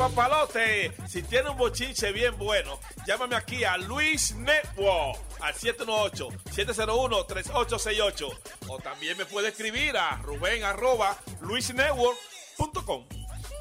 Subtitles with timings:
[0.00, 0.92] Papalote!
[1.06, 8.38] Si tiene un bochinche bien bueno, llámame aquí a Luis Network al 718-701-3868.
[8.68, 13.06] O también me puede escribir a Rubén arroba luisnetwork.com.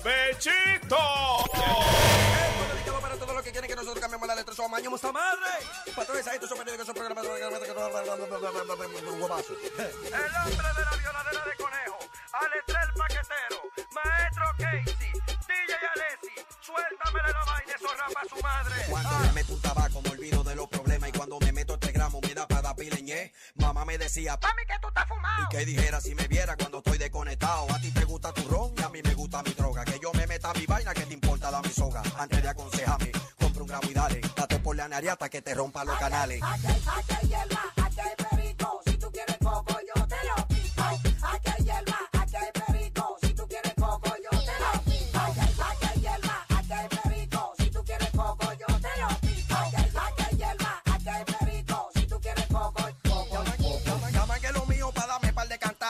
[0.02, 0.98] ¡Bechito!
[3.02, 4.56] Para todos que quieren que nosotros cambiemos la letra
[5.12, 5.50] madre.
[5.94, 6.96] Patrones, ahí estos son periódicos, son.
[6.96, 7.26] El hombre de
[10.86, 12.00] la violadera de conejo,
[12.32, 13.62] Alestrel Paquetero,
[13.94, 14.46] Maestro
[16.80, 18.76] La su madre.
[18.90, 21.10] Cuando me meto un tabaco, me olvido de los problemas.
[21.10, 23.34] Y cuando me meto este gramo, me da para dar pileñé.
[23.56, 25.44] Mamá me decía, Mami, que tú estás fumado.
[25.46, 27.68] y que dijera si me viera cuando estoy desconectado.
[27.74, 29.86] A ti te gusta tu ron y a mí me gusta mi droga.
[29.86, 32.02] Que yo me meta mi vaina, que te importa la mi soga.
[32.18, 34.22] Antes de aconsejarme, compra un gramo y dale.
[34.36, 36.42] Date por la nariz hasta que te rompa los canales.
[36.44, 38.82] Aquí hay, aquí hay hierba, aquí hay perico.
[38.86, 39.78] Si tú quieres coco,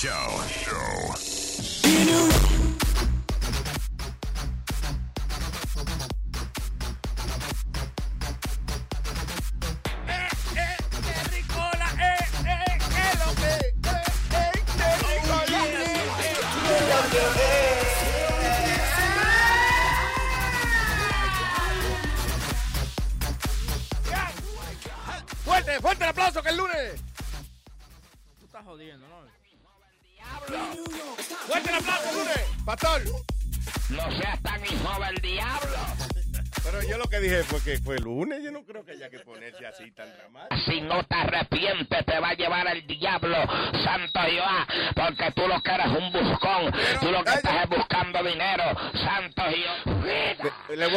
[0.00, 0.79] Show.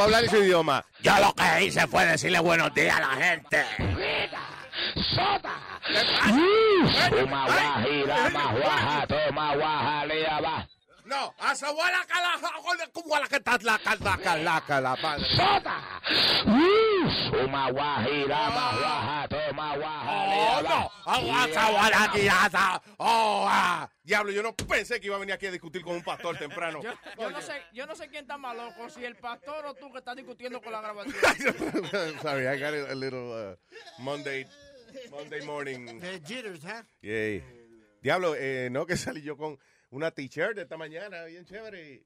[0.04, 0.86] A hablar en su idioma.
[1.02, 3.66] Yo lo que hice fue decirle buenos días a la gente.
[5.16, 5.54] ¡Sota!
[9.56, 10.68] Guajira.
[11.06, 12.50] No, asabuela calaja,
[12.94, 13.78] como la que está la
[14.18, 15.26] calaca, la madre.
[15.36, 15.78] ¡Sota!
[17.32, 20.92] Toma guajira, más guaja, toma guaja, Oh, no.
[22.98, 23.90] Oh, ah.
[24.04, 26.82] Diablo, yo no pensé que iba a venir aquí a discutir con un pastor temprano.
[26.82, 29.74] Yo, yo no sé, yo no sé quién está más loco, si el pastor o
[29.74, 31.16] tú que estás discutiendo con la grabación.
[32.22, 33.56] Sorry, I got a, a little uh,
[34.02, 34.46] Monday,
[35.12, 36.00] Monday morning.
[36.00, 36.84] The jitters, ¿eh?
[37.02, 37.44] Yay.
[38.02, 39.58] Diablo, eh, no, que salí yo con
[39.92, 41.82] una t-shirt esta mañana, bien chévere.
[41.82, 42.04] Y,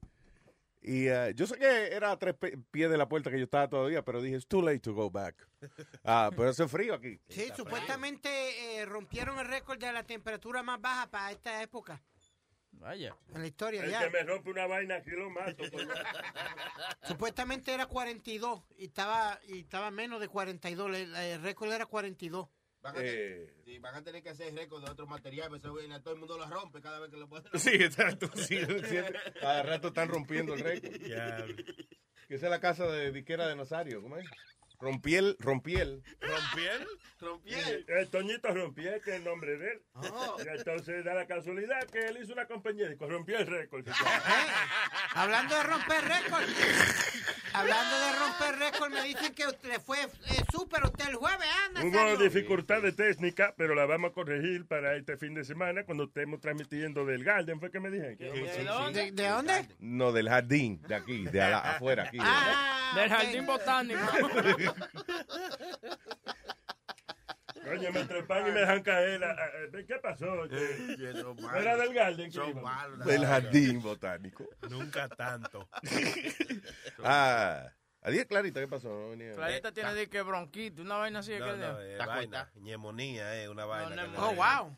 [0.80, 2.34] y, uh, yo sé que era a tres
[2.70, 5.10] pies de la puerta que yo estaba todavía, pero dije, it's too late to go
[5.10, 5.36] back.
[6.04, 7.20] Ah, pero hace frío aquí.
[7.28, 12.00] Sí, supuestamente eh, rompieron el récord de la temperatura más baja para esta época
[12.72, 13.16] Vaya.
[13.34, 13.84] en la historia.
[13.84, 14.04] El ya.
[14.04, 15.64] que me rompe una vaina aquí lo mato.
[15.70, 15.86] pues.
[17.02, 20.94] Supuestamente era 42 y estaba y estaba menos de 42.
[20.94, 22.48] El, el récord era 42.
[22.92, 23.46] Van a, Eh.
[23.64, 25.60] sí, van a tener que hacer récord de otro material, pero
[26.00, 27.44] todo el mundo lo rompe cada vez que lo ponen.
[27.54, 28.30] Sí, exacto.
[28.34, 28.58] Sí,
[29.40, 30.92] cada rato están rompiendo el récord.
[32.28, 34.26] Que esa es la casa de Diquera de Nazario, ¿cómo es?
[34.80, 36.02] Rompiel, Rompiel.
[36.20, 36.86] ¿Rompiel?
[37.20, 37.84] Rompiel.
[37.88, 39.82] El Toñito Rompiel, que es el nombre de él.
[39.94, 40.36] Oh.
[40.38, 43.84] Y entonces da la casualidad que él hizo una compañía de rompió el récord.
[45.14, 46.44] Hablando de romper récord.
[47.54, 50.08] Hablando de romper récord, me dicen que usted fue eh,
[50.52, 51.82] súper usted el jueves, anda.
[51.84, 56.40] Hubo dificultades técnicas, pero la vamos a corregir para este fin de semana cuando estemos
[56.40, 57.58] transmitiendo del Garden.
[57.58, 58.92] ¿Fue que me dijeron?
[58.92, 59.68] ¿De, de dónde?
[59.80, 62.18] No, del jardín, de aquí, de ala- afuera, aquí.
[62.20, 64.00] Ah, Del jardín botánico.
[67.64, 69.24] Coño, me trepan y me dejan caer.
[69.24, 70.26] a- a- ¿Qué pasó?
[71.60, 72.30] Era del Garden.
[73.04, 74.48] Del jardín botánico.
[74.70, 75.68] Nunca tanto.
[77.04, 77.70] Ah,
[78.08, 78.88] adiós, Clarita, ¿qué pasó?
[78.88, 79.34] No venía.
[79.34, 81.32] Clarita tiene de que bronquito, una vaina así.
[81.38, 82.50] No, que no, es vaina.
[82.56, 84.08] Neumonía es una vaina.
[84.16, 84.76] Oh, wow.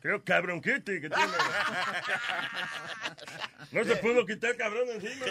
[0.61, 1.31] Kitty que tiene.
[3.71, 5.25] No se pudo quitar el cabrón encima.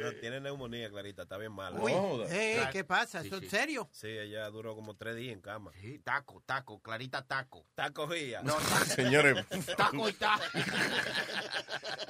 [0.00, 1.78] No, tiene neumonía, Clarita, está bien mala.
[1.78, 1.92] Uy,
[2.30, 3.20] eh, ¿qué pasa?
[3.20, 3.90] ¿Eso en serio?
[3.92, 5.70] Sí, ella duró como tres días en cama.
[5.80, 7.66] Sí, taco, taco, clarita taco.
[7.68, 8.42] Está cogida.
[8.42, 9.44] No, taco, Señores,
[9.76, 10.42] taco y taco.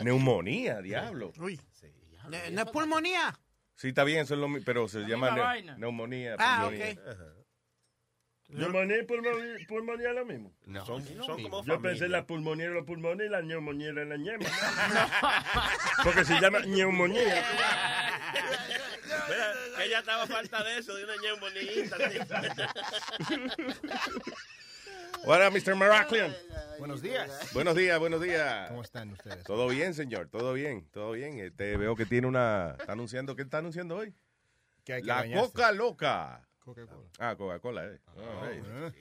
[0.01, 1.33] neumonía, diablo.
[1.39, 1.61] Uy.
[2.29, 3.37] ¿No no es pulmonía?
[3.81, 5.75] Sí, está bien, eso es lo pero se llama ne- vaina.
[5.79, 6.37] neumonía.
[6.39, 6.93] Ah, pulmonía.
[6.93, 6.99] ok.
[8.51, 10.53] Neumonía y pulmonía, pulmonía es lo mismo.
[10.67, 11.51] No, Son, son mismo.
[11.51, 12.19] como Yo pensé familia.
[12.19, 14.45] la pulmonía era la pulmonía y la neumonía era la ñema.
[16.05, 17.43] Porque se llama neumonía.
[19.29, 21.73] Mira, que ella estaba falta de eso, de una neumonía.
[25.25, 25.75] What up, Mr.
[25.75, 26.35] Maraclian?
[26.81, 27.53] Buenos días.
[27.53, 28.69] Buenos días, buenos días.
[28.71, 29.45] ¿Cómo están ustedes?
[29.45, 31.39] Todo bien, señor, todo bien, todo bien.
[31.39, 32.75] Este, veo que tiene una...
[32.79, 34.15] Está anunciando, ¿qué está anunciando hoy?
[34.83, 35.47] Que hay que La bañarse.
[35.47, 36.49] Coca Loca.
[36.59, 37.09] Coca-Cola.
[37.19, 38.01] Ah, Coca-Cola, eh.
[38.17, 38.65] Right.
[38.67, 38.93] Ah,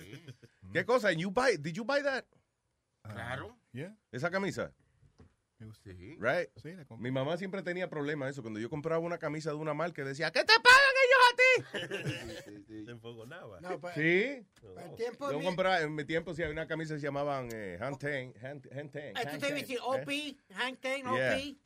[0.73, 1.13] ¿Qué cosa?
[1.13, 2.25] You buy, did you buy that?
[3.03, 3.57] Claro.
[3.71, 4.73] yeah, Esa camisa.
[5.83, 6.17] Sí.
[6.19, 6.49] right?
[6.61, 7.03] Sí, la compré.
[7.03, 8.41] Mi mamá siempre tenía problemas eso.
[8.41, 10.88] Cuando yo compraba una camisa de una marca, decía, ¿qué te pagan
[12.68, 12.86] ti?
[12.86, 13.60] Se enfogonaba.
[13.62, 14.46] No, pa- Sí.
[14.75, 17.06] para el tiempo Yo mío- compraba, en mi tiempo sí había una camisa que se
[17.08, 18.34] llamaban eh, Hand Ten.
[18.44, 18.62] Hand
[18.92, 19.80] Ten, Esto Hand te decir.
[19.82, 21.36] OP, Hank Ten, Yeah.
[21.36, 21.58] OP.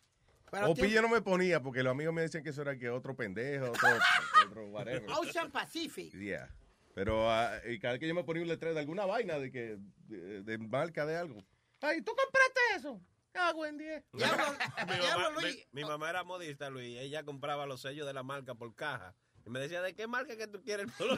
[0.51, 2.77] Para OP tiempo- yo no me ponía porque los amigos me decían que eso era
[2.77, 3.79] que otro pendejo, otro,
[4.51, 5.09] otro whatever.
[5.11, 6.13] Ocean Pacific.
[6.13, 6.49] Yeah.
[6.93, 9.51] Pero ah, y cada vez que yo me ponía un letrero de alguna vaina de
[9.51, 11.43] que de, de marca de algo.
[11.81, 13.01] Ay, ¿tú compraste eso?
[13.33, 14.03] Ah, buen día.
[14.13, 16.95] Diablo, Mi mi, mi mamá era modista, Luis.
[16.99, 19.15] Ella compraba los sellos de la marca por caja.
[19.45, 21.09] Y me decía, ¿de qué marca que tú quieres el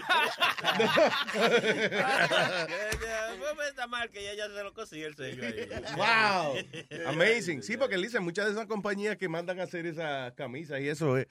[1.51, 5.69] decía, "Ponme esta marca y ella se lo cosía el sello ahí.
[5.95, 7.09] Wow.
[7.09, 7.61] Amazing.
[7.63, 11.17] Sí, porque Lisa, muchas de esas compañías que mandan a hacer esas camisas y eso,
[11.17, 11.27] eh,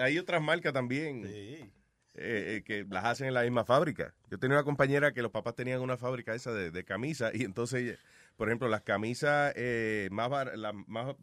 [0.00, 1.30] hay otras marcas también Sí.
[1.32, 1.70] eh,
[2.14, 4.14] eh, que las hacen en la misma fábrica.
[4.30, 7.42] Yo tenía una compañera que los papás tenían una fábrica esa de, de camisas y
[7.44, 7.98] entonces,
[8.36, 11.14] por ejemplo, las camisas eh, más, bar- las más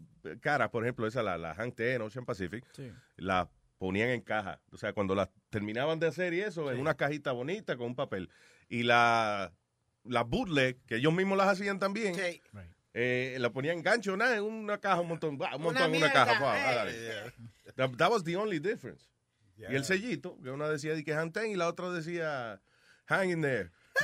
[0.42, 2.92] caras, por ejemplo, esa, la, la Hank Ten, Ocean Pacific, Sí.
[3.18, 3.48] las
[3.82, 4.62] ponían en caja.
[4.72, 7.96] O sea, cuando las terminaban de hacer y eso, en una cajita bonita con un
[7.96, 8.30] papel.
[8.70, 9.52] Y la,
[10.04, 12.40] la bootleg, que ellos mismos las hacían también, Sí.
[12.94, 15.90] eh, la ponían en gancho, nada, en una caja, un montón, bah, un montón en
[15.90, 16.34] una mierda, caja.
[16.60, 16.64] eh.
[16.64, 17.34] ah, dale.
[17.76, 19.04] That, that was the only difference.
[19.58, 19.72] Yeah.
[19.72, 22.62] Y el sellito, que una decía de que ten y la otra decía
[23.08, 23.72] hang in there.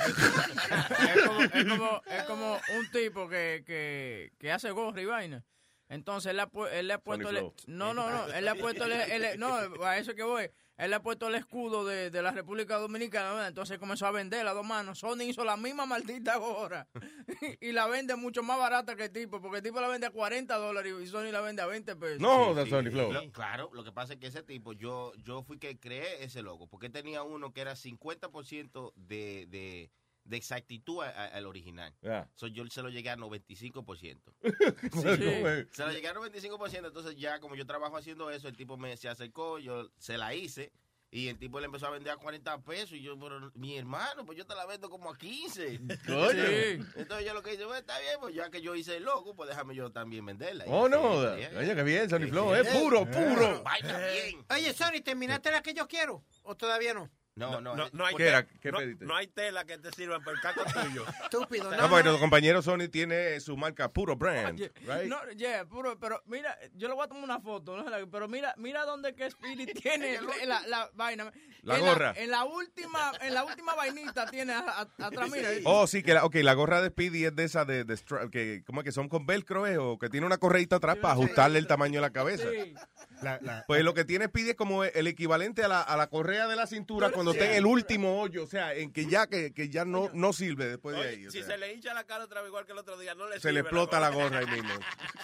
[1.08, 5.44] Es como, es como, es como un tipo que, que, que hace gorra y vaina.
[5.88, 7.30] Entonces él le ha, él le ha puesto...
[7.30, 8.26] el- no, no, no.
[8.32, 8.84] Él le ha puesto...
[8.84, 8.92] el-
[9.24, 9.54] el- no,
[9.84, 10.50] a eso que voy.
[10.76, 13.30] Él le ha puesto el escudo de, de la República Dominicana.
[13.32, 13.48] ¿verdad?
[13.48, 15.00] Entonces comenzó a vender a dos manos.
[15.00, 16.86] Sony hizo la misma maldita gorra.
[17.60, 19.40] y la vende mucho más barata que el tipo.
[19.40, 22.20] Porque el tipo la vende a 40 dólares y Sony la vende a 20 pesos.
[22.20, 23.12] No jodas, Sony Flow.
[23.12, 26.42] Lo- claro, lo que pasa es que ese tipo, yo, yo fui que creé ese
[26.42, 29.90] logo, porque tenía uno que era 50% de, de,
[30.28, 31.94] de exactitud a- a- al original.
[32.02, 32.28] Ya.
[32.34, 34.34] So, yo se lo llegué a 95%.
[34.92, 35.66] Sí.
[35.72, 38.96] Se lo llegué a 95%, entonces ya como yo trabajo haciendo eso, el tipo me
[38.96, 40.72] se acercó, yo se la hice.
[41.10, 42.92] Y el tipo le empezó a vender a 40 pesos.
[42.92, 45.78] Y yo, pero mi hermano, pues yo te la vendo como a 15.
[46.06, 46.30] Coño.
[46.32, 46.84] Sí.
[46.96, 49.34] Entonces yo lo que hice, bueno, está bien, pues ya que yo hice el logo,
[49.34, 50.64] pues déjame yo también venderla.
[50.66, 51.00] Oh, no.
[51.12, 52.54] Oye, qué bien, Sony Flow.
[52.54, 53.62] Es puro, puro.
[53.62, 54.44] Vaina bien.
[54.50, 56.22] Oye, Sony, ¿terminaste la que yo quiero?
[56.42, 57.08] ¿O todavía no?
[57.38, 58.46] No, no, No, no hay ¿Qué te- era?
[58.46, 59.04] ¿Qué no, pediste?
[59.04, 61.04] no hay tela que te sirva para el caco tuyo.
[61.24, 61.88] Estúpido, No, no.
[61.88, 64.58] porque nuestro compañero Sony tiene su marca Puro Brand.
[64.60, 65.04] Right?
[65.06, 67.84] No, yeah, puro, pero mira, yo le voy a tomar una foto, ¿no?
[68.10, 71.32] pero mira, mira dónde que Spirit tiene la, la vaina.
[71.62, 72.12] La En gorra.
[72.16, 75.48] en la última, en la última vainita tiene atrás, mira.
[75.50, 75.62] ahí.
[75.64, 78.30] Oh, sí, que la, okay, la gorra de Speedy es de esa de, de stra-
[78.30, 79.76] que, ¿cómo es que son con velcro eh?
[79.78, 82.44] o que tiene una correita atrás para ajustarle el tamaño de la cabeza.
[82.50, 82.74] Sí.
[83.22, 86.08] La, la, Pues lo que tiene Speedy es como el equivalente a la, a la
[86.08, 89.26] correa de la cintura cuando está en el último hoyo, o sea, en que ya
[89.26, 91.26] que, que ya no, no sirve después de ahí.
[91.26, 93.14] o si sea, se le hincha la cara otra vez igual que el otro día,
[93.14, 94.74] no le se le explota la gorra ahí mismo.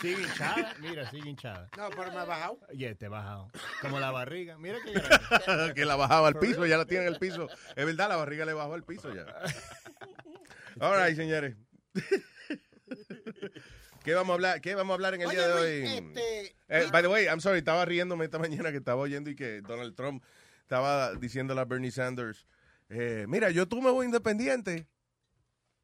[0.00, 0.74] sigue hinchada.
[0.80, 1.68] Mira, sigue hinchada.
[1.76, 2.58] No, pero me ha bajado.
[2.68, 3.50] Oye, te he bajado.
[3.80, 4.58] Como la barriga.
[4.58, 4.78] Mira
[5.46, 5.74] grande.
[5.74, 7.48] que la bajaba al piso, ya la tiene en el piso.
[7.76, 9.26] Es verdad, la barriga le bajó al piso ya.
[10.80, 11.56] All right, señores.
[14.04, 15.96] ¿Qué vamos a hablar, qué vamos a hablar en el Oye, día de Luis, hoy?
[15.98, 19.34] este, Eh, by the way, I'm sorry, estaba riéndome esta mañana que estaba oyendo y
[19.34, 20.22] que Donald Trump
[20.60, 22.46] estaba diciéndole a Bernie Sanders,
[22.90, 24.86] eh, mira, yo tú me voy independiente.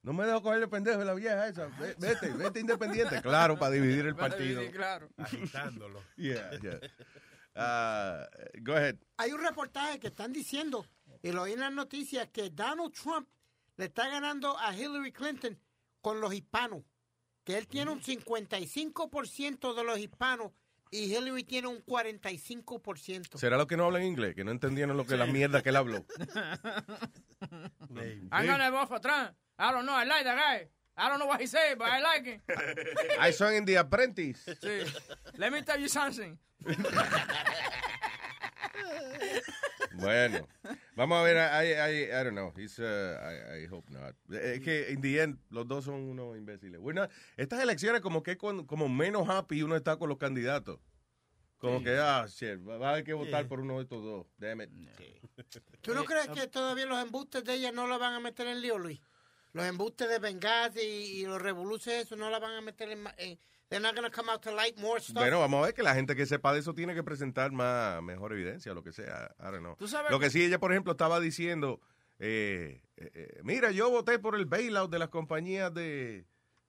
[0.02, 1.66] No me dejo coger el pendejo de la vieja esa.
[1.78, 3.20] Ve- Vete, vete independiente.
[3.22, 4.60] Claro, para dividir el partido.
[4.60, 5.08] dividir, claro.
[5.18, 6.02] agitándolo.
[6.16, 6.78] Yeah, yeah.
[7.54, 8.26] Uh,
[8.62, 8.96] go ahead.
[9.18, 10.86] hay un reportaje que están diciendo,
[11.22, 13.28] y lo oí en las noticias, que Donald Trump
[13.76, 15.58] le está ganando a Hillary Clinton
[16.00, 16.82] con los hispanos.
[17.50, 20.52] Que él tiene un 55% de los hispanos
[20.92, 23.36] y Hillary tiene un 45%.
[23.36, 24.36] ¿Será lo que no hablan inglés?
[24.36, 26.06] Que no entendieron lo que la mierda que él habló.
[28.30, 29.32] I'm gonna vote for Trump.
[29.58, 30.68] I don't know, I like that guy.
[30.96, 32.40] I don't know what he said, but I like him.
[33.18, 34.44] I saw in The Apprentice.
[34.60, 34.84] Sí.
[35.36, 36.38] Let me tell you something.
[39.94, 40.46] Bueno,
[40.96, 41.36] vamos a ver.
[41.36, 42.52] I, I, I don't know.
[42.56, 44.14] He's, uh, I, I hope not.
[44.32, 46.80] Es que, in the end, los dos son unos imbéciles.
[46.80, 47.06] Bueno,
[47.36, 50.78] estas elecciones, como que con- como menos happy uno está con los candidatos.
[51.58, 54.26] Como que, ah, shit, va a haber que votar por uno de estos dos.
[54.38, 54.70] Damn it.
[55.82, 58.60] ¿Tú no crees que todavía los embustes de ella no la van a meter en
[58.62, 58.98] lío, Luis?
[59.52, 63.00] Los embustes de Benghazi y, y los revoluces, eso no la van a meter en...
[63.02, 63.38] ma- en
[63.70, 65.14] they're not going to come out to light more stuff.
[65.22, 68.02] Bueno, vamos a ver que la gente que sepa de eso tiene que presentar más
[68.02, 69.34] mejor evidencia, lo que sea.
[69.38, 69.76] I don't know.
[69.76, 71.80] Tú sabes Lo que sí, ella, por ejemplo, estaba diciendo,
[72.18, 76.26] eh, eh, eh, mira, yo voté por el bailout de las compañías de,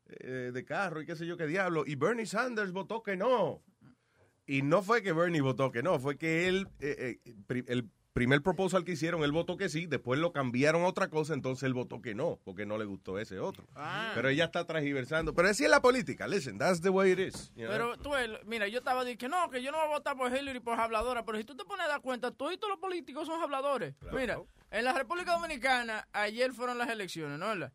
[0.07, 3.63] eh, de carro y qué sé yo qué diablo, y Bernie Sanders votó que no.
[4.45, 8.41] Y no fue que Bernie votó que no, fue que él, eh, eh, el primer
[8.41, 11.73] proposal que hicieron, él votó que sí, después lo cambiaron a otra cosa, entonces él
[11.73, 13.65] votó que no, porque no le gustó ese otro.
[13.75, 14.11] Ah.
[14.15, 15.33] Pero ella está transgiversando.
[15.33, 17.51] Pero así es la política, listen, that's the way it is.
[17.55, 17.71] you know?
[17.71, 18.11] Pero tú,
[18.45, 20.79] mira, yo estaba diciendo que no, que yo no voy a votar por Hillary por
[20.79, 23.95] habladora, pero si tú te pones a dar cuenta, todos los políticos son habladores.
[24.11, 27.47] Mira, en la República Dominicana, ayer fueron las elecciones, ¿no?
[27.47, 27.73] ¿verdad?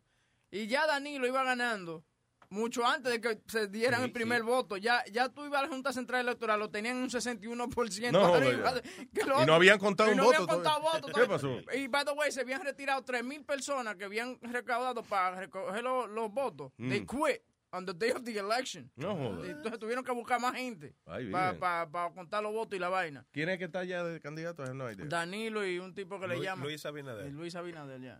[0.49, 2.05] Y ya Danilo iba ganando
[2.49, 4.45] mucho antes de que se dieran Sí, el primer sí.
[4.47, 4.77] voto.
[4.77, 8.69] Ya, ya tú ibas a la Junta Central Electoral, lo tenían un 61% No, arriba.
[8.69, 8.91] joder, ya.
[9.13, 11.25] que Y lo no otro- habían contado y un no voto habían contado votos ¿Qué
[11.27, 11.59] pasó?
[11.73, 16.09] Y, by the way, se habían retirado 3.000 personas que habían recaudado para recoger los,
[16.09, 16.71] los votos.
[16.77, 16.89] Mm.
[16.89, 18.89] They quit on the day of the election.
[18.95, 19.45] No jodas.
[19.45, 22.13] Y Entonces tuvieron que buscar más gente Ay, para bien.
[22.15, 23.25] contar los votos y la vaina.
[23.31, 24.63] ¿Quién es que está allá de candidato?
[24.73, 25.05] No idea.
[25.05, 26.63] Danilo y un tipo que le Luis- llama.
[26.63, 27.27] Luis Abinader.
[27.27, 28.19] Y Luis Abinader, ya.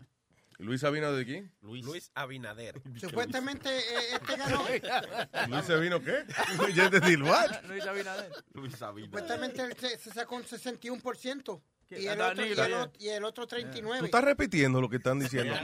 [0.60, 1.54] ¿Luis Sabino de quién?
[1.62, 2.82] Luis, Abinader.
[3.00, 3.84] Supuestamente eh,
[4.14, 4.64] este ganó.
[5.50, 6.26] ¿Luis Sabino qué?
[6.74, 7.64] Yo entendí, what?
[7.68, 8.32] Luis Abinader.
[8.54, 9.06] Luis Abinader.
[9.12, 11.62] Supuestamente él se, se sacó un 61%.
[11.88, 12.02] ¿Qué?
[12.02, 14.00] Y el, otro, y, el, otro- y el otro 39%.
[14.00, 15.56] Tú estás repitiendo lo que están diciendo.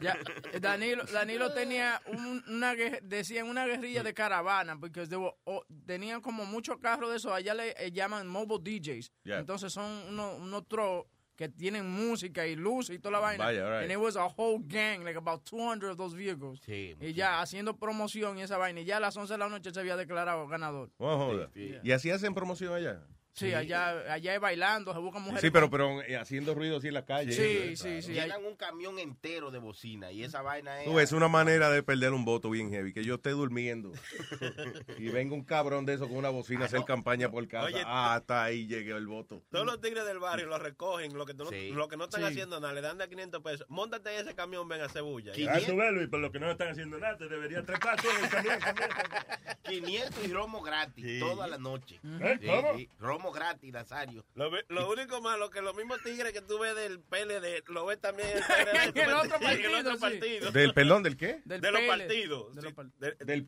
[0.00, 0.16] Ya,
[0.60, 5.08] Danilo, Danilo tenía un- una decían una guerrilla de caravana porque
[5.44, 9.38] oh, tenían como muchos carros de esos allá le eh, llaman mobile DJs Yeah.
[9.40, 11.08] entonces son unos tro
[11.40, 13.82] que tienen música y luz y toda la vaina Vaya, right.
[13.84, 17.40] and it was a whole gang like about 200 of those vehicles Sí, y ya
[17.40, 19.96] haciendo promoción y esa vaina y ya a las 11 de la noche se había
[19.96, 21.48] declarado ganador No joda.
[21.54, 23.00] ¿Y así hacen promoción allá?
[23.40, 25.40] Sí, allá, allá es bailando, se buscan mujeres.
[25.42, 27.32] Sí, pero, pero eh, haciendo ruido así en la calle.
[27.32, 28.12] Sí, sí, sí.
[28.12, 30.84] Llenan un camión entero de bocina y esa vaina es...
[30.84, 33.92] Tú ves una manera de perder un voto bien heavy, que yo esté durmiendo
[34.98, 37.66] y venga un cabrón de eso con una bocina a hacer campaña por casa.
[37.66, 39.42] Oye, ah, hasta ahí llegué el voto.
[39.50, 41.70] Todos los tigres del barrio lo recogen, lo que, tú no- Sí.
[41.70, 42.26] lo que no están Sí.
[42.28, 43.66] haciendo nada, le dan de 500 pesos.
[43.68, 45.32] Móntate en ese camión, ven a Cebulla.
[45.50, 48.08] Ah, tú ves, Luis, por lo que no están haciendo nada, te debería trepar tú
[48.10, 48.58] en el camión.
[49.68, 51.20] 500 y romo gratis Sí.
[51.20, 52.00] toda la noche.
[52.04, 52.38] ¿Eh?
[52.40, 52.76] Sí, ¿Cómo?
[52.76, 52.88] sí,
[53.32, 54.24] Gratis, Nazario.
[54.34, 57.86] Lo, ve- lo único malo que los mismos tigres que tú ves del PLD lo
[57.86, 58.42] ves también en el,
[58.92, 60.00] PLD, En el otro en el otro partido, sí.
[60.00, 60.50] partido.
[60.52, 61.40] ¿Del perdón del qué?
[61.44, 62.54] Del de los partidos.
[62.54, 63.46] De sí, los par- de- Del él.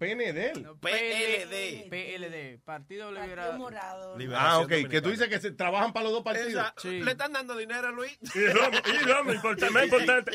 [0.81, 1.89] PLD.
[1.91, 3.59] PLD, Partido Liberal.
[3.59, 4.17] Morado.
[4.35, 6.51] Ah, ok, que tú dices que se trabajan para los dos partidos.
[6.77, 8.19] Esa- Le están dando dinero a Luis.
[8.35, 10.33] Y romo, y romo, importante, importante.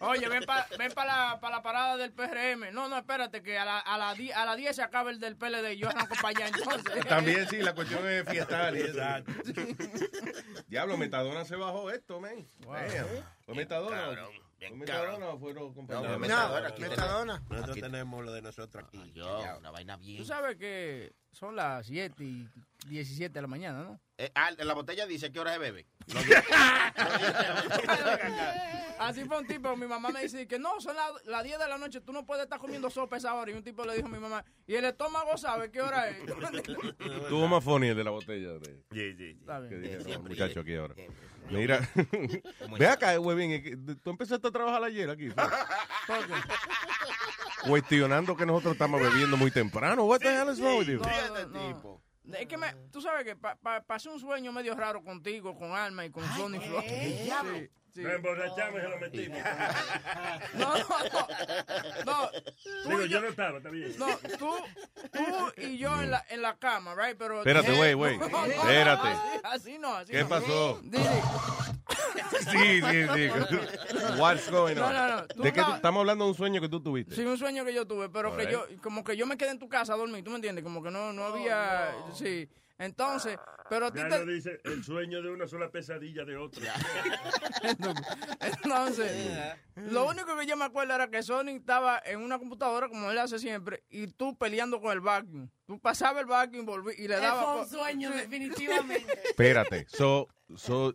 [0.00, 2.72] Oye, ven para ven pa la, pa la parada del PRM.
[2.72, 5.20] No, no, espérate, que a la, a la, di- a la 10 se acaba el
[5.20, 7.06] del PLD yo arranco para allá entonces.
[7.06, 8.76] También sí, la cuestión es fiestal.
[8.76, 8.98] eso.
[10.68, 12.46] Diablo, Metadona se bajó esto, men.
[12.60, 13.06] Damn.
[13.44, 14.28] ¿Fue Metadona?
[14.58, 16.12] ¿Fue Metadona o fueron compañeros?
[16.12, 17.38] No, Metadona, aquí Metadona.
[17.48, 19.12] Nosotros Aquí- tenemos lo de nosotros aquí.
[19.14, 20.18] Yo, una vaina bien.
[20.18, 22.48] Tú sabes que son las 7 y
[22.88, 24.00] 17 de la mañana, ¿no?
[24.16, 25.86] Eh, ah, en la botella dice qué hora se bebe.
[28.98, 31.68] Así fue un tipo, mi mamá me dice que no, son las las 10 de
[31.68, 33.50] la noche, tú no puedes estar comiendo sopa esa hora.
[33.50, 36.18] Y un tipo le dijo a mi mamá, ¿y el estómago sabe qué hora es?
[37.28, 38.52] Tuvo más funny el de la botella.
[38.52, 38.82] De,
[39.30, 39.70] Está bien.
[39.70, 40.94] que dijeron muchachos aquí ahora.
[40.94, 41.16] siempre.
[41.50, 41.86] Mira,
[42.60, 45.28] ¿Cómo ve acá, huevín, es que tú empezaste a trabajar ayer aquí.
[47.66, 50.04] Cuestionando que nosotros estamos bebiendo muy temprano.
[50.04, 51.00] What the hell is wrong with you?
[51.28, 52.02] Fíjate, no, tipo.
[52.32, 55.72] Es que me, tú sabes que pa- pa- pasé un sueño medio raro contigo, con
[55.72, 56.82] Alma y con Sony Flor.
[56.88, 57.28] Sí,
[57.92, 58.00] sí.
[58.02, 59.38] Nos emborrachamos y se lo metimos.
[60.54, 60.84] No, no,
[62.04, 62.04] no.
[62.06, 62.30] No,
[62.82, 63.94] tú Digo, y yo no estaba, está bien.
[63.98, 64.06] No,
[64.38, 64.56] tú,
[65.12, 67.16] tú y yo en la, en la cama, right?
[67.18, 68.14] Pero Espérate, güey, güey.
[68.16, 69.08] Espérate.
[69.08, 70.28] así, así no, así ¿Qué no.
[70.28, 70.80] pasó?
[70.82, 71.10] Dile.
[72.50, 73.28] Sí, sí, sí.
[74.18, 74.92] What's going No, on?
[74.94, 75.26] no, no.
[75.28, 77.14] Tú ¿De qué tú- estamos hablando de un sueño que tú tuviste?
[77.14, 78.70] Sí, un sueño que yo tuve, pero que Alright.
[78.76, 80.62] yo, como que yo me quedé en tu casa a dormir, ¿tú me entiendes?
[80.64, 82.48] Como que no, no había, sí.
[82.76, 83.38] Entonces,
[83.70, 84.26] pero a ti Ya te...
[84.26, 86.60] dice, el sueño de una sola pesadilla de otro.
[88.40, 89.30] Entonces,
[89.76, 93.18] lo único que yo me acuerdo era que Sonic estaba en una computadora, como él
[93.18, 95.48] hace siempre, y tú peleando con el vacuum.
[95.66, 97.66] Tú pasabas el vacuum volví, y le Fue dabas...
[97.72, 99.20] un sueño, definitivamente.
[99.24, 99.86] Espérate.
[99.88, 100.94] So, so,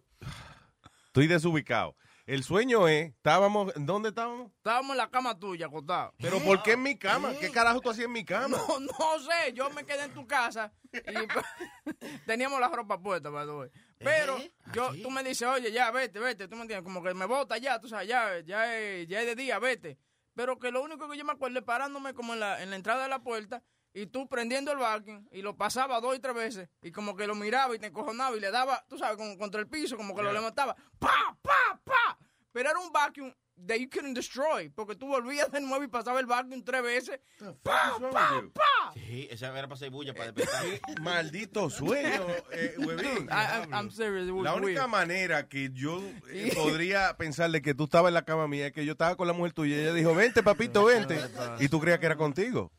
[1.19, 1.95] estoy desubicado.
[2.25, 4.51] El sueño es, estábamos, ¿dónde estábamos?
[4.57, 6.13] Estábamos en la cama tuya, acostado.
[6.19, 7.33] Pero ¿por qué en mi cama?
[7.39, 8.55] ¿Qué carajo tú hacías en mi cama?
[8.55, 10.95] No, no sé, yo me quedé en tu casa y
[12.25, 13.69] teníamos la ropa puesta, way.
[13.97, 14.37] Pero
[14.73, 17.57] yo, tú me dices, oye, ya, vete, vete, tú me entiendes, como que me bota
[17.57, 19.97] ya, tú sabes, ya, ya, es, ya es de día, vete.
[20.35, 22.75] Pero que lo único que yo me acuerdo es parándome como en la, en la
[22.75, 23.61] entrada de la puerta
[23.93, 27.25] y tú prendiendo el vacuum y lo pasaba dos y tres veces y como que
[27.27, 30.15] lo miraba y te encojonaba y le daba, tú sabes, como contra el piso, como
[30.15, 32.17] que lo levantaba, pa, pa, pa.
[32.51, 33.31] Pero era un vacuum
[33.67, 37.19] that you couldn't destroy, porque tú volvías de nuevo y pasaba el vacuum tres veces.
[37.61, 38.93] Pa, pa, pa.
[38.93, 40.65] Sí, esa era para hacer bulla, para despertar.
[41.01, 43.25] Maldito sueño, eh, huevín.
[43.25, 44.87] I- I'm- I'm serious, La única weird.
[44.89, 48.73] manera que yo eh, podría pensar de que tú estabas en la cama mía es
[48.73, 51.19] que yo estaba con la mujer tuya y ella dijo, vente, papito, vente.
[51.59, 52.71] Y tú creías que era contigo.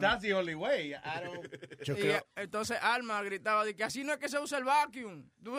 [0.00, 0.94] That's the only way.
[0.94, 1.44] I don't...
[1.98, 5.28] Y, eh, entonces Alma gritaba de que así no es que se usa el vacuum.
[5.42, 5.56] Tú,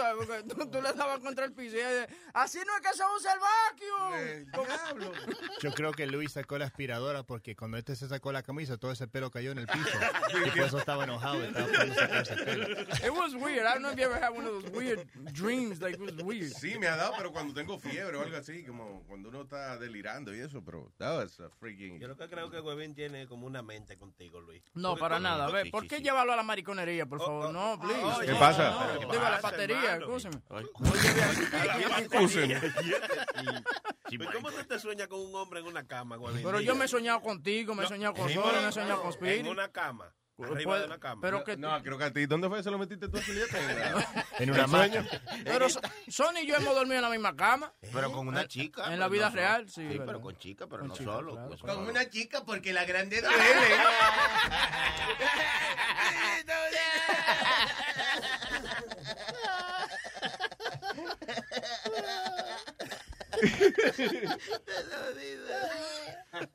[0.48, 3.04] tú, tú le dabas contra el piso y ella decía, así no es que se
[3.16, 4.78] usa el vacuum.
[5.62, 8.92] Yo creo que Luis sacó la aspiradora porque cuando este se sacó la camisa, todo
[8.92, 9.90] ese pelo cayó en el piso.
[10.48, 11.44] Y por eso estaba enojado.
[11.44, 12.68] Estaba por sacar ese pelo.
[12.68, 13.66] It was weird.
[13.66, 15.82] I don't know if you ever had one of those weird dreams.
[15.82, 16.54] Like, it was weird.
[16.54, 19.78] Sí, me ha dado, pero cuando tengo fiebre o algo así, como cuando uno está
[19.78, 22.00] delirando y eso, pero that was a freaking...
[22.00, 24.64] Yo lo que creo que Huevín tiene como una mente contigo, Luis.
[24.74, 25.46] No, Porque para nada.
[25.46, 27.54] A ver, ¿por qué llevarlo a la mariconería, por favor?
[27.54, 28.02] No, please.
[28.04, 28.72] oh, ¿Qué pasa?
[28.72, 29.98] No, ¿Qué digo, a la hermano?
[30.02, 30.42] escúcheme.
[32.00, 32.62] Excúseme.
[34.10, 36.18] ¿Y cómo tú te sueñas con un hombre en una cama?
[36.44, 39.08] Pero yo me he soñado contigo, me he soñado con Solo, me he soñado con
[39.14, 39.48] En Spirit.
[39.48, 40.12] una cama.
[40.40, 41.22] Arriba de una cama.
[41.22, 42.62] Pero que No, creo que a ti, ¿dónde fue?
[42.62, 43.58] ¿Se lo metiste tú a Julieta?
[44.40, 45.06] En una sueño?
[45.44, 47.74] Pero So- Sony y yo hemos dormido en la misma cama.
[47.92, 48.94] Pero con una chica.
[48.94, 51.32] En la vida no real, sí, Sí, pero con chica, pero Con no chica, solo.
[51.34, 51.48] claro.
[51.48, 51.90] pues, Con solo.
[51.90, 53.22] una chica porque la grande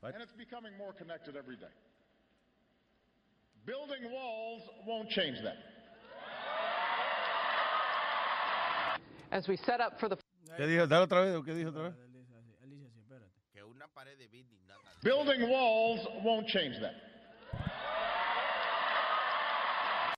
[0.01, 1.69] And it's becoming more connected every day.
[3.63, 5.57] Building walls won't change that.
[9.29, 10.17] As we set up for the
[10.57, 10.87] ¿Qué dijo?
[10.87, 11.93] Dale otra vez, ¿qué dijo otra vez?
[13.53, 14.57] Que una pared de building.
[15.03, 16.95] Building walls won't change that.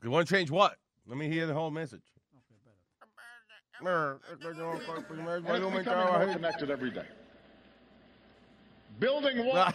[0.02, 0.78] You want to change what?
[1.08, 2.02] Let me hear the whole message.
[3.80, 7.06] And it's becoming more connected every day.
[9.00, 9.74] Building walls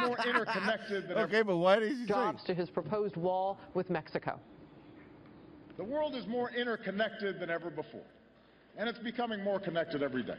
[0.00, 2.06] more interconnected than Okay, but why did he say?
[2.06, 4.40] jobs to his proposed wall with Mexico.
[5.76, 8.06] The world is more interconnected than ever before.
[8.76, 10.38] And it's becoming more connected every day.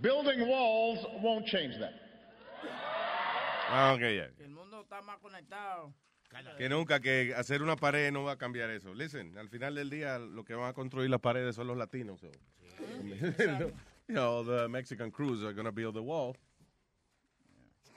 [0.00, 1.94] Building walls won't change that.
[3.68, 4.22] Ah, ok,
[6.56, 8.94] Que nunca, que hacer una pared no va a cambiar eso.
[8.94, 12.20] Listen, al final del día lo que van a construir las paredes son los latinos.
[12.20, 12.30] so.
[14.08, 16.36] you know, the Mexican crews are going to build the wall.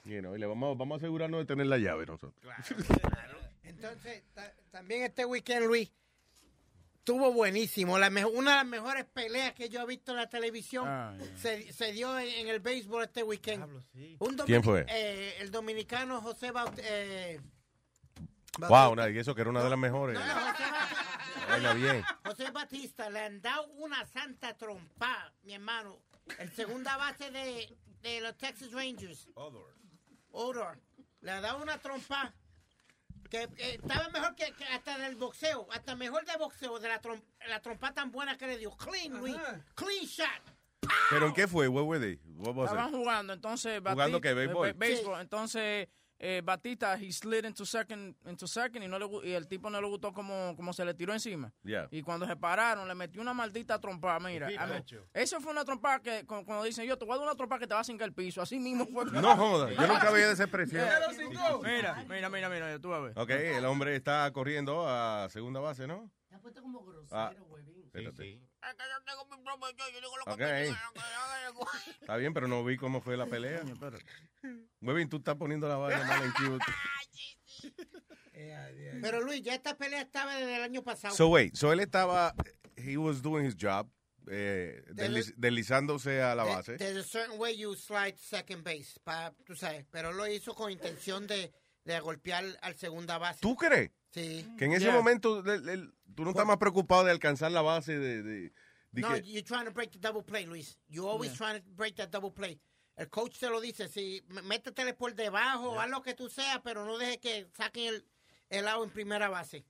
[0.04, 2.34] You know, y le vamos, vamos a asegurarnos de tener la llave nosotros.
[3.62, 5.90] Entonces, ta- también este weekend, Luis,
[6.98, 7.98] estuvo buenísimo.
[7.98, 11.72] La una de las mejores peleas que yo he visto en la televisión Ah, se,
[11.72, 13.64] se dio en, en el béisbol este weekend.
[14.18, 14.84] Un ¿Quién fue?
[14.88, 17.40] eh, el dominicano José Baut eh,
[18.58, 20.18] Wow, una- y eso que era una de las mejores.
[20.18, 20.64] José,
[21.48, 22.04] Baila bien.
[22.24, 25.98] José Batista le han dado una santa trompa, mi hermano.
[26.38, 29.28] El segunda base de, de los Texas Rangers.
[30.30, 30.78] Odor.
[31.20, 32.32] Le ha dado una trompa
[33.30, 37.00] que, que estaba mejor que, que hasta del boxeo, hasta mejor de boxeo, de la,
[37.02, 38.70] trom- la trompa tan buena que le dio.
[38.76, 39.36] Clean, Luis.
[39.74, 40.28] Clean shot.
[41.10, 41.66] ¿Pero en qué fue?
[41.68, 42.20] Where were they?
[42.36, 42.96] What was Estaban it?
[42.96, 44.72] jugando, entonces ¿Jugando qué, béisbol?
[44.74, 45.20] béisbol.
[45.20, 45.88] Entonces
[46.26, 49.78] eh, Batista, he slid into second, into second y, no le, y el tipo no
[49.80, 51.52] le gustó como, como se le tiró encima.
[51.64, 51.86] Yeah.
[51.90, 54.48] Y cuando se pararon, le metió una maldita trompa, mira.
[54.48, 55.06] Sí, a mí- macho.
[55.12, 57.58] eso fue una trompa que, cu- cuando dicen yo, te voy a dar una trompa
[57.58, 58.40] que te va a cincar el piso.
[58.40, 59.04] Así mismo fue.
[59.06, 60.82] No joda, yo nunca veía esa expresión.
[61.62, 63.18] Mira, mira, mira, mira, tú vas a ver.
[63.18, 66.10] Ok, el hombre está corriendo a segunda base, ¿no?
[66.28, 67.82] Te has puesto como grosero, Ah, huevín.
[67.84, 68.40] espérate.
[68.70, 70.38] Es que yo tengo mi propio yo, yo digo lo que Ok.
[70.38, 73.62] me digan, que Está bien, pero no vi cómo fue la pelea.
[74.80, 76.64] Webin, tú estás poniendo la vaina mal en cute.
[79.02, 81.14] Pero Luis, ya esta pelea estaba desde el año pasado.
[81.14, 82.34] So wait, so él estaba,
[82.76, 83.88] he was doing his job,
[84.30, 86.76] eh, desliz- deslizándose a la base.
[86.76, 90.70] There's a certain way you slide second base, pa, tú sabes, pero lo hizo con
[90.70, 91.52] intención de,
[91.84, 93.40] de golpear al segunda base.
[93.40, 93.90] ¿Tú crees?
[94.10, 94.46] Sí.
[94.58, 94.94] Que en ese Yeah.
[94.94, 98.22] momento el- el- tú no estás más preocupado de alcanzar la base de...
[98.22, 98.52] de-
[98.92, 100.78] de No, que- you're trying to break the double play, Luis.
[100.88, 101.38] You always Yeah.
[101.38, 102.60] trying to break that double play.
[102.96, 106.84] El coach te lo dice, si métetele por debajo, haz lo que tú seas, pero
[106.84, 108.04] no dejes que saquen el,
[108.50, 109.64] el out en primera base.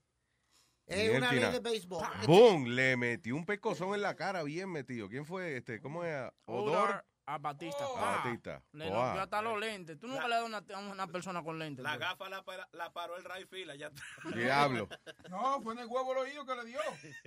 [0.86, 2.04] Es una ley de béisbol.
[2.26, 5.08] Boom, le metió un pescozón en la cara bien metido.
[5.08, 5.80] ¿Quién fue este?
[5.80, 6.30] ¿Cómo es?
[6.44, 7.02] Odor.
[7.26, 7.84] A Batista.
[7.84, 8.16] A Pa.
[8.22, 8.62] Batista.
[8.72, 9.98] Le rompió hasta los lentes.
[9.98, 11.82] Tú nunca le das una, a una persona con lentes.
[11.82, 12.06] La bro.
[12.06, 14.04] gafa la, la paró el field allá atrás.
[14.34, 14.88] Diablo.
[15.30, 16.80] No, fue en el huevo oído que le dio.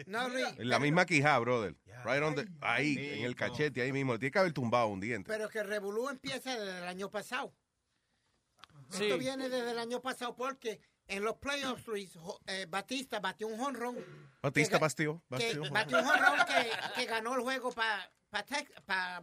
[0.05, 0.27] No.
[0.27, 1.75] En la misma quijada, brother.
[2.05, 4.13] Right on the- ahí, en el cachete, ahí mismo.
[4.13, 5.27] Le tiene que haber tumbado un diente.
[5.31, 7.53] Pero que el Revolú empieza desde el año pasado.
[8.89, 9.05] Sí.
[9.05, 13.59] Esto viene desde el año pasado porque en los playoffs, Luis, eh, Batista batió un
[13.59, 13.97] honrón.
[14.41, 15.19] Batista que, bastió.
[15.29, 15.71] que bastió.
[15.71, 16.69] batió un honrón que,
[17.01, 18.09] que ganó el juego para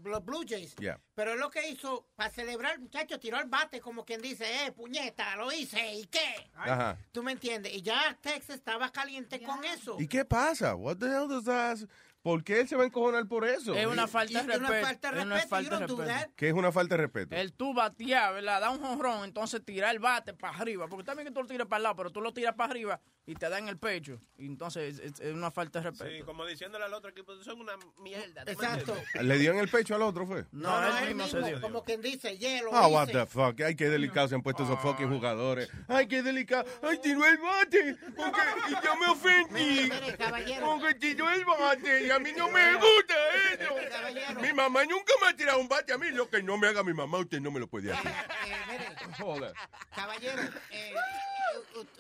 [0.05, 0.75] los Blue Jays.
[0.77, 1.01] Yeah.
[1.14, 5.37] Pero lo que hizo, para celebrar, muchacho, tiró el bate como quien dice, eh, puñeta,
[5.37, 6.51] lo hice, ¿y qué?
[6.55, 6.99] Ajá.
[7.12, 7.75] ¿Tú me entiendes?
[7.75, 9.97] Y ya Texas estaba caliente con eso.
[9.99, 10.75] ¿Y qué pasa?
[10.75, 11.79] What the hell does that?
[12.25, 13.75] ¿Por qué él se va a encojonar por eso?
[13.75, 15.09] Es una falta de respeto.
[15.14, 16.33] es una falta you de respeto.
[16.37, 17.37] ¿Qué es una falta de respeto?
[17.37, 18.62] El tú batear, ¿verdad?
[18.62, 20.88] Da un jonrón, entonces tirar el bate para arriba.
[20.88, 22.99] Porque también que tú lo tiras para el lado, pero tú lo tiras para arriba
[23.27, 24.21] y te da en el pecho.
[24.37, 26.11] Y entonces es, es una falta de respeto.
[26.11, 28.45] Sí, como diciéndole al otro equipo, son una mierda.
[28.45, 28.95] ¿tú me Exacto.
[29.21, 30.45] ¿Le dio en el pecho al otro, fue?
[30.53, 31.61] No, No, él él mismo se mismo, dio.
[31.63, 32.71] como quien dice, hielo.
[32.75, 33.59] Ah, what the fuck.
[33.63, 35.71] Ay, qué delicado se han puesto esos fucking jugadores.
[35.89, 36.65] Ay, qué delicado.
[36.83, 37.97] Ay, tiró el bate.
[38.17, 39.53] Porque y yo me ofendí.
[39.83, 40.67] Mire, mire, caballero.
[40.67, 43.15] Porque tiró el bate y a mí no me gusta
[43.53, 44.41] eso.
[44.43, 46.09] Mi mamá nunca me ha tirado un bate a mí.
[46.11, 48.11] Lo que no me haga mi mamá, usted no me lo puede hacer.
[48.11, 49.53] Eh, mire, Joder.
[49.95, 50.95] caballero, eh,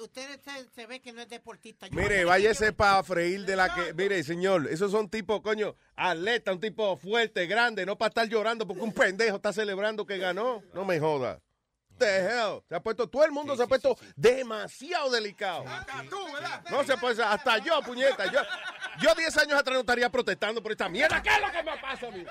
[0.00, 0.40] usted
[0.74, 1.86] se, ve que no es deportista.
[1.86, 3.94] Yo- Mire, váyase para freír de la que.
[3.94, 8.66] Mire, señor, esos son tipos, coño, atleta, un tipo fuerte, grande, no para estar llorando
[8.66, 10.62] porque un pendejo está celebrando que ganó.
[10.72, 11.40] No me joda.
[11.98, 12.60] The hell.
[12.68, 15.64] Se ha puesto, todo el mundo se ha puesto demasiado delicado.
[16.70, 18.30] No se puede, hasta yo, puñeta.
[18.32, 18.40] Yo,
[19.00, 21.22] yo 10 años atrás no estaría protestando por esta mierda.
[21.22, 22.24] ¿Qué es lo que me pasa a mí?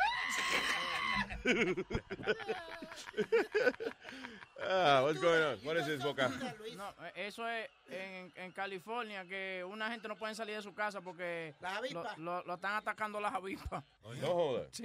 [4.69, 5.57] ah, what's going on?
[5.63, 6.29] What is this, Boca?
[6.75, 10.73] No, eh, eso es en, en California, que una gente no puede salir de su
[10.73, 11.53] casa porque
[11.91, 13.83] lo, lo- lo están atacando las avispas.
[14.21, 14.67] No jodas.
[14.71, 14.83] Sí,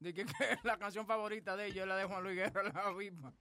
[0.00, 2.76] de que, que la canción favorita de ellos es la de Juan Luis Guerra, las
[2.76, 3.32] avispas.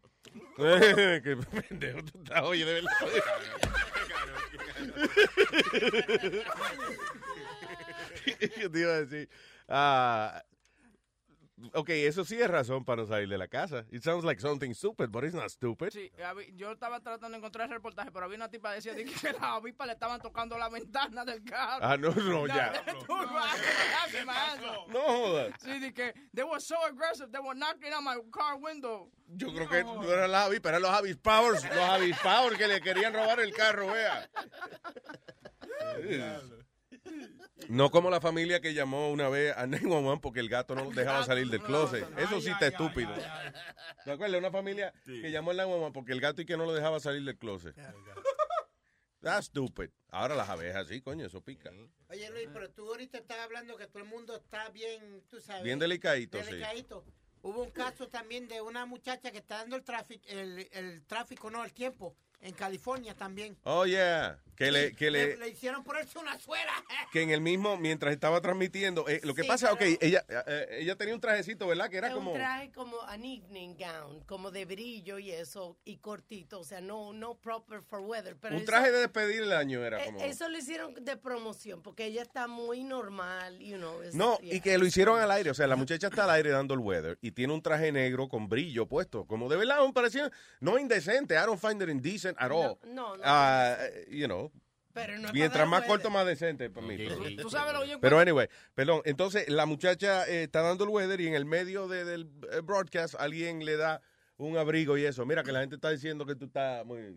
[0.58, 1.38] Qué
[1.70, 2.92] pendejo tú estás, oye, de verdad.
[8.24, 9.30] ¿Qué te iba a decir?
[9.68, 10.44] Ah,
[11.74, 13.86] ok, eso sí es razón para no salir de la casa.
[13.92, 15.92] It sounds like something stupid, but it's not stupid.
[15.92, 16.12] Sí,
[16.56, 19.12] yo estaba tratando de encontrar el reportaje, pero había una tipa que decía de que
[19.34, 21.80] las avispas le estaban tocando la ventana del carro.
[21.86, 22.84] Ah, no, no, ya.
[24.90, 25.54] No jodas.
[25.62, 29.10] Sí, de que they were so aggressive, they were knocking on my car window.
[29.28, 33.14] Yo creo que no eran las avispas, eran los avispados, los avispados que le querían
[33.14, 34.30] robar el carro, vea.
[37.70, 41.24] No como la familia que llamó una vez a 911 porque el gato no dejaba
[41.26, 42.06] salir del closet.
[42.18, 43.12] Eso sí está estúpido.
[44.04, 44.40] ¿Te acuerdas?
[44.40, 47.24] Una familia que llamó al 911 porque el gato y que no lo dejaba salir
[47.24, 47.76] del closet.
[49.22, 49.90] That's stupid.
[50.10, 51.72] Ahora las abejas, sí, coño, eso pica.
[52.10, 55.64] Oye, Luis, pero tú ahorita estás hablando que todo el mundo está bien, tú sabes.
[55.64, 56.46] Bien delicadito, sí.
[56.46, 57.04] delicadito.
[57.42, 61.50] Hubo un caso también de una muchacha que está dando el tráfico, el, el tráfico,
[61.50, 63.58] no, el tiempo, en California también.
[63.64, 64.40] Oh, yeah.
[64.56, 66.72] Que le, que Le, le, hicieron ponerse una suela.
[67.12, 70.78] que en el mismo, mientras estaba transmitiendo, eh, lo que Sí, pasa, ok, ella, eh,
[70.80, 71.90] ella tenía un trajecito, ¿verdad?
[71.90, 72.32] Que era Es como...
[72.32, 76.80] un traje como an evening gown, como de brillo y eso, y cortito, o sea,
[76.82, 78.38] no, no proper for weather.
[78.40, 80.20] Pero Un eso- traje de despedir el año era eh, como...
[80.22, 84.02] Eso lo hicieron de promoción, porque ella está muy normal, you know.
[84.02, 84.56] es- No, yeah.
[84.56, 85.50] y que lo hicieron al aire.
[85.52, 88.30] O sea, la muchacha está al aire dando el weather y tiene un traje negro
[88.30, 89.26] con brillo puesto.
[89.26, 91.36] Como de verdad, me parecía no indecente.
[91.36, 92.78] I don't find it indecent at all.
[92.86, 93.22] no, no.
[93.26, 93.78] Ah,
[94.10, 94.45] you know.
[94.96, 96.96] Pero no es Mientras más corto, más decente para mí.
[96.98, 99.02] pero- Tú sabes lo que yo Pero encuentro- anyway, perdón.
[99.06, 102.62] Entonces, la muchacha eh, está dando el weather y en el medio de- del eh,
[102.64, 104.02] broadcast alguien le da
[104.38, 105.26] un abrigo y eso.
[105.26, 107.16] Mira que la gente está diciendo que tú estás muy...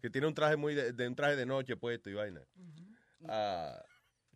[0.00, 2.40] Que tiene un traje muy de, de- un traje de noche puesto y vaina.
[3.28, 3.82] Ah,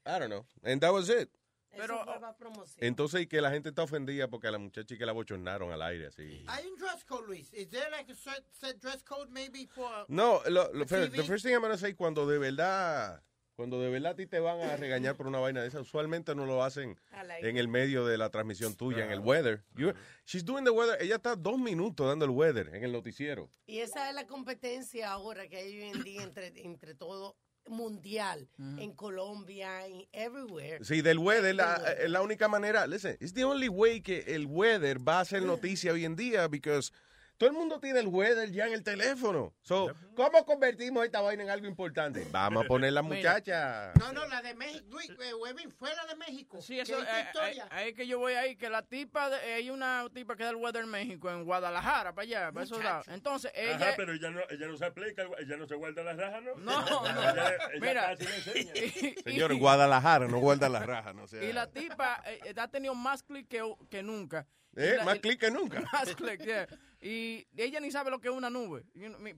[0.07, 0.45] I don't know.
[0.65, 1.31] And that was it.
[1.77, 2.85] Para promoción.
[2.85, 5.73] Entonces, y que la gente está ofendida porque a la muchacha y que la bochornaron
[5.73, 6.45] al aire, así.
[6.49, 7.53] Hay un dress code, Luis.
[7.53, 10.05] Is there like a set, set dress code maybe for...
[10.09, 11.11] No, lo, lo, TV?
[11.11, 13.23] the first thing I'm gonna say, cuando de verdad,
[13.55, 16.35] cuando de verdad a ti te van a regañar por una vaina de esa, usualmente
[16.35, 16.99] no lo hacen
[17.41, 19.65] en el medio de la transmisión tuya, en el weather.
[19.77, 19.93] You-
[20.25, 23.49] she's doing the weather, ella está dos minutos dando el weather en el noticiero.
[23.67, 27.37] Y esa es la competencia ahora que hay hoy en día entre, entre todo
[27.71, 30.85] mundial, en Colombia, en everywhere.
[30.85, 34.47] Sí, del weather, la, es la única manera, listen, it's the only way que el
[34.47, 36.93] weather va a ser noticia hoy en día, because
[37.41, 39.55] todo el mundo tiene el weather ya en el teléfono.
[39.63, 42.27] So, ¿cómo convertimos esta vaina en algo importante?
[42.31, 43.17] Vamos a poner la Mira.
[43.17, 43.93] muchacha.
[43.99, 44.99] No, no, la de México.
[45.01, 46.61] Eh, Webin, fue la de México.
[46.61, 47.65] Sí, eso, eh, historia.
[47.65, 50.45] eh, ahí es que yo voy ahí, que la tipa, de- hay una tipa que
[50.45, 53.09] da el weather en México, en Guadalajara, para allá, para esos lados.
[53.09, 53.75] Entonces, ella...
[53.77, 56.55] Ajá, pero ella no, ella no se aplica, ella no se guarda las rajas, ¿no?
[56.57, 57.07] No, no.
[57.07, 58.03] Ella, ella Mira.
[58.03, 59.15] casi le enseña.
[59.25, 61.43] Señor, Guadalajara, no guarda la raja, no sé.
[61.47, 64.47] Y la tipa eh, ha tenido más clic que, que nunca.
[64.77, 64.97] ¿Eh?
[64.99, 65.81] La- Más clic que nunca.
[65.91, 66.69] Más clic, yeah.
[67.03, 68.85] Y ella ni sabe lo que es una nube.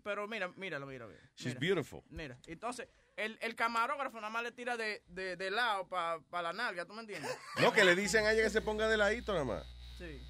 [0.02, 1.12] Pero mira, míralo, míralo.
[1.12, 1.30] mira.
[1.36, 1.60] She's Mira.
[1.60, 2.02] beautiful.
[2.10, 6.52] Mira, entonces, el, el camarógrafo nada más le tira de, de, de lado para la
[6.52, 7.30] nalga, ¿tú me entiendes?
[7.60, 9.66] No, que le dicen a ella que se ponga de ladito nada más.
[9.98, 10.20] Sí.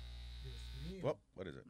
[1.00, 1.64] What, what is it?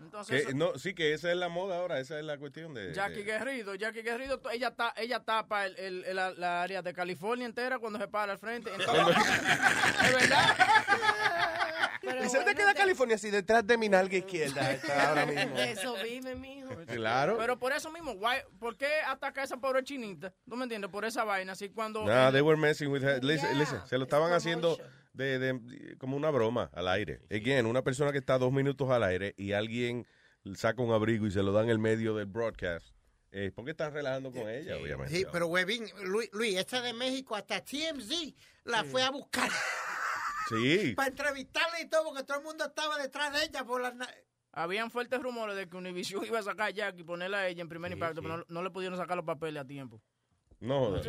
[0.00, 2.74] Entonces, Que, eso- no, sí, que esa es la moda ahora, esa es la cuestión
[2.74, 2.92] de...
[2.92, 6.82] Jackie de- Guerrido, Jackie Guerrido, ella, ta, ella tapa el, el- el- la, la área
[6.82, 8.70] de California entera cuando se para al frente.
[8.78, 9.16] Entonces,
[10.04, 10.56] es verdad.
[12.24, 14.70] ¿Y se te queda California así detrás de mi nalga izquierda?
[14.72, 15.56] está ahora mismo.
[15.58, 16.68] Eso vive, mijo.
[16.86, 17.36] Claro.
[17.38, 20.32] Pero por eso mismo, why- ¿por qué atacar a esa pobre chinita?
[20.48, 20.90] ¿Tú me entiendes?
[20.90, 22.04] Por esa vaina, así cuando...
[22.04, 23.22] No, they were messing with her.
[23.24, 24.78] Listen, listen, se lo estaban haciendo
[25.16, 27.20] de, de- como una broma al aire.
[27.30, 30.06] Again, una persona que está dos minutos al aire y alguien
[30.54, 32.94] saca un abrigo y se lo da en el medio del broadcast.
[33.32, 35.14] Eh, ¿Por qué están relajando con ella, obviamente?
[35.14, 39.50] Sí, pero Webin, Luis, Luis, esta de México, hasta TMZ la fue a buscar
[40.48, 40.94] Sí.
[40.94, 43.94] para entrevistarla y todo, porque todo el mundo estaba detrás de ella por las...
[44.52, 47.62] Habían fuertes rumores de que Univision iba a sacar a Jack y ponerla a ella
[47.62, 50.00] en primer impacto, pero no, no le pudieron sacar los papeles a tiempo.
[50.60, 51.02] No, joder.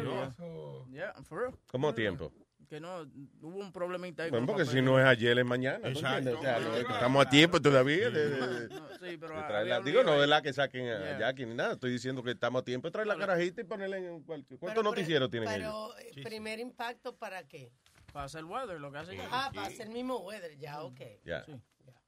[0.89, 1.57] Yeah, for real.
[1.71, 2.33] ¿Cómo tiempo?
[2.69, 3.01] Que no,
[3.41, 4.29] hubo un problemita ahí.
[4.29, 5.87] Bueno, porque si no es ayer, es mañana.
[5.87, 8.67] estamos a tiempo todavía de,
[8.99, 9.79] Sí, pero de traerla.
[9.79, 11.19] Digo, no es la que saquen a Yeah.
[11.19, 11.73] Jackie ni nada.
[11.73, 14.59] Estoy diciendo que estamos a tiempo de traer la carajita y ponerla en cualquier...
[14.59, 15.93] ¿Cuántos Pero, noticieros tienen ellos?
[15.97, 17.71] Pero, eh, primer impacto, ¿para qué?
[18.11, 20.99] Para hacer weather, lo que hace Ah, para hacer el mismo weather, ya, ok.
[21.23, 21.45] Ya.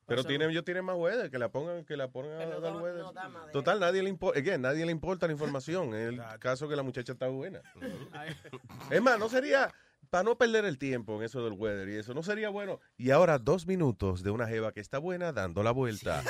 [0.08, 2.80] Pero tienen, ellos tienen más weather, que la pongan, que la pongan a dar no-
[2.82, 3.02] weather.
[3.02, 3.52] no da madera.
[3.52, 5.93] Total, nadie le importa, nadie le importa la información.
[5.93, 7.62] En el caso que la muchacha está buena.
[8.89, 9.72] Es más, no sería,
[10.10, 12.80] para no perder el tiempo en eso del weather y eso, no sería bueno.
[12.98, 16.24] Y ahora dos minutos de una jeva que está buena dando la vuelta.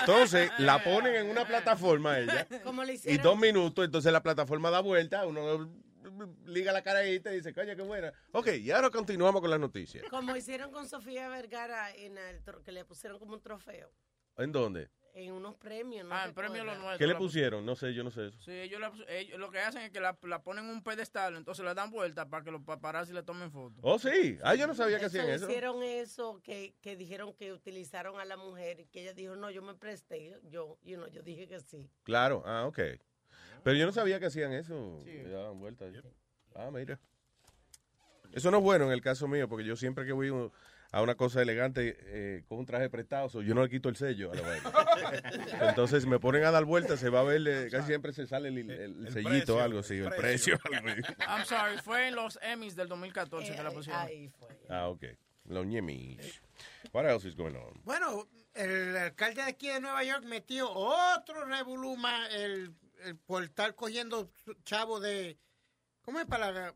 [0.00, 2.46] Entonces, la ponen en una plataforma ella.
[2.62, 5.70] Como le Y dos minutos, entonces la plataforma da vuelta, uno
[6.46, 8.12] liga la carajita y dice, coño, qué buena.
[8.32, 10.04] Ok, y ahora continuamos con las noticias.
[10.10, 13.90] como hicieron con Sofía Vergara en el tro- que le pusieron como un trofeo
[14.36, 14.90] ¿En dónde?
[15.14, 16.06] En unos premios.
[16.06, 16.78] ¿no Ah, en premio lo acuerdas?
[16.82, 16.98] nuestro.
[16.98, 17.64] ¿Qué le la- pusieron?
[17.64, 18.42] No sé, yo no sé eso.
[18.42, 21.36] Sí, ellos, la ellos lo que hacen es que la, la ponen en un pedestal,
[21.36, 23.78] entonces le dan vuelta para que los paparazzi le tomen fotos.
[23.82, 24.38] Oh, sí.
[24.42, 25.46] Ah, yo no sabía que Eso, hacían eso.
[25.48, 29.50] Hicieron eso que, que dijeron que utilizaron a la mujer y que ella dijo, no,
[29.50, 30.38] yo me presté.
[30.50, 31.88] Yo, you know, yo dije que sí.
[32.02, 32.78] Claro, ah, ok.
[33.62, 35.00] Pero yo no sabía que hacían eso.
[35.06, 35.94] Le daban vueltas.
[36.54, 36.98] Ah, mira.
[38.32, 40.28] Eso no es bueno en el caso mío, porque yo siempre que voy
[40.92, 43.96] a una cosa elegante eh, con un traje prestado, so, yo no le quito el
[43.96, 44.72] sello a la vaina.
[45.68, 48.48] Entonces me ponen a dar vueltas, se va a ver, eh, casi siempre se sale
[48.48, 48.70] el, el-
[49.06, 50.58] el sellito precio, o algo así, el precio.
[50.64, 51.12] así.
[51.28, 54.02] I'm sorry, fue en los Emmys del 2014 que la Eh, pusieron.
[54.02, 54.48] ahí fue.
[54.68, 55.04] Ah, ok.
[55.46, 56.40] Los ñemis.
[56.92, 57.80] What else is going on?
[57.84, 62.72] Bueno, el alcalde de aquí de Nueva York metió otro revoluma el,
[63.04, 64.30] el- por estar cogiendo
[64.64, 65.36] chavo de...
[66.02, 66.74] ¿Cómo es para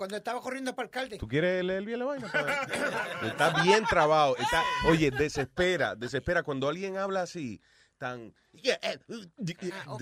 [0.00, 1.18] Cuando estaba corriendo para alcalde.
[1.18, 2.26] ¿Tú quieres leer bien la vaina?
[3.22, 4.34] Está bien trabado.
[4.38, 6.42] Está, oye, desespera, desespera.
[6.42, 7.60] Cuando alguien habla así,
[7.98, 8.34] tan...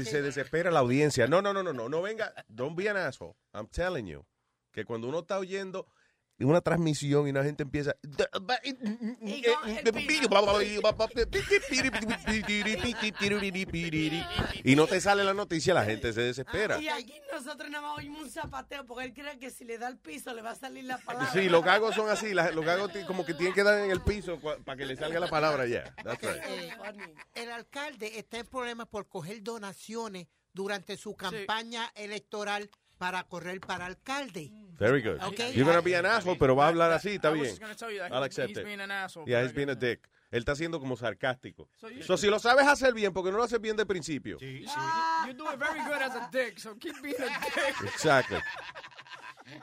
[0.04, 1.26] Se desespera la audiencia.
[1.26, 2.32] No, no, no, no, no, no venga.
[2.46, 3.34] Don't be an asshole.
[3.52, 4.24] I'm telling you.
[4.70, 5.88] Que cuando uno está oyendo
[6.44, 7.96] una transmisión y una gente empieza...
[14.64, 16.80] Y no te sale la noticia, la gente se desespera.
[16.80, 19.88] Y aquí nosotros nada más oímos un zapateo porque él cree que si le da
[19.88, 21.32] el piso le va a salir la palabra.
[21.32, 22.32] Sí, los gagos son así.
[22.32, 25.28] Los gagos como que tienen que dar en el piso para que le salga la
[25.28, 25.94] palabra ya.
[26.04, 26.42] That's right.
[26.44, 26.72] Eh,
[27.34, 33.86] el alcalde está en problemas por coger donaciones durante su campaña electoral para correr para
[33.86, 34.50] alcalde.
[34.78, 35.20] Very good.
[35.22, 35.52] Okay.
[35.54, 37.46] You're gonna be an asshole, pero va a hablar así, está bien.
[37.56, 38.64] you I'll accept he's it.
[38.64, 40.08] being an asshole, Yeah, he's being a dick.
[40.30, 41.68] Él está siendo como sarcástico.
[41.80, 44.38] So you- So, si lo sabes hacer bien, porque no lo haces bien de principio.
[44.40, 44.46] You,
[45.26, 47.92] you do it very good as a dick, so keep being a dick.
[47.94, 48.38] Exactly.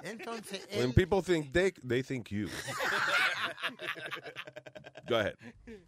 [0.03, 2.47] Entonces, When él- people think dick, they think you.
[5.07, 5.35] Go ahead.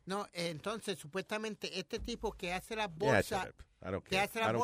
[0.06, 3.64] no, entonces supuestamente este tipo que hace las Yeah, bolsas, shut up.
[3.82, 4.24] I don't que care.
[4.26, 4.62] hace I las don't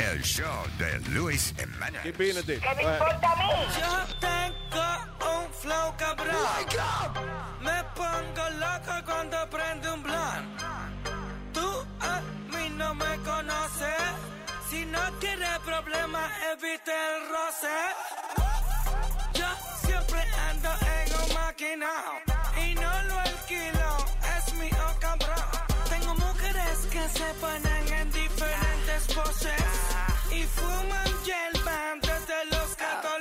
[0.00, 2.60] El show de Luis a dick.
[2.62, 3.42] ¿Qué me importa a mí?
[3.78, 4.86] Yo tengo
[5.36, 6.36] un flow cabrón.
[7.60, 10.60] Me pongo loco cuando prende un blunt.
[11.52, 14.00] Tú a mí no me conoces.
[14.70, 17.76] Si no quieres problemas, evite el roce.
[19.34, 19.48] Yo
[19.86, 22.29] siempre ando en un maquinao.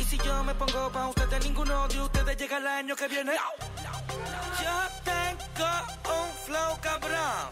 [0.00, 3.32] Y si yo me pongo pa' ustedes, ninguno de ustedes llega el año que viene.
[4.62, 5.68] Yo tengo
[6.08, 7.50] un flow cabrón.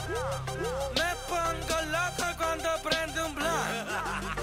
[0.96, 4.37] Me pongo loco cuando prende un blunt.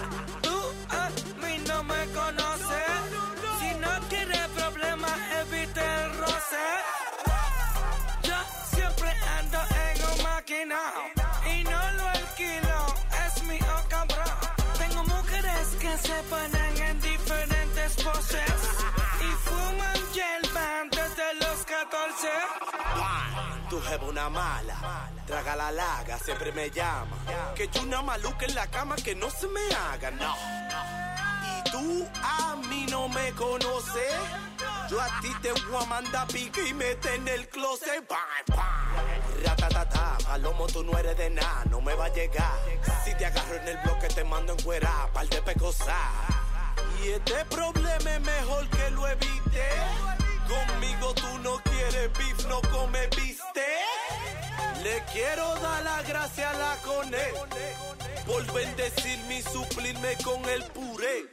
[23.85, 27.17] Jeva una mala, traga la laga, siempre me llama.
[27.55, 30.35] Que yo una maluca en la cama que no se me haga, no.
[31.47, 34.13] Y tú a mí no me conoces.
[34.89, 38.07] Yo a ti te voy a mandar pique y mete en el closet.
[38.07, 38.19] Bam,
[38.55, 39.43] bam.
[39.43, 42.53] Ratatata, palomo, tú no eres de nada, no me va a llegar.
[43.03, 45.95] Si te agarro en el bloque, te mando en cuera, par de pecosas.
[47.03, 49.69] Y este problema es mejor que lo evite.
[50.47, 53.65] Conmigo tú no quieres beef, no come viste.
[54.83, 57.17] Le quiero dar la gracia a la cone
[58.25, 61.25] por bendecirme y suplirme con el puré.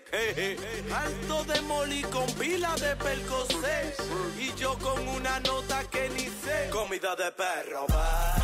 [0.95, 3.95] Alto de moli con pila de percocé
[4.39, 6.71] y yo con una nota que ni sé.
[6.71, 8.35] Comida de perro, va.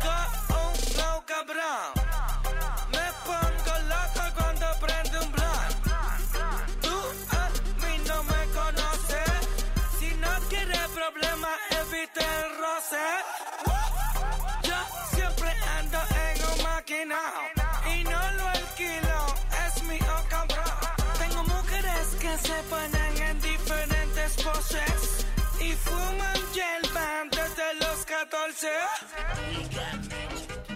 [0.00, 1.99] Tengo un cabrón.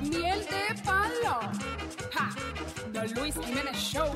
[0.00, 1.40] Miel de palo.
[2.14, 2.30] Ja,
[2.92, 4.10] The Luis Jiménez Show.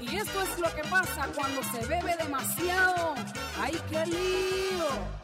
[0.00, 3.14] Y esto es lo que pasa cuando se bebe demasiado.
[3.60, 5.23] ¡Ay, qué lío!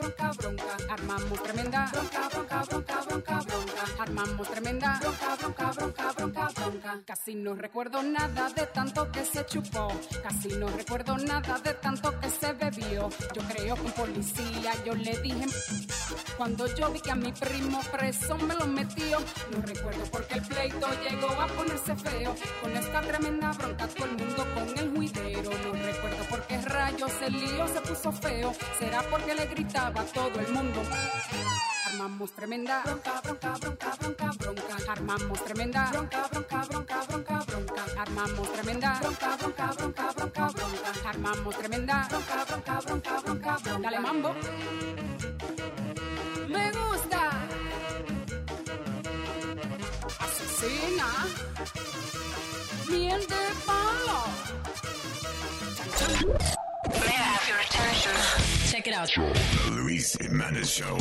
[0.00, 0.76] bronca, bronca.
[0.88, 4.02] Armamos tremenda bronca, bronca, bronca, bronca, bronca.
[4.02, 7.00] Armamos tremenda bronca, bronca, bronca, bronca, bronca.
[7.06, 9.88] Casi no recuerdo nada de tanto que se chupó.
[10.22, 13.08] Casi no recuerdo nada de tanto que se bebió.
[13.34, 15.46] Yo creo que un policía yo le dije
[16.36, 19.18] cuando yo vi que a mi primo preso me lo metió.
[19.50, 22.34] No recuerdo por qué el pleito llegó a ponerse feo.
[22.62, 25.50] Con esta tremenda bronca todo el mundo con el juidero.
[25.50, 28.52] No recuerdo por qué rayos el lío se puso feo.
[28.78, 30.82] Será porque le gritaba a todo el mundo.
[31.86, 34.92] Armamos tremenda bronca, bronca, bronca, bronca, bronca.
[34.92, 37.84] Armamos tremenda bronca, bronca, bronca, bronca, bronca.
[37.98, 41.08] Armamos tremenda bronca, bronca, bronca, bronca, bronca.
[41.08, 43.78] Armamos tremenda bronca, bronca, bronca, bronca, bronca.
[43.82, 44.34] Dale mambo.
[46.48, 47.30] Me gusta.
[50.20, 51.08] Asesina.
[52.88, 54.20] Miel de palo.
[56.92, 58.12] May I have your attention?
[58.70, 59.10] Check it out.
[59.14, 60.98] The Luis Jimenez Show.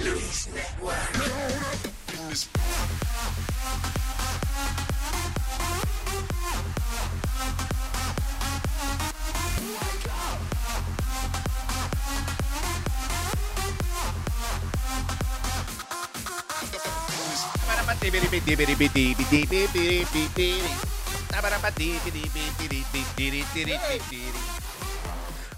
[0.00, 1.90] Luis Network.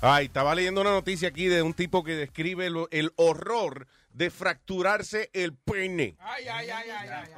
[0.01, 4.31] Ay, estaba leyendo una noticia aquí de un tipo que describe lo- el horror de
[4.31, 6.17] fracturarse el pene.
[6.21, 7.31] Ay, ay, ay, ay, ay.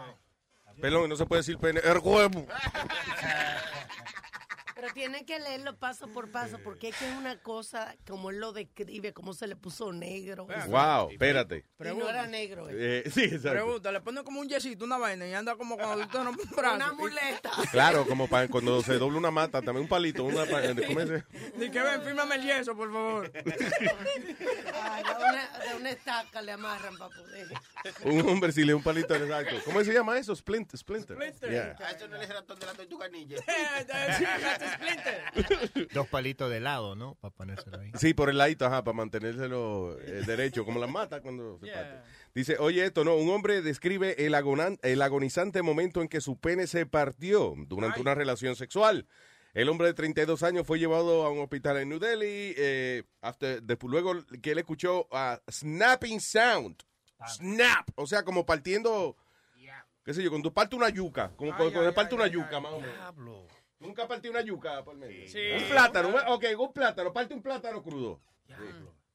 [0.80, 2.47] Perdón, no se puede decir pene, el huevo.
[4.85, 8.39] Pero tiene que leerlo paso por paso, porque es que es una cosa, como él
[8.39, 10.47] lo describe, como se le puso negro.
[10.68, 11.64] Wow, espérate.
[11.80, 12.68] Y no era negro.
[12.68, 13.03] eh.
[13.07, 13.51] Eh, sí, exacto.
[13.53, 16.51] Pregunta, le ponen como un yesito, una vaina y anda como cuando tú tienes un
[16.57, 16.76] brazo.
[16.76, 17.51] Una muleta.
[17.70, 21.24] Claro, como para cuando se dobla una mata, también un palito, una ¿cómo?
[21.57, 23.32] Ni que ven, fírmame el yeso, por favor.
[23.35, 27.49] Ay, de, una, de una estaca le amarran para poder.
[28.05, 29.57] Un hombre si le un palito exacto.
[29.64, 30.37] ¿Cómo se llama eso?
[30.37, 31.16] Splint, splinter.
[31.16, 31.51] Splinter.
[31.51, 31.76] Yeah.
[31.87, 33.37] A eso no le ratón de la tortuga ninja.
[35.93, 37.14] Dos palitos de lado, ¿no?
[37.16, 37.91] Para ponérselo ahí.
[37.99, 42.11] Sí, por el ladito, ajá, para mantenérselo eh, derecho, como las mata cuando se parte.
[42.35, 46.39] Dice, oye esto, no, un hombre describe el, agonan- el agonizante momento en que su
[46.39, 49.07] pene se partió durante una relación sexual.
[49.53, 53.62] El hombre de 32 años fue llevado a un hospital en New Delhi, eh, after-
[53.62, 56.77] después luego que él escuchó a snapping sound.
[57.29, 59.16] Snap, o sea, como partiendo,
[60.05, 62.81] qué sé yo, cuando parte una yuca, como cuando cuando parte una yuca, más o
[62.81, 62.97] menos.
[63.85, 65.28] Nunca partí una yuca por medio.
[65.28, 65.41] Sí.
[65.57, 68.20] Un plátano, ok, un plátano, parte un plátano crudo.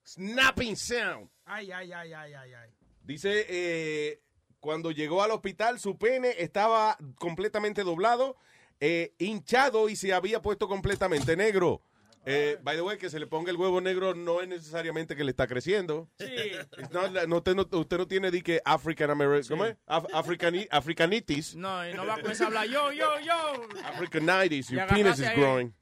[0.03, 1.29] Snapping sound.
[1.45, 2.69] Ay, ay, ay, ay, ay, ay.
[3.03, 4.21] Dice, eh,
[4.59, 8.35] cuando llegó al hospital, su pene estaba completamente doblado.
[8.81, 11.81] eh, hinchado y se había puesto completamente negro.
[12.25, 15.23] Eh, by the way, que se le ponga el huevo negro no es necesariamente que
[15.23, 16.09] le está creciendo.
[16.19, 16.51] Sí.
[16.91, 19.77] Not no, usted, no, usted no tiene di que African American, ¿cómo es?
[19.87, 21.55] Af- Africani- Africanitis.
[21.55, 23.67] No, y no va a comenzar a hablar yo, yo, yo.
[23.85, 25.35] Africanitis, your penis is ahí.
[25.39, 25.73] growing.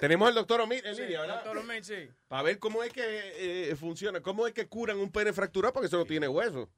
[0.00, 1.36] Tenemos al doctor Omid en Sí, línea, ¿verdad?
[1.36, 2.08] doctor Omid, sí.
[2.28, 5.86] Para ver cómo es que eh, funciona, cómo es que curan un pene fracturado porque
[5.86, 6.68] eso no tiene hueso.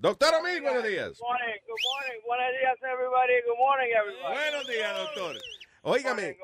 [0.00, 1.12] Doctor Omid, buenos días.
[1.18, 2.22] Good morning, good morning.
[2.26, 3.32] Buenos días, everybody.
[3.46, 4.34] Good morning, everybody.
[4.34, 5.36] Buenos días, doctor.
[5.82, 6.36] Óigame,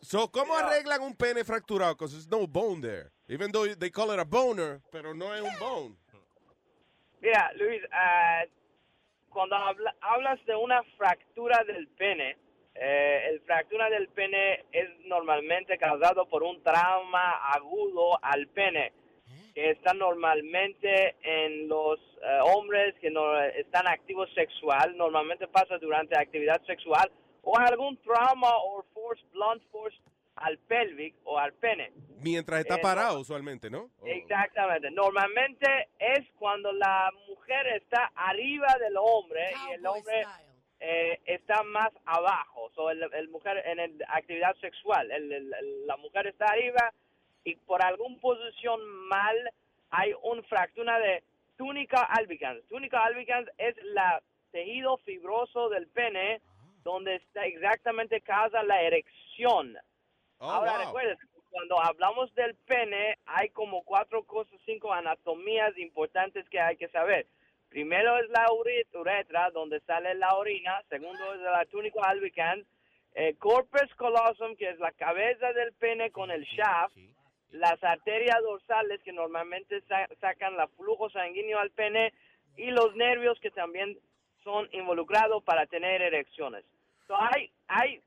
[0.00, 1.94] so, ¿cómo arreglan un pene fracturado?
[1.94, 3.10] Because there's no bone there.
[3.28, 5.96] Even though they call it a boner, pero no es un bone.
[7.20, 8.42] Mira, Luis, ah,
[9.30, 12.36] cuando habla- hablas de una fractura del pene,
[12.74, 18.92] eh, el fractura del pene es normalmente causado por un trauma agudo al pene,
[19.54, 26.18] que está normalmente en los eh, hombres que no están activos sexual, normalmente pasa durante
[26.18, 27.10] actividad sexual,
[27.42, 29.96] o algún trauma o force, blunt force
[30.36, 31.92] al pelvic o al pene.
[32.22, 33.90] Mientras está Eh, parado, usualmente, ¿no?
[34.04, 34.90] Exactamente.
[34.90, 40.24] Normalmente es cuando la mujer está arriba del hombre y el hombre
[40.84, 42.70] eh, está más abajo.
[42.74, 46.92] So, el, el mujer en el- actividad sexual, el- el- el- la mujer está arriba
[47.44, 49.36] y por alguna posición mal
[49.90, 51.22] hay una fractura de
[51.56, 52.64] túnica albicans.
[52.68, 54.20] Túnica albicans es la
[54.50, 56.40] tejido fibroso del pene
[56.82, 59.76] donde está exactamente causa la erección.
[60.38, 60.86] Ahora wow.
[60.86, 61.18] recuerden,
[61.50, 67.26] cuando hablamos del pene, hay como cuatro cosas, cinco anatomías importantes que hay que saber.
[67.68, 70.82] Primero es la ure- uretra, donde sale la orina.
[70.88, 72.66] Segundo es la túnica albicans.
[73.14, 76.96] Eh, corpus callosum, que es la cabeza del pene con el shaft.
[77.50, 82.12] Las arterias dorsales, que normalmente sa- sacan el flujo sanguíneo al pene.
[82.56, 83.98] Y los nervios, que también
[84.44, 86.64] son involucrados para tener erecciones.
[87.06, 88.00] So, hay, hay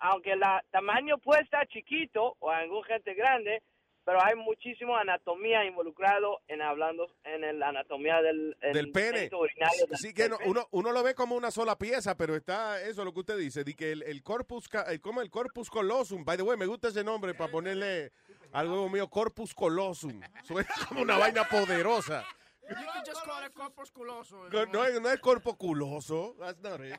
[0.00, 3.62] aunque el tamaño puede estar chiquito o algún gente grande,
[4.04, 9.30] pero hay muchísimo anatomía involucrado en hablando en la anatomía del, el Del pene.
[9.32, 10.50] urinario del- Sí que del no- pene.
[10.50, 13.62] uno, uno lo ve como una sola pieza, pero está eso lo que usted dice,
[13.62, 16.88] de que el, el corpus, el, como el corpus callosum, by the way, me gusta
[16.88, 18.10] ese nombre para ponerle
[18.52, 20.20] al huevo mío corpus callosum.
[20.42, 22.24] Suena como una vaina poderosa.
[22.68, 24.48] You can just call it corpusculoso.
[24.52, 26.36] No, no es, no es corpoculoso.
[26.38, 26.98] That's not it.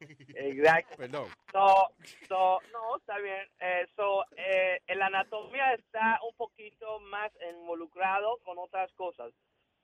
[0.00, 0.96] Exacto.
[0.96, 1.28] Perdón.
[1.52, 1.88] So,
[2.28, 3.46] so, no, está bien.
[3.60, 9.32] Eh, so, eh, el anatomía está un poquito más involucrado con otras cosas.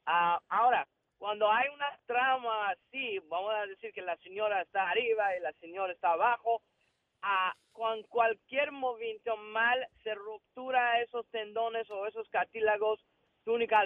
[0.07, 0.87] Ah, ahora,
[1.18, 5.53] cuando hay una trama así, vamos a decir que la señora está arriba y la
[5.55, 6.62] señora está abajo,
[7.23, 13.05] ah, con cualquier movimiento mal se ruptura esos tendones o esos cartílagos
[13.45, 13.81] túnica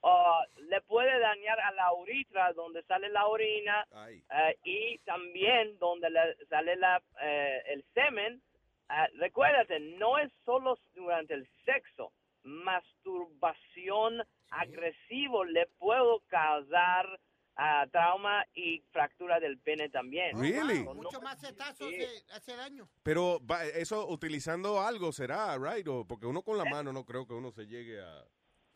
[0.00, 6.08] O le puede dañar a la uretra donde sale la orina eh, y también donde
[6.10, 8.40] le sale la, eh, el semen.
[8.88, 12.12] Ah, recuérdate, no es solo durante el sexo.
[12.44, 17.20] Masturbación agresivo le puede causar
[17.56, 20.38] ah, trauma y fractura del pene también.
[20.40, 20.84] Really?
[20.84, 21.96] No- Mucho más cetazo Sí.
[22.32, 22.88] hace, daño.
[23.02, 23.40] Pero
[23.74, 25.86] eso utilizando algo será, right?
[25.88, 28.24] O porque uno con la mano no creo que uno se llegue a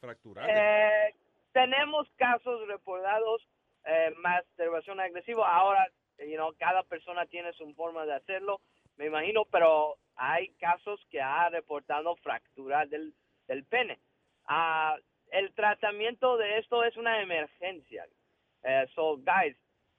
[0.02, 0.48] fracturar.
[0.50, 1.14] Eh,
[1.52, 3.40] tenemos casos reportados
[3.84, 5.48] eh, masturbación agresiva.
[5.48, 5.86] Ahora,
[6.18, 8.60] you know, cada persona tiene su forma de hacerlo,
[8.96, 13.14] me imagino, pero hay casos que ha reportado fractura del,
[13.46, 13.98] del pene.
[14.46, 14.96] Ah,
[15.30, 18.06] el tratamiento de esto es una emergencia.
[18.64, 19.56] Eh, so, guys,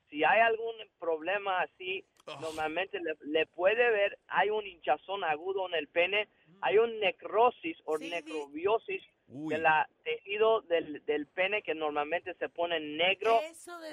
[0.09, 2.05] si hay algún problema así,
[2.39, 6.29] normalmente le, le puede ver, hay un hinchazón agudo en el pene,
[6.61, 12.79] hay un necrosis o necrobiosis de la tejido del, del pene que normalmente se pone
[12.79, 13.39] negro.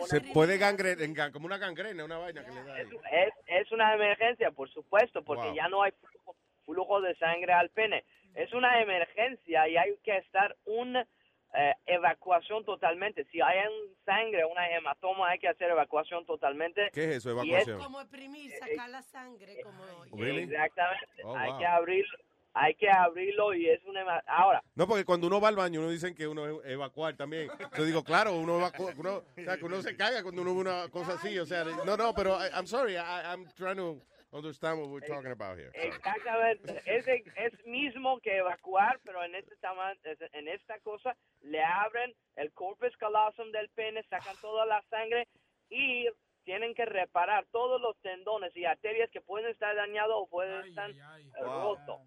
[0.07, 2.75] Se puede gangrenar, como una gangrena, una vaina que le da.
[2.75, 2.87] ahí.
[3.13, 5.55] Es, es una emergencia, por supuesto, porque Wow.
[5.55, 8.05] ya no hay flujo, flujo de sangre al pene.
[8.35, 11.07] Es una emergencia y hay que estar una
[11.55, 13.25] eh, evacuación totalmente.
[13.33, 16.91] Si hay un sangre, una hematoma, hay que hacer evacuación totalmente.
[16.93, 17.79] ¿Qué es eso, Y evacuación?
[17.81, 19.85] Como exprimir, sacar la sangre, como...
[20.17, 20.43] Really?
[20.45, 21.07] Exactamente.
[21.25, 21.59] Oh, hay wow.
[21.59, 22.07] que abrir,
[22.53, 24.63] hay que abrirlo y es una ahora.
[24.75, 27.49] No, porque cuando uno va al baño, uno dicen que uno evacuar también.
[27.77, 30.61] Yo digo, claro, uno evacua, uno, o sea, que uno se caga cuando uno ve
[30.61, 31.39] una cosa así.
[31.39, 34.01] O sea, no, no, pero I, I'm sorry, I, I'm trying to
[34.33, 35.71] understand what we're talking about here.
[35.75, 35.89] Sorry.
[35.89, 36.83] Exactamente.
[36.87, 39.95] Es, es mismo que evacuar, pero en este tama-
[40.33, 45.27] en esta cosa le abren el corpus callosum del pene, sacan toda la sangre
[45.69, 46.07] y
[46.45, 50.91] tienen que reparar todos los tendones y arterias que pueden estar dañados o pueden estar
[50.91, 50.97] eh,
[51.41, 52.01] rotos.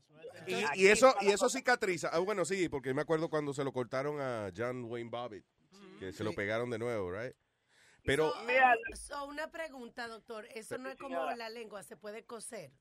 [0.47, 2.09] Y, y eso y eso cicatriza.
[2.11, 5.45] Ah, bueno, sí, porque me acuerdo cuando se lo cortaron a John Wayne Bobbitt,
[5.99, 7.36] que se lo pegaron de nuevo, right?
[8.05, 10.45] Pero, Mira, So, una pregunta, doctor.
[10.53, 11.36] Eso no es como señora.
[11.38, 12.71] la lengua, se puede coser.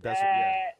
[0.00, 0.76] that's- yeah.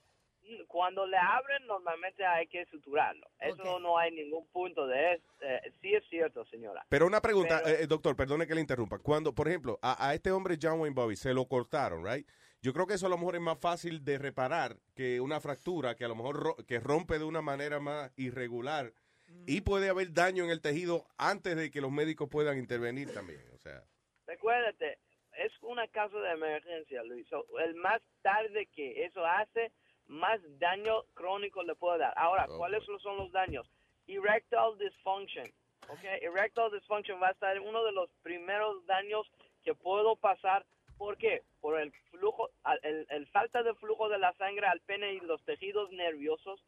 [0.51, 3.27] Eh, cuando le abren, normalmente hay que suturarlo.
[3.39, 5.25] Eso no hay ningún punto de eso.
[5.43, 6.85] Eh, sí es cierto, señora.
[6.89, 8.99] Pero una pregunta, Pero- eh, doctor, perdone que le interrumpa.
[8.99, 12.27] Cuando, por ejemplo, a, a este hombre John Wayne Bobby se lo cortaron, right?
[12.63, 15.95] Yo creo que eso a lo mejor es más fácil de reparar que una fractura
[15.95, 18.93] que a lo mejor ro- que rompe de una manera más irregular
[19.47, 23.41] y puede haber daño en el tejido antes de que los médicos puedan intervenir también.
[23.55, 23.83] O sea,
[24.27, 24.99] Recuérdate,
[25.39, 27.27] es una caso de emergencia, Luis.
[27.29, 29.73] So, el más tarde que eso hace,
[30.11, 32.13] más daño crónico le puede dar.
[32.17, 33.67] Ahora, Oh, ¿cuáles son los daños?
[34.09, 35.47] Erectile dysfunction.
[35.89, 39.31] Okay, erectile dysfunction va a estar uno de los primeros daños
[39.63, 40.67] que puedo pasar.
[40.99, 41.43] ¿Por qué?
[41.61, 42.51] Por el flujo,
[42.83, 46.61] el, el falta de flujo de la sangre al pene y los tejidos nerviosos.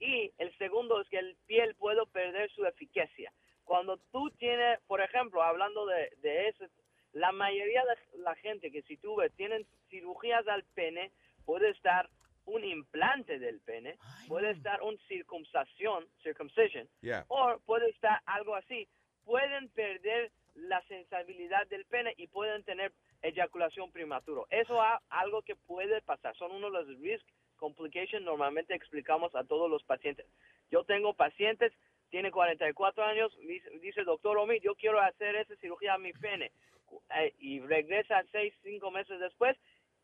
[0.00, 3.32] Y el segundo es que el piel puede perder su eficacia.
[3.64, 6.68] Cuando tú tienes, por ejemplo, hablando de, de ese,
[7.12, 11.10] la mayoría de la gente que si tú ves tienen cirugías al pene,
[11.44, 12.08] puede estar
[12.48, 13.96] un implante del pene,
[14.26, 17.24] puede estar una circunstación, circumcision, Yeah.
[17.28, 18.88] o puede estar algo así.
[19.24, 22.92] Pueden perder la sensibilidad del pene y pueden tener
[23.22, 24.46] eyaculación prematuro.
[24.50, 26.34] Eso es algo que puede pasar.
[26.36, 27.24] Son uno de los risk
[27.56, 30.26] complications normalmente explicamos a todos los pacientes.
[30.70, 31.72] Yo tengo pacientes,
[32.08, 36.52] tiene 44 años, dice, dice doctor Omi, yo quiero hacer esa cirugía a mi pene.
[37.16, 39.56] Eh, y regresa seis, cinco meses después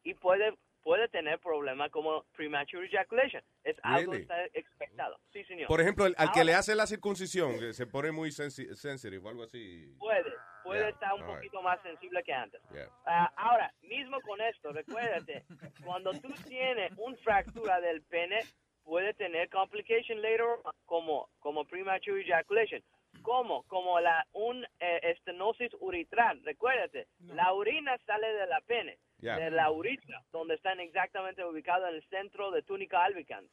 [0.03, 0.53] y puede
[0.85, 3.43] puede tener problemas como premature ejaculation.
[3.65, 4.23] Es algo Really?
[4.23, 5.19] está expectado.
[5.33, 5.67] Sí, señor.
[5.67, 8.73] por ejemplo, el- al que Ahora, le hace la circuncisión, que se pone muy sensi-
[8.77, 9.93] sensitive o algo así.
[9.99, 10.31] Puede,
[10.63, 11.37] puede Yeah, estar un all right.
[11.39, 12.61] poquito más sensible que antes.
[12.71, 12.89] Yeah.
[13.07, 15.45] Ah, ahora, mismo con esto, recuérdate,
[15.85, 18.41] cuando tú tienes una fractura del pene,
[18.85, 22.83] puede tener complication later on, como, como premature ejaculation.
[23.23, 23.63] ¿Cómo?
[23.69, 26.43] Como la, un eh, estenosis uretral.
[26.45, 29.39] Recuérdate, la orina sale de la pene, Yeah.
[29.39, 33.51] de la uretra, donde están exactamente ubicados en el centro de túnica albicans.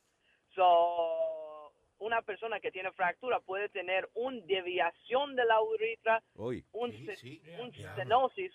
[0.53, 6.65] So, una persona que tiene fractura puede tener una deviación de la uretra Uy.
[6.73, 8.51] un, un stenosis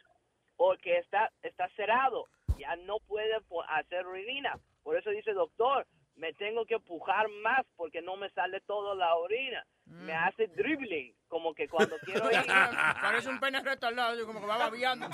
[0.59, 2.27] o que está, está cerrado,
[2.59, 3.33] ya no puede
[3.69, 4.59] hacer orina.
[4.83, 5.87] Por eso dice, doctor,
[6.17, 9.65] me tengo que empujar más porque no me sale toda la orina.
[9.87, 12.47] Me hace dribbling, como que cuando quiero ir...
[12.47, 15.09] Parece un pene retardado, así como que va babiando.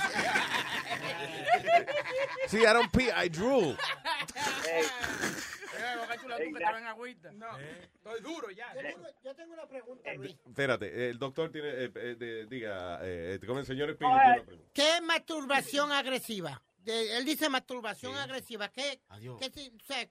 [2.49, 3.77] Sí, I don't pee, I drool.
[4.69, 4.85] Eh,
[6.73, 7.33] ven agüita.
[7.33, 8.73] No, estoy duro ya.
[8.75, 10.37] Yo tengo, yo tengo una pregunta, Luis.
[10.47, 14.15] Espérate, el doctor tiene, eh, eh, de- diga, eh, como el señor Espíritu.
[14.17, 14.25] Oye.
[14.35, 14.71] una pregunta.
[14.75, 16.63] ¿Qué es masturbación agresiva?
[16.79, 18.69] De- él dice masturbación agresiva.
[18.71, 19.39] ¿Qué, Adiós.
[19.41, 20.07] qué si- o sea,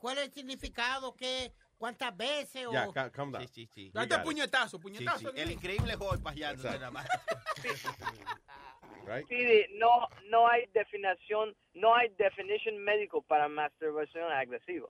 [0.00, 1.14] ¿Cuál es el significado?
[1.14, 1.52] ¿Qué,
[1.82, 2.64] ¿Cuántas veces?
[2.66, 2.72] O...
[2.72, 3.42] Ya, ca- calm down.
[3.42, 3.90] Sí, sí, sí.
[3.92, 5.18] Date puñetazo, puñetazo.
[5.32, 5.40] sí.
[5.40, 5.96] El increíble
[6.78, 7.08] nada más.
[9.04, 9.26] Right?
[9.28, 14.88] Sí, no, no hay definición, no hay definition médico para masturbación agresiva.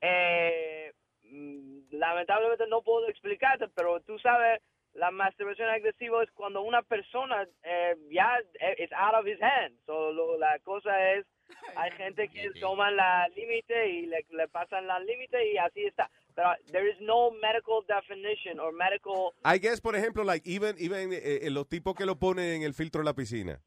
[0.00, 4.62] Eh, mm, lamentablemente no puedo explicarte, pero tú sabes,
[4.94, 8.38] la masturbación agresiva es cuando una persona eh, ya
[8.78, 9.78] es out of his hands.
[9.84, 11.26] So, lo- la cosa es,
[11.76, 16.10] hay gente que toman la límite y le, le pasan la límite y así está.
[16.34, 21.12] Pero there is no medical definition or medical I guess, por ejemplo, like even, even
[21.12, 23.60] eh, eh, los tipos que lo ponen en el filtro de la piscina.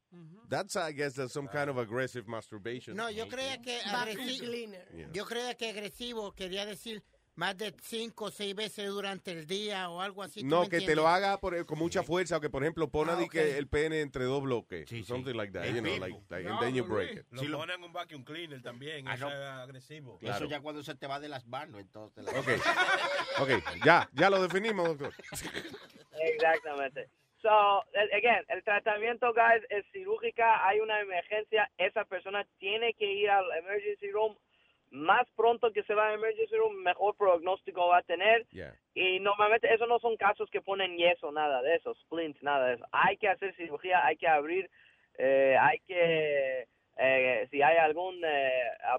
[0.48, 2.96] That's, I guess, that's some kind of aggressive masturbation.
[2.96, 4.46] No, yo creía que agresivo.
[4.46, 4.86] cleaner.
[4.94, 5.08] Yeah.
[5.12, 7.02] Yo creía que agresivo quería decir
[7.36, 10.40] más de cinco o seis veces durante el día o algo así.
[10.40, 10.96] ¿tú No, que te entiendes?
[10.96, 13.30] lo haga por, con mucha fuerza, o que por ejemplo pone Ah, di ok.
[13.32, 14.88] que el pene entre dos bloques.
[15.06, 17.20] something like that, El you know, like, like, No, and then you break Luis.
[17.42, 17.48] it.
[17.48, 19.32] Lo ponen un vacuum cleaner también, Ah, eso no.
[19.34, 20.18] es agresivo.
[20.22, 22.24] Eso ya cuando se te va de las manos, entonces.
[22.24, 22.46] la- Ok,
[23.40, 25.12] ok, ya, ya lo definimos, doctor.
[26.20, 27.08] Exactamente.
[27.42, 27.50] So,
[28.16, 33.44] again, el tratamiento, guys, es cirúrgica, hay una emergencia, esa persona tiene que ir al
[33.58, 34.34] emergency room.
[34.94, 38.46] Más pronto que se va al emergency room, mejor pronóstico va a tener.
[38.50, 38.78] Yeah.
[38.94, 42.74] Y normalmente esos no son casos que ponen yeso, nada de eso, splints, nada de
[42.74, 42.86] eso.
[42.92, 44.70] Hay que hacer cirugía, hay que abrir,
[45.18, 48.28] eh, hay que, eh, si hay alguna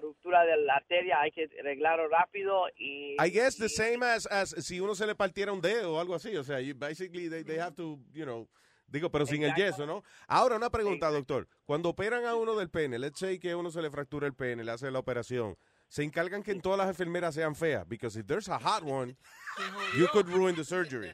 [0.02, 3.16] ruptura de la arteria, hay que arreglarlo rápido y...
[3.18, 6.14] I guess the same as, as si uno se le partiera un dedo o algo
[6.14, 6.36] así.
[6.36, 8.46] O sea, you, basically they, they have to, you know,
[8.86, 10.02] digo, pero sin el yeso, ¿no?
[10.28, 11.48] Ahora, una pregunta, doctor.
[11.64, 14.34] Cuando operan a uno del pene, let's say que a uno se le fractura el
[14.34, 15.56] pene, le hacen la operación,
[15.88, 19.16] se encargan que en todas las enfermeras sean feas, because if there's a hot one,
[19.96, 21.12] you could ruin the surgery.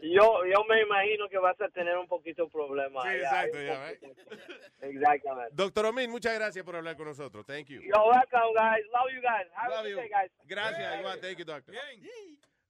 [0.00, 3.00] Yo, yo me imagino que vas a tener un poquito de problema.
[3.02, 3.44] Sí, allá.
[3.46, 3.90] exacto, ya,
[4.82, 5.54] Exactamente.
[5.54, 7.46] Doctor Omin, muchas gracias por hablar con nosotros.
[7.46, 7.80] Thank you.
[7.80, 8.84] You're welcome, guys.
[8.92, 9.46] Love you guys.
[9.54, 9.96] Have a Love good you.
[9.96, 10.30] day, guys.
[10.46, 11.20] Gracias, igual.
[11.20, 11.74] Thank you, doctor.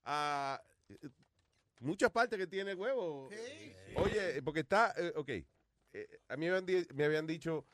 [0.05, 0.61] Ah,
[1.81, 3.31] muchas partes que tiene el huevo.
[3.97, 7.67] Oye, porque está, eh, ok, eh, a mí me habían, di- me habían dicho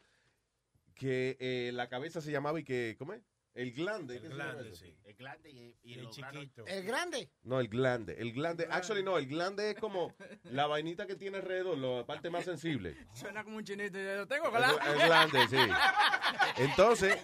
[0.95, 3.23] que eh, la cabeza se llamaba y que, ¿cómo es?
[3.55, 4.21] El glande.
[4.21, 4.85] ¿qué se llama eso?
[5.05, 6.67] El glande y, y El los chiquito.
[6.67, 7.31] El grande.
[7.43, 8.15] No, el glande.
[8.19, 12.31] El glande, actually no, el glande es como la vainita que tiene alrededor, la parte
[12.31, 12.97] más sensible.
[13.13, 13.99] Suena como un chinito.
[13.99, 14.79] Yo tengo El, claro.
[14.93, 15.57] el glande, sí.
[16.59, 17.19] Entonces,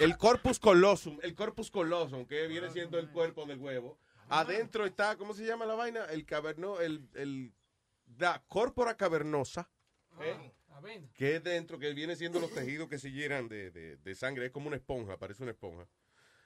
[0.00, 5.16] el corpus callosum, el corpus callosum, que viene siendo el cuerpo del huevo, adentro está,
[5.16, 6.04] ¿cómo se llama la vaina?
[6.06, 7.52] El caverno, el, el,
[8.18, 9.70] la corpora cavernosa,
[10.20, 10.52] ¿eh?
[11.14, 14.46] Que es dentro, que viene siendo los tejidos que se llenan de, de- de sangre,
[14.46, 15.86] es como una esponja, parece una esponja.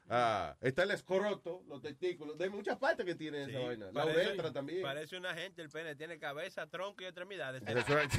[0.09, 3.87] Ah, está el escroto, los testículos, de muchas partes que tiene esa vaina.
[3.87, 4.83] La Parece- uretra también.
[4.83, 7.63] Parece una gente, el pene tiene cabeza, tronco y extremidades.
[7.65, 8.09] Eso es-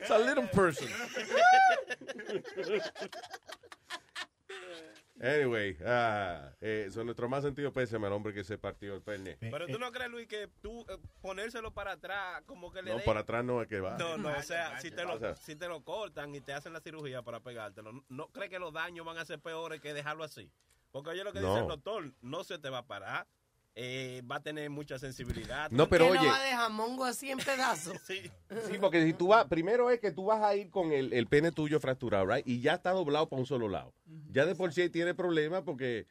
[0.00, 0.88] It's a little person.
[5.22, 9.36] Anyway, ah, eh, son nuestro más sentido pésame al hombre que se partió el pene.
[9.38, 13.00] Pero tú no crees, Luis, que tú eh, ponérselo para atrás, como que le No,
[13.04, 13.98] para atrás no es que va.
[13.98, 16.80] No, no, o sea, si te, lo, si te lo cortan y te hacen la
[16.80, 20.24] cirugía para pegártelo, ¿no, no crees que los daños van a ser peores que dejarlo
[20.24, 20.50] así?
[20.90, 21.48] Porque oye lo que No.
[21.48, 23.26] dice el doctor, no se te va a parar,
[23.82, 25.70] eh, va a tener mucha sensibilidad.
[25.70, 27.96] No, pero ¿Qué oye- lo va a dejar mongo así en pedazos?
[28.06, 28.30] sí.
[28.68, 31.26] Sí, porque si tú vas, primero es que tú vas a ir con el, el
[31.26, 32.46] pene tuyo fracturado, right?
[32.46, 33.94] Y ya está doblado para un solo lado.
[34.30, 36.06] Ya de por sí tiene problemas porque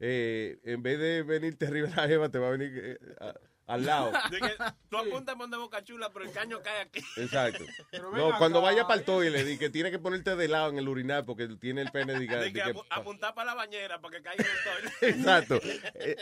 [0.00, 3.34] eh, en vez de venirte arriba la jeva, te va a venir eh, a-
[3.74, 4.12] al lado.
[4.30, 4.52] De que
[4.88, 7.00] tú apuntas por de boca chula, pero el caño cae aquí.
[7.16, 7.64] Exacto.
[8.14, 10.78] No, acá, cuando vaya para el toile, di que tiene que ponerte de lado en
[10.78, 13.54] el urinar porque tiene el pene, diga, De di que que- apu- apuntar para la
[13.54, 14.90] bañera para que caiga en el toile.
[15.18, 15.60] Exacto.
[15.94, 16.16] Eh,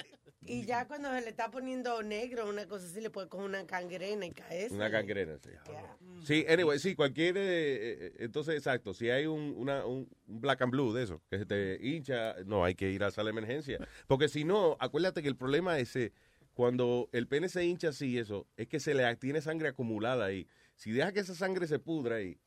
[0.46, 3.66] Y ya cuando se le está poniendo negro, una cosa así, le puede coger una
[3.66, 4.74] cangrena y caerse.
[4.74, 5.50] Una gangrena, sí.
[6.24, 7.36] Sí, anyway, sí, cualquier.
[7.36, 7.42] eh,
[8.06, 11.38] eh, entonces, exacto, si hay un, una, un un black and blue de eso, que
[11.38, 13.78] se te hincha, no, hay que ir a sala de emergencia.
[14.06, 16.12] Porque si no, acuérdate que el problema es eh,
[16.54, 20.46] cuando el pene se hincha así, eso, es que se le tiene sangre acumulada ahí.
[20.76, 22.38] Si deja que esa sangre se pudra ahí,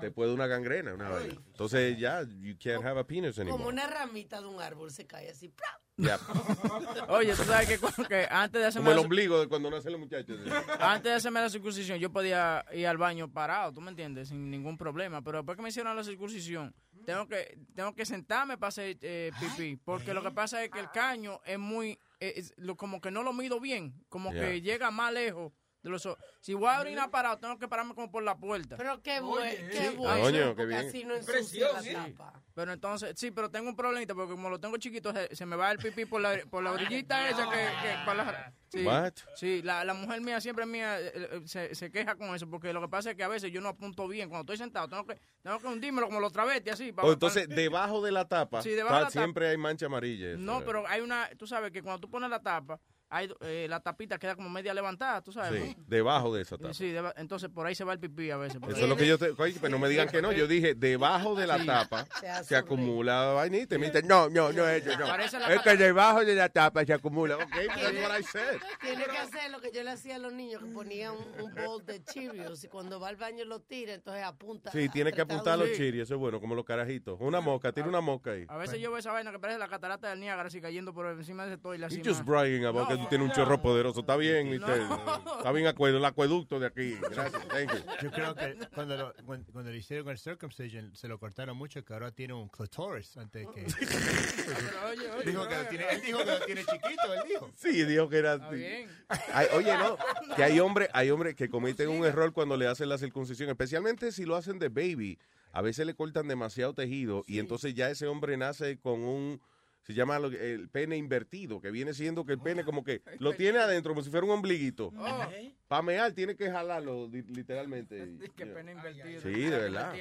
[0.00, 1.34] te puede una gangrena, una vaina.
[1.46, 3.72] Entonces ya, you can't have a penis Como anymore.
[3.72, 5.52] una ramita de un árbol se cae así.
[7.08, 7.68] Oye, tú sabes
[8.08, 10.38] que, antes de hacerme Como el la- ombligo de cuando nacen los muchachos.
[10.80, 14.28] antes de hacerme la circuncisión, yo podía ir al baño parado, ¿tú me entiendes?
[14.28, 15.22] Sin ningún problema.
[15.22, 16.74] Pero después que me hicieron la circuncisión,
[17.06, 19.76] tengo que tengo que sentarme para hacer eh, pipí.
[19.76, 21.96] Porque lo que pasa es que el caño es muy.
[22.36, 24.04] Es lo- como que no lo mido bien.
[24.08, 25.52] Como que llega más lejos
[25.84, 26.18] de los ojos.
[26.40, 28.76] Si voy a orinar parado, tengo que pararme como por la puerta.
[28.76, 29.96] Pero qué, bue- qué Sí.
[29.96, 30.88] bueno, Coño, qué porque bien.
[30.88, 31.92] así no ensucia la Sí.
[31.92, 32.42] tapa.
[32.54, 35.56] Pero entonces, sí, pero tengo un problemita porque como lo tengo chiquito, se, se me
[35.56, 39.12] va el pipí por la, por la orillita esa que, que para la- sí, What?
[39.36, 42.72] sí, la, la mujer mía siempre mía eh, eh, se, se queja con eso porque
[42.72, 44.28] lo que pasa es que a veces yo no apunto bien.
[44.30, 46.92] Cuando estoy sentado, tengo que, tengo que hundírmelo como los travetes así.
[46.92, 49.86] pa- O entonces, debajo de la tapa, Sí, debajo de la está- siempre hay mancha
[49.86, 50.30] amarilla.
[50.30, 52.80] eso, No, pero hay una, tú sabes que cuando tú pones la tapa,
[53.14, 55.62] hay eh, la tapita queda como media levantada, tú sabes.
[55.62, 56.74] Sí, debajo de esa tapa.
[56.74, 58.60] Sí, deba- entonces por ahí se va el pipí a veces.
[58.68, 59.30] Eso es lo que yo te.
[59.38, 60.32] Oye, pero no me digan que no.
[60.32, 62.06] Yo dije, debajo de la tapa
[62.44, 63.76] Se acumula vainita.
[63.76, 64.98] Y me dicen, no, no, no es eso.
[64.98, 65.14] No.
[65.14, 67.36] Es que debajo de la tapa se acumula.
[67.36, 68.60] Ok, that's what I said.
[68.80, 71.54] Tiene que hacer lo que yo le hacía a los niños, que ponían un, un
[71.54, 74.72] bowl de Cheerios y cuando va al baño lo tira, entonces apunta.
[74.72, 76.02] Sí, tiene que apuntar los chiris.
[76.02, 77.16] Eso es bueno, como los carajitos.
[77.20, 78.44] Una mosca, tiene una mosca ahí.
[78.48, 81.06] A veces yo veo esa vaina que parece la catarata del Niágara así cayendo por
[81.06, 81.98] encima de ese toile así.
[81.98, 82.26] You just man.
[82.26, 84.00] bragging about que tú tienes un chorro poderoso.
[84.00, 84.52] Está bien.
[84.52, 86.94] Está bien acuerdo, el acueducto de aquí.
[87.10, 87.78] Gracias, thank you.
[88.02, 91.84] Yo creo que cuando, lo, cuando, cuando le hicieron el circumcision se lo cortaron mucho
[91.84, 93.62] que ahora tiene un clitoris antes que...
[95.24, 97.50] dijo que lo tiene, él dijo que lo tiene chiquito, él dijo.
[97.54, 98.36] Sí, dijo que era.
[98.36, 98.88] bien.
[99.32, 99.96] Ay, oye, no,
[100.36, 104.12] que hay hombres hay hombres que cometen un error cuando le hacen la circuncisión, especialmente
[104.12, 105.18] si lo hacen de baby.
[105.52, 109.40] A veces le cortan demasiado tejido y entonces ya ese hombre nace con un.
[109.86, 113.02] Se llama lo que- el pene invertido, que viene siendo que el pene como que
[113.20, 114.92] lo tiene adentro, como si fuera un ombliguito.
[114.96, 115.26] Oh.
[115.68, 118.16] Para mear tiene que jalarlo, li- literalmente.
[118.36, 119.20] Qué pena invertido.
[119.20, 119.94] Sí, de verdad.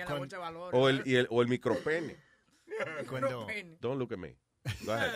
[0.73, 2.17] O el, y el, o el micropene.
[3.09, 3.45] Cuando,
[3.81, 4.35] Don't look at me.
[4.85, 5.11] Go ahead.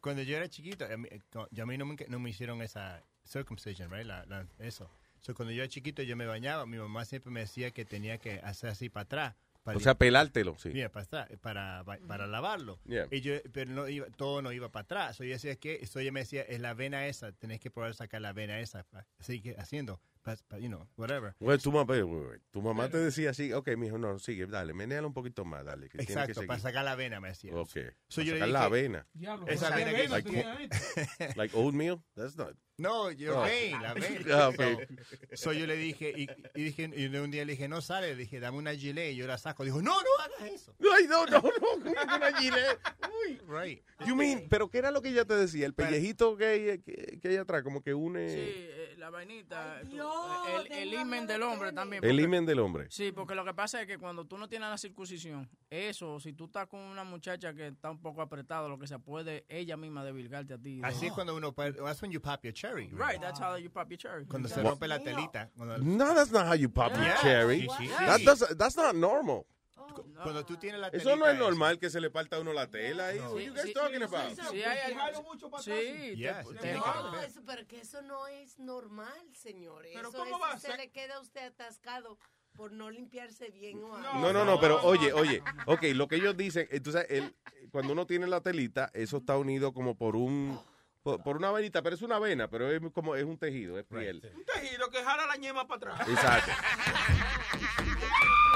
[0.00, 1.20] cuando yo era chiquito, a mí, eh,
[1.50, 4.06] yo a mí no me, no me hicieron esa circumcision, right?
[4.06, 4.90] La- la- eso.
[5.20, 6.64] So, cuando yo era chiquito, yo me bañaba.
[6.66, 9.34] Mi mamá siempre me decía que tenía que hacer así para atrás.
[9.64, 10.72] Para O sea, pelártelo, sí.
[10.72, 12.78] Yeah, para, atrás, para, para lavarlo.
[12.84, 13.08] Yeah.
[13.10, 15.16] Y yo, pero no iba, todo no iba para atrás.
[15.16, 17.94] So, yo decía que, eso ella me decía, es la vena esa, tenés que poder
[17.94, 18.84] sacar la vena esa.
[19.18, 21.34] Así que haciendo, pa- you know, whatever.
[21.38, 22.42] Bueno, tu mamá, wait, wait, wait.
[22.50, 25.88] tu mamá te decía así, ok, mijo, no, sigue, dale, menéalo un poquito más, dale.
[25.88, 26.48] Que tiene que Exacto, seguir.
[26.48, 27.54] para sacar la vena, me decía.
[27.54, 27.70] Ok.
[28.08, 29.06] So, Para yo le sacar la avena.
[29.12, 30.68] Diablo, Esa ¿sabe vena que- vena like, tenía
[31.36, 32.02] like oatmeal?
[32.14, 32.56] That's not.
[32.76, 33.42] No, yo Oh.
[33.44, 34.24] vein, la vein.
[34.32, 34.50] Ah.
[34.56, 38.08] So, so yo le dije, y, y dije, y un día le dije, no sale,
[38.08, 39.62] le dije, dame una gilet, y yo la saco.
[39.62, 40.74] Dijo, no, no hagas eso.
[40.92, 41.46] Ay, no, no, no,
[42.16, 42.80] una gilet.
[43.28, 43.40] Uy.
[43.46, 43.84] Right.
[44.06, 45.66] You mean, pero ¿qué era lo que ella te decía?
[45.66, 48.28] El pellejito que que, que ella trae, como que une.
[48.28, 49.80] Sí, eh, la vainita.
[49.82, 52.04] tú- el, el, el himen del hombre también.
[52.04, 52.86] El himen del hombre.
[52.90, 56.32] Sí, porque lo que pasa es que cuando tú no tienes la circuncisión, eso, si
[56.32, 59.76] tú estás con una muchacha que está un poco apretada, lo que se puede ella
[59.76, 60.80] misma debilgarte a ti.
[60.82, 61.52] Así es cuando uno...
[61.52, 62.88] That's when you pop your cherry.
[62.92, 64.26] Right, that's how you pop your cherry.
[64.26, 65.50] Cuando se rompe la telita.
[65.56, 67.66] No, that's not how you pop your cherry.
[67.98, 69.46] That that's not normal.
[69.74, 71.10] Cuando tú tienes la telita...
[71.10, 73.08] Eso no es normal que se le parta a uno la tela.
[73.08, 73.18] ahí.
[73.18, 74.30] You guys talking about?
[74.50, 79.92] Sí, hay sí, te- tiene que No, eso, pero que eso no es normal, señores.
[79.94, 82.18] Pero eso ¿cómo es va se le queda a usted atascado
[82.56, 84.14] por no limpiarse bien o algo.
[84.20, 87.34] No, no, no, pero oye, oye, ok, lo que ellos dicen, entonces, el,
[87.72, 90.60] cuando uno tiene la telita, eso está unido como por un,
[91.02, 93.84] por, por una venita, pero es una vena, pero es como, es un tejido, es
[93.84, 94.22] piel.
[94.36, 96.08] Un tejido que jala la ñema para atrás.
[96.08, 96.52] Exacto.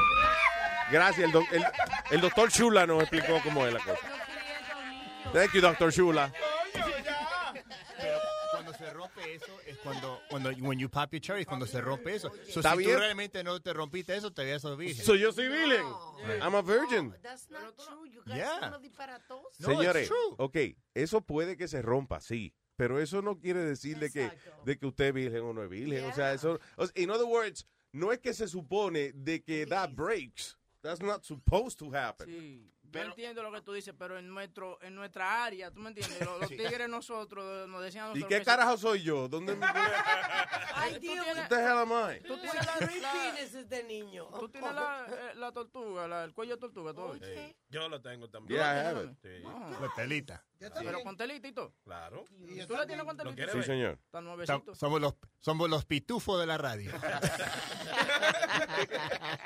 [0.91, 1.65] Gracias, el, doc- el,
[2.11, 4.01] el doctor Shula nos explicó cómo es la cosa.
[5.33, 6.33] Thank you, doctor Shula.
[8.01, 8.19] Pero
[8.53, 11.81] cuando se rompe eso es cuando, cuando when you pop your cherry, es cuando se
[11.81, 12.31] rompe eso.
[12.51, 12.93] So, si bien.
[12.95, 15.05] tú realmente no te rompiste eso, te veas virgen.
[15.05, 15.85] So yo soy virgen.
[16.43, 17.15] I'm a virgin.
[17.23, 18.07] That's not true.
[18.11, 18.79] You guys Yeah.
[18.81, 19.55] disparatosos.
[19.59, 20.57] Señores, ok,
[20.95, 22.55] eso puede que se rompa, sí.
[22.77, 24.31] Pero eso no quiere decir de que,
[24.65, 26.05] de que usted es virgen o no es virgen.
[26.05, 26.61] O sea, eso.
[26.95, 30.57] in other words, no es que se supone de que that breaks.
[30.83, 32.27] That's not supposed to happen.
[32.29, 35.89] Sí, yo entiendo lo que tú dices, pero en nuestro en nuestra área, ¿tú me
[35.91, 36.21] entiendes?
[36.25, 39.29] Los, los tigres nosotros nos decían a ¿Y nosotros qué carajo soy yo?
[39.29, 39.67] ¿Dónde me
[40.75, 41.25] Ay, Tú Dios.
[41.25, 42.21] tienes- What the hell am I?
[42.21, 42.77] Tú tienes la,
[43.69, 44.29] de niño.
[44.39, 47.15] tú tienes la, eh, la tortuga, la- el cuello de tortuga, todo.
[47.17, 47.57] Sí.
[47.69, 48.61] Yo lo tengo también.
[48.61, 49.11] Yeah, I have it.
[49.21, 49.43] Sí.
[49.43, 50.45] Con telita.
[50.59, 51.75] Pero con telita y todo.
[51.85, 52.25] Claro.
[52.67, 53.53] ¿Tú la tienes con ¿Lo telita?
[53.53, 53.99] Sí, señor.
[54.13, 54.75] Som- nuevecito.
[54.75, 56.93] Somos los, somos los pitufos de la radio.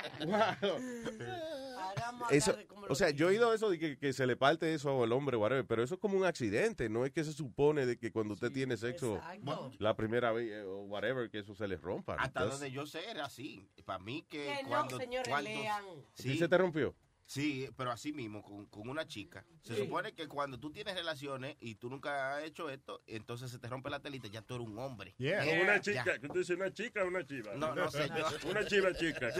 [2.30, 2.56] Eso,
[2.88, 5.36] o sea, yo he oído eso de que, que se le parte eso al hombre,
[5.36, 8.34] whatever, pero eso es como un accidente, no es que se supone de que cuando
[8.34, 9.70] usted tiene sexo Exacto.
[9.78, 12.14] la primera vez eh, o whatever, que eso se le rompa.
[12.14, 13.68] Hasta Entonces, donde yo sé era así.
[13.84, 14.98] Para mí que, Que no, cuando...
[14.98, 15.84] señores, cuando- lean.
[16.14, 16.94] ¿Sí se te rompió?
[17.32, 19.42] Sí, pero así mismo, con, con una chica.
[19.62, 19.80] Se Sí.
[19.84, 23.68] supone que cuando tú tienes relaciones y tú nunca has hecho esto, entonces se te
[23.68, 25.12] rompe la telita, ya tú eres un hombre.
[25.16, 25.62] Con Yeah.
[25.62, 27.54] una chica, ¿tú dices una chica o una chiva?
[27.54, 29.30] No, no sé, yo- Una chiva chica.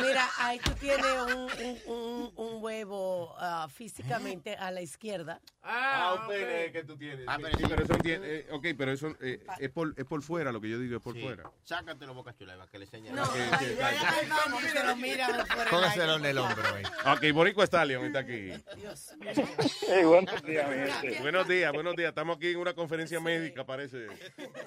[0.00, 5.40] Mira, ahí tú tienes un, un, un, un huevo ah, físicamente a la izquierda.
[5.62, 7.24] Ah, un pene que tú tienes.
[7.26, 7.68] Ah, pero sí, sí.
[7.68, 10.68] pero eso entiende, eh, ok, pero eso eh, es, por, es por fuera, lo que
[10.70, 11.22] yo digo es por Sí.
[11.22, 11.50] fuera.
[11.64, 13.10] Sácatelo, boca chula, para que le enseñe.
[13.10, 13.76] No, que el
[15.68, 16.18] Póngaselo
[17.12, 18.50] Ok, Boricua Stallion está aquí.
[18.76, 19.16] Dios
[20.04, 21.20] buenos días, mi gente.
[21.22, 22.08] Buenos días, buenos días.
[22.10, 24.06] Estamos aquí en una conferencia médica, parece.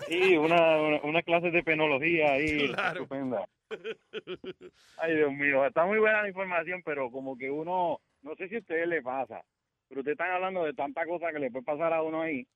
[0.08, 3.04] Sí, una, una, una clase de penología ahí Claro.
[3.04, 3.46] estupenda.
[4.98, 8.56] Ay, Dios mío, está muy buena la información, pero como que uno, no sé si
[8.56, 9.42] a ustedes le pasa,
[9.88, 12.48] pero ustedes están hablando de tantas cosas que le puede pasar a uno ahí,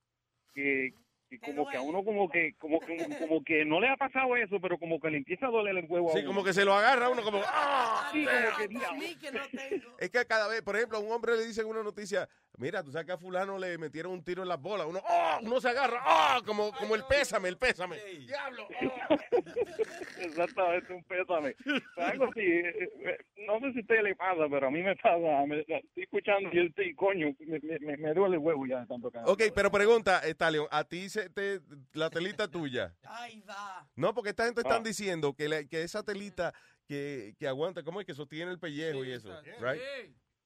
[0.53, 0.93] que,
[1.39, 4.35] que como que a uno como que, como, como, como que no le ha pasado
[4.35, 6.27] eso, pero como que le empieza a doler el huevo a Sí, uno.
[6.27, 7.41] como que se lo agarra uno como...
[7.45, 8.09] ¡Ah!
[8.11, 8.97] Sí, como que A diablo.
[8.99, 9.97] mí que no tengo.
[9.99, 12.27] Es que cada vez, por ejemplo, a un hombre le dicen una noticia,
[12.57, 15.39] mira, tú sabes que a fulano le metieron un tiro en las bolas, uno, ¡ah!
[15.41, 16.41] uno se agarra, ¡ah!
[16.45, 17.97] como, como el pésame, el pésame.
[18.27, 18.67] Diablo.
[20.19, 21.55] Exactamente, un pésame.
[21.97, 24.95] Algo así, eh, eh, no sé si a usted le pasa, pero a mí me
[24.95, 28.87] pasa, me, estoy escuchando y estoy, coño, me, me- me, duele el huevo ya de
[28.87, 31.61] tanto que Ok, pero pregunta, Stallion, ¿a ti se te,
[31.93, 32.93] la telita tuya?
[33.03, 33.87] Ay, va.
[33.95, 34.83] No, porque esta gente están Ah.
[34.87, 36.53] diciendo que, la- que esa telita
[36.87, 39.29] que, que aguanta, ¿cómo es que sostiene el pellejo y eso?
[39.59, 39.81] Right?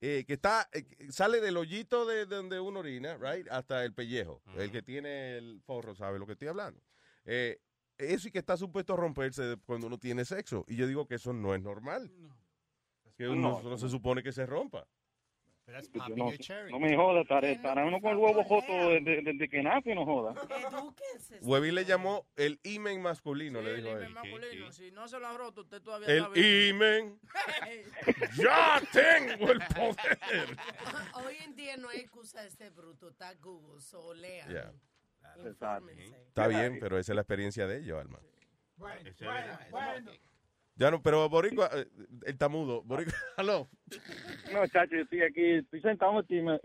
[0.01, 3.93] Eh, que está, eh, sale del hoyito de, de donde uno orina, right, hasta el
[3.93, 4.41] pellejo.
[4.55, 6.81] El que tiene el forro sabe lo que estoy hablando.
[7.25, 7.59] Eh,
[7.97, 10.63] eso y que está supuesto a romperse cuando uno tiene sexo.
[10.69, 12.09] Y yo digo que eso no es normal.
[13.17, 13.69] Que uno No.
[13.71, 14.87] no se supone que se rompa.
[15.93, 16.31] Yo no,
[16.71, 20.05] no me joda, estaré, estará uno con el huevo joto desde, desde que nace, no
[20.05, 20.33] joda.
[21.41, 24.13] Webby le llamó el imen masculino, le El dijo a himen él.
[24.13, 24.71] masculino.
[24.71, 27.19] Si no se lo ha roto, usted todavía El está imen.
[28.37, 30.57] ¡Ya tengo el poder!
[31.13, 34.73] Hoy en día no hay excusa de ser bruto, está Google, so lean.
[35.45, 36.15] Infórmense.
[36.27, 38.19] Está bien, pero esa es la experiencia de ellos, Alma.
[38.75, 40.11] Bueno, es bueno, verdad, eso bueno.
[40.79, 41.85] Ya no, pero Boricua, eh,
[42.25, 42.81] él está mudo.
[42.83, 43.67] Boricua, aló.
[44.53, 46.41] No, chacho, yo estoy aquí, estoy sentado aquí.
[46.41, 46.57] Me,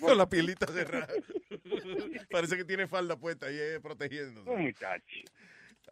[0.00, 1.06] Con la pielita cerrada.
[2.28, 4.50] Parece que tiene falda puesta y es protegiéndose.
[4.50, 5.04] No, muchacho.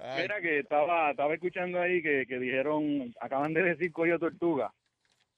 [0.01, 0.23] Ay.
[0.23, 4.75] Mira que estaba, estaba escuchando ahí que, que dijeron, acaban de decir coño tortuga.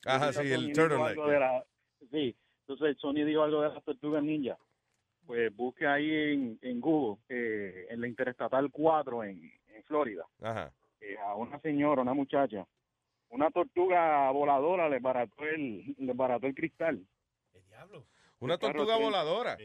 [0.07, 1.64] Ajá, sí, el algo de la-
[2.11, 2.34] sí,
[2.66, 4.57] entonces Sony dijo algo de las tortugas ninja.
[5.26, 10.72] Pues busque ahí en, en Google, eh, en la Interestatal 4 en, en Florida, Ajá.
[11.12, 12.66] Eh, a una señora, una muchacha,
[13.28, 17.07] una tortuga voladora le barató el, le barató el cristal.
[18.38, 19.07] Una El carro tortuga tren.
[19.07, 19.59] voladora.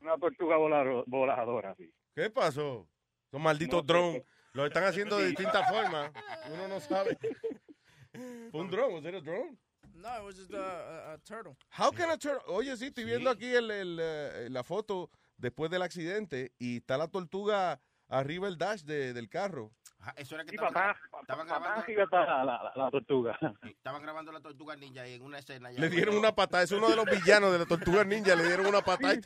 [0.00, 1.90] Una tortuga volaro- voladora, sí.
[2.14, 2.86] ¿Qué pasó?
[3.30, 4.22] Son malditos No drones.
[4.52, 6.10] Lo están haciendo de distintas formas.
[6.52, 7.16] Uno no sabe.
[8.50, 9.56] Fue un drone, ¿was it a drone?
[9.94, 11.56] No, it was just a, a- a turtle.
[11.78, 12.42] How can a turtle?
[12.48, 16.96] Oye, sí, estoy viendo aquí el, el, eh, la foto después del accidente y está
[16.98, 19.70] la tortuga arriba el dash de- del carro.
[20.02, 23.38] Ajá, Eso era que Sí, estaban, papá, estaban papá, grabando, la, la- la tortuga.
[23.62, 26.62] estaban grabando la tortuga ninja y en una escena ya Le dieron una patada.
[26.62, 28.34] Es uno de los villanos de la tortuga ninja.
[28.34, 29.14] Le dieron una patada.
[29.14, 29.20] y.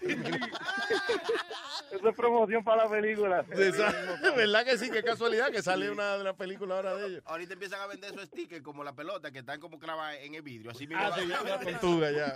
[1.93, 3.45] Eso es promoción para la película.
[3.53, 3.93] Esa-
[4.37, 4.91] ¿Verdad que sí?
[4.91, 7.22] Qué casualidad que sale una de las películas ahora de ellos.
[7.27, 10.43] Ahorita empiezan a vender esos stickers como la pelota que están como clavadas en el
[10.43, 10.70] vidrio.
[10.72, 11.03] Así mismo.
[11.05, 12.35] Ah, sí, una tortuga ya.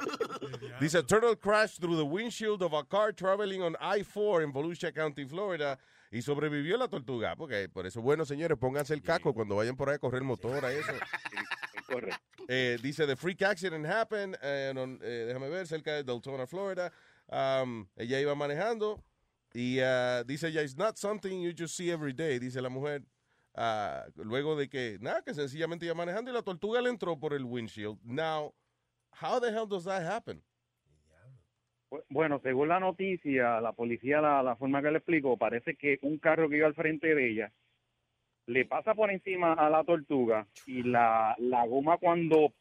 [0.80, 5.26] Dice, turtle crashed through the windshield of a car traveling on I-4 en Volusia County,
[5.26, 5.76] Florida.
[6.10, 7.36] Y sobrevivió la tortuga.
[7.36, 10.64] Porque por eso, bueno, señores, pónganse el casco cuando vayan por ahí a correr motor
[10.64, 10.92] a eso.
[12.50, 16.90] Eh, dice, the freak accident happened, eh, on- eh, déjame ver, cerca de Deltona, Florida.
[17.30, 19.02] Um, ella iba manejando
[19.52, 23.04] y ah, dice ella, it's not something you just see every day, dice la mujer.
[23.54, 27.34] Ah, luego de que, nada, que sencillamente iba manejando y la tortuga le entró por
[27.34, 27.98] el windshield.
[28.02, 28.54] Now,
[29.20, 30.42] how the hell does that happen?
[31.90, 35.98] Bu- Bueno, según la noticia, la policía, la, la forma que le explico, parece que
[36.02, 37.52] un carro que iba al frente de ella
[38.46, 42.52] le pasa por encima a la tortuga y la, la goma cuando, o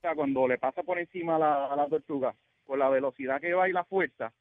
[0.00, 3.52] sea, cuando le pasa por encima a la, a la tortuga, con la velocidad que
[3.52, 4.32] va y la fuerza,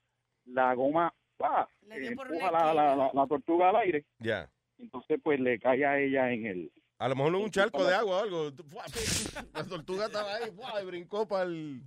[0.46, 1.68] la goma ¡pah!
[1.88, 4.50] Le dio por empuja la, la- la tortuga al aire, Ya.
[4.78, 6.72] entonces pues le cae a ella en el...
[7.00, 8.52] A lo mejor un charco de agua o algo.
[9.54, 11.84] La tortuga estaba ahí y brincó para el,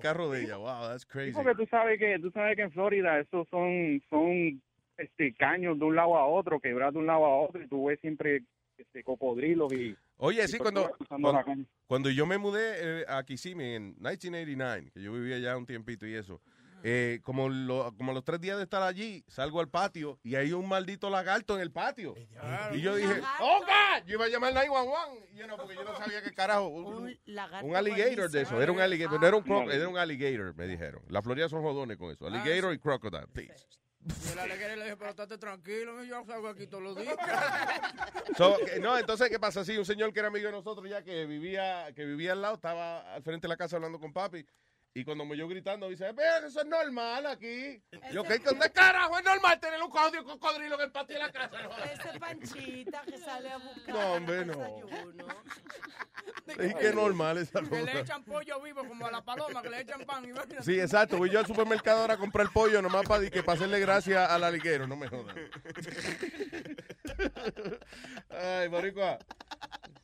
[0.00, 0.56] carro de ella.
[0.56, 1.32] Wow, that's crazy.
[1.32, 4.62] porque tú sabes que tú sabes que en Florida esos son son
[4.96, 7.86] este caños de un lado a otro, quebrados de un lado a otro y tú
[7.86, 8.42] ves siempre
[8.78, 11.44] este cocodrilos y Oye, y sí, cuando, cuando,
[11.88, 16.06] cuando yo me mudé eh, a Kissimmee en 1989, que yo vivía allá un tiempito
[16.06, 16.40] y eso,
[16.82, 20.52] eh, como, lo- como los tres días de estar allí, salgo al patio y hay
[20.52, 22.14] un maldito lagarto en el patio.
[22.72, 24.06] Y yo dije, ¡Oh, God!
[24.06, 26.68] Yo iba a llamar 911, you know, porque yo no sabía qué carajo.
[26.68, 29.20] Un, Un lagarto un alligator de eso, era un alligator, Ah.
[29.20, 31.02] no era un, croc- era un alligator, me dijeron.
[31.08, 32.26] La Florida son jodones con eso.
[32.26, 33.66] Alligator y crocodile, peace.
[34.04, 37.14] Yo la le dije, pero estate tranquilo, yo salgo aquí todos los días.
[38.36, 39.64] So, no, entonces, ¿qué pasa?
[39.64, 42.54] Sí, un señor que era amigo de nosotros ya que vivía, que vivía al lado,
[42.54, 44.44] estaba al frente de la casa hablando con papi.
[44.94, 47.82] Y cuando me oyó gritando, dice, vean, eso es normal aquí.
[48.12, 51.32] Yo, ¿qué, ¿qué carajo es normal tener un código cocodrilo en el patio de la
[51.32, 51.56] casa?
[51.92, 53.94] Ese panchita que sale a buscar.
[53.94, 54.52] No, hombre, no.
[56.58, 59.80] Es que normal esa Que le echan pollo vivo como a la paloma, que le
[59.80, 60.24] echan pan.
[60.24, 60.62] imagínate.
[60.62, 61.16] Sí, exacto.
[61.16, 64.44] Voy yo al supermercado ahora a comprar pollo nomás para que para hacerle gracia al
[64.44, 64.86] aliguero.
[64.86, 65.34] No me jodan.
[68.28, 69.18] Ay, boricua.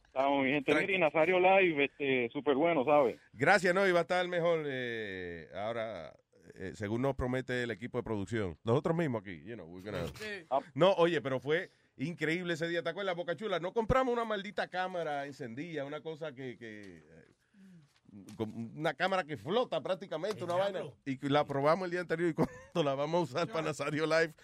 [0.09, 0.75] Estamos bien, gente.
[0.75, 3.19] Mira, y Nazario Live, este, súper bueno, ¿sabes?
[3.33, 6.13] Gracias, no, iba a estar mejor eh, ahora,
[6.55, 8.59] eh, según nos promete el equipo de producción.
[8.65, 10.11] Nosotros mismos aquí, you know, we're gonna-
[10.75, 13.61] No, oye, pero fue increíble ese día, ¿te acuerdas, Boca Chula?
[13.61, 16.57] No compramos una maldita cámara encendida, una cosa que...
[16.59, 17.25] que eh,
[18.39, 20.83] una cámara que flota prácticamente, una vaina.
[21.05, 24.35] Y la probamos el día anterior y cuando la vamos a usar para Nazario Live,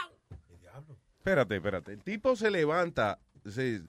[1.19, 1.93] Espérate, espérate.
[1.93, 3.83] El tipo se levanta, se,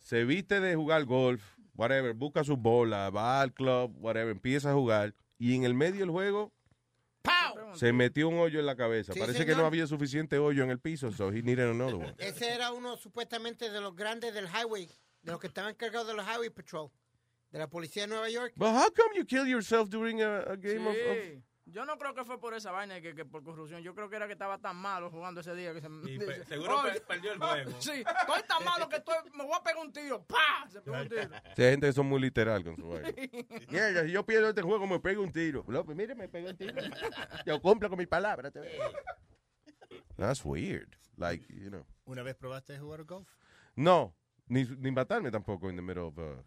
[0.00, 1.42] se viste de jugar golf,
[1.74, 6.00] whatever, busca sus bolas, va al club, whatever, empieza a jugar y en el medio
[6.00, 6.52] del juego
[7.22, 7.74] ¡Pow!
[7.74, 9.12] se metió un hoyo en la cabeza.
[9.12, 12.14] Sí, Parece que no había suficiente hoyo en el piso, so he needed another one.
[12.18, 14.88] Ese era uno supuestamente de los grandes del highway,
[15.22, 16.90] de los que estaban encargados de los highway patrol,
[17.50, 18.52] de la policía de Nueva York.
[18.56, 21.42] But how come you kill yourself during a, a game of, of-.
[21.72, 23.82] Yo no creo que fue por esa vaina que, que por corrupción.
[23.82, 26.80] Yo creo que era que estaba tan malo jugando ese día que se pe- seguro
[26.80, 27.70] Oye, per- perdió el juego.
[27.80, 30.22] Sí, estoy tan malo que estoy, me voy a pegar un tiro.
[30.26, 30.68] ¡Pah!
[30.68, 31.22] Se pegó un tiro.
[31.56, 33.08] Sí, hay gente que son muy literal con su vaina.
[33.68, 35.64] Mierda, si yo pierdo este juego, me pego un tiro.
[35.68, 36.74] López, mire, me pego un tiro.
[37.46, 38.50] Yo cumplo con mi palabra.
[38.50, 38.92] te veo.
[40.16, 40.96] That's weird.
[41.16, 41.86] Like, you know.
[42.04, 43.28] ¿Una vez probaste jugar golf?
[43.76, 44.14] No,
[44.48, 46.42] ni, ni matarme tampoco in the middle of uh,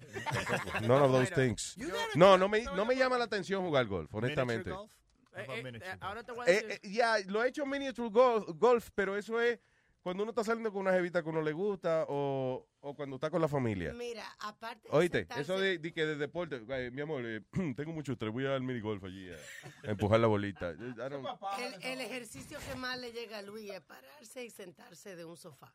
[0.82, 1.78] none of those things.
[2.16, 4.70] No, no me, no me llama la atención jugar golf, honestamente.
[4.72, 4.92] Golf?
[5.36, 6.80] Eh, eh, eh, ahora te voy a decir.
[6.84, 9.60] ya, lo he hecho miniature golf, golf, pero eso es
[10.02, 13.30] cuando uno está saliendo con una jevita que uno le gusta o, o cuando está
[13.30, 13.94] con la familia.
[13.94, 17.42] Mira, aparte de Oíste, sentarse- eso de, de que de deporte, eh, mi amor, eh,
[17.78, 19.36] tengo mucho estrés, voy a dar mini golf allí a,
[19.88, 20.72] a empujar la bolita.
[20.72, 20.94] El,
[21.84, 25.74] el ejercicio que más le llega a Luis es pararse y sentarse de un sofá.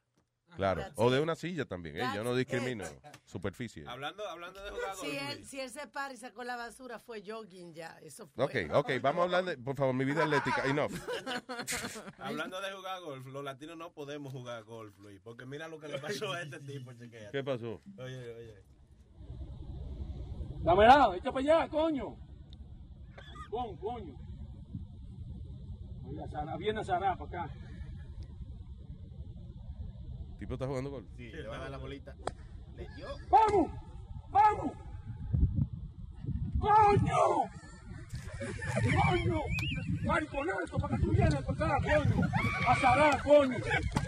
[0.56, 2.90] Claro, o de una silla también, eh, yo no discrimino, it.
[3.24, 3.84] superficie.
[3.86, 5.00] Hablando, hablando de jugar golf.
[5.00, 7.98] Si él, si él se para y sacó la basura, fue jogging ya.
[8.02, 8.44] Eso fue.
[8.44, 10.92] Ok, ok, vamos a hablar de, por favor, mi vida atlética, enough.
[12.18, 15.88] Hablando de jugar golf, los latinos no podemos jugar golf, Luis, porque mira lo que
[15.88, 17.30] le pasó a este tipo, chequea.
[17.30, 17.80] ¿Qué pasó?
[17.98, 18.64] Oye, oye.
[20.60, 22.16] Dame lado, echa para allá, coño.
[23.50, 24.28] Con, coño.
[26.58, 27.54] Viene Sara para acá.
[30.38, 31.06] ¿Tipo está jugando golf?
[31.16, 32.14] Sí, le va a dar la bolita.
[32.76, 33.08] Le dio.
[33.28, 33.70] ¡Vamos!
[34.30, 34.72] ¡Vamos!
[36.60, 37.50] ¡Coño!
[39.04, 39.40] ¡Coño!
[40.04, 42.28] ¡Mariconazo para que tú vienes para acá, coño!
[42.68, 43.58] ¡A Sara, coño!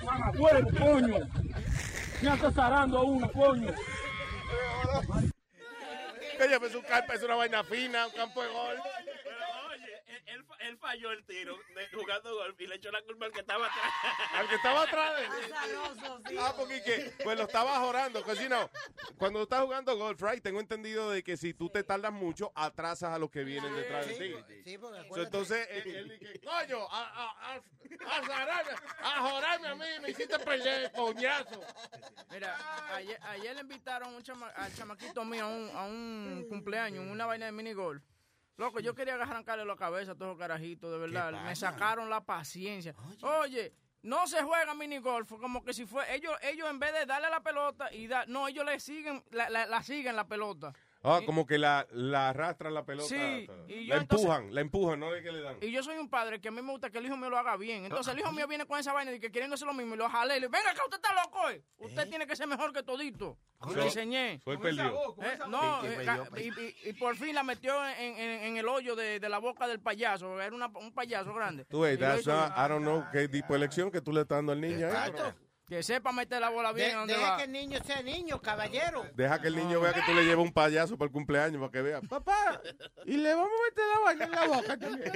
[0.04, 1.18] ¡Mamá huevo, coño!
[2.22, 3.72] ¡Me está zarando a uno, coño!
[6.42, 8.80] Oye, pues un campo es una vaina fina, un campo de golf.
[10.60, 13.26] Él, él fa- él falló el tiro de, jugando golf y le echó la culpa
[13.26, 13.92] al que estaba atrás.
[14.34, 16.36] Al que estaba atrás de Azaroso, sí.
[16.38, 18.20] Ah, porque que, pues lo estaba jorando.
[18.20, 18.68] Because, you know,
[19.18, 22.52] cuando tú estás jugando golf, right, tengo entendido de que si tú te tardas mucho,
[22.54, 24.62] atrasas a los que vienen detrás de ti.
[24.64, 29.68] Sí, porque So, entonces, él, él dice, coño, a, a, a, a zararme, a jorarme
[29.68, 31.60] a mí, me hiciste perder, coñazo.
[32.30, 37.04] Mira, ayer, ayer le invitaron un chama- al chamaquito mío a un, a un cumpleaños,
[37.06, 38.02] una vaina de minigolf.
[38.60, 41.32] Loco, yo quería arrancarle la cabeza a todos los carajitos, de verdad.
[41.44, 42.94] Me sacaron la paciencia.
[43.22, 46.14] Oye, no se juega minigolf como que si fue...
[46.14, 48.28] Ellos ellos en vez de darle la pelota y dar...
[48.28, 50.74] No, ellos le siguen, la, la, la siguen la pelota.
[51.02, 53.08] Ah, como que la, la arrastran la pelota.
[53.08, 55.56] Sí, la y yo empujan, entonces- la empujan, no es que le dan.
[55.62, 57.38] Y yo soy un padre que a mí me gusta que el hijo mío lo
[57.38, 57.84] haga bien.
[57.84, 59.98] Entonces el hijo mío viene con esa vaina de que queriendo hacer lo mismo y
[59.98, 60.36] lo jalé.
[60.36, 61.62] Y le digo, venga acá, usted está loco, eh.
[61.78, 63.38] Usted tiene que ser mejor que todito.
[63.70, 64.40] Y le enseñé.
[64.44, 65.14] Fue el perdió.
[65.22, 68.68] Eh, no, eh, ca- y, y- y por fin la metió en, en- en el
[68.68, 70.40] hoyo de, de la boca del payaso.
[70.40, 71.64] Era una- un payaso grande.
[71.66, 74.00] Tú ves, Y lo that's hizo- not- I don't know qué tipo de elección que
[74.02, 74.86] tú le estás dando al niño.
[74.88, 75.34] eh, pero
[75.70, 77.36] Que sepa meter la bola bien De- donde deja va.
[77.36, 79.06] que el niño sea niño, caballero.
[79.14, 81.70] Deja que el niño vea que tú le llevas un payaso para el cumpleaños para
[81.70, 82.60] que vea, papá,
[83.06, 85.12] y le vamos a meter la vaina en la boca también.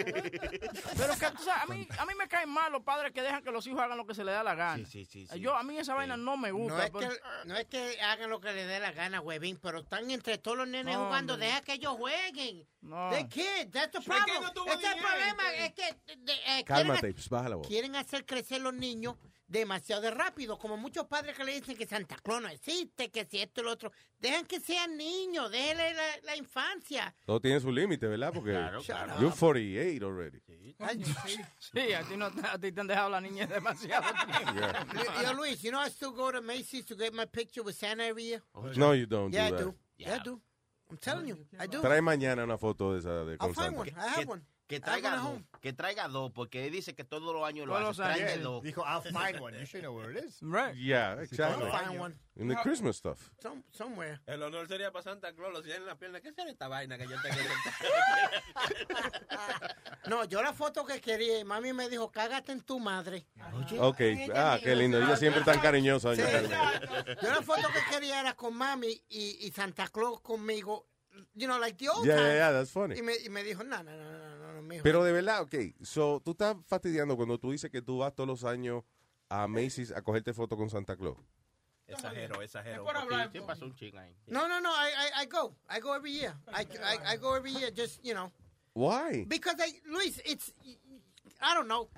[0.96, 3.42] Pero que tú sabes, a mí, a mí me caen mal los padres que dejan
[3.42, 4.86] que los hijos hagan lo que se les da la gana.
[4.86, 5.40] Sí, sí, sí.
[5.40, 6.76] Yo, a mí esa vaina no me gusta.
[6.76, 9.58] No es, pero- que, no es que hagan lo que les dé la gana, huevín,
[9.60, 11.36] pero están entre todos los nenes No, jugando.
[11.36, 12.64] Deja que ellos jueguen.
[12.80, 13.10] No.
[13.10, 14.42] The kids, that's the que problem.
[14.44, 15.82] es el dinero, problema, que- es que
[16.14, 17.66] de- de- eh, quieren, Cálmate, pues, baja la voz.
[17.66, 19.16] quieren hacer crecer los niños
[19.46, 23.24] demasiado de rápido, como muchos padres que le dicen que Santa Claus no existe, que
[23.24, 23.92] si esto y lo otro.
[24.18, 27.14] Dejan que sean niños, déjenle la, la infancia.
[27.26, 28.32] Todo tiene su límite, ¿verdad?
[28.32, 29.20] Porque Claro, claro.
[29.20, 30.40] you're 48 already.
[30.78, 31.02] Ay,
[31.58, 34.52] Sí, a ti, no, a ti te han dejado la niña demasiado tiempo.
[34.54, 35.22] Yeah.
[35.22, 38.04] Yo, Luis, you know I still go to Macy's to get my picture with Santa
[38.04, 38.42] every year?
[38.76, 39.64] No, you don't Yeah, I do that.
[39.64, 39.74] do.
[39.98, 40.40] Yeah, I do.
[40.90, 41.80] I'm telling you, I do.
[41.80, 43.78] Trae mañana una foto de esa de I'll con find Santa.
[43.80, 43.92] one.
[43.96, 44.42] I have one.
[44.74, 45.40] Que I traiga dos.
[45.60, 47.84] Que traiga dos, porque él dice que todos los años lo hace.
[47.84, 48.40] los años, Traiga sí.
[48.40, 48.62] dos.
[48.62, 49.58] Dijo, I'll find one.
[49.58, 50.38] You should know where it is.
[50.42, 50.74] Right.
[50.76, 51.66] Yeah, exactly.
[51.66, 52.14] I'll find one.
[52.36, 53.30] In the Christmas stuff.
[53.40, 54.20] Some, somewhere.
[54.26, 56.20] El honor sería para Santa Claus, en la pierna.
[56.20, 57.36] ¿Qué será esta vaina que yo tengo?
[60.06, 63.26] No, yo la foto que quería, mami me dijo, cágate en tu madre.
[63.78, 64.00] Ok,
[64.34, 64.98] ah, qué lindo.
[64.98, 66.14] Ella siempre tan cariñosa.
[66.14, 66.20] Sí.
[67.22, 70.86] Yo la foto que quería era con mami y, y Santa Claus conmigo.
[71.34, 72.34] You know, like the old Yeah, yeah, times.
[72.38, 72.98] yeah, that's funny.
[72.98, 74.23] Y me, y me dijo, no, no, no, no,
[74.82, 78.28] Pero de verdad, ok, so, tú estás fastidiando cuando tú dices que tú vas todos
[78.28, 78.84] los años
[79.28, 81.18] a Macy's a cogerte foto con Santa Claus.
[81.86, 82.84] Exagero, exagero.
[82.84, 84.16] por hablar, Sí, pasó un ching ahí.
[84.26, 85.54] No, no, no, I, I, I go.
[85.68, 86.34] I go every year.
[86.48, 88.32] I, I, I go every year, just, you know.
[88.72, 89.24] Why?
[89.28, 90.52] Because, I, Luis, it's,
[91.40, 91.88] I don't know.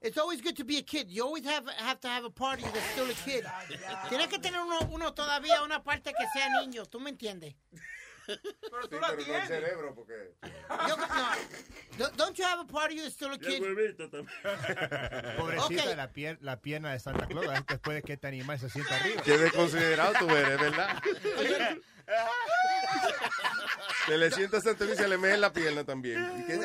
[0.00, 1.10] It's always good to be a kid.
[1.10, 3.44] You always have, have to have a party that's still a kid.
[4.08, 7.54] Tienes que tener uno, uno todavía una parte que sea niño, ¿tú me entiendes?
[8.26, 10.34] Pero tú la no el cerebro, porque...
[10.88, 10.96] Yo-
[11.98, 12.10] no.
[12.16, 13.60] Don't- you have a part of you that's still a kid?
[13.62, 14.28] huevito también.
[15.38, 15.96] Pobrecita, Ok.
[15.96, 19.22] la, pier- la pierna de Santa Claus, después de que este animal se sienta arriba.
[19.22, 21.00] Qué desconsiderado tú eres, ¿verdad?
[24.06, 26.32] Se le sienta a Santa Luis y se le meje la pierna también.
[26.38, 26.60] Y que-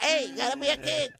[0.00, 1.12] Hey, gotta be a kid.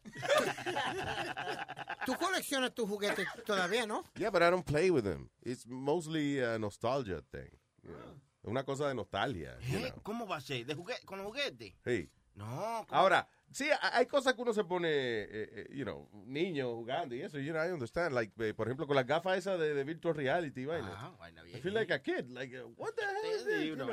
[2.07, 4.05] Tú coleccionas tus juguetes todavía, ¿no?
[4.17, 5.31] Yeah, but I don't play with them.
[5.43, 7.51] It's mostly a nostalgia thing.
[7.83, 8.21] you know.
[8.45, 9.59] Una cosa de nostalgia.
[9.61, 9.91] you ¿Eh?
[9.91, 10.03] know.
[10.03, 10.65] ¿Cómo va a ser?
[10.67, 11.75] ¿De juguete, ¿Con los juguetes?
[11.85, 12.11] Sí.
[12.35, 12.85] No.
[12.89, 13.01] ¿cómo?
[13.01, 17.15] Ahora, sí, ha- hay cosas que uno se pone, eh, eh, you know, niño jugando
[17.15, 18.13] y eso, you know, I understand.
[18.15, 20.93] Like, eh, por ejemplo, con las gafas esas de, de virtual reality, vaina.
[20.97, 21.63] Ah, vaina I bien.
[21.63, 22.29] feel like a kid.
[22.31, 23.65] Like, uh, what the hell is this?
[23.65, 23.89] You know?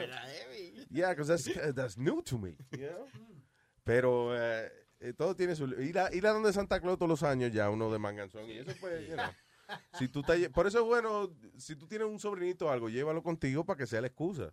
[0.89, 3.07] Yeah, because that's, uh, that's new to me, you know?
[3.83, 4.69] Pero eh,
[5.17, 5.65] todo tiene su...
[5.79, 8.49] Ir a, ir a donde Santa Claus todos los años ya, uno de manganzón.
[8.49, 9.25] Y eso pues, you know,
[9.97, 13.21] si tú lle- por eso es bueno, si tú tienes un sobrinito o algo, llévalo
[13.23, 14.51] contigo para que sea la excusa.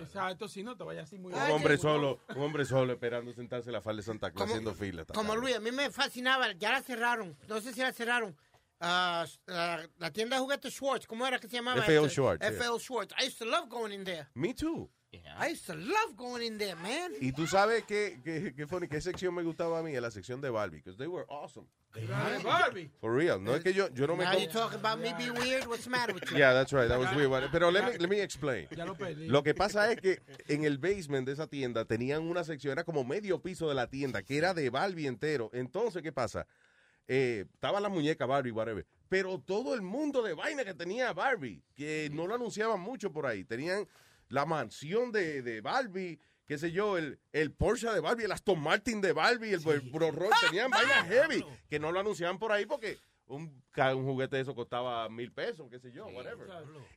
[0.00, 3.68] Exacto, si no te vayas así muy Un hombre solo, un hombre solo esperando sentarse
[3.68, 5.04] en la falda de Santa Claus haciendo fila.
[5.04, 5.36] Como.
[5.36, 8.36] Luis, a mí me fascinaba, ya la cerraron, no sé si la cerraron.
[8.80, 11.80] Ah, la, la tienda de juguetes Schwartz, ¿cómo era que se llamaba?
[11.80, 12.10] F.L.
[12.10, 12.50] Schwartz, yeah.
[12.50, 12.78] F.L.
[12.78, 13.14] Schwartz.
[13.18, 14.28] I used to love going in there.
[14.34, 14.90] Me too.
[15.38, 17.12] I used to love going in there, man.
[17.20, 20.40] Y tú sabes que, que, que funny, qué sección me gustaba a mí, la sección
[20.40, 21.66] de Barbie, because they were awesome.
[22.44, 22.90] Barbie.
[23.00, 23.38] For real.
[23.42, 24.24] No es que yo, yo no me...
[24.24, 26.36] Now you talking about me being weird, what's the matter with you?
[26.36, 26.88] Yeah, that's right.
[26.88, 27.30] That was weird.
[27.50, 28.68] Pero let me, let me explain.
[28.76, 29.28] Ya lo perdí.
[29.28, 32.84] Lo que pasa es que en el basement de esa tienda tenían una sección, era
[32.84, 35.50] como medio piso de la tienda, que era de Barbie entero.
[35.54, 36.46] Entonces, ¿qué pasa?
[37.08, 38.86] Eh, estaba la muñeca Barbie, whatever.
[39.08, 43.24] Pero todo el mundo de vaina que tenía Barbie, que no lo anunciaban mucho por
[43.24, 43.44] ahí.
[43.44, 43.86] Tenían
[44.28, 48.60] la mansión de, de Barbie, qué sé yo, el, el Porsche de Barbie, el Aston
[48.60, 52.52] Martin de Barbie, el, el Bro Roll, tenían vainas heavy, que no lo anunciaban por
[52.52, 56.48] ahí porque un, un juguete de eso costaba mil pesos, qué sé yo, whatever.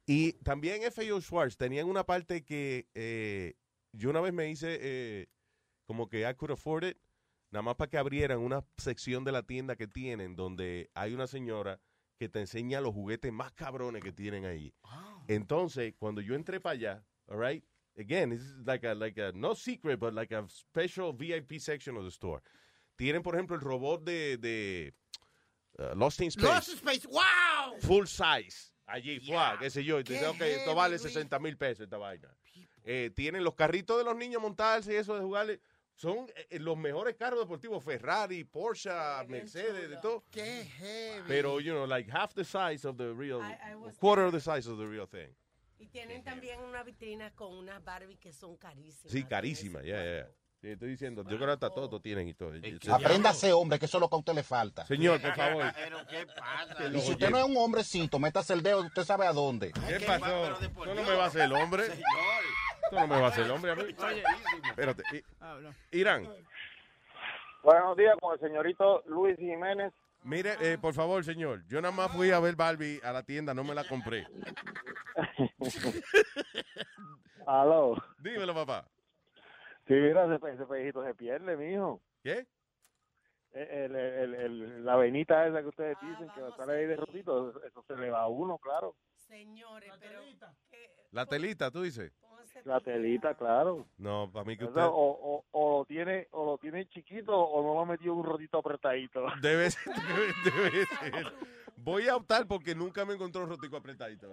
[0.05, 1.21] Y también F.A.O.
[1.21, 3.55] Schwartz tenían una parte que eh,
[3.91, 5.27] yo una vez me hice eh,
[5.85, 6.97] como que I could afford it,
[7.51, 11.25] nada más para que abrieran una sección de la tienda que tienen donde hay una
[11.25, 11.79] señora
[12.19, 14.73] que te enseña los juguetes más cabrones que tienen ahí.
[15.27, 17.63] Entonces, cuando yo entré para allá, all right,
[17.97, 21.95] again, this is like a, like a, no secret, but like a special VIP section
[21.97, 22.41] of the store.
[22.97, 24.91] Tienen, por ejemplo, el robot de, de
[25.79, 26.45] uh, Lost in Space.
[26.45, 27.75] Lost in Space, wow!
[27.81, 28.71] Full size.
[28.87, 29.99] Allí, fuá, qué sé yo.
[29.99, 31.01] Y te Qué dice, ok, esto vale Luis.
[31.03, 32.27] 60 mil pesos esta vaina.
[32.83, 35.59] Eh, tienen los carritos de los niños montarse y eso de jugarle.
[35.93, 38.89] Son eh, los mejores carros deportivos, Ferrari, Porsche,
[39.27, 40.23] Mercedes, de todo.
[40.31, 41.27] Qué heavy.
[41.27, 44.39] Pero, you know, like half the size of the real, I- I quarter of the
[44.39, 45.35] size of the real thing.
[45.79, 49.11] Y tienen también una vitrina con unas Barbie que son carísimas.
[49.11, 50.27] Sí, carísima, ya, ya.
[50.61, 52.51] Sí, estoy diciendo, yo creo que hasta todo tienen y todo.
[52.91, 54.85] Aprenda a ser hombre, que eso es lo que a usted le falta.
[54.85, 55.65] Señor, por favor.
[55.75, 56.85] Pero, ¿qué pasa?
[56.85, 59.71] Y si usted no es un hombrecito, métase el dedo, usted sabe a dónde.
[59.71, 60.59] ¿Qué pasó?
[60.59, 61.83] Esto no me va a hacer el hombre.
[61.85, 61.95] Esto
[62.91, 63.83] no me va a hacer el hombre a mí.
[64.69, 65.03] Espérate.
[65.91, 66.29] Irán.
[67.63, 69.93] Buenos días con el señorito Luis Jiménez.
[70.23, 71.65] Mire, eh, por favor, señor.
[71.67, 74.27] Yo nada más fui a ver Barbie a la tienda, no me la compré.
[77.47, 77.95] Aló.
[78.19, 78.85] Dímelo, papá.
[79.87, 82.01] Sí, mira, ese, pe- ese pellejito se pierde, mijo.
[82.21, 82.45] ¿Qué?
[83.51, 86.85] El, el, el, el- la venita esa que ustedes dicen que va a estar ahí
[86.85, 88.95] de rotito, eso, eso se le va a uno, claro.
[89.15, 90.21] Señores, pero
[91.11, 92.11] La telita, tú dices.
[92.65, 93.85] La telita, claro.
[93.97, 94.81] No, para mí que usted...
[94.81, 98.23] o, o, o lo tiene o lo tiene chiquito o no lo ha metido un
[98.23, 99.25] rotito apretadito.
[99.41, 99.93] Debe ser,
[100.43, 101.33] debe, debe ser.
[101.77, 104.27] Voy a optar porque nunca me encontró un rotico apretadito.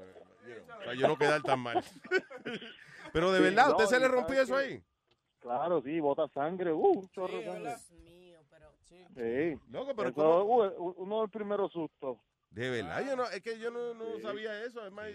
[0.79, 1.83] Para yo no quedar tan mal.
[3.13, 4.83] Pero de Sí, verdad, no, ¿usted se le rompió eso que- ahí?
[5.39, 7.77] Claro, sí, bota sangre, uh, un chorro de sangre.
[9.15, 9.59] Sí.
[9.71, 12.19] Loco, pero Eso, uh, uno del primero susto.
[12.51, 14.23] De verdad, yo no, es que yo no, no Sí.
[14.23, 14.81] sabía eso.
[14.81, 15.09] Además,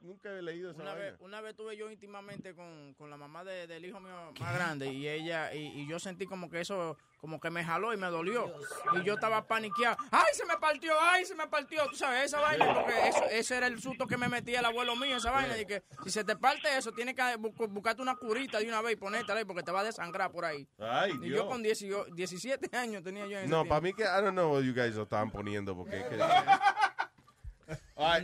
[0.00, 3.44] nunca he leído esa Una vez, una vez tuve yo íntimamente con, con la mamá
[3.44, 6.96] de- del hijo mío más grande y ella y, y yo sentí como que eso
[7.20, 8.52] como que me jaló y me dolió.
[8.98, 9.96] Y yo estaba paniqueado.
[10.10, 13.56] Ay se me partió ay se me partió tú sabes esa vaina porque eso, ese
[13.56, 16.24] era el susto que me metía el abuelo mío esa vaina y que si se
[16.24, 19.44] te parte eso tienes que bu- buscarte una curita de una vez y ponértela ahí
[19.44, 20.66] porque te va a desangrar por ahí.
[20.78, 21.38] Ay, y Dios.
[21.40, 24.52] yo con 18 17 años tenía yo en No, para mí que, I don't know
[24.54, 26.18] what you guys lo estaban poniendo porque es que...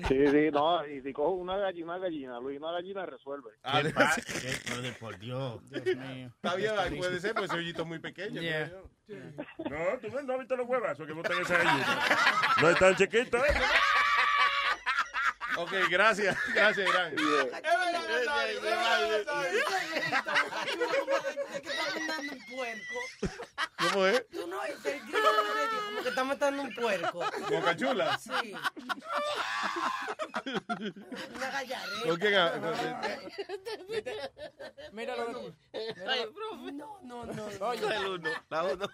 [0.09, 3.51] Sí, sí, no, y si cojo una gallina, una gallina, Luis, una gallina resuelve.
[3.63, 4.21] Ah, ¿Qué pasa?
[4.23, 5.61] ¿Qué- por Dios.
[5.71, 6.31] Dios mío.
[6.35, 8.41] Está bien, ay, puede ser, pues ese hoyito es muy pequeño.
[8.41, 8.73] Yeah.
[9.09, 11.99] No, tú ves, no has visto los huevazos que botan esa gallina.
[12.63, 13.51] No es tan chiquito, ¿eh?
[15.57, 17.15] Ok, gracias, gracias, Irán.
[17.17, 17.23] que
[21.69, 22.99] está matando un puerco.
[23.79, 24.29] ¿Cómo es?
[24.31, 27.19] Tú no oíste el grito que te dio, como que está matando un puerco.
[27.51, 28.19] Boca Chula.
[28.19, 28.31] Sí.
[31.37, 32.07] Una gallareta.
[32.07, 32.53] ¿Con quién ha-
[34.93, 35.55] Mira lo.
[36.09, 36.73] Ay, profe.
[36.73, 37.47] No, no, no.
[37.67, 38.87] Oye, El uno, la uno.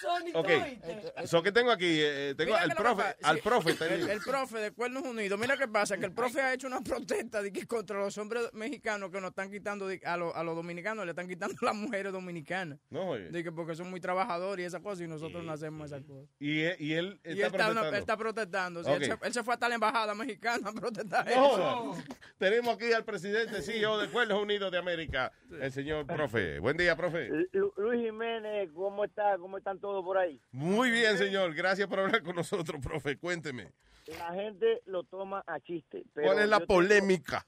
[0.00, 1.26] Sony Ok, Toite.
[1.26, 3.70] so que tengo aquí, eh, tengo Mira al profe, al profe.
[4.12, 5.38] El profe de Cuernos Unidos.
[5.38, 8.50] Mira qué pasa, que el profe ha hecho una protesta de que contra los hombres
[8.52, 11.74] mexicanos que nos están quitando, de- a, los- a los dominicanos le están quitando las
[11.74, 12.78] mujeres dominicanas.
[12.90, 13.30] No, oye.
[13.30, 16.28] De que porque son muy trabajadores y esas cosas y nosotros no hacemos esas cosas.
[16.40, 17.88] Y, él- y él Y está él está, protestando.
[17.88, 18.84] él está protestando.
[18.84, 22.04] sí, él, se, él se fue hasta la embajada mexicana a protestar No, eso.
[22.38, 26.58] Tenemos aquí al presidente CEO de Cuernos Unidos de América, el señor profe.
[26.58, 27.28] Buen día, profe.
[27.52, 29.36] Lu- Luis Jiménez, ¿cómo está?
[29.38, 30.40] ¿Cómo están todos por ahí?
[30.52, 31.54] Muy bien, señor.
[31.54, 33.16] Gracias por hablar con nosotros, profe.
[33.18, 33.72] Cuénteme.
[34.18, 36.04] La gente lo toma a chiste.
[36.14, 37.44] pero ¿Cuál es la tengo- polémica?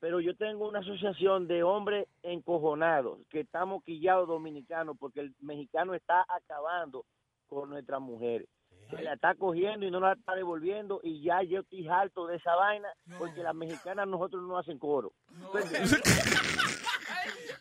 [0.00, 5.94] pero yo tengo una asociación de hombres encojonados que estamos quillados dominicanos porque el mexicano
[5.94, 7.04] está acabando
[7.46, 8.48] con nuestras mujeres.
[8.90, 12.36] Se la está cogiendo y no la está devolviendo y ya yo estoy harto de
[12.36, 15.12] esa vaina porque las mexicanas nosotros no hacen coro.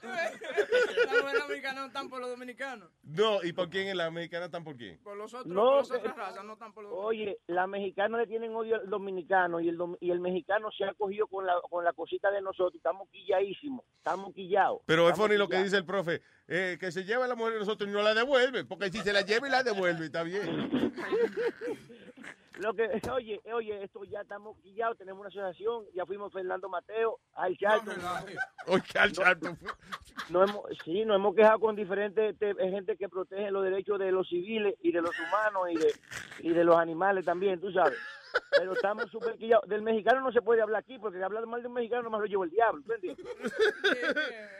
[0.02, 2.90] Las mujeres americanas no están por los dominicanos.
[3.03, 4.98] No, ¿y por quién en la mexicana están por quién?
[5.03, 7.68] Por los otros, No, por las que- otras razas, no están por los Oye, las
[7.68, 11.28] mexicanas le tienen odio al dominicano y el, dom- y el mexicano se ha cogido
[11.28, 12.76] con la, con la cosita de nosotros.
[12.76, 14.82] Estamos quilladísimos, estamos quillados.
[14.86, 17.60] Pero es funny lo que dice el profe, eh, que se lleva la mujer de
[17.60, 20.41] nosotros y no la devuelve, porque si se la lleva y la devuelve, está bien.
[22.60, 22.84] Lo que,
[23.14, 27.95] oye, oye, esto ya estamos quillados, tenemos una asociación, ya fuimos Fernando Mateo, al Charlton.
[29.14, 29.57] Charlton.
[30.30, 34.11] No hemos, sí, nos hemos quejado con diferentes te- gente que protege los derechos de
[34.11, 35.94] los civiles y de los humanos y de,
[36.40, 37.98] y de los animales también, tú sabes.
[38.57, 39.67] Pero estamos súper quillados.
[39.67, 42.27] Del mexicano no se puede hablar aquí, porque hablar mal de un mexicano nomás lo
[42.27, 42.83] lleva el diablo.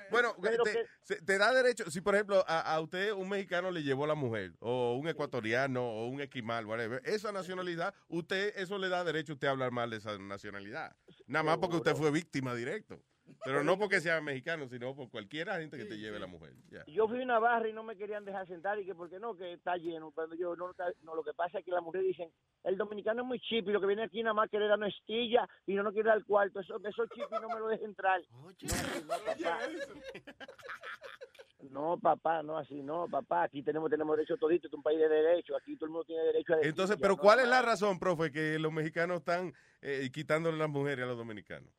[0.10, 4.06] Bueno, que- te da derecho, si por ejemplo a, a usted un mexicano le llevó
[4.08, 9.04] la mujer, o un ecuatoriano, o un esquimal, whatever, esa nacionalidad, usted, eso le da
[9.04, 10.96] derecho a usted a hablar mal de esa nacionalidad.
[11.28, 13.02] Nada más porque usted fue víctima directo.
[13.44, 16.54] Pero no porque sea mexicano, sino por cualquiera gente que te lleve la mujer.
[16.88, 19.36] Yo fui a una barra y no me querían dejar sentar y que porque no,
[19.36, 20.12] que está lleno.
[20.12, 22.30] Cuando yo no, no, lo que pasa es que las mujeres dicen,
[22.64, 24.88] el dominicano es muy chip y lo que viene aquí nada más quiere dar una
[24.88, 26.60] estilla y no nos quiere dar el cuarto.
[26.60, 28.22] Eso, eso chip y no me lo deja entrar.
[28.32, 29.60] No, no, papá.
[31.70, 33.44] No, papá, no así, no, papá.
[33.44, 35.56] Aquí tenemos tenemos derecho todito, es un país de derecho.
[35.56, 38.00] Aquí todo el mundo tiene derecho a decir Entonces, pero no, ¿cuál es la razón,
[38.00, 41.70] profe, que los mexicanos están eh, quitándole las mujeres a los dominicanos?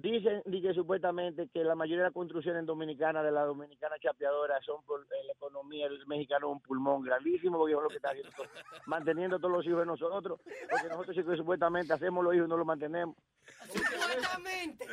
[0.00, 4.80] Dicen, dicen supuestamente que la mayoría de las construcciones dominicanas de la dominicana chapeadora son
[4.84, 5.86] por eh, la economía.
[5.86, 8.30] El mexicano un pulmón grandísimo porque es lo que está haciendo,
[8.86, 10.40] manteniendo todos los hijos de nosotros.
[10.70, 13.16] Porque nosotros sí que supuestamente hacemos los hijos y no los mantenemos.
[13.66, 14.86] Supuestamente.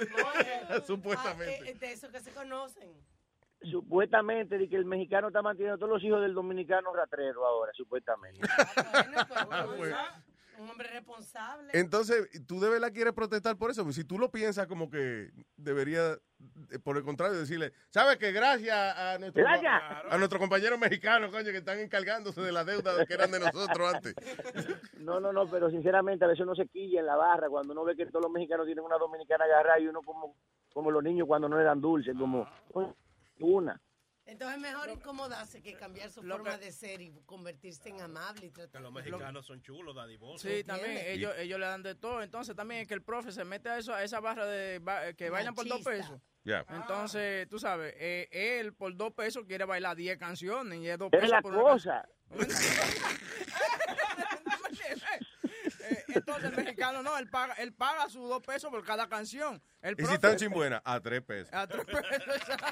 [0.88, 1.60] Supuestamente.
[1.62, 2.90] Ah, eh, de eso que se conocen.
[3.62, 8.42] Supuestamente de que el mexicano está manteniendo todos los hijos del dominicano ratrero ahora, supuestamente.
[10.58, 11.70] Un hombre responsable.
[11.74, 13.84] Entonces, ¿tú de verdad quieres protestar por eso?
[13.84, 16.14] Pues si tú lo piensas como que debería,
[16.72, 19.82] eh, por el contrario, decirle, ¿sabes que Gracias a nuestro, Gracias.
[20.10, 23.94] a nuestros compañeros mexicanos, coño, que están encargándose de la deuda que eran de nosotros
[23.94, 24.16] antes.
[25.06, 27.84] No, no, no, pero sinceramente a veces uno se quilla en la barra cuando uno
[27.84, 30.36] ve que todos los mexicanos tienen una dominicana agarrada y uno como,
[30.74, 32.48] como los niños cuando no le dan dulce, como
[33.40, 33.80] una.
[34.28, 38.50] Entonces es mejor incomodarse que cambiar su forma de ser y convertirse en amable y
[38.52, 38.82] tratar.
[38.82, 40.42] Los mexicanos son chulos, dadivosos.
[40.42, 42.24] Sí, también ellos, ellos le dan de todo.
[42.24, 45.14] Entonces también es que el profe se mete a, eso, a esa barra de ba-
[45.14, 46.20] que bailan por dos pesos.
[46.44, 46.66] Ya.
[46.70, 48.28] Entonces, tú sabes, eh,
[48.60, 51.54] él por dos pesos quiere bailar 10 canciones y es dos Es pesos la por
[51.54, 52.08] una cosa.
[56.16, 59.62] Entonces el mexicano no, él paga, él paga sus dos pesos por cada canción.
[59.82, 61.54] El Y si están chimbuenas, a tres pesos.
[61.54, 62.68] A tres pesos, exacto.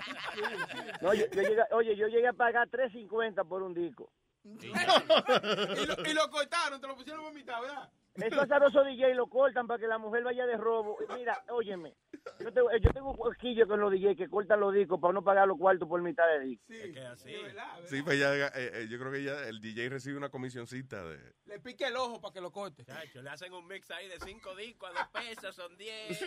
[1.02, 4.12] No, yo, yo llegué- oye, yo llegué a pagar 3.50 por un disco.
[4.44, 7.90] y, lo, y lo cortaron, te lo pusieron por mitad, ¿verdad?
[8.16, 10.98] Esos azarosos DJ lo cortan para que la mujer vaya de robo.
[11.16, 11.96] Mira, óyeme,
[12.40, 15.24] yo tengo, yo tengo un huequillo con los DJ que cortan los discos para no
[15.24, 16.66] pagar los cuartos por mitad de disco.
[16.68, 17.36] Sí, así.
[17.86, 21.34] Sí, pues ya, eh, eh, yo creo que ya el DJ recibe una comisioncita de...
[21.46, 22.86] Le pique el ojo para que lo corte.
[22.86, 26.24] Chacho, le hacen un mix ahí de cinco discos a dos pesos, son diez.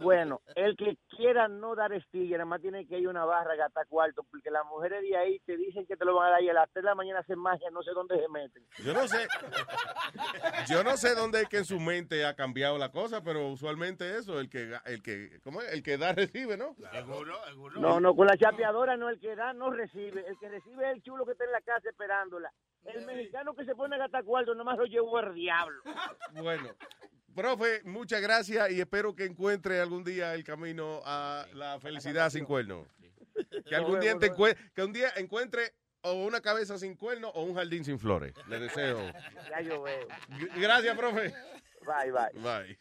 [0.00, 3.52] Bueno, el que quiera no dar estilla, nada más tiene que ir a una barra
[3.52, 6.30] a gastar cuarto, porque las mujeres de ahí te dicen que te lo van a
[6.32, 8.66] dar y a las 3 de la mañana hacen magia, no sé dónde se meten.
[8.84, 9.28] Yo no sé,
[10.68, 14.16] yo no sé dónde es que en su mente ha cambiado la cosa, pero usualmente
[14.18, 15.72] eso, el que, el que, ¿cómo es?
[15.72, 16.74] El que da recibe, ¿no?
[16.92, 17.80] Seguro, seguro.
[17.80, 20.96] No, no, con la chapeadora no, el que da no recibe, el que recibe es
[20.96, 22.52] el chulo que está en la casa esperándola.
[22.84, 25.82] El mexicano que se pone a gastar cuarto nomás lo llevó el diablo.
[26.32, 26.68] Bueno,
[27.34, 32.44] profe, muchas gracias y espero que encuentre algún día el camino a la felicidad sin
[32.44, 32.86] cuerno.
[33.66, 35.72] Que algún día, te encue- que un día encuentre
[36.02, 38.34] o una cabeza sin cuerno o un jardín sin flores.
[38.48, 38.98] Le deseo.
[39.50, 40.06] Ya yo veo.
[40.56, 41.34] Gracias, profe.
[41.84, 42.40] Bye, bye.
[42.42, 42.78] Bye.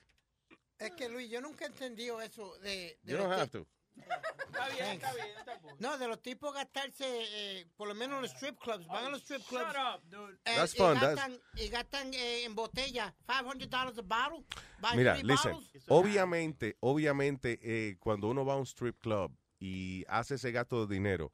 [0.80, 2.98] Es que Luis, yo nunca he entendido eso de...
[3.04, 3.68] de You don't have to.
[3.98, 5.28] Está bien, está bien.
[5.38, 5.76] Está bien.
[5.80, 9.10] No, de los tipos gastarse, eh, por lo menos en los strip clubs, van a
[9.10, 9.66] los strip clubs.
[9.66, 10.34] Shut up, dude.
[10.46, 14.46] eh, That's y fun, gastan, y gastan eh, en botella $500 a bottle.
[14.80, 15.84] buy Mira, three listen, bottles.
[15.90, 20.94] obviamente, obviamente, eh, cuando uno va a un strip club y hace ese gasto de
[20.96, 21.32] dinero,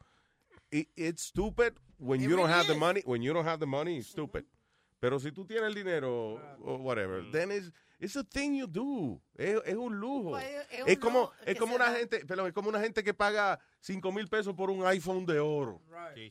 [0.71, 3.01] it- it's stupid when It you don't have the money.
[3.05, 4.23] When you don't have the money, it's mm-hmm.
[4.23, 4.45] stupid.
[4.99, 9.21] Pero si tú tienes el dinero o whatever, then it's, it's a thing you do.
[9.35, 10.31] Es, es un lujo.
[10.31, 11.97] Pues, es- es es un como lujo es como una da.
[11.97, 15.39] gente, pero es como una gente que paga 5 mil pesos por un iPhone de
[15.39, 15.81] oro.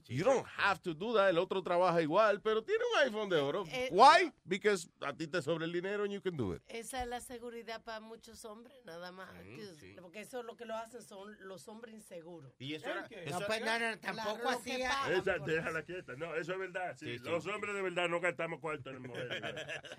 [0.08, 1.28] You don't have to do that.
[1.30, 3.64] El otro trabaja igual, pero tiene un iPhone de oro.
[3.68, 4.32] Eh, Why?
[4.44, 6.62] Because a ti te sobra el dinero and you can do it.
[6.66, 9.32] Esa es la seguridad para muchos hombres, nada más.
[9.34, 9.94] Mm, Que- sí.
[10.00, 12.52] Porque eso lo que lo hacen son los hombres inseguros.
[12.58, 13.02] Y eso era.
[13.02, 14.90] No, pues, no, no, tampoco hacía...
[15.10, 16.14] Esa, déjala quieta.
[16.16, 16.96] No, eso es verdad.
[16.98, 17.24] Sí, Sí, sí.
[17.28, 19.42] Los hombres de verdad no gastamos cuarto en mujeres.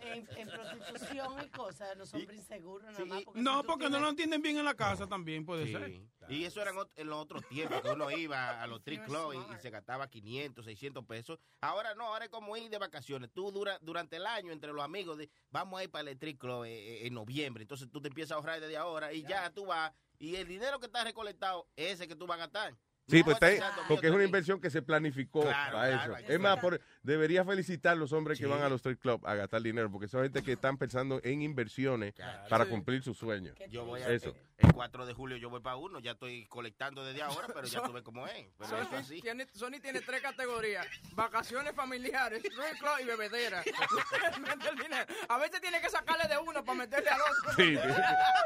[0.01, 3.21] En, en prostitución y cosas, los hombres inseguros, nada Sí, más.
[3.21, 6.01] y- Porque si No, porque no lo entienden bien en la casa también, puede ser.
[6.29, 9.53] Y eso era en los otros tiempos, que uno iba a los strip club y,
[9.55, 11.39] y se gastaba 500, 600 pesos.
[11.61, 13.29] Ahora no, ahora es como ir de vacaciones.
[13.33, 16.39] Tú dura, durante el año, entre los amigos, de, vamos a ir para el strip
[16.39, 16.69] club eh,
[17.03, 17.63] eh, en noviembre.
[17.63, 19.91] Entonces tú te empiezas a ahorrar desde ahora y ya tú vas.
[20.19, 22.75] Y el dinero que está recolectado, ese que tú vas a gastar.
[23.09, 24.27] Sí, pues está- pensar, "Mío, porque es una también".
[24.27, 26.27] inversión que se planificó Claro, para claro, eso.
[26.33, 29.33] Es más, por, debería felicitar a los hombres que van a los strip club a
[29.35, 32.47] gastar dinero, porque son gente que están pensando en inversiones Claro.
[32.49, 32.69] para Sí.
[32.71, 33.55] cumplir sus sueños.
[33.69, 34.35] Yo voy a, Eso.
[34.57, 37.81] El 4 de julio yo voy para uno, ya estoy colectando desde ahora, pero ya
[37.83, 38.47] tú ves cómo es.
[38.57, 39.21] Pero eso Sony así.
[39.21, 43.63] tiene, Sony tiene tres categorías: vacaciones familiares, strip club y bebedera.
[45.29, 47.53] A veces tiene que sacarle de uno para meterle al otro.
[47.55, 47.77] Sí,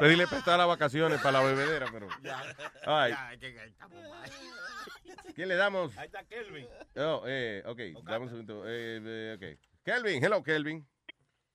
[0.00, 2.08] pedirle prestar las vacaciones para la bebedera, pero...
[2.86, 4.30] Ay, Ya, que- que estamos mal.
[5.34, 5.96] ¿Quién le damos?
[5.98, 6.66] Ahí está Kelvin.
[6.96, 8.64] Oh, eh, ok, dame un segundo.
[8.66, 9.60] Eh, eh, ok.
[9.84, 10.86] Kelvin, hello, Kelvin.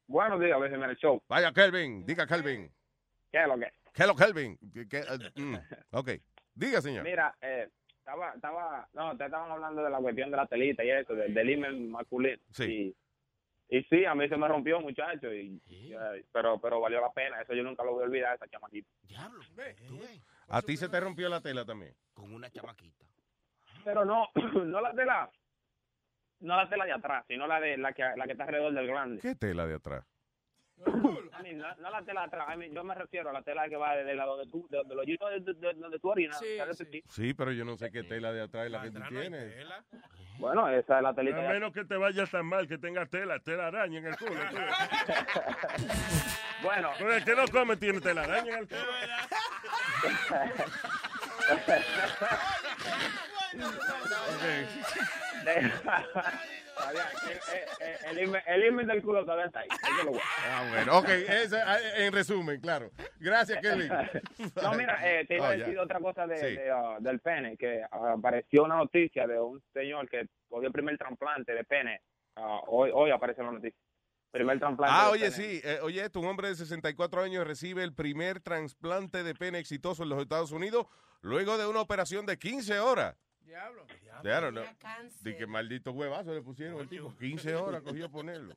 [0.08, 1.22] Buenos días, Luis Jiménez Show.
[1.28, 2.72] Vaya, Kelvin, diga, Kelvin.
[3.32, 3.74] ¿Qué es lo que es?
[3.96, 4.58] Hello, Kelvin.
[4.74, 5.56] Que- que, eh, mm,
[5.92, 6.10] ok,
[6.56, 7.04] diga, señor.
[7.04, 7.70] Mira, eh,
[8.00, 11.34] estaba, estaba, no, te estaban hablando de la cuestión de la telita y eso, del,
[11.34, 12.42] del email masculino.
[12.52, 12.96] Sí.
[13.70, 17.12] Y, y sí, a mí se me rompió, muchacho, y, eh, pero, pero valió la
[17.12, 17.42] pena.
[17.42, 18.90] Eso yo nunca lo voy a olvidar, esa chamaquita.
[19.04, 19.76] Diablo, tú ves,
[20.48, 21.94] A ti se te rompió la tela también.
[22.14, 23.06] con una chamaquita.
[23.88, 24.28] Pero no,
[24.66, 25.30] no la tela,
[26.42, 28.86] no la tela de atrás, sino la de la que, la que está alrededor del
[28.86, 29.22] grande.
[29.22, 30.04] ¿Qué tela de atrás?
[31.38, 33.78] No, no la tela de atrás, a mí, yo me refiero a la tela que
[33.78, 36.38] va del lado de tu, de, de los de, de, de, donde tú orinas.
[36.58, 36.78] ¿sabes?
[36.78, 37.02] Sí.
[37.08, 39.56] Sí, pero yo no sé qué tela de atrás es la que tú tienes.
[40.40, 41.38] Bueno, esa es la telita.
[41.38, 44.18] A de- menos que te vayas tan mal que tengas tela, tela araña en el
[44.18, 44.32] culo.
[44.52, 44.58] tú.
[46.64, 46.90] Bueno.
[47.00, 48.82] Porque el que no come tiene tela araña en el culo.
[58.06, 59.68] El, el del culo todavía está ahí.
[60.46, 61.10] Ah, bueno, ok,
[61.66, 62.92] ah, en resumen, claro.
[63.20, 63.90] Gracias, Kelvin.
[64.62, 65.64] No, mira, eh, te iba Oh, a ya.
[65.66, 66.56] decir otra cosa de, Sí.
[66.56, 70.74] de, ah, del pene, que ah, apareció una noticia de un señor que cogió el
[70.74, 72.02] primer trasplante de pene.
[72.68, 73.80] Hoy, hoy aparece la noticia.
[74.32, 75.36] Primer trasplante Ah, oye, pene.
[75.36, 75.62] sí.
[75.64, 80.04] eh, oye, esto, un hombre de 64 años recibe el primer trasplante de pene exitoso
[80.04, 80.86] en los Estados Unidos
[81.22, 83.16] luego de una operación de 15 horas.
[83.48, 84.52] Diablo.
[84.52, 84.64] No.
[85.22, 87.16] De que maldito huevazo le pusieron el tipo.
[87.18, 88.56] 15 horas cogió ponerlo.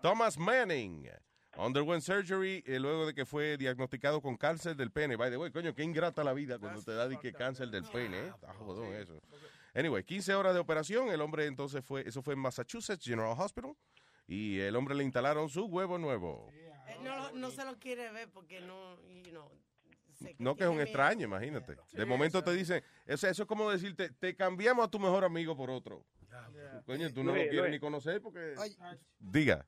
[0.00, 1.08] Thomas Manning
[1.56, 5.16] underwent surgery eh, luego de que fue diagnosticado con cáncer del pene.
[5.16, 8.18] By the way, coño, qué ingrata la vida cuando te da que cáncer del pene,
[8.18, 8.32] ¿eh?
[8.34, 9.20] Está jodón eso.
[9.74, 11.08] Anyway, 15 horas de operación.
[11.10, 13.74] El hombre entonces fue, eso fue en Massachusetts General Hospital.
[14.26, 16.48] Y el hombre le instalaron su huevo nuevo.
[16.52, 19.50] Eh, No, no se lo quiere ver porque no, you know,
[20.38, 21.76] No que es un extraño, imagínate.
[21.92, 25.24] De momento te dicen, o sea, eso es como decirte, te cambiamos a tu mejor
[25.24, 26.04] amigo por otro.
[26.86, 27.70] Coño, tú no lo quieres Luis.
[27.70, 28.54] ni conocer porque...
[29.18, 29.66] Diga.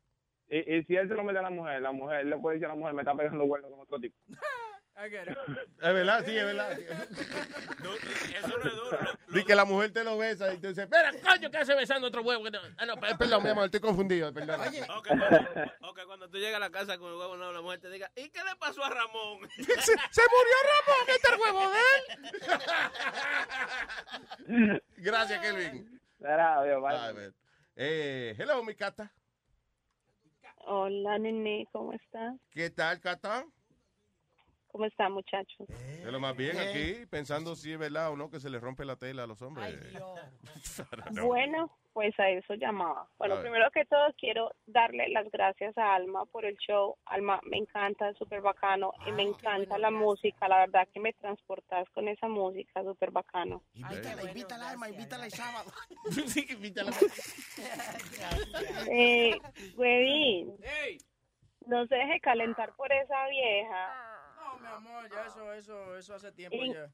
[0.48, 2.66] Y, y si él se lo mete a la mujer, la mujer le puede decir
[2.66, 4.16] a la mujer, me está pegando huevo con otro tipo.
[4.98, 6.72] Es verdad, sí, es verdad.
[6.72, 6.88] Eso
[8.58, 8.98] no es duro.
[9.28, 12.06] Di que la mujer te lo besa y tú dices, espera, coño, ¿qué hace besando
[12.08, 12.44] otro huevo?
[12.78, 14.58] Ah, no, pe- perdón, mi amor, estoy confundido, perdón.
[14.60, 15.26] O que, cuando,
[15.82, 17.90] o que cuando tú llegas a la casa con el huevo nuevo, la mujer te
[17.90, 19.46] diga, ¿y qué le pasó a Ramón?
[19.56, 21.78] se, se murió Ramón, este es el huevo de
[24.72, 24.82] él.
[24.96, 26.00] Gracias, Kelvin.
[26.24, 27.34] A ver.
[27.76, 29.12] Eh, hello, mi cata.
[30.68, 32.34] Hola, nene, ¿cómo estás?
[32.50, 33.44] ¿Qué tal, cata?
[34.76, 35.66] ¿Cómo están, muchachos?
[35.68, 38.84] De lo más bien aquí, pensando si es verdad o no que se le rompe
[38.84, 39.74] la tela a los hombres.
[39.94, 41.26] Don't know.
[41.26, 43.08] Bueno, pues a eso llamaba.
[43.16, 46.98] Bueno, primero que todo quiero darle las gracias a Alma por el show.
[47.06, 50.46] Alma, me encanta, súper bacano y me encanta la música.
[50.46, 53.62] La verdad que me transportas con esa música, súper bacano.
[53.72, 55.72] Invítala, invítala, Alma, invítala el sábado.
[56.26, 56.92] sí, invítala.
[58.90, 59.38] Eh,
[59.74, 60.54] Huevín,
[61.64, 64.15] No se deje calentar por esa vieja.
[64.60, 66.90] Mi amor, ya eso, eso, eso hace tiempo In- ya.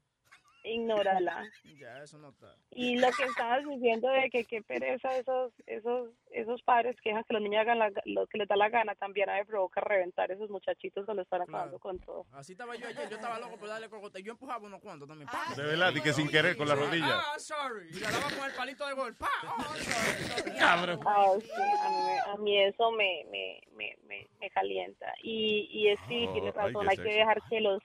[0.63, 1.43] Ignórala.
[1.83, 2.55] Ya, eso no está.
[2.71, 7.23] Y lo que estabas diciendo de que qué pereza esos esos esos padres que dejan
[7.25, 9.45] que los niños hagan la- lo que les da la gana también a mí me
[9.45, 12.25] provoca reventar esos muchachitos que lo están acabando con todo.
[12.31, 14.23] Así estaba yo ayer, yo estaba loco por darle cocote.
[14.23, 15.29] Yo empujaba unos cuantos también.
[15.57, 17.19] De verdad, y que sin querer con la rodilla.
[17.33, 17.89] Ah, sorry.
[17.91, 19.15] Y la daba con el palito de gol.
[19.19, 20.51] Oh, sorry, sorry.
[20.59, 20.99] Cabrón.
[21.05, 25.13] Ah, sí, a mí, a mí eso me, me, me, me, me calienta.
[25.21, 27.17] Y, y es, sí, Oh, tiene razón, hay que sexy.
[27.19, 27.83] dejar que los,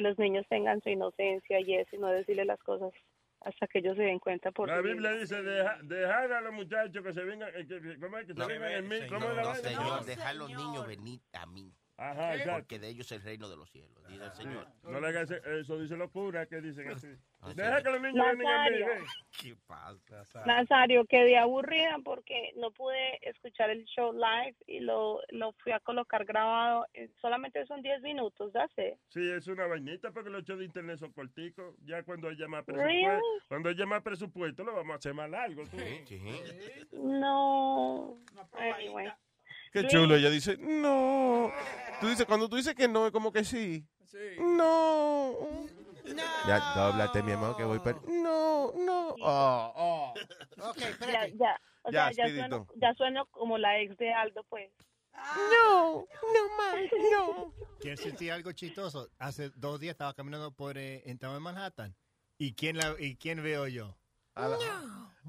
[0.00, 2.90] que los niños tengan su inocencia y eso, y no decirle las cosas
[3.42, 6.52] hasta que ellos se den cuenta por La sí Biblia dice, deja- dejar a los
[6.54, 8.26] muchachos que se vengan, eh, que, que- ¿cómo es?
[8.26, 8.96] Que se No, vengan en mí.
[8.96, 9.68] señor, ¿Cómo es la no, vaina?
[9.68, 11.72] señor, dejar los niños venir a mí.
[12.02, 12.52] Ajá, exacto.
[12.60, 14.66] Porque de ellos es el reino de los cielos, dice el Señor.
[14.84, 17.08] No le hagas eso, eso dice los curas que dicen así.
[17.42, 17.84] Ah, Deja sí.
[17.84, 18.44] que los niños vengan a mí.
[18.44, 18.86] Nazario.
[18.86, 19.04] ven.
[19.40, 20.44] ¿Qué pasa?
[20.44, 25.80] Nazario, quedé aburrida porque no pude escuchar el show live y lo, lo fui a
[25.80, 26.84] colocar grabado.
[27.18, 28.98] Solamente son 10 minutos, ya sé.
[29.08, 31.74] Sí, es una vainita porque los shows de internet son corticos.
[31.86, 33.22] Ya cuando haya más presupuesto, Really?
[33.48, 35.62] cuando haya más presupuesto lo vamos a hacer más largo.
[35.64, 35.78] tú.
[36.92, 38.18] No.
[38.52, 39.10] Anyway.
[39.70, 40.16] Qué chulo.
[40.16, 41.52] Ella dice, no.
[42.00, 43.86] Tú dices, cuando tú dices que no, es como que sí.
[44.38, 45.34] No.
[46.46, 48.00] Ya, dóblate, mi amor, que voy para...
[48.08, 49.14] No, no.
[49.20, 50.14] Oh, oh.
[50.76, 54.70] Ya, ya, o Ya, sea, ya, sueno, ya sueno como la ex de Aldo, pues.
[55.52, 56.76] No, no más,
[57.12, 57.54] no.
[57.80, 59.08] ¿Quieres sentir algo chistoso?
[59.18, 61.94] Hace dos días estaba caminando por eh, en Town en Manhattan.
[62.38, 63.96] ¿Y quién, la, ¿Y quién veo yo?
[64.34, 64.56] A la,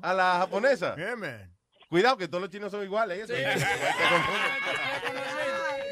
[0.02, 0.96] a la japonesa.
[0.96, 1.58] Yeah, man.
[1.92, 3.30] Cuidado, que todos los chinos son iguales.
[3.30, 3.44] ¿eh?
[4.10, 4.52] Confunden.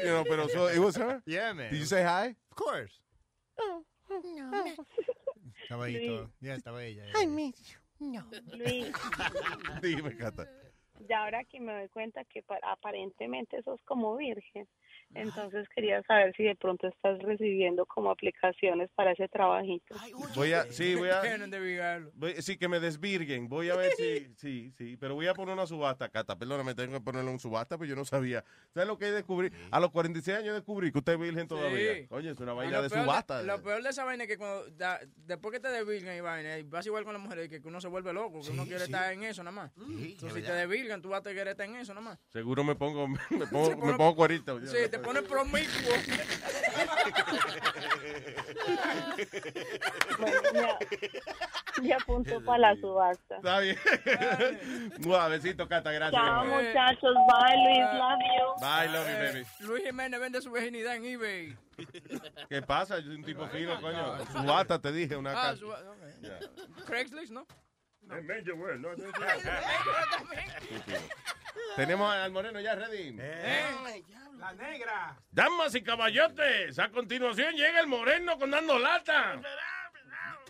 [0.02, 1.20] You know, pero so, it was her?
[1.26, 1.70] Yeah, man.
[1.70, 2.34] Did you say hi?
[2.50, 2.98] Of course.
[3.58, 3.84] No.
[5.62, 6.30] Estaba ahí todo.
[6.40, 7.04] Ya estaba ella.
[7.22, 8.24] I miss No.
[8.56, 8.90] Luis,
[9.82, 10.48] Dime, Cata.
[11.06, 14.66] ya ahora que me doy cuenta que pa- aparentemente sos como virgen,
[15.14, 19.94] entonces quería saber si de pronto estás recibiendo como aplicaciones para ese trabajito.
[20.34, 21.20] Voy a, sí, voy a,
[22.14, 23.48] voy- sí, que me desvirguen.
[23.48, 26.38] Voy a ver si, sí, sí, pero voy a poner una subasta, Cata.
[26.38, 28.44] Perdóname, tengo que ponerle un subasta, pero yo no sabía.
[28.72, 29.50] ¿Sabes lo que descubrí?
[29.70, 31.94] A los 46 años descubrí que usted es virgen todavía.
[31.94, 32.06] Sí.
[32.10, 33.42] Oye, es una Y vaina de subasta.
[33.42, 36.58] Lo peor de esa vaina es que cuando, da- después que te desvirgan y vaina,
[36.58, 38.92] y vas igual con las mujeres, que uno se vuelve loco, que uno quiere sí.
[38.92, 39.72] estar en eso nada más.
[39.76, 42.18] Entonces, si te desvirgan, tú vas a querer estar en eso nada más.
[42.28, 44.58] Seguro me pongo, me pongo, me pongo cuerito.
[44.66, 45.92] Sí, te pones promiscuo.
[50.18, 50.78] Bueno, ya,
[51.82, 53.36] ya apunto para la subasta.
[53.36, 53.78] Está bien.
[55.30, 56.20] Besito, Cata, gracias.
[56.22, 57.14] Chao, muchachos.
[57.28, 57.86] Bye, Luis.
[57.94, 58.46] Love you.
[58.60, 59.46] Bye, love you, Eh, baby.
[59.60, 61.56] Luis Jiménez vende su virginidad en eBay.
[62.48, 62.98] ¿Qué pasa?
[62.98, 64.18] Yo soy un tipo fino, coño.
[64.26, 65.64] Subasta, te dije, una Ah, casa.
[66.86, 67.46] Craigslist, ¿no?
[68.02, 68.88] Es Major World, ¿no?
[71.76, 73.12] Tenemos al moreno ya ready.
[74.38, 75.16] La negra.
[75.30, 79.40] Damas y caballotes, a continuación llega el moreno con dando lata.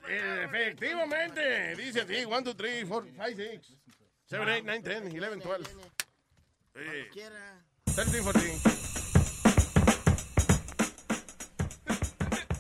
[0.09, 3.61] Eh, efectivamente, dice así, 1, 2, 3, 4, 5, 6,
[4.27, 5.71] 7, 8, 9, 10, 11, 12.
[6.75, 7.11] Eh,
[7.85, 8.55] 13, 14.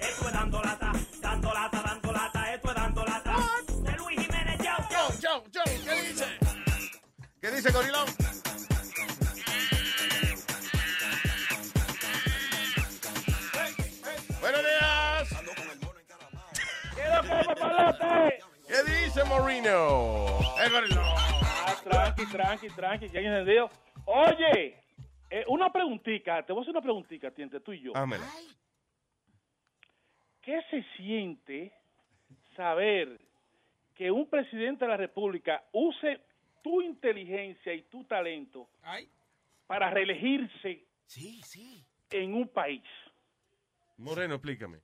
[0.01, 3.37] Esto es dando lata, dando lata, dando lata, esto es dando lata.
[3.83, 5.19] De Luis Jiménez, chao.
[5.21, 6.39] Chau, chau, ¿qué dice?
[7.41, 8.07] ¿Qué dice, Gorilón?
[18.67, 19.23] ¿Qué dice
[20.71, 21.05] Gorilón.
[21.05, 23.71] Ah, tranqui, tranqui, tranqui, que hay encendido.
[24.07, 24.77] Oye,
[25.31, 27.97] eh, una preguntita, te voy a hacer una preguntita, ti, entre tú y yo.
[27.97, 28.25] Ámela.
[30.43, 31.73] ¿Qué se siente
[32.57, 33.21] saber
[33.95, 36.21] que un presidente de la República use
[36.63, 38.69] tu inteligencia y tu talento
[39.67, 40.85] para reelegirse
[42.11, 42.83] en un país?
[43.99, 44.79] Moreno, explícame.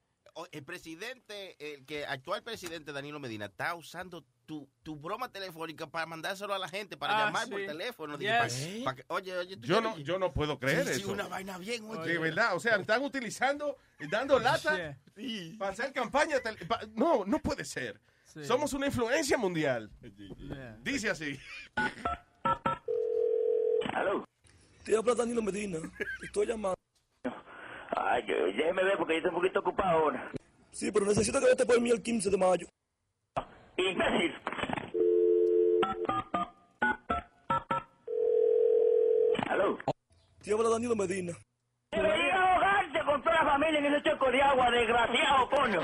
[0.53, 6.05] El presidente, el que actual presidente Danilo Medina está usando tu, tu broma telefónica para
[6.05, 8.19] mandárselo a la gente, para Ah, llamar por teléfono.
[8.19, 8.55] Dije, Yes.
[8.95, 11.13] que- oye, oye, tú Yo no, yo no puedo creer Sí, sí, eso.
[11.13, 12.13] una vaina bien, oye.
[12.13, 13.79] De verdad, o sea, están utilizando,
[14.11, 14.99] dando lata
[15.59, 16.37] para hacer campaña.
[16.95, 17.99] No, no puede ser.
[18.45, 19.91] Somos una influencia mundial.
[20.83, 21.39] Dice así.
[24.85, 25.79] Te habla Danilo Medina.
[26.21, 26.76] Te estoy llamando.
[27.99, 30.31] Ay, déjeme ver porque yo estoy un poquito ocupado ahora.
[30.71, 32.67] Sí, pero necesito que vete por mí el 15 de mayo.
[33.79, 34.35] Imbécil.
[39.49, 39.79] ¿Aló?
[40.43, 41.33] Te habla Danilo Medina.
[41.93, 45.81] Debería ahogarte con toda la familia en ese choco de agua, desgraciado, coño.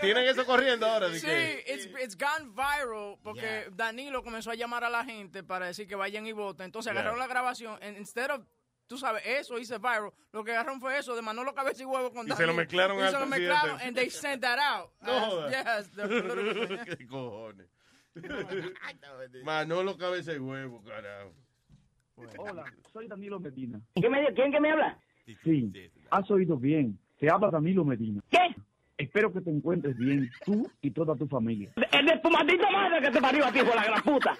[0.00, 1.08] Tienen eso corriendo ahora.
[1.14, 1.26] Sí,
[1.66, 5.96] it's, it's gone viral porque Danilo comenzó a llamar a la gente para decir que
[5.96, 6.66] vayan y voten.
[6.66, 7.00] Entonces Yeah.
[7.00, 8.42] agarraron la grabación and instead of
[8.86, 10.10] tú sabes, eso hice viral.
[10.32, 12.98] Lo que agarraron fue eso de Manolo Cabeza y Huevo con Y se lo mezclaron
[12.98, 13.52] Y al se lo presidente.
[13.52, 14.90] mezclaron, and they sent that out.
[15.02, 17.66] No yes, the political- ¿Qué cojones?
[19.44, 21.32] Manolo cabeza de huevo, carajo.
[22.38, 23.78] Hola, soy Danilo Medina.
[23.94, 24.98] ¿Quién, me, ¿Quién que me habla?
[25.44, 25.70] Sí,
[26.10, 26.98] has oído bien.
[27.18, 28.22] Te habla Danilo Medina.
[28.30, 28.38] ¿Qué?
[28.96, 31.72] Espero que te encuentres bien, tú y toda tu familia.
[31.92, 34.34] El de tu maldita madre que te parió a ti, por la gran puta.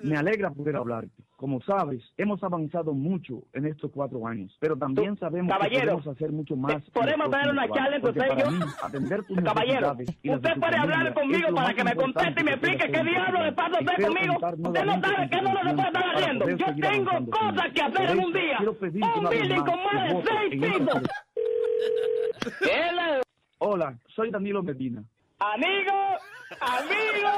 [0.00, 1.22] Me alegra poder hablarte.
[1.42, 6.30] Como sabes, hemos avanzado mucho en estos cuatro años, pero también sabemos que podemos hacer
[6.30, 6.74] mucho más.
[6.74, 8.50] en ¿podemos tener una charla entre porque usted y para yo?
[8.52, 12.92] mí, atender tus Caballero, usted puede hablar conmigo para que me conteste y me explique
[12.92, 14.34] qué diablo le pasa a usted conmigo.
[14.36, 16.48] Usted no sabe que no lo puede estar haciendo.
[16.48, 18.58] Yo tengo cosas que hacer en un día.
[18.60, 21.02] Un building con más de seis pisos.
[23.58, 25.02] Hola, soy Danilo Medina.
[25.40, 25.92] Amigo,
[26.60, 27.30] amigo,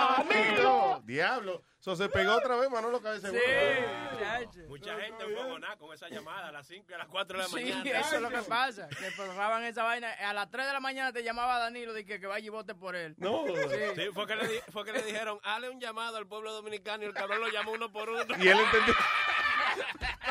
[0.00, 1.00] amigo.
[1.04, 1.62] Diablo.
[1.80, 4.68] Eso se pegó otra vez, Manolo cabeza de huevo.
[4.68, 7.48] Mucha gente enfogonada con esa llamada a las 5 y a las 4 de la
[7.48, 8.00] Sí, mañana.
[8.00, 8.86] eso es lo que pasa.
[8.88, 10.12] Que programaban esa vaina.
[10.12, 12.74] A las 3 de la mañana te llamaba Danilo y que, que vaya y vote
[12.74, 13.14] por él.
[13.16, 13.44] No.
[13.46, 17.02] Sí, fue, que le, di- fue que le dijeron, hale un llamado al pueblo dominicano
[17.02, 18.22] y el cabrón lo llamó uno por uno.
[18.38, 18.94] Y él entendió.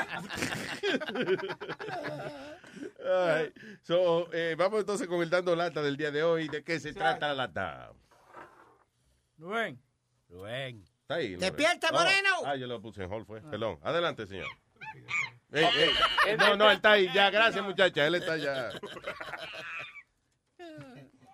[3.06, 3.54] Ay,
[3.84, 6.48] so, eh, vamos entonces con el dando lata del día de hoy.
[6.48, 7.92] ¿De qué se trata la lata?
[9.38, 9.80] Rubén.
[10.30, 10.84] Rubén.
[11.10, 11.36] Está ahí.
[11.36, 11.40] Rubén.
[11.40, 12.30] ¡Despierta, Moreno!
[12.46, 13.42] Ah, yo lo puse en hold, fue.
[13.42, 13.80] Perdón.
[13.82, 14.46] Adelante, señor.
[15.52, 16.38] Ey, ey.
[16.38, 17.10] No, no, él está ahí.
[17.12, 18.06] Ya, gracias, muchacha.
[18.06, 18.70] Él está ya.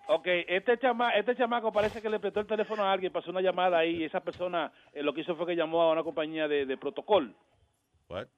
[0.08, 3.40] Ok, este, chama, este chamaco parece que le prestó el teléfono a alguien, pasó una
[3.40, 6.46] llamada ahí y esa persona eh, lo que hizo fue que llamó a una compañía
[6.46, 7.34] de, de protocolo.
[8.08, 8.28] What?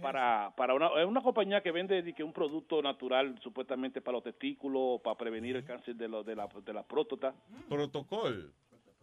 [0.00, 4.16] Para, para una, es una compañía que vende di que un producto natural supuestamente para
[4.16, 7.32] los testículos, para prevenir el cáncer de, lo, de, la, de la próstata.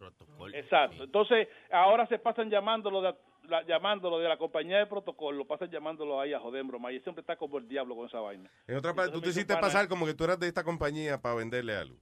[0.00, 0.54] Protocolo.
[0.56, 1.04] Exacto.
[1.04, 3.14] Entonces, ahora se pasan llamándolo de,
[3.48, 6.90] la, llamándolo de la compañía de protocolo, lo pasan llamándolo ahí a joder, broma.
[6.90, 8.50] Y siempre está como el diablo con esa vaina.
[8.66, 11.20] En otra parte, tú te hiciste pana- pasar como que tú eras de esta compañía
[11.20, 11.96] para venderle algo.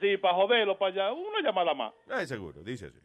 [0.00, 1.92] Sí, para joderlo, para allá, una llamada más.
[2.08, 2.98] Ay, seguro, dice así.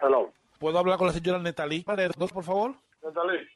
[0.00, 0.32] Hello.
[0.58, 1.84] ¿Puedo hablar con la señora Netalí
[2.16, 2.74] Dos, por favor?
[3.02, 3.46] Natalie.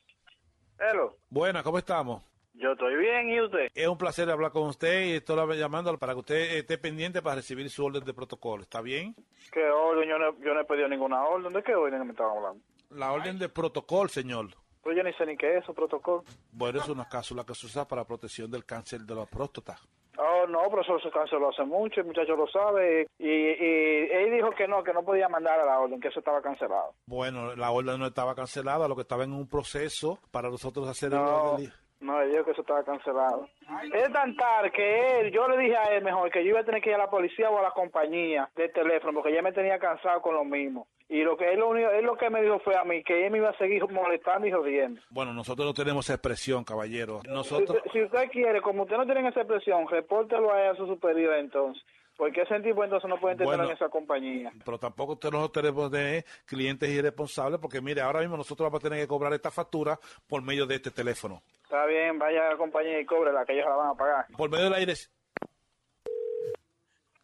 [0.79, 1.17] Hello.
[1.31, 2.23] Buena, ¿cómo estamos?
[2.61, 3.69] Yo estoy bien, ¿y usted?
[3.75, 7.37] Es un placer hablar con usted y estoy llamando para que usted esté pendiente para
[7.37, 8.63] recibir su orden de protocolo.
[8.63, 9.15] ¿Está bien?
[9.51, 10.07] ¿Qué orden?
[10.07, 11.53] Yo no, yo no he pedido ninguna orden.
[11.55, 12.63] ¿De qué orden me estaban hablando?
[12.91, 14.49] La orden de protocolo, señor.
[14.83, 16.23] Pues yo ni sé ni qué es eso, protocolo.
[16.53, 19.79] Bueno, es una cápsula que se usa para protección del cáncer de la próstata.
[20.19, 23.07] Oh, no, pero eso se canceló hace mucho, el muchacho lo sabe.
[23.19, 26.19] Y, y él dijo que no, que no podía mandar a la orden, que eso
[26.19, 26.93] estaba cancelado.
[27.07, 31.13] Bueno, la orden no estaba cancelada, lo que estaba en un proceso para nosotros hacer
[31.13, 31.73] el No, orden.
[32.01, 33.47] No, dijo que eso estaba cancelado.
[33.93, 36.65] Es tan tarde que él, yo le dije a él mejor que yo iba a
[36.65, 39.53] tener que ir a la policía o a la compañía de teléfono porque ya me
[39.53, 40.87] tenía cansado con lo mismo.
[41.11, 43.27] Y lo que él lo, único, él lo que me dijo fue a mí que
[43.27, 45.01] él me iba a seguir molestando y jodiendo.
[45.11, 47.21] Bueno, nosotros no tenemos esa expresión, caballero.
[47.29, 47.83] Nosotros...
[47.93, 51.35] si usted quiere, como usted no tiene esa expresión, repórtelo a, él, a su superior
[51.35, 51.85] entonces.
[52.21, 53.65] Porque ese tipo entonces no puede entrar Bueno.
[53.65, 54.53] en esa compañía.
[54.63, 58.89] Pero tampoco usted nosotros tenemos de clientes irresponsables porque mire, ahora mismo nosotros vamos a
[58.91, 59.99] tener que cobrar esta factura
[60.29, 61.41] por medio de este teléfono.
[61.63, 64.27] Está bien, vaya a la compañía y cóbrela, que ellos la van a pagar.
[64.37, 64.93] Por medio del aire.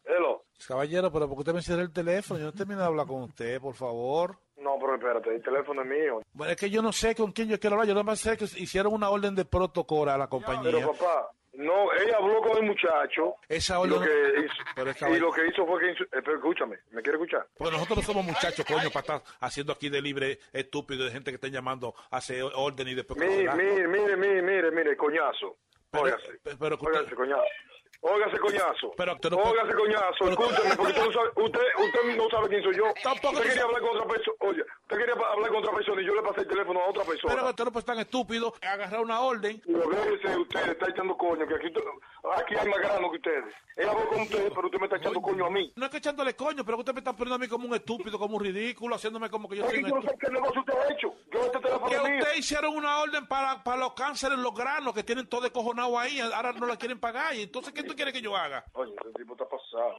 [0.03, 0.41] Hello.
[0.67, 2.39] Caballero, pero ¿por qué usted me cierra el teléfono?
[2.39, 4.35] Yo no termino de hablar con usted, por favor.
[4.57, 6.21] No, pero espérate, el teléfono es mío.
[6.33, 7.87] Bueno, es que yo no sé con quién yo quiero hablar.
[7.87, 10.63] Yo nada más sé que hicieron una orden de protocolo a la compañía.
[10.71, 13.35] Pero papá, no, ella habló con el muchacho.
[13.49, 15.87] Esa orden lo que hizo, Pero y lo que hizo fue que...
[15.93, 17.47] insu- eh, pero escúchame, ¿me quiere escuchar?
[17.57, 21.31] Porque nosotros no somos muchachos, coño, para estar haciendo aquí de libre estúpido de gente
[21.31, 23.19] que está llamando a hacer orden y después...
[23.19, 25.57] Mire, mire, mire, mire, mire, mire, coñazo.
[25.91, 26.39] Óigase.
[26.59, 27.41] pero que Óigase, coñazo.
[28.01, 28.91] Óigase, coñazo.
[28.95, 30.29] Pero usted no coñazo.
[30.29, 32.83] Escúcheme, porque usted no, sabe, usted, usted no sabe quién soy yo.
[33.03, 34.37] Tampoco Usted quería hablar con otra persona.
[34.41, 37.03] Oye, usted quería hablar con otra persona y yo le pasé el teléfono a otra
[37.03, 37.33] persona.
[37.35, 39.61] Pero usted no puede tan estúpido agarrar una orden.
[39.65, 41.67] Pero déjese usted, está echando coño, que aquí,
[42.37, 43.53] aquí hay más grano que ustedes.
[43.75, 45.73] Ella habló con ustedes, pero usted me está echando coño a mí.
[45.75, 48.17] No es que echándole coño, pero usted me está poniendo a mí como un estúpido,
[48.17, 50.29] como un ridículo, haciéndome como que yo soy un yo no sé estúpido.
[50.29, 51.13] qué negocio usted ha hecho.
[51.31, 52.19] Yo este teléfono Que es mío.
[52.19, 56.19] usted hicieron una orden para, para los cánceres, los granos, que tienen todo descojonado ahí,
[56.19, 57.35] ahora no la quieren pagar.
[57.35, 58.63] Y entonces, ¿qué tú quieres que yo haga?
[58.73, 59.97] Oye, ese tipo está pasado.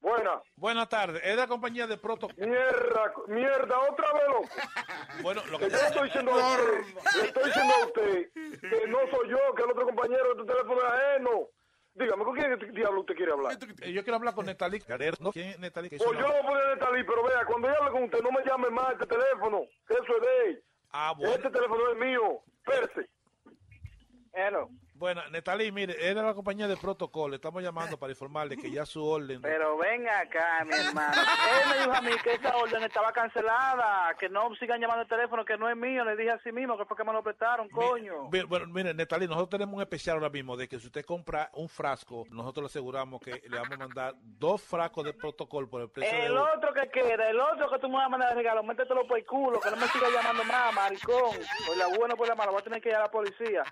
[0.00, 0.42] Buena.
[0.56, 2.34] Buenas tardes, es de la compañía de protocolo.
[2.44, 4.48] Mierda, mierda, otra vez, loco.
[5.22, 6.84] Bueno, lo Que yo estoy diciendo a usted,
[7.20, 10.46] le estoy diciendo a usted que no soy yo, que el otro compañero de tu
[10.46, 11.48] teléfono es ajeno.
[11.94, 13.52] Dígame, ¿con quién diablo usted quiere hablar?
[13.82, 14.88] Eh, Yo quiero hablar con Netalik.
[15.20, 15.30] ¿No?
[15.30, 15.72] ¿Quién es?
[15.72, 18.30] Pues yo lo voy a poner lista, pero vea, cuando yo hable con usted, no
[18.32, 20.64] me llame más a este teléfono, eso es de él.
[20.90, 21.34] Ah, bueno.
[21.34, 23.10] Este teléfono es mío, espérese.
[24.32, 24.68] Hello.
[25.02, 27.34] Bueno, Netali, mire, es de la compañía de protocolo.
[27.34, 29.42] Estamos llamando para informarle que ya su orden.
[29.42, 31.20] Pero venga acá, mi hermano.
[31.20, 35.08] Él me dijo a mí que esa orden estaba cancelada, que no sigan llamando el
[35.08, 36.04] teléfono, que no es mío.
[36.04, 38.28] Le dije así mismo que fue que me lo prestaron, coño.
[38.30, 41.50] Bien, Bueno, mire, Netali, nosotros tenemos un especial ahora mismo de que si usted compra
[41.54, 45.82] un frasco, nosotros le aseguramos que le vamos a mandar dos frascos de protocolo por
[45.82, 48.36] el precio El otro que queda, el otro que tú me vas a mandar de
[48.36, 51.36] regalo, métetelo por el culo, que no me sigas llamando más, maricón.
[51.66, 53.64] Por la buena o por la mala, voy a tener que ir a la policía.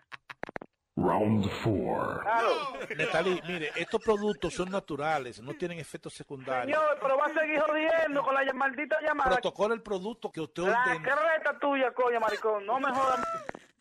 [1.00, 2.20] Round four.
[2.22, 2.48] Claro.
[2.96, 6.78] Netali, mire, estos productos son naturales, no tienen efectos secundarios.
[6.78, 9.30] Señor, pero va a seguir jodiendo con la maldita llamada.
[9.36, 11.02] Protocolo el producto que usted La ordena.
[11.02, 12.66] creta tuya, coño, maricón.
[12.66, 13.20] No me jodas.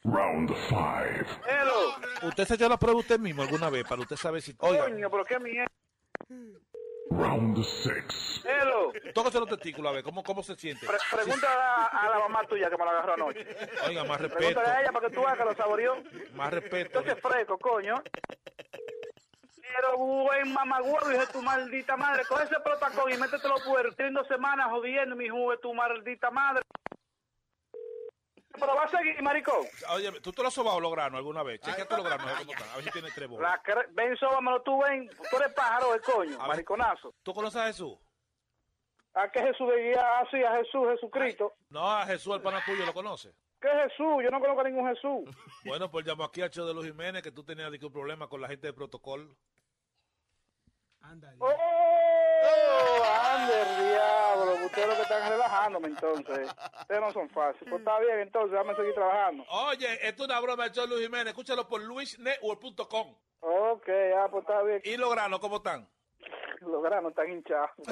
[0.05, 1.25] Round five.
[1.45, 2.27] Hello.
[2.29, 4.55] ¿Usted se dio la prueba usted mismo alguna vez para usted saber si...
[4.59, 5.67] Oiga, Coño, pero qué mierda.
[7.11, 8.43] Round six.
[8.45, 8.91] Hello.
[9.13, 10.85] tóquese los testículos a ver, ¿cómo, cómo se siente?
[10.85, 13.45] Pre- pregunta a, a la mamá tuya que me la agarró anoche.
[13.87, 15.95] Oiga, más respeto, Pregúntale a ella para que tú hagas que lo saboreó.
[16.35, 16.99] más respeto.
[16.99, 17.95] Entonces fresco, coño.
[19.75, 22.23] Pero buen mamagüevo, hijo de tu maldita madre.
[22.27, 23.95] Coge ese protacón y métetelo puerto.
[23.95, 26.61] Tienen dos semanas jodiendo, mi hijo de tu maldita madre.
[28.51, 29.65] Pero va a seguir, maricón.
[29.91, 31.61] Oye, ¿tú te lo has sobado los granos alguna vez?
[31.61, 33.51] Chequeate los granos, a ver cómo están, a ver si tiene tres bolas.
[33.51, 35.07] La cre- ven, sóbamelo tú, ven.
[35.29, 36.47] Tú eres pájaro de coño, A ver.
[36.47, 37.13] mariconazo.
[37.23, 37.97] ¿Tú conoces a Jesús?
[39.13, 40.43] ¿A qué Jesús veía así?
[40.43, 41.53] A Jesús, Jesucristo.
[41.69, 43.33] No, a Jesús, el pana tuyo, ¿lo conoce?
[43.61, 44.23] ¿Qué Jesús?
[44.23, 45.23] Yo no conozco a ningún Jesús.
[45.65, 47.91] Bueno, pues llamó aquí al show de Luis Jiménez que tú tenías de que un
[47.93, 49.35] problema con la gente de protocolo.
[51.39, 51.47] ¡Oh!
[52.41, 54.65] ¡Ande el diablo!
[54.65, 56.49] Ustedes lo que están relajándome entonces.
[56.81, 57.69] Ustedes no son fáciles.
[57.69, 59.45] Pues está bien, entonces, déjame seguir trabajando.
[59.49, 61.27] Oye, esto es una broma de Luis Jiménez.
[61.27, 63.15] Escúchalo por luisnetwork.com.
[63.41, 64.81] Ok, ah, pues está bien.
[64.83, 65.87] ¿Y los granos cómo están?
[66.61, 67.71] Los granos están hinchados.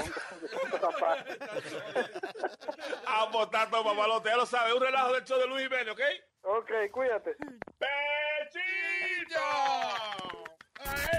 [3.07, 4.73] A todo papalote, ya lo sabes.
[4.73, 6.01] Un relajo del show de Luis Jiménez, ¿ok?
[6.43, 7.35] ok, cuídate.
[7.79, 9.39] ¡Pechito!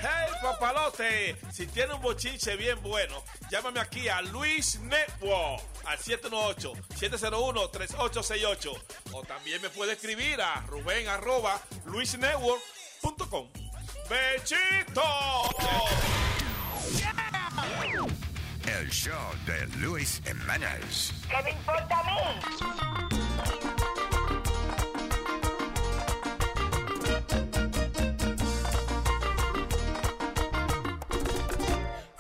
[0.01, 8.73] Hey, papalote, si tiene un bochinche bien bueno, llámame aquí a Luis Network al 718-701-3868.
[9.13, 13.49] O también me puede escribir a Rubén arroba luisnetwork.com.
[14.09, 15.03] ¡Bechito!
[18.67, 19.15] El show
[19.47, 21.13] de Luis Jiménez.
[21.29, 22.13] ¿Qué me importa a mí?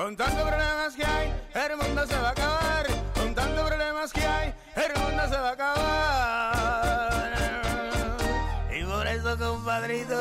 [0.08, 2.86] Con tantos problemas que hay, el mundo se va a acabar.
[3.12, 7.34] Con tantos problemas que hay, el mundo se va a acabar.
[8.74, 10.16] Y por eso, compadrito,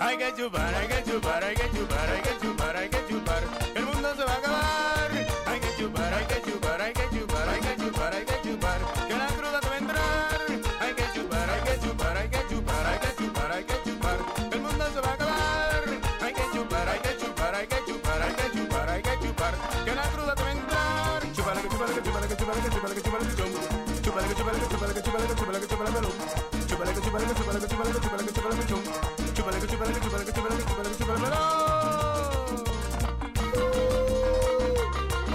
[0.00, 3.44] hay que chupar, hay que chupar, hay que chupar, hay que chupar, hay que chupar.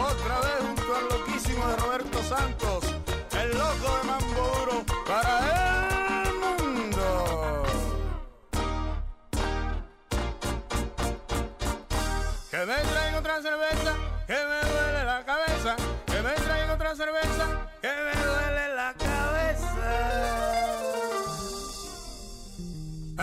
[0.01, 2.95] Otra vez junto al loquísimo de Roberto Santos,
[3.39, 5.33] el loco de Mambo para
[6.23, 7.63] el mundo.
[12.51, 13.95] Que me traiga otra cerveza,
[14.27, 15.75] que me duele la cabeza.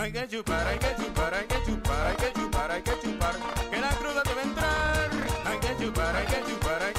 [0.09, 3.35] Hay que chupar, hay que chupar, hay que chupar, hay que chupar, hay que chupar.
[3.69, 5.09] Que la cruda te va a entrar.
[5.45, 6.98] Hay que chupar, hay que chupar, hay que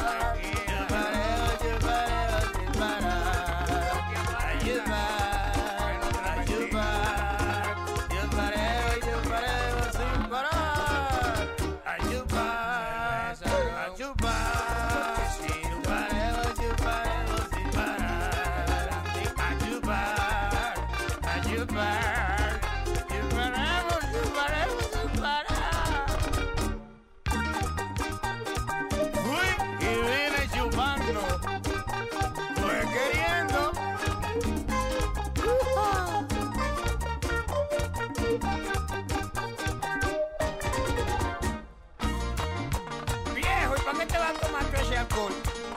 [43.91, 45.33] Para qué te vas a tomar tú ese alcohol?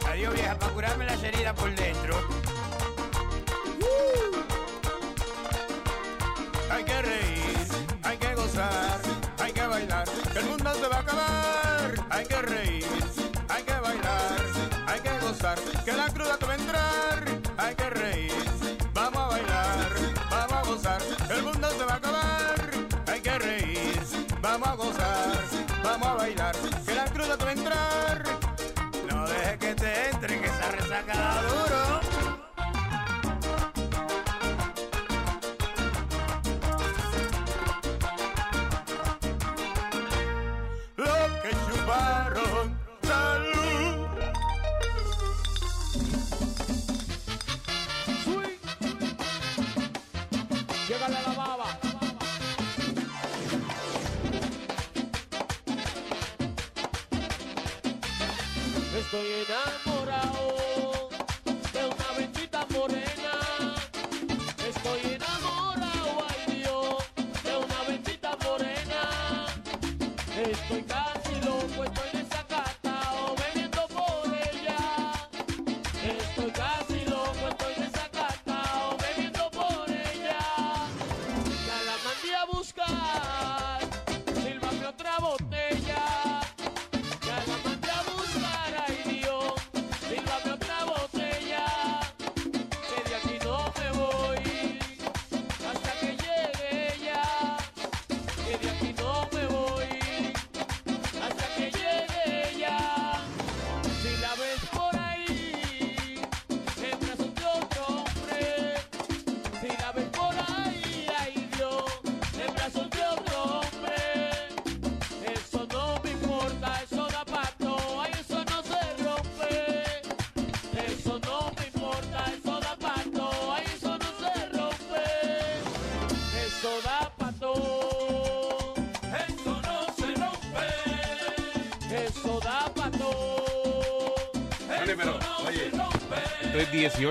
[0.06, 2.16] Adiós, vieja, para curarme las heridas por dentro.
[6.70, 7.66] Hay que reír,
[8.02, 8.93] hay que gozar,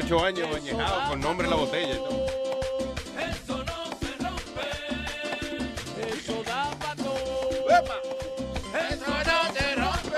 [0.03, 1.93] 18 años añejado con nombre en la botella.
[1.93, 2.25] y todo.
[3.19, 4.67] Eso no se rompe.
[6.09, 7.15] Eso da pato.
[8.89, 10.17] Eso no se rompe.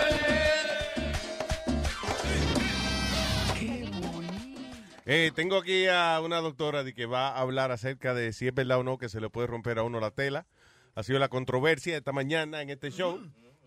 [5.06, 8.56] Eh, tengo aquí a una doctora de que va a hablar acerca de si es
[8.56, 10.48] verdad o no que se le puede romper a uno la tela.
[10.96, 13.22] Ha sido la controversia esta mañana en este show.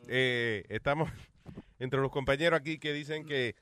[0.09, 1.11] Eh, estamos
[1.79, 3.55] entre los compañeros aquí que dicen que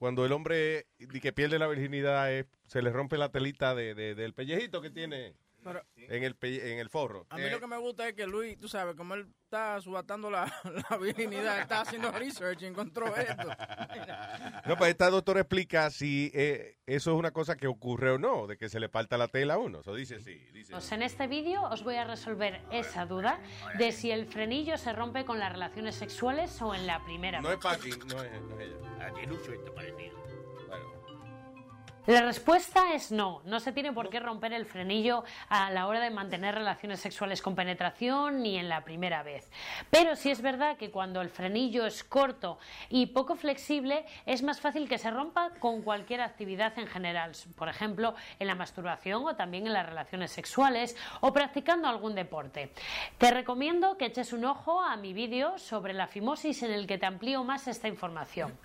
[0.00, 0.86] cuando el hombre
[1.20, 4.88] que pierde la virginidad eh, se le rompe la telita de, de- del pellejito que
[4.90, 7.26] tiene Pero- en el en el forro.
[7.30, 9.80] A mí Eh, lo que me gusta es que Luis, tú sabes, como él está
[9.80, 10.44] subatando la,
[10.90, 13.48] la virginidad, está haciendo research y encontró esto.
[14.66, 18.46] No, pues esta doctora explica si eh, eso es una cosa que ocurre o no,
[18.46, 19.80] de que se le falta la tela a uno.
[19.80, 20.72] Eso dice sí, dice.
[20.72, 23.40] Pues en este vídeo os voy a resolver esa duda
[23.78, 27.40] de si el frenillo se rompe con las relaciones sexuales o en la primera.
[27.40, 29.06] No es Paqui, no es, no es ella.
[29.06, 30.09] A Tilucho este parecido.
[32.06, 33.42] La respuesta es no.
[33.44, 37.42] No se tiene por qué romper el frenillo a la hora de mantener relaciones sexuales
[37.42, 39.50] con penetración ni en la primera vez.
[39.90, 42.58] Pero sí es verdad que cuando el frenillo es corto
[42.88, 47.32] y poco flexible, es más fácil que se rompa con cualquier actividad en general.
[47.54, 52.72] Por ejemplo, en la masturbación o también en las relaciones sexuales o practicando algún deporte.
[53.18, 56.96] Te recomiendo que eches un ojo a mi vídeo sobre la fimosis en el que
[56.96, 58.58] te amplío más esta información.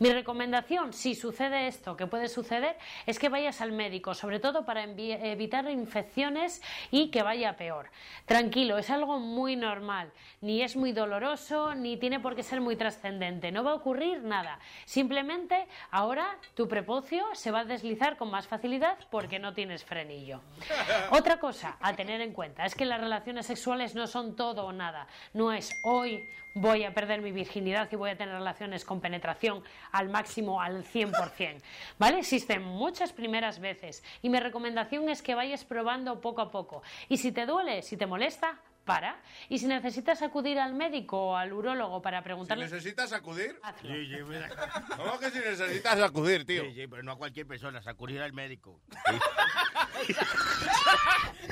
[0.00, 2.73] Mi recomendación, si sucede esto, que puede suceder,
[3.06, 7.90] es que vayas al médico, sobre todo para evitar infecciones y que vaya peor.
[8.26, 12.76] Tranquilo, es algo muy normal, ni es muy doloroso, ni tiene por qué ser muy
[12.76, 14.58] trascendente, no va a ocurrir nada.
[14.84, 20.40] Simplemente ahora tu prepucio se va a deslizar con más facilidad porque no tienes frenillo.
[21.10, 24.72] Otra cosa a tener en cuenta es que las relaciones sexuales no son todo o
[24.72, 25.06] nada.
[25.32, 29.62] No es hoy voy a perder mi virginidad y voy a tener relaciones con penetración
[29.92, 31.60] al máximo al 100%.
[31.98, 32.18] ¿Vale?
[32.18, 36.82] Existen muchas primeras veces y mi recomendación es que vayas probando poco a poco.
[37.08, 39.20] Y si te duele, si te molesta, para.
[39.48, 42.64] Y si necesitas acudir al médico o al urólogo para Si preguntarle...
[42.64, 43.58] necesitas acudir.
[43.62, 43.90] Hazlo.
[43.94, 44.48] Sí, sí, mira.
[44.96, 46.62] ¿Cómo que si necesitas acudir, tío?
[46.64, 48.80] Sí, sí, pero no a cualquier persona, sacudir al médico.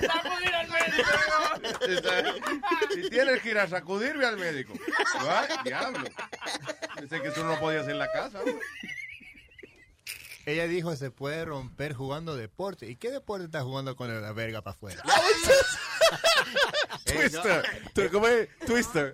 [0.01, 1.09] Sacudir al médico.
[2.95, 4.75] Si tienes que ir a sacudirme al médico.
[5.25, 5.65] ¿What?
[5.65, 6.09] Diablo.
[6.97, 8.41] Pensé que eso no lo podías en la casa.
[10.47, 12.89] Ella dijo se puede romper jugando deporte.
[12.91, 15.03] ¿Y qué deporte está jugando con la verga para afuera?
[17.05, 18.11] Twister.
[18.11, 18.49] ¿Cómo es?
[18.67, 19.13] Twister.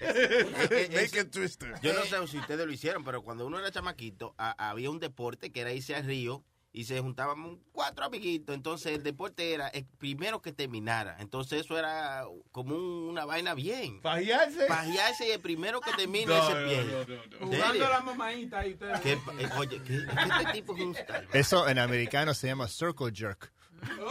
[0.00, 1.74] Eh, Make it twister.
[1.82, 5.00] Yo no sé si ustedes lo hicieron, pero cuando uno era chamaquito, a- había un
[5.00, 8.54] deporte que era irse al río y se juntábamos cuatro amiguitos.
[8.54, 11.16] Entonces el deporte era el primero que terminara.
[11.18, 14.00] Entonces eso era como un- una vaina bien.
[14.00, 14.66] ¿Pajearse?
[14.66, 16.84] Pajearse y el primero que termine No, ese no, pie.
[16.84, 17.36] no, no, no.
[17.38, 18.76] ¿En Jugando a la mamaita ahí.
[19.02, 19.18] ¿Qué eh,
[19.58, 21.26] oye, ¿qué, este tipo es un star.
[21.32, 23.52] Eso en americano se llama circle jerk.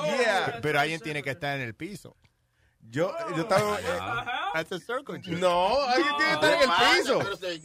[0.04, 0.60] Yeah.
[0.62, 2.16] Pero alguien tiene que estar en el piso.
[2.92, 3.80] Yo, yo estaba.
[3.80, 4.00] eh,
[4.54, 5.38] That's a circle jerk.
[5.40, 6.70] no, alguien tiene que estar en el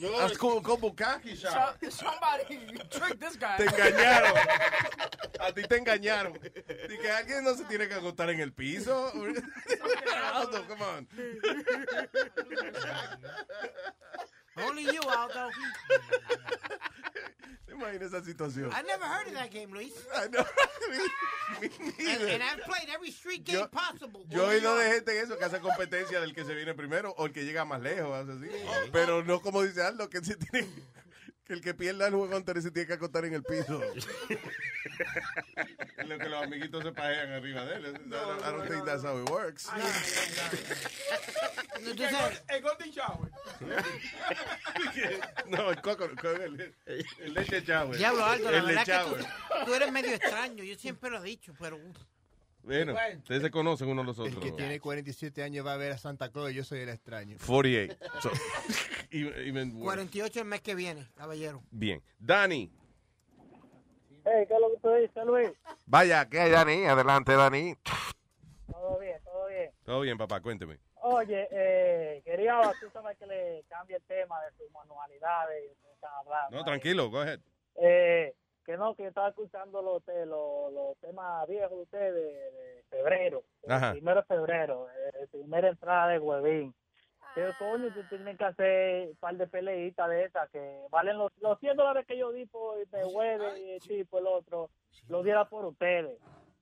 [0.03, 0.21] piso.
[0.21, 1.75] Haz como, como Kaki, So- Sha.
[1.91, 2.45] somebody
[2.91, 3.57] tricked this guy.
[3.57, 4.33] Te engañaron.
[5.41, 6.35] A ti te engañaron.
[6.45, 9.13] Y que alguien no se tiene que acostar en el piso.
[10.35, 11.09] Aldo, come on.
[14.57, 15.51] Only you, Aldo.
[17.75, 18.71] Imagina esa situación.
[18.73, 19.93] I never heard of that game, Luis.
[20.15, 20.45] I know.
[21.61, 21.69] Me
[22.11, 24.25] And, and I've played every street game Yo- possible.
[24.31, 27.15] Yo he oído de gente en eso que hace competencia del que se viene primero
[27.19, 28.49] o el que llega más lejos, así.
[28.93, 30.69] Pero no como dice Aldo, que se tiene
[31.45, 33.81] que el que pierda el juego anterior se tiene que acostar en el piso.
[35.97, 37.87] Es lo que los amiguitos se pajean arriba de él.
[37.87, 39.69] I don't, I don't think that's how it works.
[42.49, 43.31] El Golden Shower.
[45.47, 47.97] No, el coco, el, el leche shower.
[47.97, 49.25] Diablo, Aldo, la el verdad leche que shower.
[49.25, 50.65] tú, tú eres medio extraño.
[50.65, 51.79] Yo siempre lo he dicho, pero...
[52.65, 54.43] Bueno, ustedes se conocen uno a los El otros.
[54.43, 54.57] que ¿no?
[54.57, 57.37] tiene 47 años va a ver a Santa Claus y yo soy el extraño.
[57.47, 57.97] 48.
[58.23, 58.31] So,
[59.11, 59.85] even- even worse.
[59.85, 61.63] 48 el mes que viene, caballero.
[61.71, 62.03] Bien.
[62.19, 62.73] Dani.
[64.27, 65.51] Hey, ¿qué es lo que tú dices, Luis?
[65.87, 66.85] Vaya, ¿qué hay, Dani?
[66.87, 67.75] Adelante, Dani.
[68.71, 69.71] Todo bien, todo bien.
[69.85, 70.79] Todo bien, papá, cuénteme.
[71.03, 76.11] Oye, eh, quería, tú sabes que le cambie el tema de sus manualidades y están
[76.25, 76.57] hablando.
[76.57, 77.41] No, tranquilo, go ahead.
[77.77, 78.35] Eh,
[78.65, 83.43] que no, que estaba escuchando los, los, los temas viejos de ustedes de, febrero,
[83.93, 84.87] primero de febrero,
[85.31, 86.75] primera entrada de Huevín.
[87.35, 91.33] Pero coño, tú tienes que hacer un par de peleitas de esas que valen los,
[91.41, 94.71] los 100 dólares que yo di por de Hueve y el tipo, el otro,
[95.09, 96.17] lo diera por ustedes.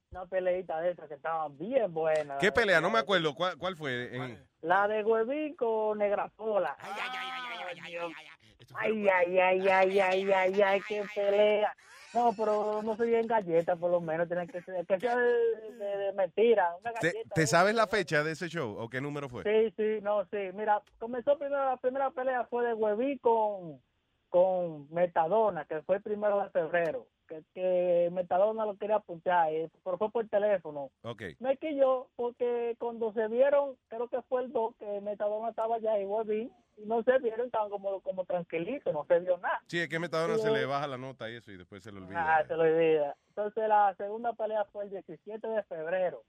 [0.09, 2.39] Una peleita de esas que estaban bien buenas.
[2.39, 2.81] ¿Qué pelea?
[2.81, 3.35] No me acuerdo.
[3.35, 4.39] ¿Cuál, cuál fue?
[4.61, 6.75] La de Huevín con Negrasola.
[6.79, 7.95] ay, ay, ay, ay, ay, ay.
[7.97, 8.42] ay, ay, ay
[8.75, 11.75] ay, ay, qué pelea.
[12.13, 15.33] No, pero no se en galletas, por lo menos, tiene que ser, que sea de,
[15.73, 17.33] de- de mentira, una ¿Te, galleta.
[17.33, 19.43] te sabes la fecha de ese show o qué número fue?
[19.43, 20.37] Sí, sí, no, sí.
[20.53, 23.81] Mira, comenzó primero, la primera pelea fue de Hueví con,
[24.29, 27.07] con Metadona, que fue el primero de febrero.
[27.33, 30.91] Que, que Metadona lo quería apuntar, eh, pero fue por teléfono.
[31.01, 31.23] Ok.
[31.39, 35.99] Me quilló porque cuando se vieron, creo que fue el 2, que Metadona estaba allá
[35.99, 39.61] y Hueví, y no se vieron, estaban como, como tranquilitos, no se vio nada.
[39.67, 40.65] Sí, es que Metadona Sí, se le eh.
[40.65, 42.37] baja la nota y eso y después se le olvida.
[42.37, 43.15] Ah, se lo olvida.
[43.29, 46.23] Entonces la segunda pelea fue el 17 de febrero.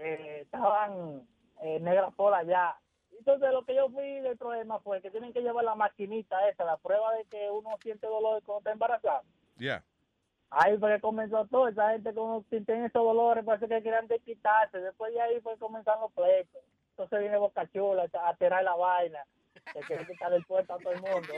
[0.00, 1.26] Eh, estaban
[1.60, 2.76] eh, Negra Pola allá.
[3.18, 6.64] Entonces lo que yo fui del problema fue que tienen que llevar la maquinita esa,
[6.64, 9.22] la prueba de que uno siente dolor cuando está embarazado.
[9.56, 9.82] Ya.
[10.50, 14.06] Ahí fue que comenzó todo, esa gente como si tienen esos dolores, parece que querían
[14.08, 14.78] desquitarse.
[14.80, 16.62] Después de ahí fue que comenzaron los pleitos.
[16.90, 19.24] Entonces viene Boca Chula a tirar la vaina,
[19.72, 21.28] que quiere quitar el puesto a todo el mundo.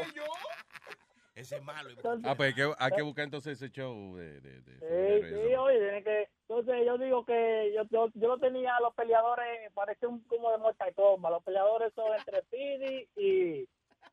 [1.35, 1.91] Ese es malo.
[2.25, 4.41] Ah, pues hay que, hay que buscar entonces ese show de...
[4.41, 6.29] de, de- Sí, de- sí, oye, tiene que...
[6.49, 10.51] Entonces yo digo que yo, yo, yo lo tenía a los peleadores, parece un como
[10.51, 11.33] de Mortal Kombat.
[11.33, 13.69] Los peleadores son entre Pidi y,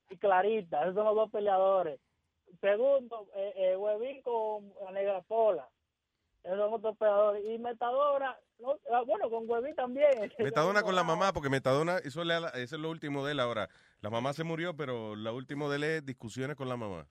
[0.09, 1.99] y Clarita, esos son los dos peleadores.
[2.61, 5.67] Segundo, eh, eh, Huevín con la Negra Pola.
[6.43, 7.43] Esos son otros peleadores.
[7.45, 10.31] Y Metadora, no, ah, bueno, con Huevín también.
[10.39, 13.69] Metadona con la mamá, porque Metadona, eso, le, eso es lo último de él ahora.
[14.01, 17.07] La mamá se murió, pero lo último de él es discusiones con la mamá.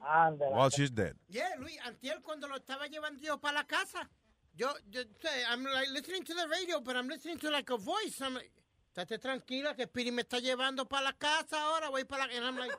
[0.00, 0.54] Ándale.
[0.54, 1.14] While she's dead.
[1.28, 4.08] Yeah, Luis, antier cuando lo estaba llevando yo para la casa,
[4.54, 5.02] yo, yo,
[5.50, 8.20] I'm like listening to the radio, but I'm listening to like a voice.
[8.20, 8.50] I'm like,
[8.88, 12.34] estate tranquila que Speedy me está llevando para la casa ahora, voy para la...
[12.36, 12.74] And I'm like,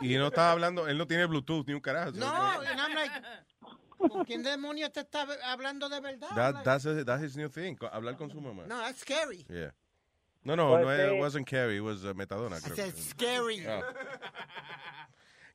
[0.00, 2.12] Y no estaba hablando, él no tiene Bluetooth ni un carajo.
[2.12, 2.26] no,
[2.60, 3.12] and I'm like,
[3.98, 6.28] ¿con quién demonios te está hablando de verdad?
[6.34, 8.66] That, that's, a- that's his new thing, hablar con su mamá.
[8.66, 9.44] no, that's scary.
[9.48, 9.70] Yeah.
[10.42, 12.74] No, no, Pues no, it wasn't Carrie, it was uh, Metadona, I creo.
[12.76, 13.66] said scary.
[13.68, 13.82] Ah.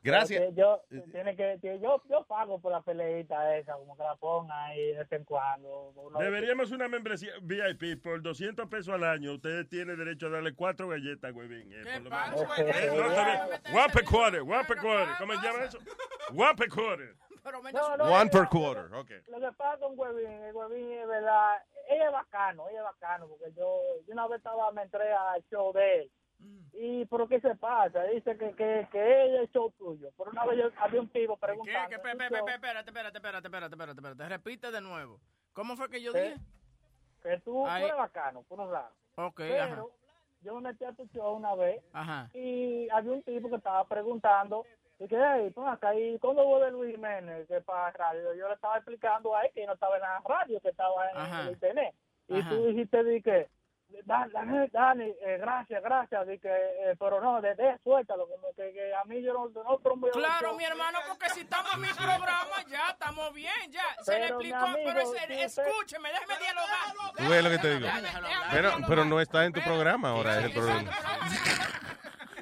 [0.05, 0.53] Gracias.
[0.55, 4.65] Yo, tiene que, tiene- yo, yo pago por la peleita esa, como que la ponga
[4.65, 5.89] ahí de vez en cuando.
[5.95, 9.33] Uno- Deberíamos una membresía VIP por 200 pesos al año.
[9.33, 11.73] Usted tiene derecho a darle cuatro galletas, huevín.
[11.73, 12.43] eh, por lo menos.
[12.43, 13.61] pasa, Eh.
[13.73, 15.15] One per quarter, one per quarter.
[15.17, 15.79] ¿Cómo se llama eso?
[16.33, 17.15] One per quarter.
[17.73, 19.11] No, no, One per quarter, ok.
[19.27, 21.57] Lo que pasa con Huevín, el Huevín es verdad,
[21.87, 25.43] ella es bacano, ella es bacano, porque yo, yo una vez estaba, me entré al
[25.51, 26.11] show de él.
[26.73, 28.03] Y, ¿pero qué se pasa?
[28.03, 30.11] Dice que, que, que ella es show tuyo.
[30.17, 31.89] Por una vez había un pivo preguntando.
[31.89, 31.95] ¿Qué?
[31.95, 34.29] ¿es Espérate, espérate, espérate, espérate, espérate.
[34.29, 35.19] Repite de nuevo.
[35.53, 36.35] ¿Cómo fue que yo dije?
[37.23, 38.91] Que tú, eres bacano, por un lado.
[39.15, 39.83] Ok, Pero ajá.
[40.41, 41.81] yo me metí a tu show una vez
[42.33, 44.65] y había un tipo que estaba preguntando
[44.99, 47.47] y que, hey, pon acá, ¿y cuándo vuelve Luis Jiménez?
[47.47, 48.33] Que para radio.
[48.33, 51.47] Yo le estaba explicando a él que no estaba en la radio, que estaba en
[51.47, 51.95] el internet.
[52.27, 53.49] Y tú dijiste, di que,
[54.05, 58.49] Dani, Dani, Dani, eh, gracias, gracias, di que, eh, pero no, de, de suéltalo, como
[58.55, 61.81] que, que a mí yo no, no promuevo Claro, mi hermano, porque si estamos en
[61.81, 63.83] mi programa, ya estamos bien, ya.
[64.03, 67.13] Se le Pero, explicó, amigo, pero ese- si usted- escúcheme, déjeme dialogar.
[67.17, 67.85] Tú ves lo que te digo.
[67.87, 68.89] Déjame- déjame Pero, dialogar.
[68.89, 70.91] pero no está en tu programa ahora, es el problema.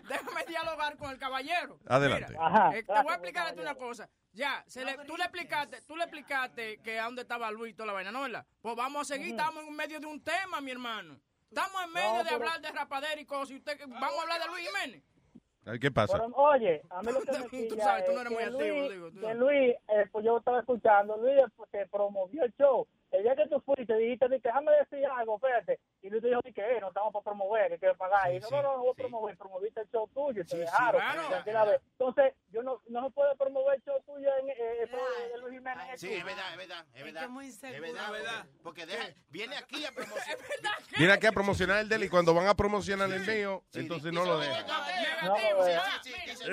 [0.10, 1.80] Déjame dialogar con el caballero.
[1.88, 2.28] Adelante.
[2.34, 4.08] Mira, Ajá, eh, te voy a explicar a ti una cosa.
[4.34, 7.76] Ya, se le, tú le explicaste, tú le explicaste que a dónde estaba Luis y
[7.76, 8.46] toda la vaina, ¿no verdad?
[8.62, 11.18] Pues vamos a seguir, estamos en medio de un tema, mi hermano.
[11.54, 13.52] Estamos en medio de pero- hablar de rapadera y cosas.
[13.52, 15.04] Y usted, vamos a hablar de Luis Jiménez.
[15.80, 16.14] ¿Qué pasa?
[16.18, 17.32] Pero, oye, a mí lo que
[17.62, 19.34] me Tú sabes, tú no eres muy que activo, Luis, digo, tú que.
[19.36, 22.88] Luis, eh, pues yo estaba escuchando, Luis pues, te promovió el show.
[23.14, 25.80] El día que tú fuiste, dijiste, di que, déjame decir algo, espérate.
[26.02, 28.34] Y Luis te dijo, di que eh, no estamos para promover, que que pagar.
[28.34, 31.00] y no, no, no, no voy a promover, promoviste el show tuyo y te dejaron.
[31.44, 31.80] claro.
[31.92, 34.88] Entonces, yo no, no se puede promover el show tuyo en, eh, eh,
[35.32, 36.02] de Luis Jiménez.
[36.02, 37.30] Sí, es verdad, es verdad, es verdad.
[37.30, 38.46] muy Es verdad, Es verdad.
[38.64, 40.38] Porque deja, viene aquí a promocionar.
[40.98, 44.12] Viene aquí a promocionar el de él y cuando van a promocionar el mío, entonces
[44.12, 44.66] no lo dejan.
[44.66, 45.80] Eh,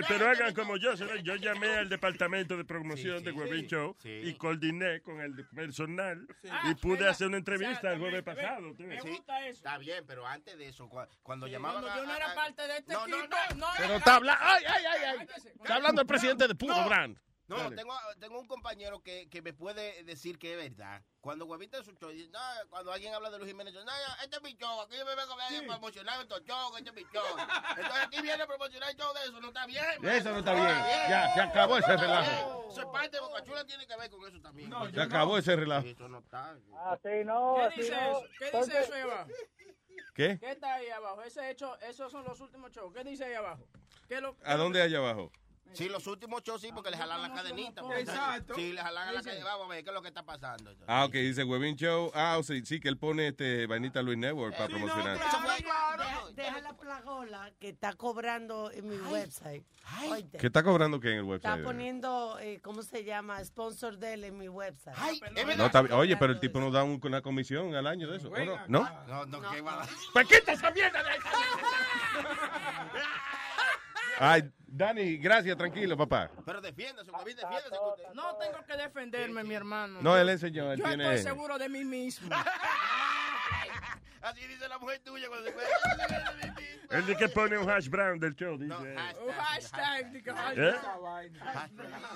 [0.08, 1.18] pero hagan como yo, señor.
[1.22, 6.26] yo llamé al departamento de promoción de Huevín Show y coordiné con el personal
[6.70, 8.74] y pude hacer una entrevista el jueves pasado.
[8.76, 9.02] ¿tú ves?
[9.02, 12.32] Sí, está bien, pero antes de eso, cua- cuando llamaban Cuando a- yo no era
[12.32, 14.44] a- parte de este No, no, equipo, no, Pero está hablando.
[14.44, 15.18] ¡Ay, ay, ay!
[15.20, 15.26] ay.
[15.62, 16.86] Está hablando el presidente de Puro No.
[16.88, 17.18] Brand.
[17.50, 17.74] No, Dale.
[17.74, 21.02] tengo, tengo un compañero que, que me puede decir que es verdad.
[21.20, 24.54] Cuando show, dice, no, cuando alguien habla de Luis Jiménez, dice, no, este es mi
[24.54, 27.24] show, aquí yo me vengo a promocionar estos shows, este es mi show.
[27.70, 29.84] Entonces aquí viene a promocionar el show de eso, no está bien.
[30.00, 30.14] man.
[30.14, 30.68] Eso no está bien.
[31.08, 32.68] Ya, se acabó ese relajo.
[32.70, 34.72] Eso es parte de Boca Chula, tiene que ver con eso también.
[34.94, 35.88] Se acabó ese relajo.
[35.88, 36.56] Eso no está.
[36.76, 37.56] Ah, sí, no.
[37.56, 38.10] ¿Qué sí, dice no.
[38.10, 38.22] eso?
[38.38, 39.30] ¿Qué dice eso ahí abajo?
[40.14, 40.38] ¿Qué?
[40.38, 41.22] ¿Qué está ahí abajo?
[41.22, 42.94] Ese hecho, esos son los últimos shows.
[42.94, 43.66] ¿Qué dice ahí abajo?
[44.06, 45.32] ¿Qué lo, ¿A dónde allá abajo?
[45.72, 47.82] Sí, los últimos shows sí, porque le jalan la cadenita.
[47.98, 48.54] Exacto.
[48.54, 49.44] Sí, le jalan a la cadenita.
[49.46, 50.74] Vamos a ver qué es lo que está pasando.
[50.86, 52.10] Ah, ok, dice Webin Show.
[52.14, 55.18] Ah, sí, sí, que él pone este vainita Luis Network para promocionar.
[55.18, 59.64] Deja, deja la plagola que está cobrando en mi website.
[60.08, 60.38] Oíste.
[60.38, 61.64] ¿Qué está cobrando qué en el Está website?
[61.64, 63.42] poniendo, eh, ¿cómo se llama?
[63.44, 64.96] Sponsor de él en mi website.
[65.56, 65.92] No, está bien.
[65.94, 68.28] Oye, pero el tipo nos da un- una comisión al año de eso.
[68.28, 68.56] ¿o no?
[68.68, 68.88] ¿No?
[69.06, 71.18] No, no, ¿qué va a Pues quita esa mierda de ahí.
[74.22, 76.30] Ay, Dani, gracias, tranquilo, papá.
[76.44, 77.76] Pero defiéndase, Huevín, defiéndase.
[78.14, 79.98] No tengo que defenderme, mi hermano.
[80.02, 82.28] No, él enseñó, él Yo tiene- estoy seguro de mí mismo.
[84.22, 85.56] Así dice la mujer tuya cuando se
[86.96, 88.58] Él dice que pone un hash brown del show.
[88.58, 88.74] Dice.
[88.74, 90.22] Un hashtag.
[90.22, 90.74] que- ay, ¿Eh?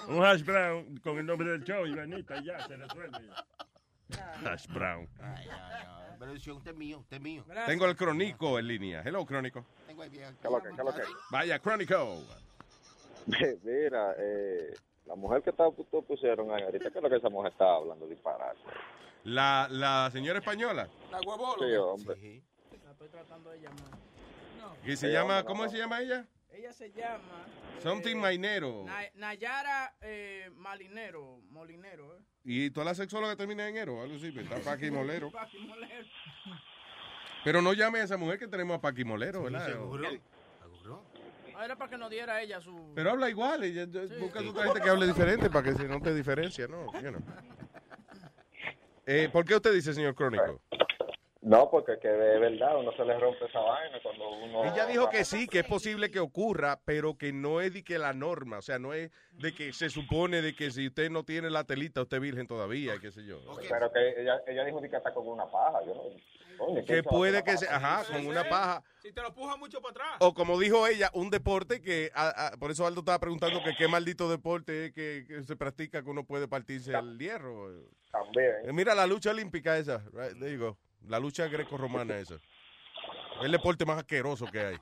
[0.09, 3.31] Un hash brown con el nombre del show y Vanita, ya se resuelve.
[4.45, 5.09] Hash brown.
[5.23, 6.04] Ay, ay, ay.
[6.19, 7.45] Pero dice, usted es mío, usted es mío.
[7.67, 9.03] Tengo el Crónico en línea.
[9.05, 9.65] Hello, Crónico.
[9.87, 10.37] Tengo ahí bien.
[10.41, 11.03] ¿Qué es lo que, qué es lo que?
[11.31, 12.19] Vaya, Crónico.
[13.27, 14.75] Mira, eh,
[15.07, 18.07] la mujer que ustedes pusieron ahí ahorita, ¿qué es lo que esa mujer estaba hablando?
[18.07, 18.59] Disparate.
[19.25, 21.67] La, la señora española, La huevola.
[21.67, 22.43] Sí, hombre.
[22.85, 23.79] La estoy tratando de llamar.
[24.85, 25.71] que se Sí, llama, hombre, ¿cómo no.
[25.71, 26.27] se llama ella?
[26.57, 27.47] Ella se llama...
[27.83, 28.85] Something eh, Mainero.
[28.87, 32.21] Na- Nayara eh, Malinero, Molinero, ¿eh?
[32.45, 35.31] Y toda la sexóloga termina en ero, algo así, pues, está Paqui Molero.
[35.31, 36.07] Paqui Molero.
[37.45, 39.69] Pero no llame a esa mujer que tenemos a Paqui Molero, ¿verdad?
[41.57, 42.93] Ah, Era para que nos diera ella su...
[42.95, 43.87] Pero habla igual, ya-
[44.19, 46.87] busca otra gente que hable diferente para que se note diferencia, ¿no?
[47.01, 47.21] You know.
[49.07, 50.63] Eh, ¿Por qué usted dice, señor Crónico?
[51.45, 54.65] No, porque que de verdad uno se le rompe esa vaina cuando uno...
[54.65, 57.99] Ella dijo que sí, que es posible que ocurra, pero que no es de que
[57.99, 61.23] la norma, o sea, no es de que se supone de que si usted no
[61.23, 63.41] tiene la telita, usted es virgen todavía, qué sé yo.
[63.69, 66.03] Pero que ella, ella dijo que está con una paja, yo no...
[66.57, 68.01] Coño, ¿quién Que puede que se, paja?
[68.01, 68.83] ajá, con una paja.
[69.01, 70.17] Si te lo puja mucho para atrás.
[70.21, 73.75] O como dijo ella, un deporte que, a- a- por eso Aldo estaba preguntando que
[73.77, 77.71] qué maldito deporte es que, que se practica que uno puede partirse el hierro.
[78.13, 78.53] También.
[78.67, 80.79] Eh, Mira la lucha olímpica esa, right, there you go.
[81.09, 82.35] La lucha greco-romana esa.
[82.35, 82.41] Es
[83.45, 84.77] el deporte más asqueroso que hay.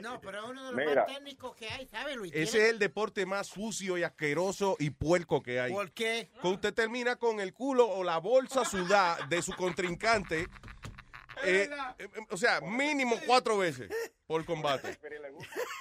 [0.00, 1.04] No, pero es uno de los Mira.
[1.04, 2.32] más técnicos que hay, ¿sabe, Luis?
[2.34, 5.72] Ese es el deporte más sucio y asqueroso y puerco que hay.
[5.72, 6.30] ¿Por qué?
[6.40, 10.46] Que usted termina con el culo o la bolsa sudada de su contrincante.
[11.44, 11.68] eh,
[11.98, 13.90] eh, o sea, mínimo cuatro veces
[14.26, 14.96] por combate.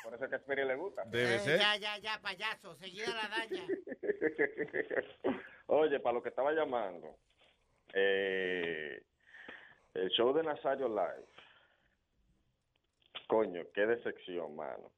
[0.04, 1.04] Por eso es que a Spirit le gusta.
[1.06, 1.60] Debe Eh, ser.
[1.60, 3.66] Ya, ya, ya, payaso, seguida la daña.
[5.68, 7.18] Oye, para lo que estaba llamando,
[7.96, 9.02] eh,
[9.94, 11.26] el show de Nazario Live.
[13.28, 14.92] Coño, qué decepción, mano.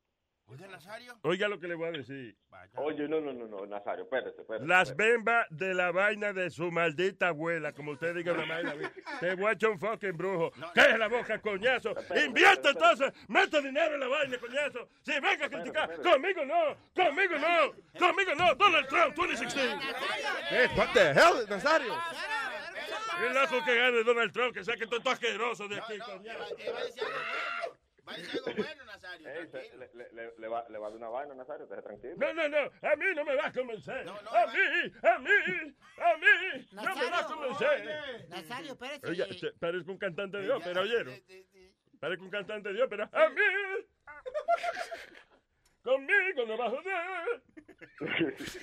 [0.49, 1.13] Oiga, Nazario.
[1.23, 2.37] Oiga lo que le voy a decir.
[2.75, 4.65] Oye, no, no, no, no, Nazario, espérate, espérate.
[4.65, 5.11] Las espérate.
[5.17, 8.73] bembas de la vaina de su maldita abuela, como usted diga una vaina.
[9.19, 10.51] Te voy a echar un fucking brujo.
[10.73, 11.93] Cae la boca, coñazo.
[12.25, 13.11] Invierte entonces.
[13.27, 14.87] Mete dinero en la vaina, coñazo.
[15.01, 16.77] Si venga a criticar, conmigo no.
[16.95, 17.73] Conmigo no.
[17.99, 18.55] Conmigo no.
[18.55, 19.75] Donald Trump 2016.
[20.51, 21.93] Eh, what the hell, Nazario?
[21.93, 22.56] El
[23.33, 26.55] loco que gane Donald Trump, que saque todo asqueroso de aquí, coñazo.
[28.07, 31.81] Ey, se- le, le- le- le va, le va a dar una vaina, Nazario, esté
[31.81, 32.15] tranquilo.
[32.17, 32.57] No, no, no.
[32.57, 34.07] A mí no me va a convencer.
[34.07, 36.67] a mí, a mí, a mí.
[36.71, 38.29] No me va a convencer.
[38.29, 39.07] Nazario, espérese.
[39.07, 41.21] Oiga, eh, se- parezco un cantante de ópera, ¿oyeron?
[41.99, 43.09] Parezco un cantante de ópera.
[43.11, 43.41] A mí.
[45.83, 47.41] Conmigo no va a joder.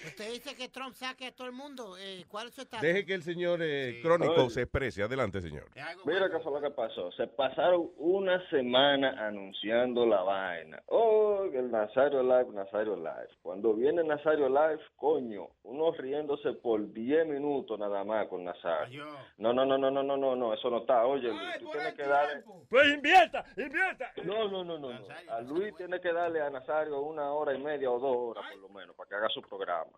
[0.07, 1.97] Usted dice que Trump saque a todo el mundo.
[1.99, 2.82] Eh, ¿Cuál es su estatus?
[2.82, 4.51] Deje que el señor eh, Crónico Oye.
[4.51, 5.03] se exprese.
[5.03, 5.66] Adelante, señor.
[6.05, 7.12] Mira qué fue lo que pasó.
[7.12, 10.82] Se pasaron una semana anunciando la vaina.
[10.86, 13.28] Oh, el Nazario Live, Nazario Live.
[13.43, 19.07] Cuando viene Nazario Live, coño, uno riéndose por 10 minutos nada más con Nazario.
[19.39, 21.07] No, no, no, no, no, no, no, no, eso no está.
[21.07, 22.43] Oye, Luis, tú tienes que darle...
[22.69, 24.12] Pues invierta, invierta.
[24.24, 25.07] No, no, no, no, no.
[25.28, 28.61] A Luis tiene que darle a Nazario una hora y media o dos horas por
[28.61, 29.93] lo menos para que haga su programa.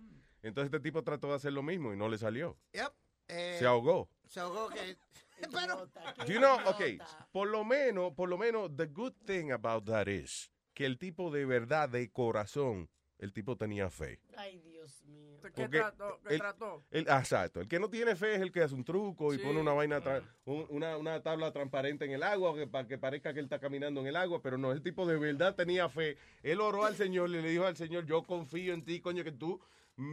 [0.45, 2.55] Entonces este tipo trató de hacer lo mismo y no le salió.
[2.73, 2.91] Yep.
[3.29, 4.07] Eh, Se ahogó.
[4.27, 4.97] Se ahogó que...
[5.51, 5.87] Pero...
[6.25, 6.97] Do you know, okay,
[7.31, 11.31] por lo menos, por lo menos, the good thing about that is que el tipo
[11.31, 14.19] de verdad, de corazón, el tipo tenía fe.
[14.37, 15.37] Ay, Dios mío.
[15.41, 16.19] ¿Qué Porque trató?
[16.27, 16.83] ¿Qué el- trató?
[16.91, 17.61] El, ah, exacto.
[17.61, 19.43] El que no tiene fe es el que hace un truco y Sí.
[19.43, 22.97] pone una vaina, tra- un- una, una tabla transparente en el agua que, para que
[22.97, 25.87] parezca que él está caminando en el agua, pero no, el tipo de verdad tenía
[25.89, 26.17] fe.
[26.43, 29.31] Él oró al Señor y le dijo al Señor, yo confío en ti, coño, que
[29.31, 29.61] tú,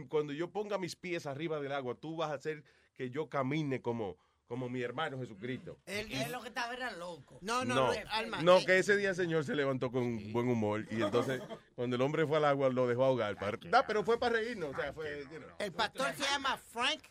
[0.09, 2.63] cuando yo ponga mis pies arriba del agua, tú vas a hacer
[2.95, 5.77] que yo camine como, como mi hermano Jesucristo.
[5.85, 7.39] Él, lo que estaba era loco.
[7.41, 8.41] No, no, No, no, Alma.
[8.41, 11.41] no, que ese día el Señor se levantó con buen humor y entonces
[11.75, 13.35] cuando el hombre fue al agua lo dejó ahogar.
[13.35, 15.25] Para, no, pero fue para reírnos, o sea, fue...
[15.31, 15.49] you know.
[15.59, 17.01] El pastor se llama Frank.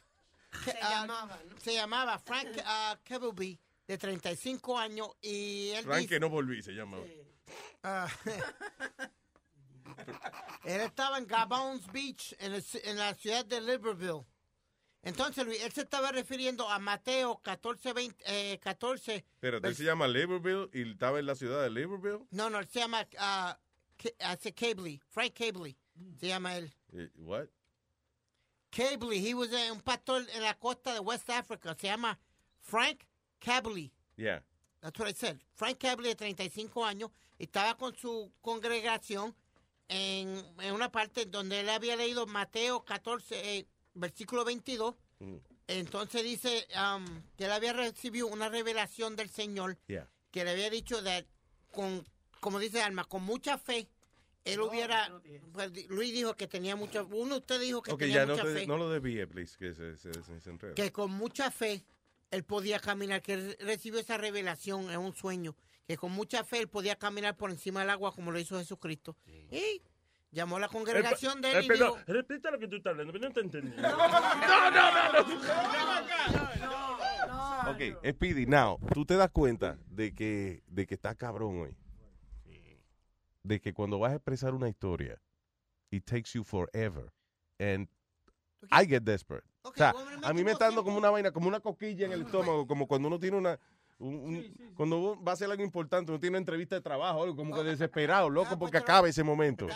[0.65, 3.45] Se llamaba, Se llamaba Frank uh,
[3.87, 6.99] de 35 años, y él Frank dice- que no volví, se llama.
[7.83, 8.07] Ah,
[10.65, 14.25] él estaba en Gabons Beach, en, el- en la ciudad de Libreville.
[15.05, 19.25] Entonces, Luis, él se estaba refiriendo a Mateo 14, 20, eh, 14.
[19.41, 22.25] Pero él se llama Liverville y estaba en la ciudad de Liverville.
[22.31, 25.77] No, no, él se llama Ke- hace Cabley, Frank Cabley,
[26.21, 26.73] se llama él.
[27.17, 27.49] What?
[28.71, 32.19] Cabley, he was eh, un pastor en la costa de West Africa, se llama
[32.61, 33.05] Frank
[33.41, 33.93] Cabley.
[34.17, 34.41] Yeah.
[34.81, 35.41] That's what I said.
[35.55, 39.35] Frank Cabley, de 35 años, estaba con su congregación
[39.93, 44.95] en, en una parte donde él había leído Mateo 14, eh, versículo 22.
[45.21, 45.37] Mm.
[45.69, 47.05] Entonces dice um,
[47.37, 50.09] que él había recibido una revelación del Señor Yeah.
[50.31, 51.27] que le había dicho de,
[51.71, 52.05] con,
[52.41, 53.89] como dice Alma, con mucha fe,
[54.45, 55.21] él hubiera,
[55.53, 58.45] pues, Luis dijo que tenía mucha, uno de ustedes dijo que tenía ya no, mucha
[58.45, 60.75] te- fe, no lo desvíe, please, que se, se, se, se enreda.
[60.75, 61.85] que con mucha fe
[62.33, 65.55] él podía caminar, que él recibió esa revelación en un sueño,
[65.93, 69.15] que con mucha fe él podía caminar por encima del agua como lo hizo Jesucristo.
[69.51, 69.83] Y
[70.31, 72.93] llamó a la congregación de él Eh, y perdón, dijo, repita lo que tú estás
[72.93, 73.77] hablando, pero no te entendí.
[77.69, 81.77] Ok, Speedy, now, tú te das cuenta de que, de que está cabrón hoy.
[83.43, 85.21] De que cuando vas a expresar una historia,
[85.91, 87.13] it takes you forever.
[87.59, 87.87] And
[88.71, 89.45] I get desperate.
[89.63, 89.93] o sea,
[90.23, 92.87] a mí me está dando como una vaina, como una coquilla en el estómago, como
[92.87, 93.61] cuando uno tiene una...
[94.03, 97.23] un- un- cuando uno va a hacer algo importante, uno tiene una entrevista de trabajo,
[97.23, 99.67] algo como que desesperado, loco, porque acabe ese momento.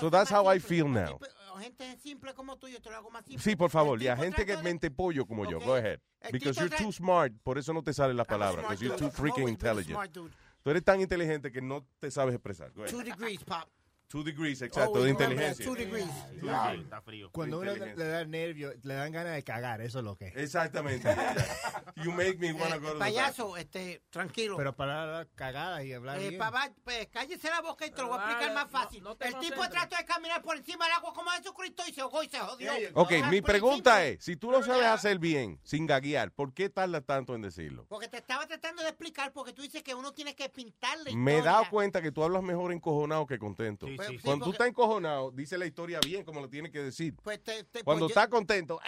[0.00, 1.18] So that's how I feel now.
[1.58, 3.42] gente simple como tú, yo te lo hago más simple.
[3.42, 5.64] Sí, por favor, y a gente que mente pollo como yo, Ok.
[5.64, 6.00] go ahead.
[6.30, 9.10] Because you're too smart, por eso no te salen las palabras, smart because you're too
[9.10, 9.98] freaking intelligent.
[10.62, 12.72] Tú eres tan inteligente que no te sabes expresar.
[12.72, 12.92] Go ahead.
[12.94, 13.68] Two degrees, pop.
[14.12, 15.64] Two degrees, exacto, Always de inteligencia.
[15.64, 16.04] two degrees.
[16.38, 16.84] Two Ah, degrees.
[16.84, 17.30] Está frío.
[17.32, 20.36] Cuando uno le da nervio, le dan ganas de cagar, eso es lo que es.
[20.36, 21.08] Exactamente.
[21.96, 24.56] You make me wanna go to the Payaso, este, tranquilo.
[24.58, 26.38] Pero para dar cagadas y hablar Eh, bien.
[26.38, 29.02] papá, pues, cállese la boca y te lo voy a explicar más no- fácil.
[29.02, 32.00] no te el tipo trató de caminar por encima del agua como Jesucristo y se
[32.02, 32.70] ahogó y se jodió.
[32.94, 34.18] Ok, Ah, mi pregunta encima.
[34.18, 37.86] es, si tú lo sabes hacer bien, sin gaguear, ¿por qué tardas tanto en decirlo?
[37.88, 41.14] Porque te estaba tratando de explicar, porque tú dices que uno tiene que pintarle.
[41.14, 43.86] Me he dado cuenta que tú hablas mejor encojonado que contento.
[43.86, 44.22] Sí, sí, sí.
[44.22, 47.14] Cuando tú porque- estás encojonado, dice la historia bien como lo tienes que decir.
[47.22, 48.80] Pues te, te- Cuando pues yo- estás contento,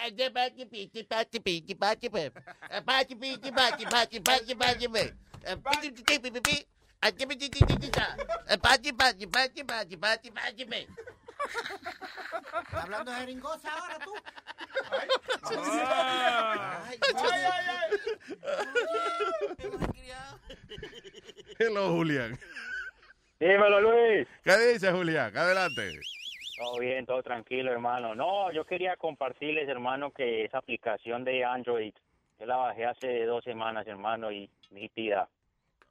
[12.73, 14.13] Hablando de jeringosa ahora tú.
[15.43, 16.83] Ah.
[16.89, 16.99] Ay,
[21.59, 22.39] Hello, Julián.
[23.41, 24.29] Dímelo, Luis.
[24.43, 25.37] ¿Qué dice Julián?
[25.37, 26.01] Adelante.
[26.57, 28.15] Todo bien, todo tranquilo, hermano.
[28.15, 31.93] No, yo quería compartirles, hermano, que esa aplicación de Android,
[32.39, 35.29] yo la bajé hace dos semanas, hermano, y nítida.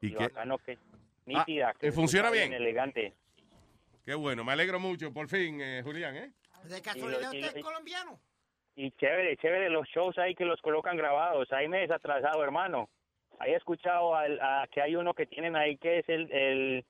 [0.02, 0.16] ¿Y qué?
[0.24, 0.78] bacano que
[1.26, 1.74] nítida.
[1.80, 2.54] que ¿eh, funciona bien?
[2.54, 3.14] Elegante.
[4.06, 6.32] Qué bueno, me alegro mucho, por fin, eh, Julián, ¿eh?
[6.64, 8.20] De casualidad Y y usted es colombiano.
[8.76, 11.52] Y chévere, chévere los shows ahí que los colocan grabados.
[11.52, 12.90] Ahí me he desatrasado, hermano.
[13.40, 16.86] Ahí he escuchado al- a, que hay uno que tienen ahí que es el, el,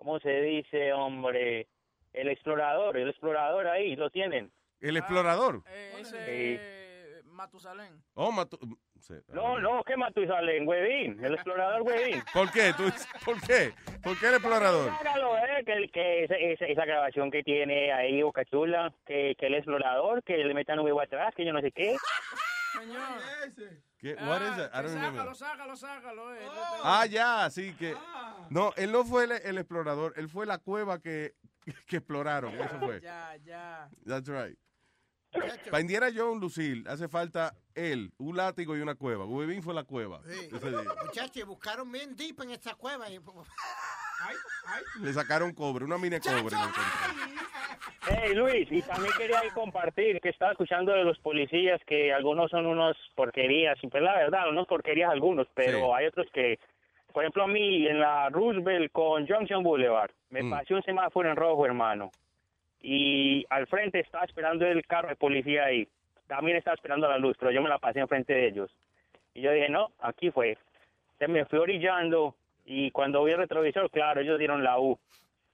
[0.00, 1.68] ¿cómo se dice, hombre?
[2.14, 4.50] El explorador, el explorador ahí, lo tienen.
[4.80, 5.62] El explorador.
[5.68, 6.16] Eh, Sí.
[6.16, 8.02] ese Matusalén.
[8.14, 8.58] Oh, Matu-
[8.98, 9.14] sí.
[9.28, 10.66] No, no, ¿qué Matusalén?
[10.66, 12.22] Huevín, el explorador Huevín.
[12.34, 12.72] ¿Por qué?
[12.74, 12.90] ¿Tú-
[13.26, 13.72] ¿Por qué?
[14.02, 14.90] ¿Por qué el explorador?
[14.90, 19.46] Hágalo, eh, que, que esa, esa, esa grabación que tiene ahí Boca Chula, que, que
[19.48, 21.94] el explorador, que le metan un huevo atrás, que yo no sé qué.
[22.78, 23.78] Señor.
[23.98, 24.14] ¿Qué?
[24.14, 24.70] What is that?
[24.74, 26.34] I don't sácalo, sácalo, sácalo.
[26.34, 26.48] eh.
[26.82, 27.94] Ah, ya, sí que.
[28.48, 31.34] No, él no fue el, el explorador, él fue la cueva que,
[31.86, 32.54] que exploraron.
[32.54, 33.00] Eso fue.
[33.00, 33.90] Ya, ya.
[34.06, 34.56] That's right.
[35.70, 39.26] Para Indiana Jones, Lucille, hace falta él, un látigo y una cueva.
[39.26, 40.20] Webin fue la cueva.
[40.26, 40.48] Sí.
[41.04, 43.08] Muchachos, buscaron bien deep en esa cueva.
[43.10, 43.20] y-
[45.00, 46.56] Le sacaron cobre, una mina de cobre.
[48.08, 52.66] Hey Luis, y también quería compartir que estaba escuchando de los policías que algunos son
[52.66, 55.84] unos porquerías, y pues la verdad, unos porquerías algunos, pero Sí.
[55.94, 56.58] hay otros que,
[57.12, 60.50] por ejemplo a mí en la Roosevelt con Junction Boulevard, me Mm.
[60.50, 62.10] pasé un semáforo en rojo, hermano.
[62.82, 65.86] y al frente estaba esperando el carro de policía ahí.
[66.26, 68.70] También estaba esperando la luz, pero yo me la pasé enfrente de ellos.
[69.34, 70.56] Y yo dije, no, aquí fue.
[71.18, 72.34] Se me fui orillando
[72.72, 74.96] y cuando vi el retrovisor, claro, ellos dieron la U.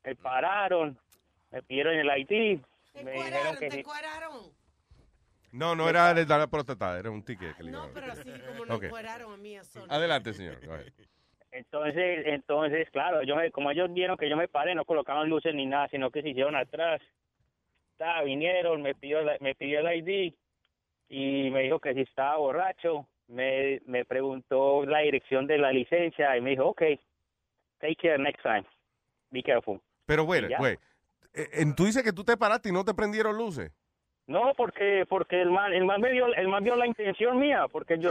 [0.05, 0.99] Me pararon,
[1.51, 2.61] me pidieron el ID,
[3.03, 3.83] me dijeron que sí.
[5.53, 8.09] No, no era de dar la protestada, era un ticket que le No, a pero
[8.09, 8.17] dar.
[8.19, 8.89] sí, como nos Ok.
[8.91, 9.63] cueraron a mí a.
[9.89, 10.65] Adelante, señor.
[10.67, 10.93] Go ahead.
[11.53, 15.55] Entonces, entonces, claro, yo me, como ellos vieron que yo me paré, no colocaban luces
[15.55, 17.01] ni nada, sino que se hicieron atrás.
[17.97, 20.35] Ta, vinieron, me pidió, la- me pidió el ID
[21.09, 23.07] y me dijo que si estaba borracho.
[23.29, 26.83] Me, me preguntó la dirección de la licencia y me dijo, ok,
[27.81, 28.65] take care next time.
[29.31, 29.81] Be careful.
[30.07, 30.74] Pero, bueno, Y güey,
[31.35, 33.73] eh, eh, tú dices que tú te paraste y no te prendieron luces.
[34.28, 37.66] No, porque porque el man, el man me dio, el man vio la intención mía,
[37.70, 38.11] porque yo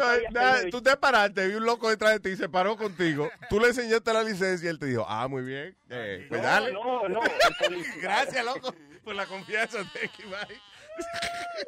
[0.72, 3.30] tú te paraste, vi un loco detrás de ti, se paró contigo.
[3.50, 5.76] Tú le enseñaste la licencia y él te dijo, ah, muy bien.
[5.90, 6.72] eh, pues No, dale.
[6.72, 7.20] no, no,
[8.02, 8.74] Gracias, loco,
[9.04, 9.80] por la confianza.
[9.80, 10.58] Bye.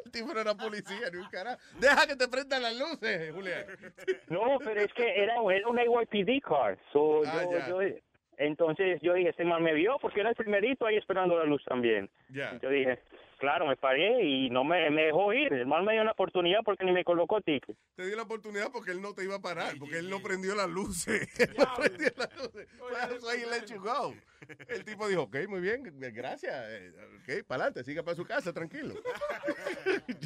[0.04, 1.58] El tipo no era policía, ni un carajo.
[1.78, 3.64] Deja que te prendan las luces, Julián.
[4.28, 6.78] No, pero es que era, era un NYPD car.
[6.92, 7.80] So, Ah, yo-
[8.36, 11.64] entonces yo dije, este man me vio porque era el primerito ahí esperando la luz
[11.64, 12.08] también.
[12.28, 12.56] Ya.
[12.62, 13.00] Yo dije,
[13.38, 15.52] claro, me paré y no me, me dejó ir.
[15.52, 17.76] El man me dio una oportunidad porque ni me colocó ticket.
[17.94, 20.54] Te dio la oportunidad porque él no te iba a parar, porque él no prendió
[20.54, 21.28] las luces.
[21.38, 22.68] Él no prendió las luces.
[23.50, 24.14] Let you go.
[24.68, 25.82] El tipo dijo, ok, muy bien,
[26.14, 26.54] gracias.
[26.68, 26.92] eh,
[27.22, 28.94] Ok, para adelante, siga para su casa, tranquilo.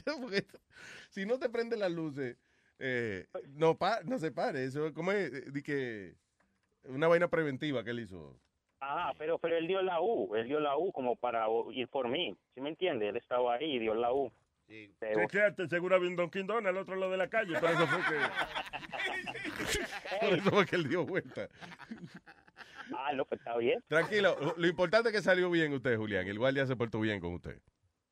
[1.10, 2.36] Si no te prenden las luces,
[2.78, 4.64] eh, no, pa- no se pare.
[4.64, 5.32] Eso, ¿Cómo es?
[5.32, 6.14] Eh, Di que
[6.84, 8.38] una vaina preventiva que él hizo.
[8.84, 12.08] Ah, pero pero él dio la U, él dio la U como para ir por
[12.08, 12.34] mí.
[12.54, 13.08] ¿Sí me entiende?
[13.08, 14.30] Él estaba ahí y dio la U.
[14.98, 17.86] Pero- Chequeate, seguro había un Don Quindón al otro lado de la calle, por eso
[17.86, 18.18] fue que...
[20.26, 21.46] Por eso fue que él dio vuelta.
[22.96, 23.82] Ah, no, pues está bien.
[23.86, 26.26] Tranquilo, lo importante es que salió bien usted, Julián.
[26.26, 27.60] El guardia se portó bien con usted.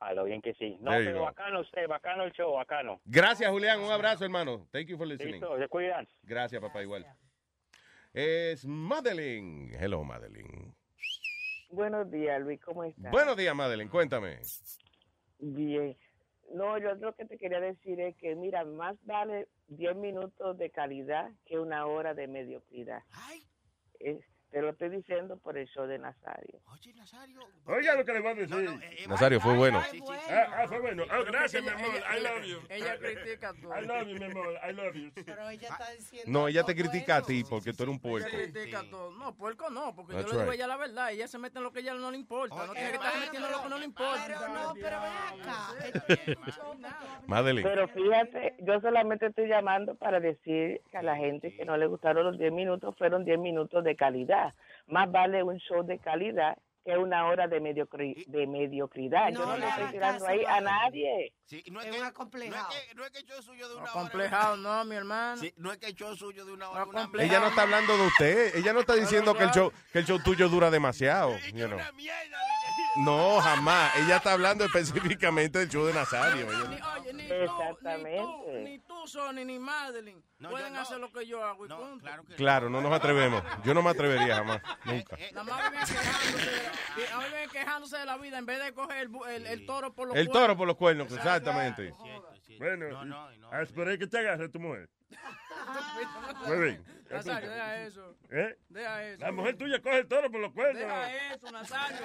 [0.00, 0.76] Ah, lo bien que sí.
[0.80, 1.24] No, There pero go.
[1.26, 3.00] bacano usted, bacano el show, bacano.
[3.04, 3.80] Gracias, Julián.
[3.80, 4.66] Un abrazo, hermano.
[4.70, 5.34] Thank you for listening.
[5.34, 6.06] Listo, se cuidan.
[6.22, 7.04] Gracias, papá, igual.
[8.12, 9.72] Es Madeline.
[9.78, 10.74] Hello, Madeline.
[11.70, 13.12] Buenos días, Luis, ¿cómo estás?
[13.12, 13.88] Buenos días, Madeline.
[13.88, 14.40] Cuéntame.
[15.38, 15.96] Bien.
[16.52, 20.70] No, yo lo que te quería decir es que, mira, más vale 10 minutos de
[20.70, 23.02] calidad que una hora de mediocridad.
[24.00, 26.58] Es- te lo estoy diciendo por el show de Nazario.
[27.66, 29.08] Oiga lo que le voy a decir.
[29.08, 29.78] Nazario, fue bueno.
[29.78, 31.04] Ah, ah, fue bueno.
[31.08, 31.88] Ah, gracias, mi amor.
[31.88, 32.58] I love you.
[32.68, 33.78] Ella critica todo.
[33.78, 34.58] I love you, mi amor.
[34.68, 35.12] I love you.
[35.24, 36.30] Pero ella está diciendo.
[36.30, 38.28] No, ella te critica a ti porque tú eres un puerco.
[38.28, 39.12] Ella critica todo.
[39.12, 40.54] No, puerco no, porque That's yo le digo a right.
[40.54, 41.12] ella la verdad.
[41.12, 42.66] Ella se mete en lo que a ella no le importa.
[42.66, 44.24] no tiene que estar metiendo en lo que no le importa.
[44.26, 45.68] Pero no, pero ven acá.
[47.26, 47.68] Madeline.
[47.68, 51.86] Pero fíjate, yo solamente estoy llamando para decir que a la gente que no le
[51.86, 54.39] gustaron los 10 minutos fueron 10 minutos de calidad.
[54.86, 59.28] Más vale un show de calidad que una hora de, mediocri- de mediocridad.
[59.30, 61.34] yo No le estoy tirando ahí a nadie.
[61.44, 62.68] Sí, no es, Es que, un no, es acomplejado.
[62.70, 63.92] que, no es que echó suyo de una hora.
[63.92, 65.36] Complejado, no, mi hermano.
[65.42, 66.80] Sí, no es que echó suyo de una hora.
[66.84, 67.30] No, una complejado.
[67.30, 68.56] Ella no está hablando de usted.
[68.56, 71.36] Ella no está diciendo que el show, que el show tuyo dura demasiado.
[71.52, 71.78] you know.
[72.96, 73.94] No, jamás.
[73.96, 76.46] Ella está hablando específicamente del show de Nazario.
[76.48, 78.60] oye, ni tú, ni tú, Exactamente.
[78.64, 80.80] ni tú, Sonny, ni Madeline No, pueden no.
[80.80, 82.04] hacer lo que yo hago y No, punto.
[82.04, 83.42] claro que Claro, no nos atrevemos.
[83.64, 84.60] Yo no me atrevería jamás.
[84.84, 85.16] Nunca.
[85.32, 88.46] Nada más viven quejándose, de la, y a mí viven quejándose de la vida en
[88.46, 90.42] vez de coger el, bu- el, el toro por los El cuernos.
[90.42, 91.94] toro por los cuernos, exactamente.
[92.58, 93.50] Bueno, no, no.
[93.52, 94.88] haz por ahí que te agarre tu mujer.
[96.46, 96.84] Muy bien.
[97.10, 98.16] Nazario, deja eso.
[98.30, 98.56] ¿Eh?
[98.68, 99.20] Deja eso.
[99.20, 100.80] La mujer tuya coge el toro por los cuernos.
[100.80, 101.98] Deja eso, Nazario.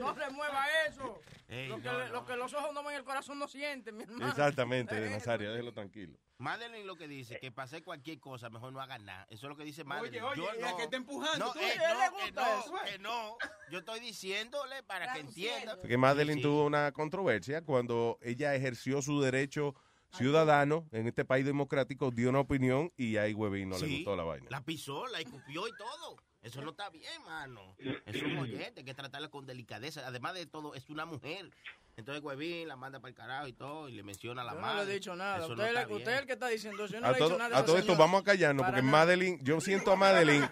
[0.00, 1.20] No remueva eso.
[1.48, 2.12] Ey, lo, que, no, le- no.
[2.12, 4.28] lo que los ojos no ven, el corazón no siente, mi hermano.
[4.28, 6.18] Exactamente, Nazario, déjelo tranquilo.
[6.36, 9.26] Madeline lo que dice, que pase cualquier cosa, mejor no haga nada.
[9.30, 10.22] Eso es lo que dice Madeline.
[10.22, 10.76] oye, Yo ella no.
[10.76, 13.36] que está empujando, No, tú, eh, le no, que gusta no, eso, que no.
[13.70, 15.76] Yo estoy diciéndole para que entienda.
[15.76, 16.42] Porque Madeline Sí, sí.
[16.42, 19.74] tuvo una controversia cuando ella ejerció su derecho
[20.12, 24.24] ciudadano en este país democrático, dio una opinión y ahí Huevín no le gustó la
[24.24, 24.46] vaina.
[24.50, 26.16] La pisó, la escupió y todo.
[26.42, 27.76] Eso no está bien, mano.
[27.78, 30.06] Es un mollete, hay que tratarla con delicadeza.
[30.06, 31.50] Además de todo, es una mujer.
[31.94, 34.60] Entonces, Huevín la manda para el carajo y todo, y le menciona a la Yo
[34.60, 34.84] no madre.
[34.86, 35.36] le he dicho nada.
[35.38, 35.92] Eso no Usted, bien.
[35.98, 36.94] usted es el que está diciendo eso.
[36.94, 37.58] Yo no A le he dicho todo, nada.
[37.58, 38.98] a todo esto vamos a callarnos Para porque nada.
[39.04, 40.48] Madeline, yo siento a Madeline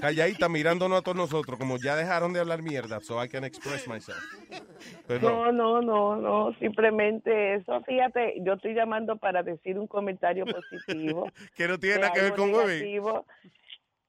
[0.00, 3.86] calladita mirándonos a todos nosotros como ya dejaron de hablar mierda, so I can express
[3.86, 4.18] myself.
[5.06, 5.32] Perdón.
[5.32, 7.82] No, no, no, no, simplemente eso.
[7.82, 11.30] Fíjate, yo estoy llamando para decir un comentario positivo.
[11.54, 13.02] Que no tiene nada que ver con Huevín.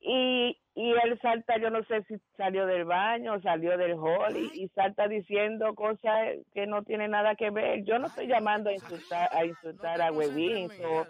[0.02, 4.64] Y, y él salta, yo no sé si salió del baño salió del hall y,
[4.64, 7.84] y salta diciendo cosas que no tienen nada que ver.
[7.84, 11.08] Yo no estoy llamando a insultar a, insultar a so,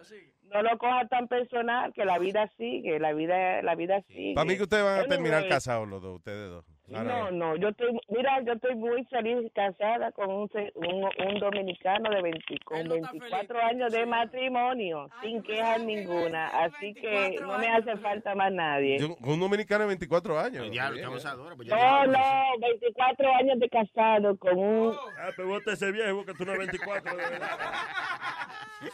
[0.52, 4.34] no lo coja tan personal, que la vida sigue, la vida la vida sigue.
[4.34, 6.66] Para mí que ustedes van a terminar casados los dos, ustedes dos.
[6.90, 11.40] No, no, yo estoy, mira, yo estoy muy feliz casada con un, se- un, un
[11.40, 17.68] dominicano de 20, con 24 años de matrimonio, sin quejas ninguna, así que no me
[17.68, 18.98] hace falta más nadie.
[19.00, 20.66] Yo- un dominicano de 24 años.
[20.72, 21.28] Ya, Bien, estamos ¿eh?
[21.28, 24.94] adora, pues No, no, 24 años de casado con un...
[25.20, 27.48] Ah, pero vos te ese viejo que tú no 24, de verdad.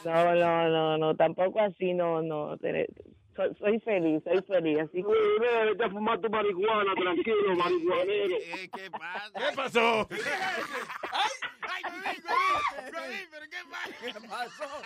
[0.04, 2.58] No, no, no, no, tampoco así, no, no,
[3.36, 5.66] soy, soy feliz, soy feliz, así que...
[5.66, 8.36] Vete a fumar tu marihuana, tranquilo, marihuanero.
[8.76, 9.32] ¿Qué pasa?
[9.34, 10.08] ¿Qué pasó?
[14.00, 14.82] ¿Qué pasó?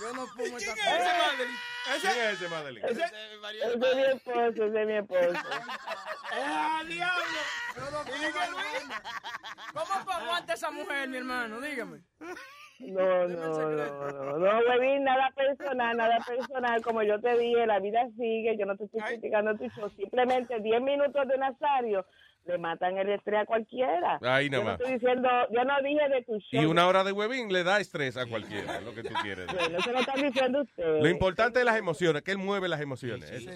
[0.00, 1.58] Yo no fumo esta ¿Quién es ese, Madeline?
[2.00, 2.86] ¿Quién es ese, Madeline?
[2.86, 5.40] Ese ese es mi esposo, ese es mi esposo.
[6.30, 7.24] ¡Ah, diablo!
[7.74, 9.02] Yo no fumo marihuana.
[9.72, 11.60] ¿Cómo tú aguantas a esa mujer, mi hermano?
[11.60, 12.02] Dígame.
[12.88, 16.80] No, no, no, no, no, Webin, nada personal, nada personal.
[16.82, 19.90] Como yo te dije, la vida sigue, yo no te estoy criticando tu show.
[19.90, 22.06] Simplemente 10 minutos de Nazario
[22.44, 24.18] le matan el estrés a cualquiera.
[24.22, 24.80] Ahí yo no nomás.
[24.80, 26.62] estoy diciendo, yo no dije de tu show.
[26.62, 29.46] Y una hora de huevín le da estrés a cualquiera, lo que tú quieres.
[29.46, 31.02] Bueno, eso lo están diciendo ustedes.
[31.02, 33.30] Lo importante es las emociones, que él mueve las emociones.
[33.30, 33.50] Eso.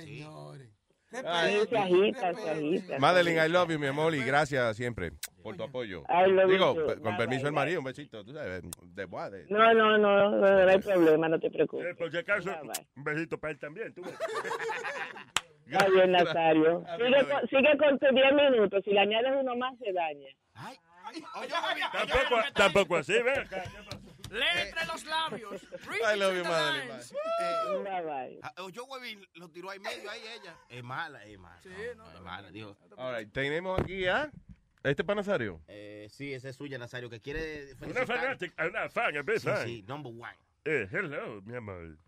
[1.24, 1.60] Ay.
[1.60, 2.98] Sí, se agita, se agita.
[2.98, 5.12] Madeline, I love you, mi amor, y gracias siempre
[5.42, 6.02] por tu apoyo.
[6.08, 9.30] I love you Digo, con Bye, permiso del marido, un besito, tú sabes, de boa,
[9.30, 11.86] de- No, no, no, no, no hay problema, no te preocupes.
[11.86, 12.50] Eh, por si acaso,
[12.96, 13.92] un besito para él también.
[13.94, 14.14] Tú ves.
[15.66, 16.84] Está bien, Nazario.
[16.98, 18.82] Sigue con, sigue con tus 10 minutos.
[18.84, 20.28] Si le añades uno más, se daña.
[21.92, 23.64] Tampoco, tampoco así, ve acá.
[24.32, 25.62] Lee entre los labios.
[25.62, 26.88] I love you, Madeline.
[28.02, 28.38] bye.
[28.42, 30.56] Ah, Yo, Webin, lo tiró ahí medio, ahí ella.
[30.68, 31.60] Es mala, es mala.
[31.96, 32.76] no, es mala, dijo.
[32.96, 34.30] All right, tenemos aquí a
[34.82, 35.60] este panasario.
[35.68, 39.84] Eh, sí, esa es suya, Nazario, que quiere Una fanática, una fan, es Sí, sí,
[39.86, 40.36] number one.
[40.64, 41.98] Eh, hello, mi amor.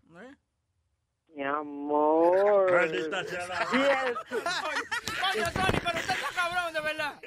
[1.35, 2.71] Mi amor.
[2.71, 3.65] Maldita sea la...
[3.65, 7.21] Coño, Tony, pero usted está cabrón, de verdad.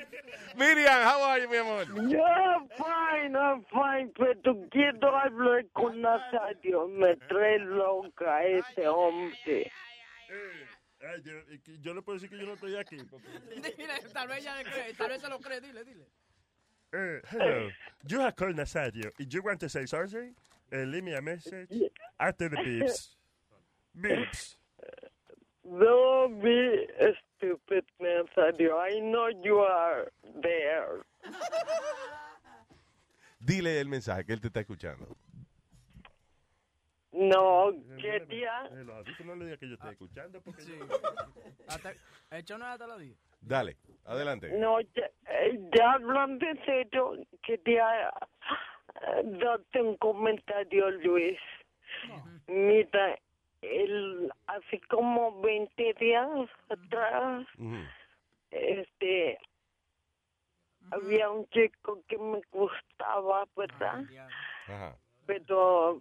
[0.56, 1.84] Miriam, how are you, mi amor?
[2.08, 6.88] Yeah, fine, I'm fine, pero quiero hablar con Nazario.
[6.88, 9.70] Me trae loca ese hombre.
[11.00, 12.96] Ay, yo, y que yo le puedo decir que yo no estoy aquí.
[13.10, 13.28] porque-
[13.76, 16.04] Dile, tal vez ella le cree, tal vez se lo cree, dile, dile.
[16.92, 17.70] Eh, hello,
[18.04, 19.10] you have called Nazario.
[19.18, 20.34] You want to say something,
[20.72, 21.68] uh, leave me a message
[22.18, 23.14] after the beeps.
[24.00, 24.56] Beeps.
[25.64, 26.86] Don't be
[27.36, 28.76] stupid, Nazario.
[28.78, 30.10] I know you are
[30.42, 31.04] there.
[33.40, 35.06] Dile el mensaje que él te está escuchando.
[37.12, 40.40] No, los audífonos no le diga que yo estoy escuchando.
[40.40, 40.78] Porque Sí.
[41.68, 41.92] Hasta,
[42.30, 43.16] hecho no es hasta las 10.
[43.40, 44.50] Dale, adelante.
[44.58, 51.38] No, ya, eh, ya hablando en serio, quería eh, darte un comentario, Luis.
[52.46, 53.18] Mira,
[53.62, 56.28] el, así como 20 días
[56.68, 57.46] atrás,
[58.50, 59.38] este,
[60.90, 64.04] había un chico que me gustaba, ¿verdad?
[65.26, 66.00] Pero,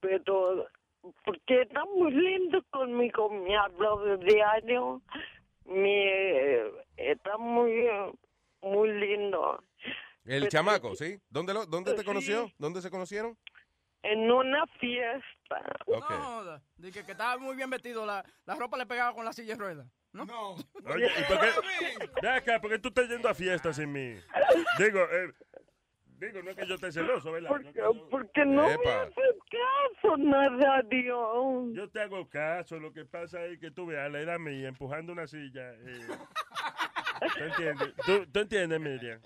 [0.00, 0.68] pero,
[1.24, 5.02] porque era muy lindo conmigo, me habló de diario,
[5.64, 6.58] me,
[6.96, 7.86] era muy,
[8.62, 9.62] muy lindo.
[10.24, 11.18] El Pero- chamaco, ¿sí?
[11.30, 12.04] ¿Dónde, lo, dónde te Sí.
[12.06, 12.50] conoció?
[12.58, 13.36] ¿Dónde se conocieron?
[14.02, 15.26] En una fiesta.
[15.86, 16.10] Ok.
[16.10, 16.60] No.
[16.76, 19.58] Dije que estaba muy bien vestido, la, la ropa le pegaba con la silla de
[19.60, 19.86] ruedas.
[20.12, 20.24] ¿No?
[20.24, 20.50] No.
[20.86, 22.10] Oye, ¿y por qué?
[22.22, 24.14] Ve acá, ¿por qué tú estás yendo a fiestas sin mí?
[24.78, 25.32] Digo, eh,
[26.18, 27.50] digo, no es que yo esté celoso, ¿verdad?
[27.50, 29.36] No es que yo- Porque no me haces
[30.02, 31.72] caso, Nazario.
[31.72, 34.68] Yo te hago caso, lo que pasa es que tú veas a la edad mía
[34.68, 35.72] empujando una silla.
[35.74, 36.06] eh,
[37.36, 37.94] ¿Tú entiendes?
[38.06, 39.20] ¿Tú, tú entiendes, Miriam?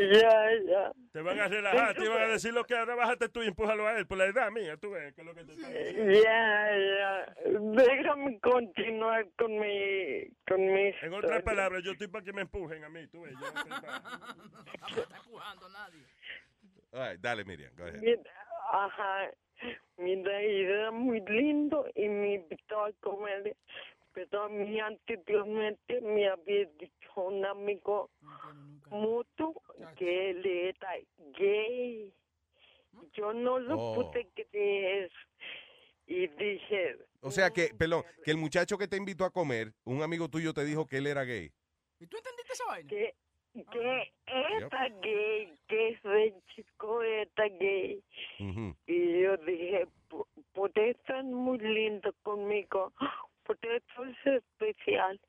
[0.00, 0.92] Ya, ya.
[1.12, 3.86] Te van a relajar, te van a decir lo que ahora bájate tú y empújalo
[3.86, 6.12] a él por la edad mía, tú ves que es lo que te está diciendo.
[6.12, 7.34] Ya, ya.
[7.44, 12.84] Déjame continuar con mi, con mi En otras palabras, yo estoy para que me empujen
[12.84, 13.32] a mí, tú ves.
[13.32, 16.04] Yo no está empujando nadie.
[16.92, 17.72] All right, dale, Miriam.
[17.76, 18.00] Go ahead.
[18.00, 18.22] Mira,
[18.72, 19.30] ajá.
[19.98, 23.56] Mira, era muy lindo y me invitó a comer.
[24.12, 28.10] Pero a mí anteriormente me había dicho un amigo
[28.90, 29.62] mutuo
[29.96, 30.94] que él era
[31.38, 32.12] gay.
[33.12, 33.94] Yo no lo Oh.
[33.94, 35.10] pude creer.
[36.06, 40.02] Y dije, O sea que, perdón, que el muchacho que te invitó a comer, un
[40.02, 41.52] amigo tuyo te dijo que él era gay.
[42.00, 42.88] ¿Y tú entendiste esa vaina?
[42.88, 43.14] que,
[43.52, 48.02] que era gay, que ese chico era gay.
[48.86, 52.92] Y yo dije, "Pu- por eso es muy lindo conmigo,
[53.58, 55.20] por eso es especial.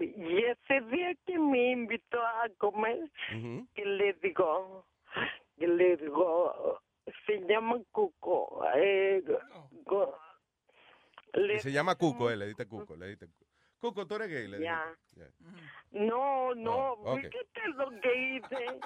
[0.00, 3.10] Y ese día que me invitó a comer,
[3.74, 4.86] que le digo,
[5.58, 6.80] que le digo,
[7.26, 8.62] se llama Cuco.
[8.74, 9.22] Eh,
[9.84, 10.18] go-
[11.32, 13.46] le- Y se llama Cuco, él, le diste Cuco, le diste Cuco.
[13.78, 14.48] Cuco, tú eres gay.
[14.48, 14.84] Le Ya.
[15.14, 15.30] dije.
[15.92, 17.20] No, no, Oh, ok.
[17.20, 18.80] fíjate lo que hice.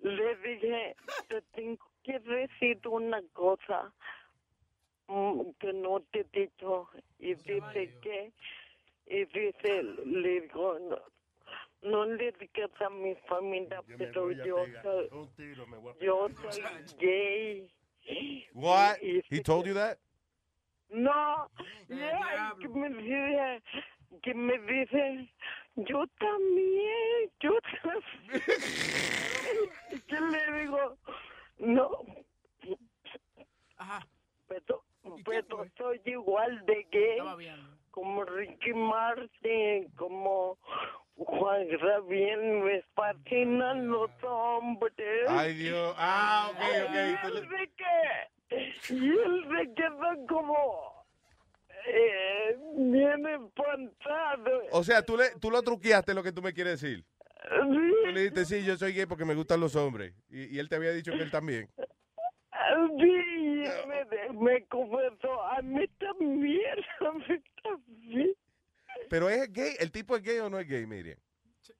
[0.00, 0.96] Le dije,
[1.28, 3.92] te tengo que decir una cosa
[5.58, 6.88] que no te he dicho.
[7.18, 8.32] Y dice que,
[9.06, 10.98] y dice, le digo, no,
[11.82, 16.28] no le digas a mi familia, pero yo soy, Un tiro me voy a yo
[16.40, 16.62] soy
[16.98, 17.70] gay.
[18.54, 18.96] What?
[19.02, 19.98] Y- y- He told you that?
[20.90, 21.48] No,
[21.88, 23.62] ya, que me dice,
[24.22, 25.28] que me dice,
[25.76, 28.42] yo también, yo también.
[30.06, 30.98] que le digo,
[31.58, 32.04] no,
[35.32, 37.18] pero, pero soy igual de gay
[37.92, 40.58] como Ricky Martin, como
[41.16, 45.28] Juan Gabriel, me fascinan los hombres.
[45.28, 45.94] Ay, Dios.
[45.96, 46.94] Ah, ok, ok.
[46.94, 51.04] Y él se que, y él se quedó como
[51.86, 54.62] eh, bien espantado.
[54.72, 57.04] O sea, tú, le, tú lo truqueaste lo que tú me quieres decir.
[57.60, 60.14] Tú le dijiste, sí, yo soy gay porque me gustan los hombres.
[60.30, 61.68] Y, y él te había dicho que él también.
[62.88, 68.34] Sí, me, me confesó, a mí también, a mí también.
[69.08, 71.18] Pero es gay, ¿el tipo es gay o no es gay, Miriam?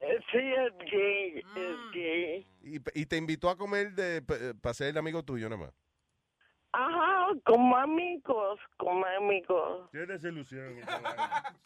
[0.00, 2.46] Eh, Sí, es gay, es gay.
[2.62, 4.22] Y, y te invitó a comer de,
[4.60, 5.74] para ser el amigo tuyo nada más.
[6.72, 9.90] Ajá, como amigos, como amigos.
[9.92, 10.78] Qué desilusión.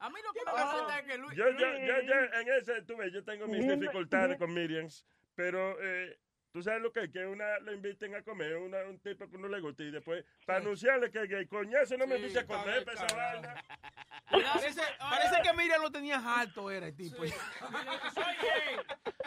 [0.00, 1.34] A mí lo que me da es que Luis...
[1.34, 4.86] Yo, yo, yo, yo, en ese, tú ves, yo tengo mis dificultades con Miriam,
[5.34, 6.18] pero eh,
[6.54, 9.36] tú sabes lo que es, que una lo inviten a comer, una, un tipo que
[9.38, 12.84] no le gusta, y después, para anunciarle que gay, coñazo, no me invite a comer,
[12.84, 13.64] para esa vaina.
[14.30, 17.16] Parece, parece que Miriam lo tenías alto, era el tipo.
[17.16, 18.76] Soy gay.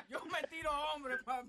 [0.07, 1.43] Yo me tiro hombre para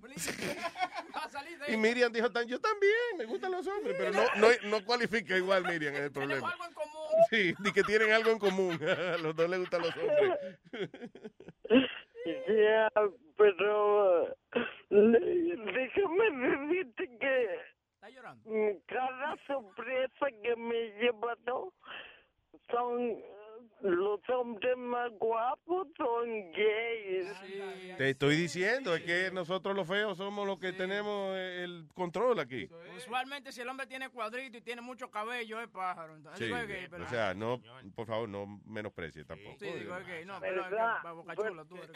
[1.31, 4.49] salir de Y Miriam dijo, "Tan- yo también, me gustan los hombres, pero no, no,
[4.65, 6.51] no cualifica igual Miriam, es el problema.
[6.51, 7.09] algo en común.
[7.31, 8.73] Sí, ni que tienen algo en común.
[8.83, 10.59] A los dos les gustan los hombres.
[12.25, 12.91] Ya,
[13.37, 14.37] pero
[14.91, 17.59] déjame decirte que
[18.45, 21.73] mm, cada sorpresa que me lleva, ¿no?
[22.71, 23.23] Son
[23.81, 27.29] los hombres más guapos, son gays.
[27.97, 32.69] Te estoy diciendo, es que nosotros los feos somos los que tenemos el control aquí.
[32.97, 36.17] Usualmente si el hombre tiene cuadrito y tiene mucho cabello es pájaro.
[36.17, 37.61] Entonces, es gay, pero- o sea, no,
[37.95, 39.57] por favor, no menosprecie tampoco.
[39.61, 40.25] Sí, digo, es gay.
[40.25, 41.03] No, pero es que, ¿Verdad?
[41.03, 41.91] pa' boca chula, tú eres.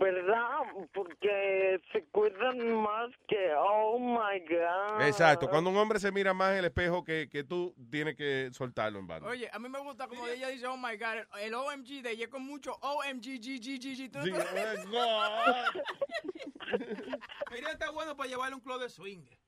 [0.00, 0.48] ¿Verdad?
[0.92, 5.00] Porque se cuidan más que, oh my God.
[5.02, 8.50] Exacto, cuando un hombre se mira más en el espejo que, que tú, tienes que
[8.52, 9.28] soltarlo en banda.
[9.28, 12.10] Oye, a mí me gusta como ella dice, oh my God, el, el OMG de
[12.10, 14.10] ella es con mucho OMG, G, G, G, G.
[14.10, 14.32] ¿tú- Sí,
[17.52, 19.38] Miriam está bueno para llevarle un club de swinger.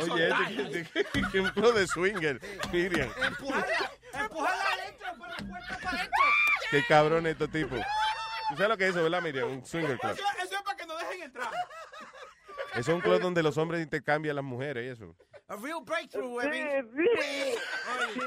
[0.00, 0.28] Oye,
[1.32, 2.40] que- un club de swinger,
[2.72, 3.08] Miriam.
[3.24, 6.22] Empujarla, empujarla adentro, con la puerta para adentro.
[6.70, 7.80] Qué cabrón estos tipos.
[8.48, 9.50] ¿Tú sabes lo que es eso, verdad, Miriam?
[9.50, 10.12] Un swinger club.
[10.12, 11.50] Eso, eso es para que no dejen entrar.
[12.72, 15.16] Eso es un club donde los hombres intercambian las mujeres y eso.
[15.48, 17.08] A real breakthrough, Sí, baby.
[18.14, 18.20] sí.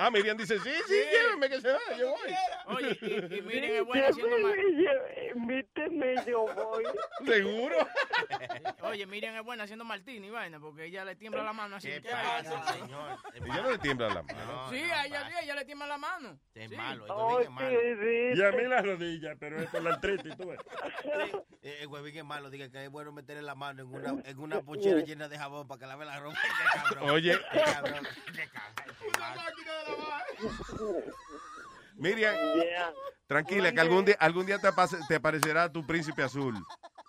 [0.00, 2.76] Ah, Miriam dice, sí, sí, llévenme que se vaya, yo voy.
[2.76, 6.84] Oye, y, y miren, Sí, es buena haciendo lléveme, Invíteme, yo voy.
[7.26, 7.76] ¿Seguro?
[8.82, 11.88] Oye, Miriam es buena haciendo martini vaina, porque ella le tiembla la mano así.
[11.88, 13.18] ¿Qué pasa, señor?
[13.34, 14.70] Y ya no le tiembla la mano.
[14.70, 16.38] Sí, a ella sí, ella le tiembla la mano.
[16.54, 16.76] Es Sí.
[16.76, 17.70] malo, Oh, es malo.
[17.72, 20.60] Y a mí las rodillas, pero es por la artritis, tú ves.
[21.62, 24.38] Eh, El huevín es malo, diga que es bueno meterle la mano en una, en
[24.38, 26.38] una puchera llena de jabón para que lave la ropa.
[26.40, 27.10] Qué cabrón.
[27.10, 27.36] Oye.
[27.52, 28.06] Qué cabrón.
[28.34, 28.94] Qué cabrón.
[31.96, 32.92] Miriam, Yeah.
[33.26, 36.54] tranquila, que algún día, algún día te, apase- te aparecerá tu príncipe azul.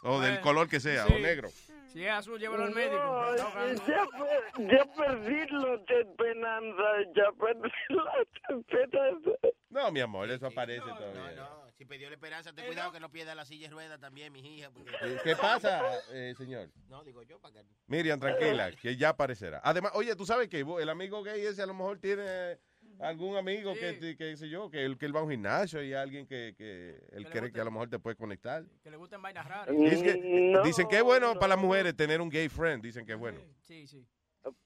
[0.01, 1.13] O del Bueno, color que sea, sí.
[1.13, 1.49] o negro.
[1.91, 2.95] Si es azul, llévalo al médico.
[3.03, 6.83] No, ya, per- ya perdí la esperanza,
[7.15, 9.31] ya perdí la esperanza.
[9.69, 11.35] No, mi amor, eso aparece No, todavía.
[11.35, 14.31] no, si perdió la esperanza, ten cuidado que no pierda la silla de ruedas también,
[14.33, 14.69] mi hija.
[14.71, 14.91] Porque...
[15.01, 16.69] Eh, ¿Qué pasa, eh, señor?
[16.87, 17.63] No, digo yo, para que...
[17.87, 19.59] Miriam, tranquila, que ya aparecerá.
[19.63, 22.57] Además, oye, tú sabes que el amigo gay ese a lo mejor tiene
[22.99, 25.93] algún amigo que, que, sé yo, que, él- que él va a un gimnasio y
[25.93, 27.51] alguien que, que él cree guste.
[27.53, 28.63] que a lo mejor te puede conectar.
[28.83, 29.67] Que le gusten vainas raras.
[29.67, 33.13] Que No, dicen que es bueno para las mujeres tener un gay friend, dicen que
[33.13, 33.39] es bueno.
[33.61, 34.05] Sí, sí.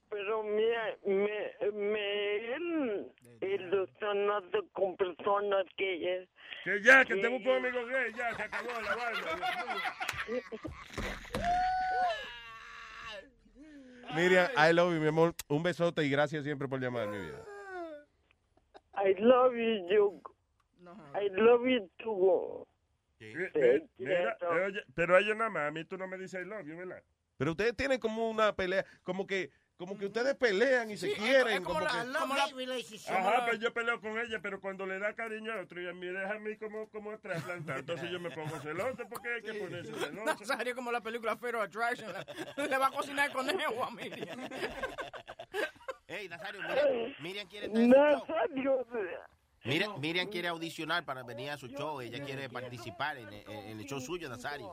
[0.10, 2.38] Pero mira, me, me
[3.42, 6.28] he ilusionado con personas que
[6.64, 9.22] Que ya, que tengo un amigo gay, ya, se acabó la vaina.
[14.16, 15.34] Miriam, I love you, mi amor.
[15.48, 17.44] Un besote y gracias siempre por llamar, mi vida.
[18.96, 20.22] I love you, you.
[21.16, 22.68] I love you too.
[23.20, 23.50] Mi-
[23.98, 26.66] Mira, oye, pero a ella nada más, a mí tú no me dices I love
[26.68, 27.02] you, ¿verdad?
[27.38, 31.14] Pero ustedes tienen como una pelea, como que como que ustedes pelean y se Sí,
[31.14, 31.48] es- quieren.
[31.56, 34.86] es como como la- que- como la- Ajá, pero yo peleo con ella, pero cuando
[34.86, 38.12] le da cariño a otro y a mí deja a mí como, como trasplantado, entonces
[38.12, 40.26] yo me pongo celoso porque hay que ponerse celoso.
[40.66, 42.14] Nazario como la película Feral Attraction.
[42.56, 44.40] Le, le va a cocinar el conejo a Miriam.
[46.14, 48.26] Ey, Nazario, Miriam, Miriam quiere estar en su show.
[48.28, 48.88] Nazario,
[49.66, 52.02] Miriam, Miriam quiere audicionar para venir a su show.
[52.02, 54.72] Ella quiere participar en, en- en el show suyo, Nazario.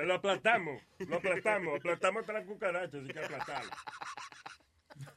[0.04, 3.76] lo aplastamos, lo aplastamos, aplastamos hasta la cucaracha, así que aplastarla.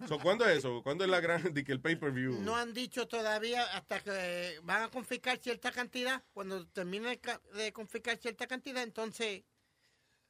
[0.07, 0.83] So, ¿Cuándo es eso?
[0.83, 2.39] ¿Cuándo es la gran, de que el pay-per-view?
[2.41, 6.23] No han dicho todavía hasta que van a confiscar cierta cantidad.
[6.33, 7.19] Cuando termine
[7.55, 9.43] de confiscar cierta cantidad, entonces...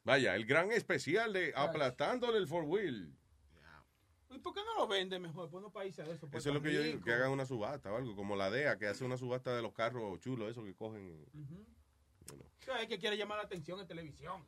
[0.04, 3.19] Vaya, el gran especial de aplastándole el four wheel.
[4.32, 5.50] ¿Y por qué no lo venden mejor?
[5.50, 6.30] Por unos países de eso.
[6.32, 8.78] Eso es lo que yo digo, que hagan una subasta o algo, como la DEA,
[8.78, 11.26] que hace una subasta de los carros chulos, esos que cogen.
[12.80, 14.46] Es que quiere llamar la atención en televisión.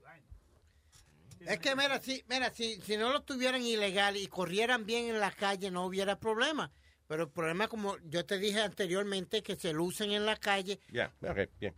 [1.39, 5.19] Es que, mira, si, mira si, si no lo tuvieran ilegal y corrieran bien en
[5.19, 6.71] la calle, no hubiera problema.
[7.07, 10.79] Pero el problema, como yo te dije anteriormente, que se lucen en la calle.
[10.91, 11.73] Ya, ok, bien.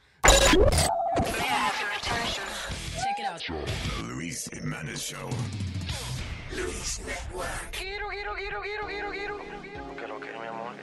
[3.01, 3.41] Check it out.
[6.55, 7.71] Luis Network.
[7.71, 9.37] Quiero, quiero, quiero, quiero, quiero, quiero.
[9.95, 10.73] Que lo quiero, mi amor.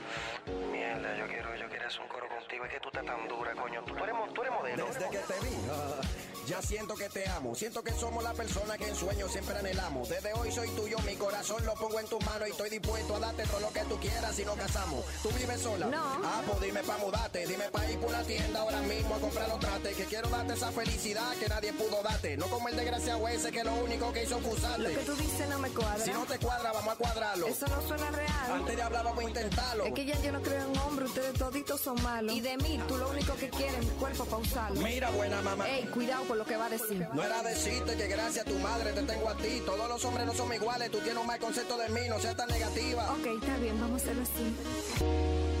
[1.21, 2.65] Yo quiero, yo quiero hacer un coro contigo.
[2.65, 3.83] Es que tú estás tan dura, coño.
[3.85, 4.85] Tú, tú eres, mo- tú eres modelo.
[4.87, 6.01] Desde que te vi, ah,
[6.47, 7.53] ya siento que te amo.
[7.55, 10.09] Siento que somos la persona que en sueños siempre anhelamos.
[10.09, 13.19] Desde hoy soy tuyo, mi corazón lo pongo en tu mano y estoy dispuesto a
[13.19, 15.05] darte todo lo que tú quieras si nos casamos.
[15.21, 15.85] ¿Tú vives sola?
[15.85, 16.01] No.
[16.23, 17.45] Ah, pues dime pa' mudarte.
[17.45, 19.95] Dime pa' ir por la tienda ahora mismo a comprar los trates.
[19.95, 22.35] Que quiero darte esa felicidad que nadie pudo darte.
[22.37, 24.81] No como el desgraciado ese que lo único que hizo fue usarte.
[24.81, 26.03] Lo que tú dices no me cuadra.
[26.03, 27.47] Si no te cuadra, vamos a cuadrarlo.
[27.47, 28.51] Eso no suena real.
[28.51, 29.85] Antes de hablar, vamos a intentarlo.
[29.85, 32.33] Es que ya yo no creo en hombres, ustedes toditos son malos.
[32.33, 34.81] Y de mí, tú lo único que quieres es mi cuerpo para usarlo.
[34.81, 35.67] Mira, buena mamá.
[35.67, 37.05] Ey, cuidado con lo que va a decir.
[37.13, 39.61] No era decirte que gracias a tu madre te tengo a ti.
[39.65, 40.89] Todos los hombres no somos iguales.
[40.89, 42.01] Tú tienes un mal concepto de mí.
[42.07, 43.11] No seas tan negativa.
[43.11, 45.60] Ok, está bien, vamos a hacerlo así.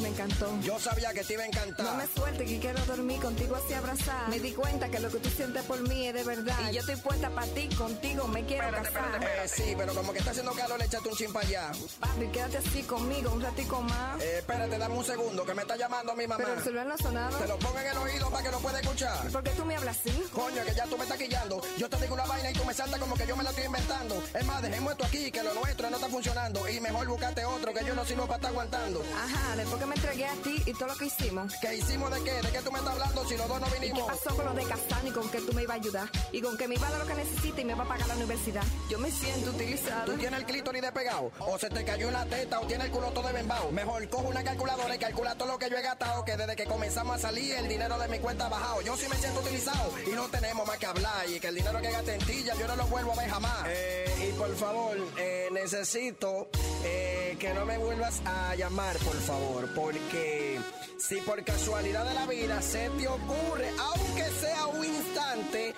[0.01, 0.59] me encantó.
[0.61, 1.85] Yo sabía que te iba a encantar.
[1.85, 4.29] No me suelte que quiero dormir contigo así abrazar.
[4.29, 6.57] Me di cuenta que lo que tú sientes por mí es de verdad.
[6.69, 9.23] Y yo estoy puesta para ti, contigo me quiero casar.
[9.23, 11.71] Eh, sí, pero como que está haciendo calor, le echaste un chin para allá.
[11.99, 14.21] Papi, quédate así conmigo un ratico más.
[14.21, 16.43] Eh, espérate, dame un segundo, que me está llamando mi mamá.
[16.43, 17.37] Pero el celular no ha sonado.
[17.37, 19.27] Te lo pongo en el oído para que lo pueda escuchar.
[19.31, 20.23] ¿Por qué tú me hablas así?
[20.31, 21.61] Coño, que ya tú me estás quillando.
[21.77, 23.65] Yo te digo una vaina y tú me saltas como que yo me la estoy
[23.65, 24.23] inventando.
[24.33, 26.67] Es más, dejemos esto aquí, que lo nuestro no está funcionando.
[26.69, 29.03] Y mejor buscarte otro, que yo no sirvo para estar aguantando.
[29.15, 31.53] Ajá, después que me entregué a ti y todo lo que hicimos.
[31.61, 32.31] ¿Qué hicimos de qué?
[32.31, 34.07] ¿De qué tú me estás hablando si los dos no ¿Y qué vinimos?
[34.07, 36.09] pasó con lo de Castano y con que tú me ibas a ayudar?
[36.31, 38.07] Y con que me iba a dar lo que necesita y me va a pagar
[38.07, 38.63] la universidad.
[38.89, 40.05] Yo me siento utilizada.
[40.05, 41.31] ¿Tú tienes el clítoris despegado?
[41.39, 43.69] ¿O se te cayó una teta o tienes el culo todo bembao?
[43.71, 46.65] Mejor cojo una calculadora y calcula todo lo que yo he gastado Que desde que
[46.65, 49.91] comenzamos a salir el dinero de mi cuenta ha bajado Yo sí me siento utilizado
[50.09, 52.55] y no tenemos más que hablar Y que el dinero que gasté en ti ya
[52.55, 56.47] yo no lo vuelvo a ver jamás eh, Y por favor, eh, necesito
[56.85, 60.59] eh, que no me vuelvas a llamar, por favor Porque
[60.97, 65.73] si por casualidad de la vida se te ocurre, aunque sea un instante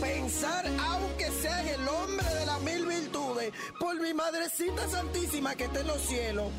[0.00, 5.64] pensar, aunque sea en el hombre de las mil virtudes, por mi madrecita santísima que
[5.64, 6.50] está en los cielos.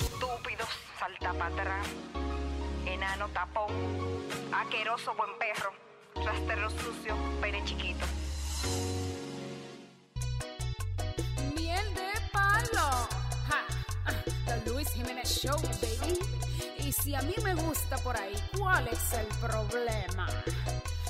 [0.00, 0.64] Estúpido,
[1.00, 1.86] salta para atrás.
[2.86, 3.72] Enano tapón.
[4.52, 5.72] Aqueroso buen perro.
[6.24, 8.06] Rastero sucio, pene chiquito.
[15.08, 16.18] Jiménez Show, baby.
[16.86, 20.26] Y si a mí me gusta por ahí, ¿cuál es el problema?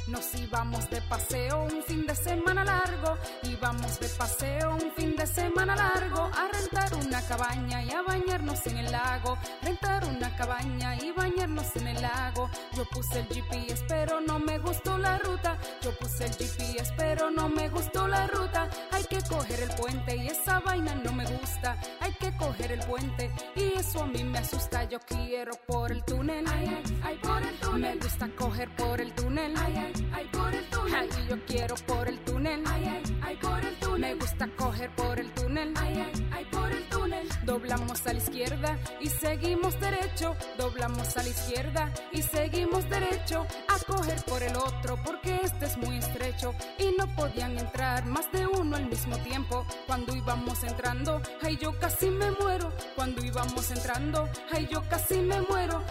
[0.09, 5.27] Nos íbamos de paseo un fin de semana largo, íbamos de paseo un fin de
[5.27, 10.97] semana largo a rentar una cabaña y a bañarnos en el lago, rentar una cabaña
[10.97, 12.49] y bañarnos en el lago.
[12.75, 17.31] Yo puse el GPS pero no me gustó la ruta, yo puse el GPS pero
[17.31, 18.70] no me gustó la ruta.
[18.93, 22.81] Hay que coger el puente y esa vaina no me gusta, hay que coger el
[22.81, 24.85] puente y eso a mí me asusta.
[24.85, 27.97] Yo quiero por el túnel, ay, ay, ay, por el túnel.
[27.99, 31.09] Me gusta coger por el túnel, ay, ay, ay, por el túnel.
[31.12, 34.01] Ay, yo quiero por el túnel, ay, ay, ay, por el túnel.
[34.01, 37.28] Me gusta coger por el túnel, ay, ay, ay, por el túnel.
[37.44, 43.78] Doblamos a la izquierda y seguimos derecho, doblamos a la izquierda y seguimos derecho a
[43.93, 48.47] coger por el otro porque este es muy estrecho y no podían entrar más de
[48.47, 49.67] uno al mismo tiempo.
[49.86, 52.73] Cuando íbamos entrando, ay yo casi me muero.
[52.94, 55.83] Cuando íbamos entrando, ay yo casi me muero.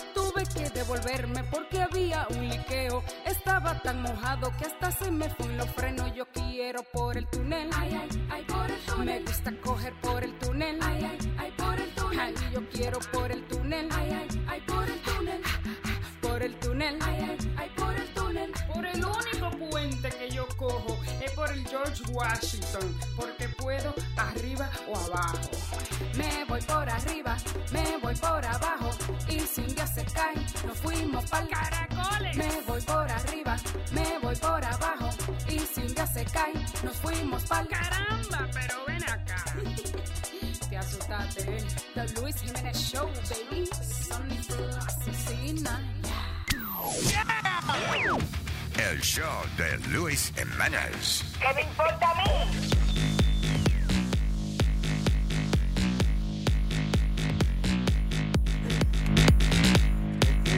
[1.08, 3.03] Devolverme porque había un liqueo.
[3.26, 6.14] Estaba tan mojado que hasta se me fue en los frenos.
[6.14, 9.06] Yo quiero por el túnel, ay ay ay por el túnel.
[9.06, 12.19] Me gusta coger por el túnel, ay ay ay por el túnel.
[12.19, 15.42] Ay, yo quiero por el túnel, ay ay ay por el túnel.
[16.22, 18.52] Por el túnel, ay ay ay por el túnel.
[18.74, 20.07] Por el único puente
[20.58, 25.50] que yo cojo es por el George Washington, porque puedo arriba o abajo.
[26.16, 27.38] Me voy por arriba,
[27.72, 28.90] me voy por abajo,
[29.27, 32.38] y si un día se cae, nos fuimos pa'l caracoles.
[32.38, 33.58] Me voy por arriba,
[33.92, 35.10] me voy por abajo,
[35.48, 36.53] y si un día se cae,
[36.84, 39.44] nos fuimos pa'l caramba, pero ven acá.
[40.69, 43.69] Te asustaste, The Luis Jiménez Show, baby.
[43.82, 45.82] Sonny Flow, asesina,
[48.78, 49.24] El show
[49.58, 51.24] de Luis Jiménez.
[51.40, 52.68] ¿Qué me importa a mí?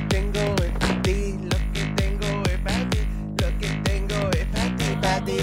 [0.10, 0.56] tengo
[4.32, 5.38] es para ti,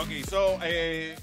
[0.00, 1.16] Ok, so, eh,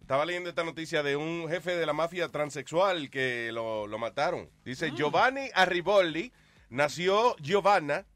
[0.00, 4.48] estaba leyendo esta noticia de un jefe de la mafia transexual que lo, lo mataron.
[4.64, 6.32] Dice Giovanni Arriboldi,
[6.70, 8.06] nació Giovanna,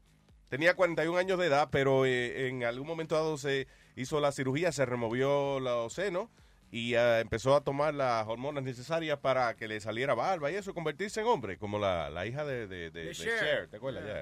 [0.49, 4.71] tenía 41 años de edad, pero eh, en algún momento dado se hizo la cirugía,
[4.71, 6.29] se removió los senos
[6.71, 10.73] y eh, empezó a tomar las hormonas necesarias para que le saliera barba y eso,
[10.73, 13.39] convertirse en hombre, como la, la hija de, de, de- De de Cher.
[13.39, 14.05] Cher, ¿te acuerdas?
[14.05, 14.13] Yeah.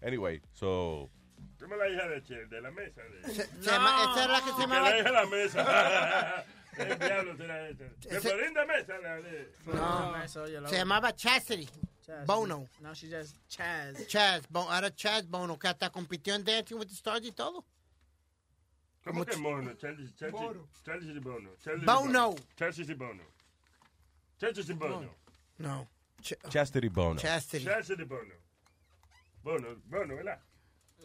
[0.00, 0.08] Yeah.
[0.08, 1.08] Anyway, so...
[1.62, 2.48] ¿Cómo la hija de Cher?
[2.48, 3.02] De la mesa.
[3.02, 3.22] De...
[3.34, 6.44] Se- se llama- esa es la que se Que llamaba- la hija de la mesa.
[6.78, 7.56] El diablo será.
[7.64, 8.98] De Florinda Mesa.
[8.98, 9.54] La de...
[9.66, 11.68] No, oye, la se llamaba Chastity.
[12.00, 12.26] Chaz.
[12.26, 12.66] Bono.
[12.80, 14.06] No, she just Chaz.
[14.08, 17.64] Chaz, Bo- ahora Chaz Bono, que hasta compitió en Dancing with the Stars y todo.
[19.04, 19.74] ¿Cómo que mono?
[19.74, 20.68] Charlie, Bono.
[20.84, 21.56] Charlie Bono.
[21.62, 22.36] Charlie Bono.
[22.56, 23.26] Charlie Bono.
[24.78, 25.14] Bono.
[25.58, 25.88] No.
[26.48, 27.20] Chastity Bono.
[27.20, 27.64] Chastity.
[27.64, 28.34] Charlie Bono.
[29.42, 30.40] Bono, Bono, ¿verdad?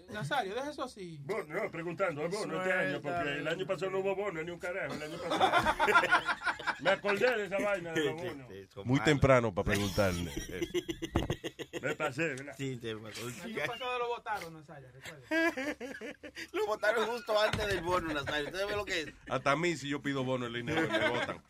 [0.10, 1.20] Nazario, deja eso así.
[1.24, 4.52] Bono, no, preguntando, es Bono este año, porque el año pasado no hubo Bono ni
[4.52, 5.76] un carajo, el año pasado.
[6.80, 8.48] Me acordé de esa vaina de los bonos.
[8.86, 10.32] Muy temprano para preguntarle.
[11.82, 12.54] Me pasé, ¿verdad?
[12.58, 13.28] Sí, te pasó.
[13.28, 15.28] El año pasado lo votaron, Nazario, recuerda.
[16.54, 18.46] Lo votaron justo antes del bono, Nazario.
[18.48, 19.14] ¿Usted ve lo que es?
[19.30, 21.44] Hasta a mí, si yo pido bono en línea, me votan.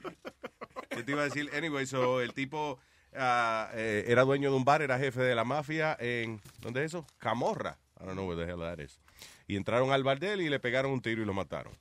[0.90, 1.50] ¿Qué te iba a decir?
[1.54, 2.80] Anyway, so, el tipo
[3.14, 6.42] eh, era dueño de un bar, era jefe de la mafia en...
[6.60, 7.06] ¿Dónde es eso?
[7.18, 7.78] Camorra.
[8.00, 9.00] I don't know where the hell that is.
[9.48, 11.74] Y entraron al bar de él y le pegaron un tiro y lo mataron.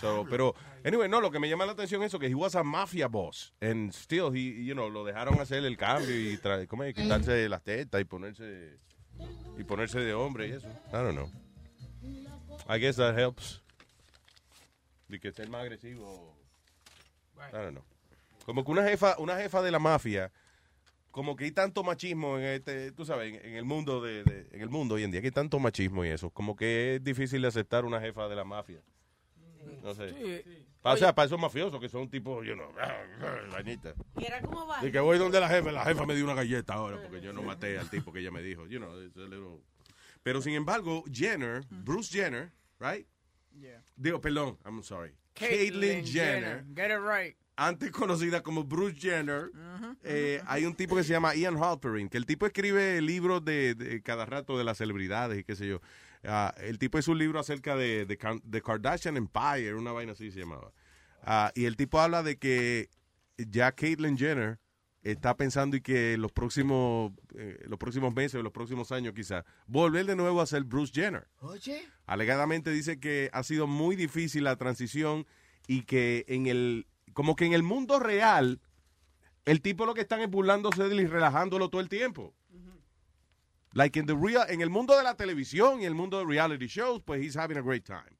[0.00, 2.56] So, pero, anyway, no, lo que me llama la atención es eso, que he was
[2.56, 3.52] a mafia boss.
[3.60, 6.94] And still, he, you know, lo dejaron hacer el cambio y tra- ¿cómo es?
[6.94, 8.78] quitarse las tetas y ponerse
[9.58, 10.66] Y ponerse de hombre y eso.
[10.88, 11.30] I don't know.
[12.68, 13.62] I guess that helps.
[15.08, 16.34] De que ser más agresivo.
[17.36, 17.84] I don't know.
[18.44, 20.32] Como que una jefa, una jefa de la mafia,
[21.12, 24.48] como que hay tanto machismo en este, tú sabes, en, en el mundo de, de-
[24.50, 27.04] en el mundo hoy en día, que hay tanto machismo y eso, como que es
[27.04, 28.80] difícil de aceptar una jefa de la mafia.
[29.82, 30.10] No sé.
[30.44, 30.64] Sí.
[30.84, 32.72] O sea, para esos mafiosos que son tipo, you know,
[33.52, 33.94] vainita.
[34.18, 34.84] Y era como va.
[34.84, 37.32] Y que voy donde la jefa, la jefa me dio una galleta ahora porque yo
[37.32, 38.66] no maté al tipo que ella me dijo.
[38.66, 39.60] You know, it's a little-
[40.24, 42.50] Pero sin embargo, Jenner, Bruce Jenner,
[42.80, 43.06] right?
[43.60, 43.82] Yeah.
[43.96, 45.12] Digo, perdón, I'm sorry.
[45.34, 47.36] Caitlyn Caitlyn Jenner, Get it right.
[47.56, 49.50] Antes conocida como Bruce Jenner,
[50.02, 53.74] eh, hay un tipo que se llama Ian Halperin, que el tipo escribe libros de,
[53.74, 55.80] de cada rato de las celebridades y qué sé yo.
[56.24, 60.30] Ah, el tipo es un libro acerca de, de, de Kardashian Empire, una vaina así
[60.30, 60.72] se llamaba.
[61.22, 62.88] Ah, y el tipo habla de que
[63.36, 64.58] ya Caitlyn Jenner
[65.02, 69.44] está pensando y que los próximos, eh, los próximos meses o los próximos años quizás,
[69.66, 71.28] volver de nuevo a ser Bruce Jenner.
[71.40, 71.82] Oye.
[72.06, 75.26] Alegadamente dice que ha sido muy difícil la transición
[75.66, 78.60] y que en el, como que en el mundo real,
[79.44, 82.34] el tipo lo que están es burlándose de él y relajándolo todo el tiempo.
[83.74, 86.66] Like in the real, en el mundo de la televisión y el mundo de reality
[86.66, 88.18] shows, pues he's having a great time.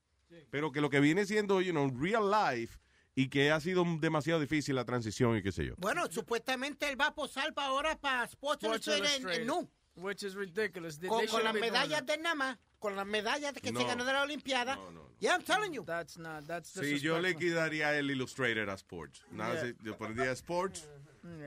[0.50, 2.78] Pero que lo que viene siendo, you know, real life
[3.14, 5.74] y que ha sido demasiado difícil la transición y qué sé yo.
[5.76, 9.68] Bueno, supuestamente él va a posar para ahora para Sports, Sports Illustrated en, en Illustrated.
[9.94, 10.98] Which is ridiculous.
[10.98, 13.80] They- Con, they con las medallas de Nama, con las medallas que No.
[13.80, 14.78] se ganó de la Olimpiada.
[15.20, 15.84] Yeah, I'm telling you.
[15.84, 19.62] That's not, that's Si yo le quitaría el Illustrated a Sports, nada, Yeah.
[19.78, 20.88] si yo pondría Sports,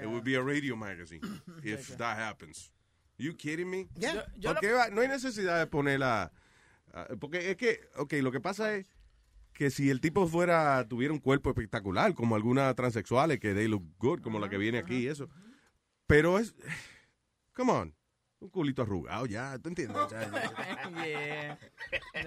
[0.01, 1.21] it would be a radio magazine
[1.63, 2.71] if that happens.
[3.17, 3.87] You kidding me?
[3.95, 4.13] Yeah.
[4.13, 6.31] Yo- yo ¿Por lo- qué va- no hay necesidad de ponerla.
[6.93, 8.85] ah, porque es que, ok, lo que pasa es
[9.53, 13.83] que si el tipo fuera, tuviera un cuerpo espectacular, como algunas transexuales que they look
[13.97, 15.29] good, como la que viene aquí y eso.
[16.05, 16.53] Pero es.
[17.53, 17.95] Come on.
[18.45, 19.97] Un culito arrugado ya, ¿tú entiendes?
[20.11, 21.03] Ya, ya.
[21.03, 21.59] yeah.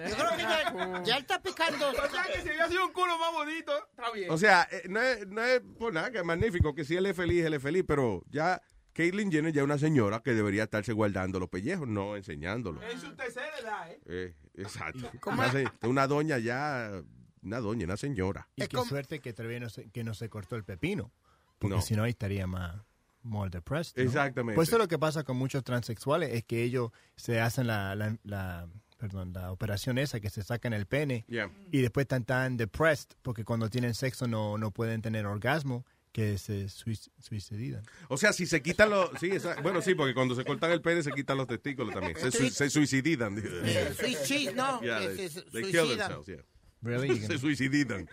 [0.09, 1.89] Yo creo que ya, ya él está picando.
[1.89, 4.29] O sea que si hubiera sido un culo más bonito, está bien.
[4.29, 7.05] O sea, eh, no es, no es por nada, que es magnífico, que si él
[7.05, 8.61] es feliz, él es feliz, pero ya
[8.93, 12.83] Caitlyn Jenner ya es una señora que debería estarse guardando los pellejos, no enseñándolos.
[12.83, 13.99] en su tercera edad, ¿eh?
[14.07, 15.09] Eh, exacto.
[15.21, 17.01] ¿Cómo Una, una doña ya,
[17.41, 18.49] una doña, una señora.
[18.57, 21.13] Y Es qué suerte que todavía no se, que no se cortó el pepino.
[21.59, 21.81] Porque No.
[21.81, 22.81] si no, ahí estaría más
[23.23, 23.97] more depressed.
[23.97, 24.03] ¿no?
[24.03, 24.55] Exactamente.
[24.55, 27.95] Pues eso es lo que pasa con muchos transexuales, es que ellos se hacen la,
[27.95, 28.67] la, la-
[28.97, 31.49] perdón, la operación esa, que se sacan el pene, Yeah.
[31.71, 36.37] y después están tan depressed, porque cuando tienen sexo no, no pueden tener orgasmo, que
[36.39, 37.83] se suic- suicidan.
[38.07, 39.11] O sea, si se quitan los...
[39.19, 42.17] Sí, esa- bueno, sí, porque cuando se cortan el pene se quitan los testículos también.
[42.17, 43.35] Se, sui- se suicidan.
[43.95, 44.81] Swiss cheese, no.
[44.81, 45.97] Yeah, they, se- they kill suicidan.
[45.97, 46.43] themselves, yeah.
[46.81, 47.19] Really?
[47.27, 48.07] Se suicidan.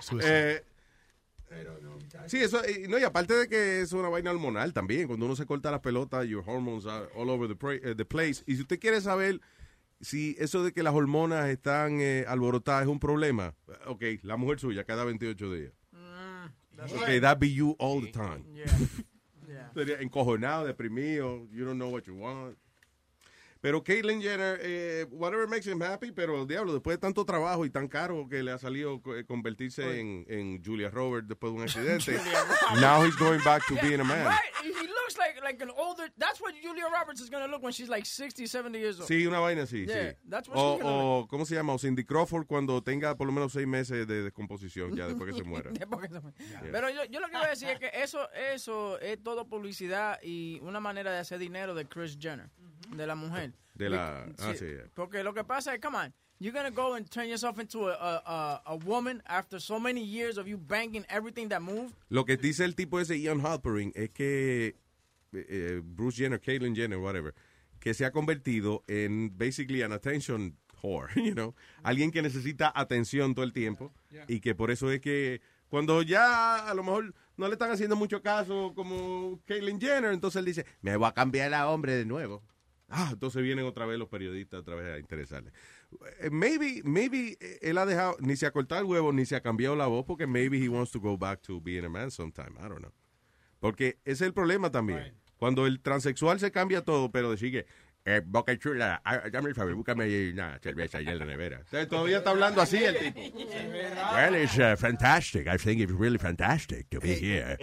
[0.00, 0.56] Suicide.
[0.56, 0.64] Eh,
[2.28, 5.36] sí, eso, y, no, y aparte de que es una vaina hormonal también, cuando uno
[5.36, 8.42] se corta las pelotas, your hormones are all over the, pra- eh, the place.
[8.46, 9.40] Y si usted quiere saber
[10.00, 13.54] si eso de que las hormonas están eh, alborotadas es un problema,
[13.86, 15.72] ok, la mujer suya cada 28 días.
[16.96, 18.44] Ok, that be you all the time.
[19.74, 22.56] Sería encojonado, deprimido, you don't know what you want.
[23.60, 27.70] Pero Caitlyn Jenner, eh, whatever makes him happy, pero diablo, después de tanto trabajo y
[27.70, 31.62] tan caro que le ha salido eh, convertirse en, en Julia Roberts después de un
[31.64, 32.18] accidente,
[32.80, 34.26] now he's going back to being a man.
[34.26, 34.89] Right?
[35.10, 36.08] Looks like like an older.
[36.18, 39.08] That's what Julia Roberts is gonna look when she's like 60, 70 years old.
[39.08, 40.16] Sí, una vaina así, Yeah, sí.
[40.28, 41.72] that's what O, she's gonna o, ¿cómo se llama?
[41.74, 45.36] O Cindy Crawford cuando tenga por lo menos seis meses de descomposición ya después que
[45.38, 45.70] se muera.
[45.72, 46.36] Después que se muera.
[46.70, 50.18] Pero yo, yo lo que voy a decir es que eso, eso es todo publicidad
[50.22, 52.50] y una manera de hacer dinero de Chris Jenner,
[52.94, 53.52] de la mujer.
[53.74, 54.84] De la- ah, sí, yeah.
[54.94, 57.94] Porque lo que pasa es, come on, you're gonna go and turn yourself into a,
[57.94, 61.94] a, a, a woman after so many years of you banging everything that moved.
[62.10, 64.76] Lo que dice el tipo ese Ian Halperin es que
[65.32, 67.34] eh, eh, Bruce Jenner, Caitlyn Jenner, whatever,
[67.78, 73.34] que se ha convertido en basically an attention whore, you know, alguien que necesita atención
[73.34, 73.92] todo el tiempo
[74.28, 77.96] y que por eso es que cuando ya a lo mejor no le están haciendo
[77.96, 82.04] mucho caso como Caitlyn Jenner, entonces él dice, me voy a cambiar a hombre de
[82.04, 82.42] nuevo.
[82.92, 85.52] Ah, entonces vienen otra vez los periodistas otra vez a interesarle.
[86.18, 89.36] Eh, Maybe, maybe eh, él ha dejado, ni se ha cortado el huevo, ni se
[89.36, 92.10] ha cambiado la voz, porque maybe he wants to go back to being a man
[92.10, 92.56] sometime.
[92.58, 92.92] I don't know.
[93.60, 95.14] Porque ese es el problema también.
[95.40, 97.66] Cuando el transexual se cambia todo, pero decir que,
[98.04, 101.62] eh, boca chula, ah, dame el favor, búscame una cerveza allá en la nevera.
[101.88, 103.20] Todavía está hablando así el tipo.
[104.14, 105.46] Well, it's uh, fantastic.
[105.48, 107.56] I think it's really fantastic to be here.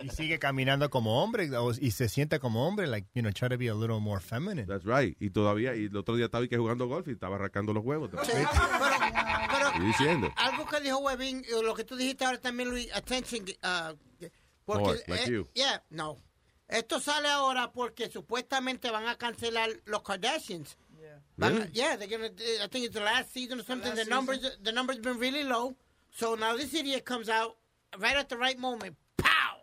[0.00, 1.48] Y sigue caminando como hombre
[1.80, 4.66] y se sienta como hombre, like, you know, try to be a little more feminine.
[4.66, 5.16] That's right.
[5.20, 8.10] Y todavía, y el otro día estaba jugando golf y estaba arrancando los huevos.
[8.12, 8.46] también.
[9.50, 10.32] Pero Y diciendo.
[10.36, 13.44] algo que dijo Webin, eh, lo que tú dijiste ahora también, Luis, attention.
[13.62, 13.96] Uh,
[14.64, 15.48] porque, Whore, like you.
[15.54, 16.16] Yeah, no.
[16.68, 20.76] Esto sale ahora porque supuestamente van a cancelar los Kardashians.
[21.38, 21.70] Really?
[21.72, 22.30] yeah, they're gonna.
[22.62, 23.94] I think it's the last season or something.
[23.94, 25.76] The numbers, the numbers been really low.
[26.10, 27.56] So now this idiot comes out
[27.98, 28.96] right at the right moment.
[29.16, 29.62] ¡Pow!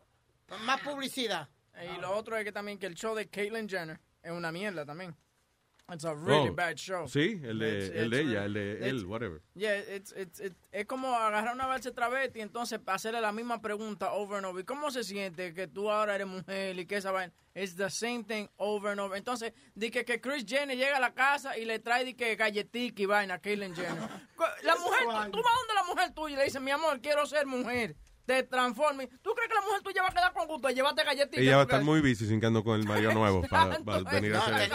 [0.66, 1.48] Más publicidad.
[1.77, 4.85] Y lo otro es que también que el show de Caitlyn Jenner es una mierda
[4.85, 5.16] también.
[5.94, 7.08] It's a really Oh, bad show.
[7.08, 9.40] Sí, el de, It's- el de it's ella, el de él, it's- whatever.
[9.54, 13.62] Yeah, it's, it's, it's- es como agarrar una balsa travesti y entonces hacerle la misma
[13.62, 14.62] pregunta over and over.
[14.64, 17.32] ¿Y cómo se siente que tú ahora eres mujer y que esa vaina?
[17.54, 19.16] It's the same thing over and over.
[19.16, 22.36] Entonces, di que, que Chris Jenner llega a la casa y le trae di que
[22.36, 24.10] galletica y vaina a Caitlyn Jenner.
[24.64, 27.26] La mujer, tú, tú vas donde la mujer tuya y le dices, mi amor, quiero
[27.28, 27.96] ser mujer.
[28.26, 29.10] Te transformes.
[29.22, 31.42] ¿Tú crees que la mujer tuya va a quedar con gusto de llevarte galletica?
[31.42, 34.40] Ella va a estar muy busy cincando con el marido nuevo para, para venir a
[34.40, 34.72] hacer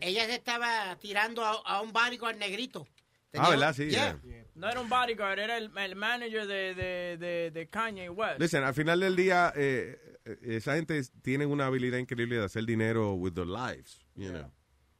[0.00, 2.86] ella se estaba tirando a, a un bodyguard negrito.
[3.34, 3.74] Ah, ¿verdad?
[3.74, 4.18] Sí, Yeah.
[4.54, 8.38] No era un bodyguard, era el, el manager de, de, de, de Kanye West.
[8.38, 12.64] Listen, al final del día, eh, eh, esa gente tiene una habilidad increíble de hacer
[12.64, 14.50] dinero with their lives, you know.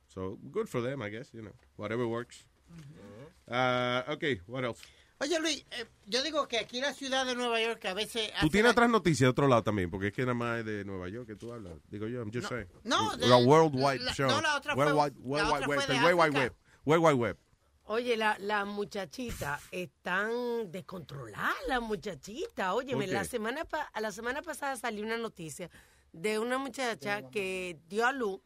[0.08, 1.52] So, good for them, I guess, you know.
[1.76, 2.44] Whatever works.
[3.48, 4.80] Uh, okay, what else?
[5.20, 8.30] Oye, Luis, eh, yo digo que aquí en la ciudad de Nueva York a veces...
[8.40, 10.64] Tú tienes la- otras noticias de otro lado también, porque es que nada más es
[10.66, 11.74] de Nueva York que tú hablas.
[11.88, 12.66] Digo yo, I'm just saying.
[12.82, 14.28] no, de- La worldwide show.
[14.28, 16.14] no, la otra fue- Worldwide, la World otra Wide Web, fue de.
[16.84, 17.16] Web.
[17.16, 17.38] Web.
[17.86, 22.74] Oye, la, la muchachita están descontroladas, la muchachita.
[22.74, 25.70] Oye, ¿Por la semana pa- a la semana pasada salió una noticia
[26.12, 28.40] de una muchacha que dio a luz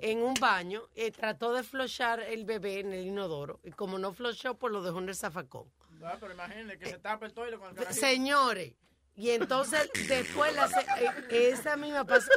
[0.00, 4.12] en un baño, eh, trató de flochar el bebé en el inodoro y como no
[4.12, 5.64] flochó, pues lo dejó en el zafacón.
[6.04, 8.00] Ah, pero imagínate que se tapa el toile con el carajito.
[8.06, 8.72] Señores,
[9.16, 10.80] y entonces después la se-
[11.30, 12.30] eh, esa misma pasa,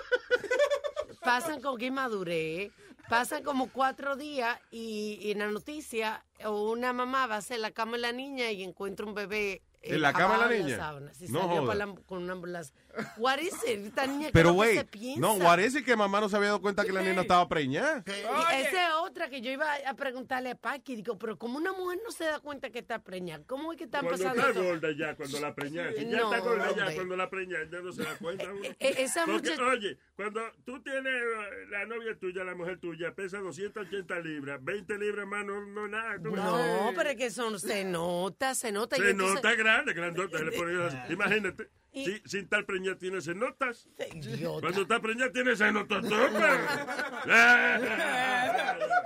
[1.24, 2.72] pasan con que madurez,
[3.10, 7.72] pasan como cuatro días y, y en la noticia una mamá va a hacer la
[7.72, 10.78] cama de la niña y encuentra un bebé eh, ¿En la cama de la niña?
[10.78, 11.14] sábana.
[11.14, 11.68] Sí, No salió joda.
[11.74, 12.76] para la- con una ambulancia.
[13.18, 13.86] What is it?
[13.88, 15.20] Esta niña, ¿qué Pero, es lo que güey, se piensa?
[15.22, 18.04] no, parece que mamá no se había dado cuenta que la nena estaba preñada.
[18.06, 20.96] Esa es otra que yo iba a preguntarle a Paqui.
[20.96, 23.86] Digo, pero como una mujer no se da cuenta que está preñada, ¿cómo es que
[23.86, 24.64] están Cuando pasando está esto?
[24.72, 25.96] gorda ya, cuando la preñas.
[25.96, 28.62] Si ya No, está gorda ya, cuando la preñas, ya no se da cuenta uno.
[28.80, 33.14] Eh, esa Porque, muchacha- oye, cuando tú tienes eh, la novia tuya, la mujer tuya,
[33.16, 36.18] pesa 280 libras, 20 libras más no, no nada.
[36.18, 38.98] No, pero es que eso no se nota, se nota.
[38.98, 40.38] y Se entonces- nota grande, grandota.
[41.10, 43.88] Imagínate, Y- si, sin estar preñada tiene se notas.
[44.14, 44.62] Idiota.
[44.62, 46.06] Cuando está preñada tiene se notas.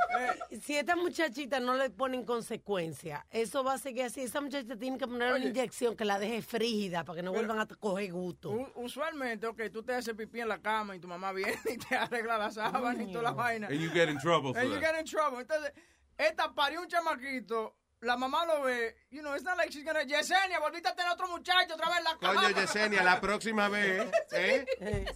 [0.62, 4.22] Si esta muchachita no le ponen consecuencias, eso va a seguir así.
[4.22, 7.60] Esa muchachita tiene que poner una inyección que la deje frígida para que no vuelvan
[7.60, 8.72] a coger gusto.
[8.76, 11.96] Usualmente, ok, tú te haces pipí en la cama y tu mamá viene y te
[11.96, 13.68] arregla la sábana y toda la vaina.
[13.68, 14.92] And you get in trouble for And you that.
[14.92, 15.40] get in trouble.
[15.40, 15.72] Entonces,
[16.18, 20.02] esta parió un chamaquito, la mamá lo ve, you know, it's not like she's gonna,
[20.04, 22.42] Yesenia, volviste a tener otro muchacho otra vez la cama.
[22.42, 24.66] Coño, Yesenia, la próxima vez ¿eh?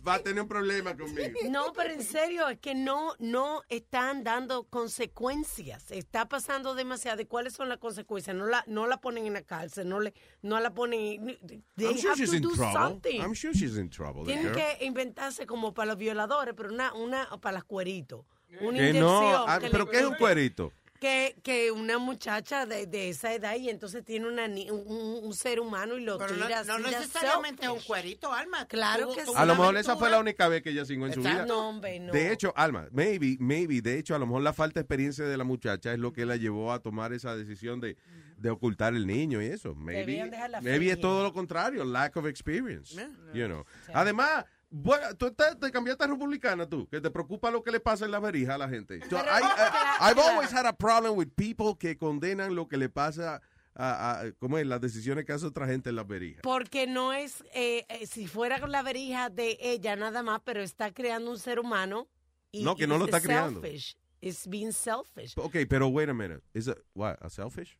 [0.07, 1.39] va a tener un problema conmigo.
[1.49, 5.89] No, pero en serio, es que no, no están dando consecuencias.
[5.91, 7.21] Está pasando demasiado.
[7.21, 8.35] ¿Y cuáles son las consecuencias?
[8.35, 11.25] No la, no la ponen en la cárcel, no, le, no la ponen...
[11.75, 12.73] They I'm sure have she's to in do trouble.
[12.73, 13.21] something.
[13.21, 14.25] I'm sure she's in trouble.
[14.25, 14.55] Tienen girl.
[14.55, 18.25] que inventarse como para los violadores, pero una, una para las cueritos.
[18.61, 19.01] Una Que inyección.
[19.01, 20.71] no, ah, que pero le- ¿qué es un cuerito?
[20.99, 25.33] Que, que una muchacha de, de esa edad y entonces tiene una, ni- un, un
[25.33, 28.65] ser humano y lo Pero tira no así, necesariamente es un cuerito, Alma.
[28.65, 29.31] Claro que sí.
[29.35, 31.45] A lo mejor esa fue la única vez que ella cingó en su vida.
[31.45, 32.13] No, hombre, no.
[32.13, 35.37] De hecho, Alma, maybe, maybe, de hecho, a lo mejor la falta de experiencia de
[35.37, 37.97] la muchacha es lo que la llevó a tomar esa decisión de,
[38.37, 39.75] de ocultar el niño y eso.
[39.75, 42.95] Maybe, maybe es todo lo contrario, lack of experience.
[43.33, 43.65] You know.
[43.93, 44.45] Además,
[44.77, 48.03] bueno, tú te, te cambiaste a republicana tú, que te preocupa lo que le pasa
[48.05, 48.99] en la verija a la gente.
[49.09, 52.89] So, I- I- I've always had a problem with people que condenan lo que le
[52.89, 53.41] pasa
[53.73, 54.65] a, a- ¿cómo es?
[54.67, 56.41] Las decisiones que hace otra gente en las verijas.
[56.43, 60.61] Porque no es, eh, eh, si fuera con la verija de ella nada más, pero
[60.61, 62.07] está creando un ser humano.
[62.51, 63.61] Y, No, que no lo está creando.
[64.21, 65.33] It's being selfish.
[65.37, 66.41] Ok, pero wait a minute.
[66.53, 67.77] Is it, what, a selfish?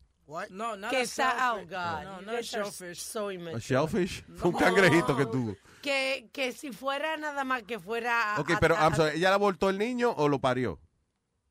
[0.50, 1.70] No, no que es está, selfish.
[1.70, 3.00] God, No, you no es guys are selfish.
[3.00, 3.60] so A immature.
[3.62, 4.24] shellfish?
[4.36, 5.56] Fue un cangrejito que tuvo.
[5.82, 8.36] Que, que si fuera nada más que fuera...
[8.36, 10.80] a- Ok, a- pero a- I'm sorry, ¿ella abortó el niño o lo parió?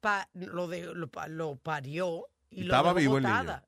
[0.00, 3.64] pa- lo, de, lo, lo parió y lo Estaba vivo el botada.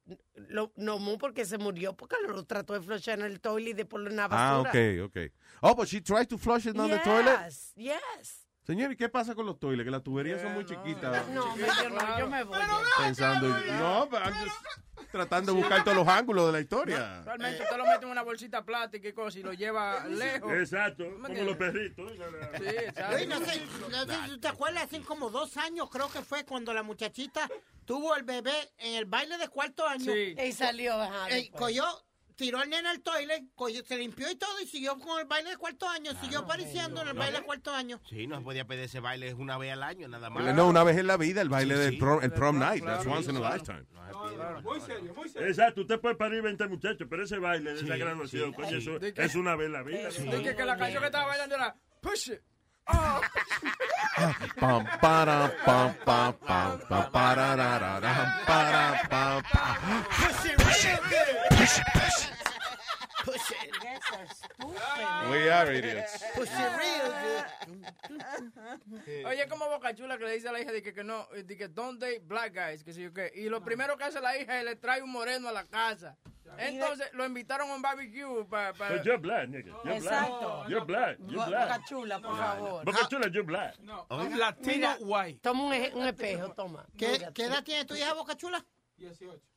[0.49, 3.85] Lo- no, porque se murió, porque lo trató de flochar en el toilet y de
[3.87, 4.71] ponerlo en la Ah, basura.
[4.71, 5.33] ok, ok.
[5.63, 7.39] Oh, but she tried to flush it down the toilet?
[7.47, 8.46] Yes, yes.
[8.67, 9.85] Señor, ¿y qué pasa con los toilets?
[9.85, 11.29] Que las tuberías son muy chiquitas.
[11.29, 12.59] No, yo no, yo me voy.
[12.99, 14.57] Pensando, no, but I'm just
[15.13, 17.23] tratando de buscar todos los ángulos de la historia.
[17.25, 20.53] Realmente usted lo mete en una bolsita plástica y cosas y lo lleva lejos.
[20.53, 22.11] Exacto, ¿Me como los perritos.
[22.11, 23.27] Sí, exacto.
[23.29, 26.75] No sé, no sé si te acuerdas, hace como dos años creo que fue cuando
[26.75, 27.49] la muchachita
[27.85, 30.13] tuvo el bebé en el baile de cuarto año.
[30.13, 30.35] Sí.
[30.45, 31.85] Y salió, ajá, Eh, cogió,
[32.37, 33.45] tiró al nene al toilet,
[33.87, 37.09] se limpió y todo y siguió con el baile de cuarto año, siguió apareciendo en
[37.09, 37.21] el no.
[37.21, 38.01] baile de cuarto año.
[38.09, 40.55] Sí, no se podía pedir ese baile una vez al año, nada más.
[40.55, 41.97] No, una vez en la vida, el baile Sí, del sí.
[41.99, 42.83] prom, el prom night.
[42.83, 43.85] Claro, That's once in a lifetime.
[44.63, 45.49] Muy serio, muy serio.
[45.49, 48.57] Exacto, usted puede parir 20 muchachos, pero ese baile de esa graduación, sí.
[48.57, 50.09] coño, es una vez en la vida.
[50.11, 52.41] Dije que la canción que estaba bailando era Push It.
[52.89, 53.21] Oh.
[54.59, 58.47] Pam, para, pam, pam, pam, pam, pararararam,
[64.23, 65.31] it.
[65.31, 66.25] We are idiots.
[69.27, 71.57] Oye, como Boca Chula que le dice a la hija de que, que no, de
[71.57, 73.31] que don't date black guys, que sé yo qué.
[73.35, 76.17] Y lo primero que hace la hija es le trae un moreno a la casa.
[76.59, 78.73] Entonces lo invitaron a un barbecue para...
[78.73, 79.73] But you're black, nigga.
[79.85, 80.65] You're Exacto.
[80.65, 80.69] black.
[80.71, 81.19] You're black.
[81.29, 81.69] You're black.
[81.69, 82.85] Boca Chula, por favor.
[82.85, 83.75] Boca Chula, you're black.
[84.65, 84.97] Mira,
[85.43, 86.87] Toma un, un espejo, toma.
[86.97, 87.29] ¿Qué.
[87.35, 88.65] ¿Qué edad tiene tu hija, Boca Chula?
[88.97, 89.56] 18.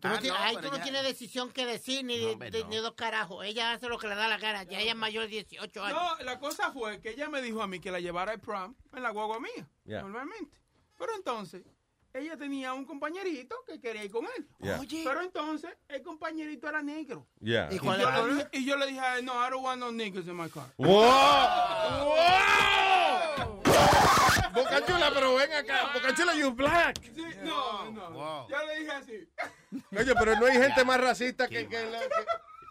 [0.00, 2.18] Tú no Ah, tienes- no, ay, pero tú no ya- tienes decisión que decir ni,
[2.24, 2.68] No, hombre, de- no.
[2.70, 3.44] ni dos carajos.
[3.44, 4.62] Ella hace lo que le da la gana.
[4.64, 6.00] Ya ella es mayor de 18 años.
[6.00, 8.74] No, la cosa fue que ella me dijo a mí que la llevara al prom
[8.94, 10.02] en la guagua mía, Yeah.
[10.02, 10.56] normalmente.
[10.98, 11.62] Pero entonces,
[12.12, 14.48] ella tenía un compañerito que quería ir con él.
[14.60, 14.80] Yeah.
[14.80, 15.02] Oye.
[15.04, 17.28] Pero entonces, el compañerito era negro.
[17.40, 17.68] Yeah.
[17.70, 19.78] Y, cuál yo le dije, y yo le dije a él, no, I don't want
[19.80, 20.66] no niggas in my car.
[20.78, 20.96] ¡Wow!
[24.54, 25.90] Boca Chula, pero ven acá.
[25.94, 26.98] Boca Chula, you black.
[27.14, 28.48] Sí, no, no.
[28.48, 29.28] Yo le dije así.
[29.96, 32.06] Oye, pero no hay gente más racista que, que la- que-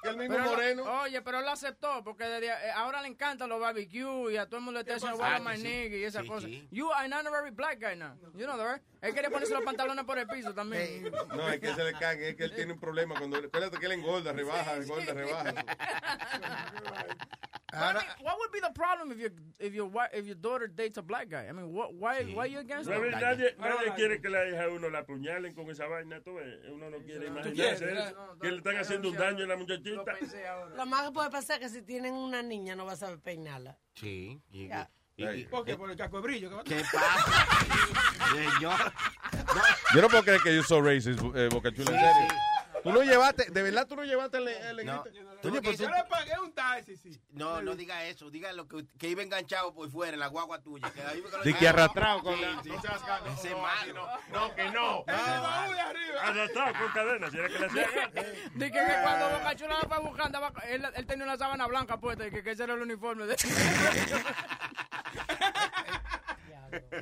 [0.04, 1.02] que el mismo Pero moreno.
[1.02, 4.46] Oye, pero él lo aceptó porque desde, eh, ahora le encantan los barbecue y a
[4.46, 5.34] todo el mundo le está diciendo pasa?
[5.40, 5.68] "What am I Ah, que sí.
[5.68, 6.50] nigga" y esas Sí, cosas.
[6.50, 6.68] sí.
[6.72, 8.16] You are not a very black guy now.
[8.36, 8.84] You know that, right?
[9.02, 11.12] Él quería ponerse los pantalones por el piso también.
[11.36, 13.16] No, es que se le caen, es que él tiene un problema.
[13.18, 15.54] Cuando, espérate que él engorda, rebaja, engorda, rebaja.
[17.74, 20.98] I mean, what would be the problem if your if your if your daughter dates
[20.98, 21.48] a black guy?
[21.48, 23.22] I mean, what, why why are you against Nadie, that?
[23.22, 26.22] nadie, nadie quiere que la hija de uno la apuñalen con esa vaina.
[26.22, 27.86] Tú ves, uno no quiere imaginarse
[28.42, 29.87] que le están haciendo un daño a la muchachita.
[30.76, 33.20] Lo más que puede pasar es que si tienen una niña no va a saber
[33.20, 33.78] peinarla.
[33.96, 34.42] Sí.
[34.52, 34.90] y- Ya.
[35.16, 35.76] y- y- ¿Por qué?
[35.76, 36.64] Por el casco de brillo.
[36.64, 37.48] ¿Qué, ¿Qué pasa?
[38.60, 38.94] Señor.
[39.96, 42.42] Yo no puedo creer que yo soy racist, eh, Boca Chula, en serio.
[42.88, 44.48] Tú no llevaste, de verdad tú no llevaste el...
[44.48, 45.04] el- No.
[45.44, 47.20] Oye, pues tú- Yo le pagué un taxi, sí.
[47.32, 48.30] No, no diga eso.
[48.30, 50.90] Diga lo que, que iba enganchado por fuera en la guagua tuya.
[50.92, 51.68] Que ahí que llevaron.
[51.68, 52.70] arrastrado con Sí, la- sí.
[52.70, 54.10] no Ese no, malo.
[54.32, 55.06] no, que no.
[56.22, 60.00] Arrastrado con cadenas, si era que le Dice que, que cuando Boca Chula la fue
[60.00, 63.26] buscando, él, él tenía una sábana blanca puesta y que, que ese era el uniforme
[63.28, 63.36] de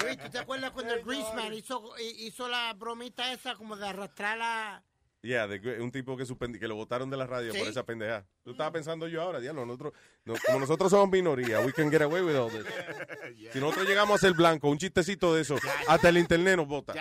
[0.02, 4.38] Luis, ¿tú te acuerdas cuando el Greaseman hizo, hizo la bromita esa como de arrastrar
[4.38, 4.84] la...
[5.26, 7.58] Yeah, de- un tipo que, suspendi- que lo votaron de la radio Sí.
[7.58, 8.26] por esa pendeja.
[8.44, 12.04] Tú estabas pensando yo ahora, diablo, nosotros, no- como nosotros somos minoría, we can get
[12.04, 12.64] away with all this.
[13.54, 15.56] Si nosotros llegamos a ser blanco, un chistecito de eso,
[15.88, 16.94] hasta el internet nos vota.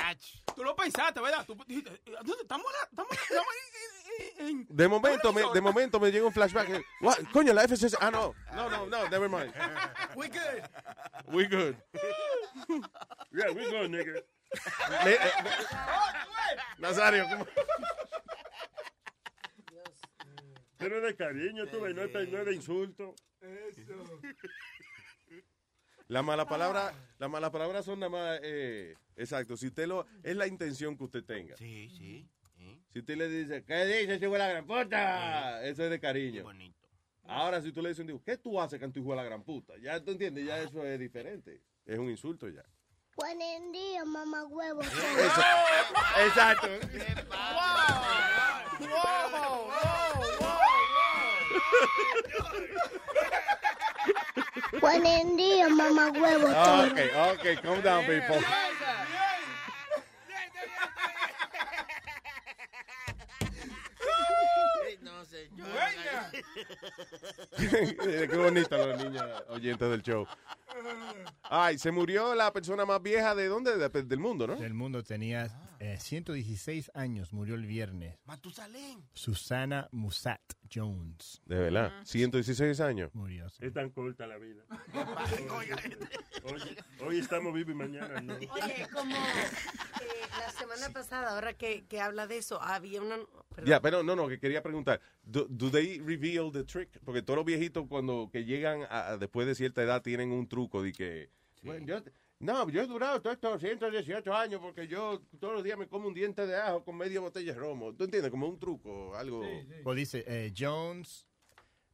[0.56, 1.44] Tú lo pensaste, ¿verdad?
[1.46, 1.90] Tú dijiste,
[2.24, 2.66] ¿dónde estamos?
[2.66, 3.54] en la- Estamos, estamos
[4.38, 6.82] en- De momento, me, de momento me llega un flashback.
[7.02, 7.16] What?
[7.32, 7.96] Coño, la FCC.
[8.00, 8.34] Ah, no.
[8.54, 9.52] No, no, no, never mind.
[10.16, 10.62] We good.
[11.26, 11.76] We good.
[13.32, 14.22] Yeah, we go, nigga.
[15.04, 15.18] Le- eh,
[16.78, 17.46] Nazario, ¿cómo?
[20.78, 23.14] Pero de cariño, no es de- no es de insulto.
[26.08, 30.36] La mala palabra, las malas palabras son nada más, eh, exacto, si usted lo, es
[30.36, 31.56] la intención que usted tenga.
[31.56, 32.28] Sí, sí.
[32.92, 35.64] Si usted le dice, ¿qué dice, hijo de la gran puta?
[35.64, 36.44] Eso es de cariño.
[37.26, 39.74] Ahora, si tú le dices ¿qué tú haces con tu hijo de la gran puta?
[39.78, 41.62] Ya tú entiendes, ya eso es diferente.
[41.86, 42.62] Es un insulto ya.
[43.16, 44.82] Buen día, mamá huevo.
[46.26, 46.68] Exacto.
[54.80, 56.46] Buen día, mamá huevo.
[56.48, 56.98] Ok,
[57.32, 58.40] ok, calm down, people.
[65.02, 65.66] No, señor.
[68.30, 70.26] Qué bonita los niños oyentes del show.
[71.56, 73.76] Ay, se murió la persona más vieja de dónde?
[73.76, 74.56] De- del mundo, ¿no?
[74.56, 75.46] Del mundo tenía
[75.78, 78.18] eh, 116 años, murió el viernes.
[78.24, 79.04] Matusalén.
[79.12, 80.40] Susana Musat
[80.74, 81.40] Jones.
[81.46, 83.14] De verdad, 116 años.
[83.14, 83.48] Murió.
[83.50, 83.66] sí.
[83.66, 84.64] Es tan corta la vida.
[86.46, 86.60] Hoy,
[87.00, 88.34] hoy estamos vivos y mañana no.
[88.34, 89.48] Oye, como eh,
[90.38, 93.16] la semana pasada, ahora que, que habla de eso, había una...
[93.64, 95.00] Ya, pero no, no, que quería preguntar.
[95.22, 97.00] Do, do they reveal the trick?
[97.04, 100.48] Porque todos los viejitos cuando que llegan a, a- después de cierta edad tienen un
[100.48, 101.30] truco de que...
[101.64, 102.02] "Bueno, yo-
[102.40, 106.08] no, yo he durado todos estos 118 años porque yo todos los días me como
[106.08, 107.94] un diente de ajo con media botella de romo.
[107.94, 108.30] ¿Tú entiendes?
[108.30, 109.40] Como un truco, algo...
[109.84, 111.26] Well, dice, eh, Jones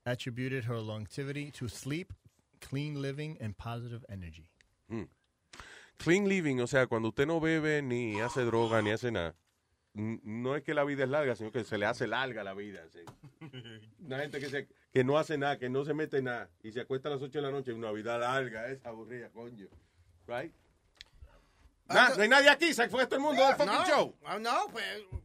[0.05, 2.13] attributed her longevity to sleep,
[2.59, 4.49] clean living, and positive energy.
[4.89, 5.09] Mm.
[5.99, 9.35] Clean living, o sea, cuando usted no bebe ni hace droga ni hace nada.
[9.93, 12.81] no es que la vida es larga, sino que se le hace larga la vida.
[12.91, 13.01] sí.
[14.01, 16.81] Una gente que, se, que no hace nada, que no se mete nada, y se
[16.81, 19.69] acuesta a las 8 de la noche, una vida larga, es aburrida, coño.
[20.27, 20.53] Right?
[21.89, 24.17] Nah, no hay nadie aquí, se fue todo el mundo del fucking no, show.
[24.23, 24.85] uh, no, pues,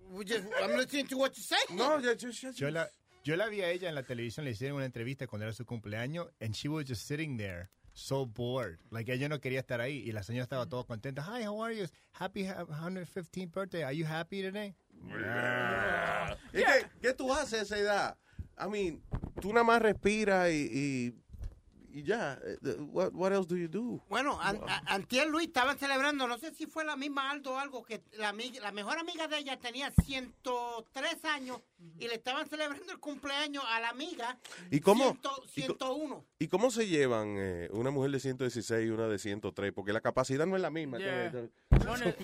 [0.09, 1.57] we just, I'm listening to what you say.
[1.71, 2.87] No, ya- ya- Yo la,
[3.23, 5.65] yo la vi a ella en la televisión, le hicieron una entrevista cuando era su
[5.65, 8.79] cumpleaños, and she was just sitting there, so bored.
[8.91, 11.21] Like, ella no quería estar ahí, y la señora estaba toda contenta.
[11.23, 11.85] Hi, how are you?
[12.13, 13.83] Happy ha- 115th birthday.
[13.83, 14.75] Are you happy today?
[16.53, 18.17] ¿Y qué, qué tú haces a esa edad?
[18.57, 19.01] I mean,
[19.39, 21.24] tú nada más respiras y, y,
[21.95, 22.37] y ya.
[22.43, 22.57] Eh,
[22.91, 24.01] What, what else do you do?
[24.09, 27.57] Bueno, an, a- antier Luis estaban celebrando, no sé si fue la misma Aldo o
[27.59, 31.61] algo, que la, amiga- la mejor amiga de ella tenía 103 años
[31.99, 34.37] y le estaban celebrando el cumpleaños a la amiga.
[34.71, 35.17] ¿Y cómo?
[35.53, 36.25] 100 101.
[36.39, 39.71] ¿Y cómo se llevan eh, una mujer de 116 y una de 103?
[39.73, 40.97] Porque la capacidad no es la misma.
[40.97, 41.31] Yeah.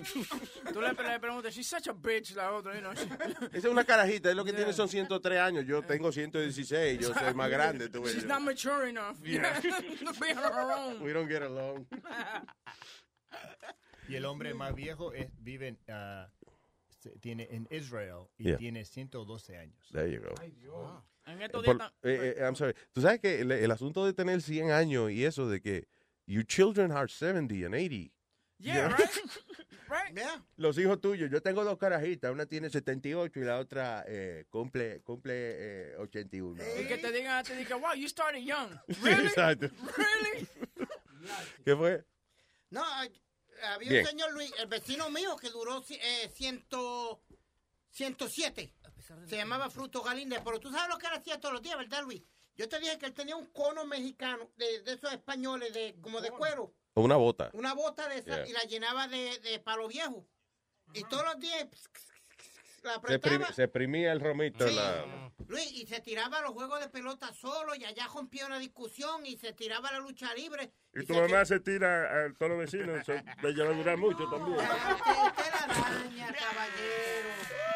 [0.74, 2.92] Tú le, le preguntas, she's such a bitch, la otra, you know.
[3.52, 5.66] Esa es una carajita, es lo que tiene son 103 años.
[5.66, 7.90] Yo tengo 116, yo soy más grande.
[7.90, 8.14] Tú ves.
[8.16, 9.18] She's not mature enough.
[9.24, 9.61] Yeah.
[9.64, 11.04] her.
[11.04, 11.86] We don't get along.
[14.10, 16.28] Y el hombre más viejo es, vive en, ah,
[17.00, 18.58] se- tiene en Israel y Yeah.
[18.58, 19.88] tiene 112 años.
[19.94, 20.34] There you go.
[21.26, 22.74] En estos Eh, por- eh, eh, I'm sorry.
[22.92, 25.88] Tú sabes que el, el asunto de tener 100 años y eso de que
[26.26, 28.12] your children are 70 and 80.
[28.58, 28.88] Yeah, Yeah.
[28.98, 29.10] right?
[30.14, 30.46] Yeah.
[30.58, 35.02] Los hijos tuyos, yo tengo dos carajitas, una tiene 78 y la otra eh, cumple
[35.02, 36.64] cumple eh, 81.
[36.80, 38.70] Y que te digan, te digan, wow, you started young.
[39.04, 39.28] Really?
[39.28, 39.68] Exacto.
[39.98, 40.48] Really?
[41.66, 42.06] ¿Qué fue?
[42.70, 42.84] No,
[43.64, 44.02] había Bien.
[44.06, 47.22] un señor Luis, el vecino mío, que duró eh, ciento,
[47.92, 48.74] 107.
[49.28, 52.04] Se llamaba Fruto Galíndez, pero tú sabes lo que él hacía todos los días, ¿verdad,
[52.04, 52.24] Luis?
[52.56, 56.22] Yo te dije que él tenía un cono mexicano, de, de esos españoles, de como
[56.22, 57.50] de cuero, una bota.
[57.54, 58.48] una bota de esa, Yeah.
[58.48, 60.28] y la llenaba de, de palo viejo.
[60.94, 61.68] Y todos los días
[62.84, 63.54] la Se, apretaba.
[63.54, 64.68] se exprimía el romito.
[64.68, 64.76] Sí.
[64.76, 68.60] la- Luis, y se tiraba a los juegos de pelota solo, y allá rompía una
[68.60, 70.72] discusión, y se tiraba a la lucha libre.
[70.94, 73.00] Y tu mamá se tira a todos los vecinos.
[73.02, 74.60] Eso de ella va a durar mucho también.
[74.60, 77.30] araña, caballero.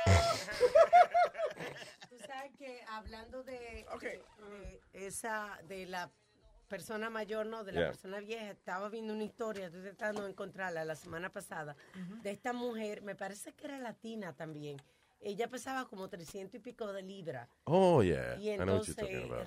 [2.09, 6.11] Tú sabes que hablando de, de esa, de la
[6.65, 7.89] persona mayor, no, de la Yeah.
[7.91, 11.75] persona vieja, estaba viendo una historia, estoy tratando de encontrarla la semana pasada,
[12.23, 14.77] de esta mujer, me parece que era latina también.
[15.25, 17.49] Ella pesaba como 300 y pico de libras.
[17.63, 18.37] Oh, yeah.
[18.39, 18.95] Y entonces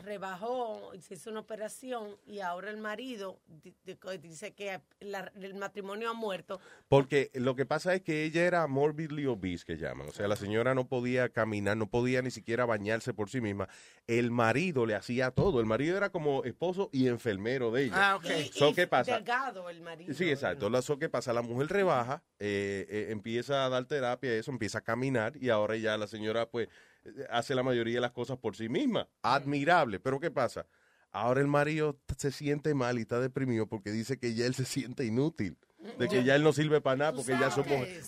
[0.02, 5.54] rebajó, se hizo una operación y ahora el marido di- di- dice que la- el
[5.54, 6.58] matrimonio ha muerto.
[6.88, 10.08] Porque lo que pasa es que ella era morbidly obese, que llaman.
[10.08, 13.68] O sea, la señora no podía caminar, no podía ni siquiera bañarse por sí misma.
[14.08, 15.60] El marido le hacía todo.
[15.60, 18.10] El marido era como esposo y enfermero de ella.
[18.12, 18.26] Ah, ok.
[18.52, 19.14] So, Y- ¿Qué y pasa?
[19.14, 20.12] Delgado el marido.
[20.12, 20.68] Sí, exacto.
[20.70, 21.32] Lo so, ¿Qué pasa?
[21.32, 25.67] La mujer rebaja, eh, eh, empieza a dar terapia, eso, empieza a caminar y ahora
[25.76, 26.68] ya la señora pues
[27.04, 29.08] eh, hace la mayoría de las cosas por sí misma.
[29.22, 30.00] Admirable.
[30.00, 30.66] Pero ¿qué pasa?
[31.10, 34.64] Ahora el marido se siente mal y está deprimido porque dice que ya él se
[34.64, 35.56] siente inútil.
[35.96, 37.50] De que ya él no sirve para nada porque ya,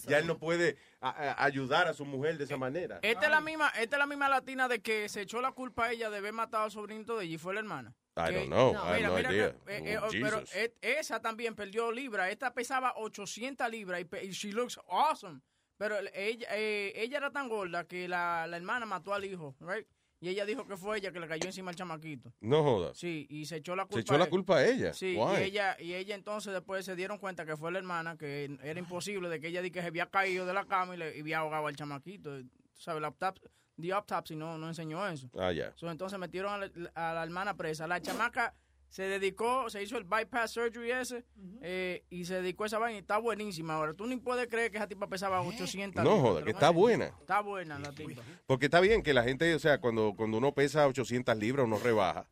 [0.09, 2.99] ya él no puede a- a- ayudar a su mujer de esa manera.
[3.01, 5.87] Esta es la misma, esta es la misma latina de que se echó la culpa
[5.87, 7.95] a ella de haber matado al sobrinito de ella y fue la hermana.
[8.17, 8.73] I don't know.
[8.75, 9.57] I have Mira, no mira idea.
[9.65, 10.43] que, eh, eh, Oh, pero
[10.83, 12.29] esa también perdió libra.
[12.29, 15.41] Esta pesaba 800 libras y she looks awesome.
[15.81, 19.57] Pero el- ella, eh, ella era tan gorda que la, la hermana mató al hijo,
[19.60, 19.86] right?
[20.20, 22.34] Y ella dijo que fue ella que le cayó encima al chamaquito.
[22.41, 22.99] No jodas.
[22.99, 23.94] Sí, y se echó la culpa.
[23.94, 24.92] Se echó la culpa a ella.
[24.92, 25.41] Sí, Why?
[25.41, 28.78] y ella, y ella entonces después se dieron cuenta que fue la hermana, que era
[28.78, 31.20] imposible de que ella di que se había caído de la cama y le y
[31.23, 32.39] había ahogado al chamaquito.
[32.75, 33.50] Sabes, la autopsia,
[33.81, 35.31] the autopsy no, no enseñó eso.
[35.39, 35.73] Ah, ya.
[35.76, 37.86] So, entonces metieron a la, a la hermana presa.
[37.86, 38.55] La chamaca
[38.91, 41.25] se dedicó, se hizo el bypass surgery ese
[41.62, 43.75] eh, y se dedicó a esa vaina y está buenísima.
[43.75, 46.51] Ahora, tú ni puedes creer que esa tipa pesaba 800 No libras, joda, te que
[46.51, 47.05] está buena.
[47.07, 48.20] Está buena la tipa.
[48.49, 51.78] Porque está bien que la gente, o sea, cuando, cuando uno pesa 800 libras, uno
[51.78, 52.27] rebaja.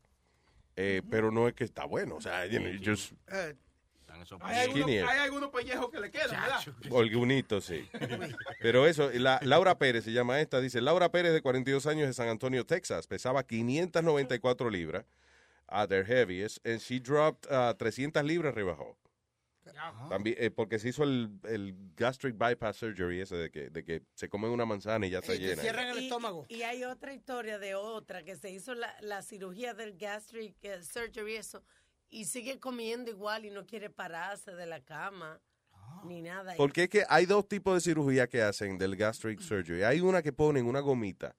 [0.75, 2.17] Eh, pero no es que está bueno.
[2.17, 3.13] O sea, you know, you just-
[4.41, 4.99] Hay algunos, Skinny.
[4.99, 6.99] hay algunos pellejos que le quedan, ¿verdad?
[6.99, 7.89] Algunitos, sí.
[8.61, 12.15] Pero eso, la, Laura Pérez se llama esta, dice, Laura Pérez de 42 años de
[12.15, 15.05] San Antonio, Texas, pesaba 594 libras
[15.69, 18.97] at their heaviest, and she dropped uh, 300 libras, rebajó.
[20.09, 24.03] También, eh, porque se hizo el, el gastric bypass surgery ese de que, de que
[24.15, 25.63] se come una manzana y ya está llena.
[25.93, 26.47] el Y- estómago.
[26.49, 30.83] Y hay otra historia de otra que se hizo la, la cirugía del gastric eh,
[30.83, 31.63] surgery, eso,
[32.09, 35.39] y sigue comiendo igual y no quiere pararse de la cama
[36.07, 36.55] ni nada.
[36.57, 39.83] Porque es que hay dos tipos de cirugía que hacen del gastric surgery.
[39.83, 41.37] Hay una que ponen una gomita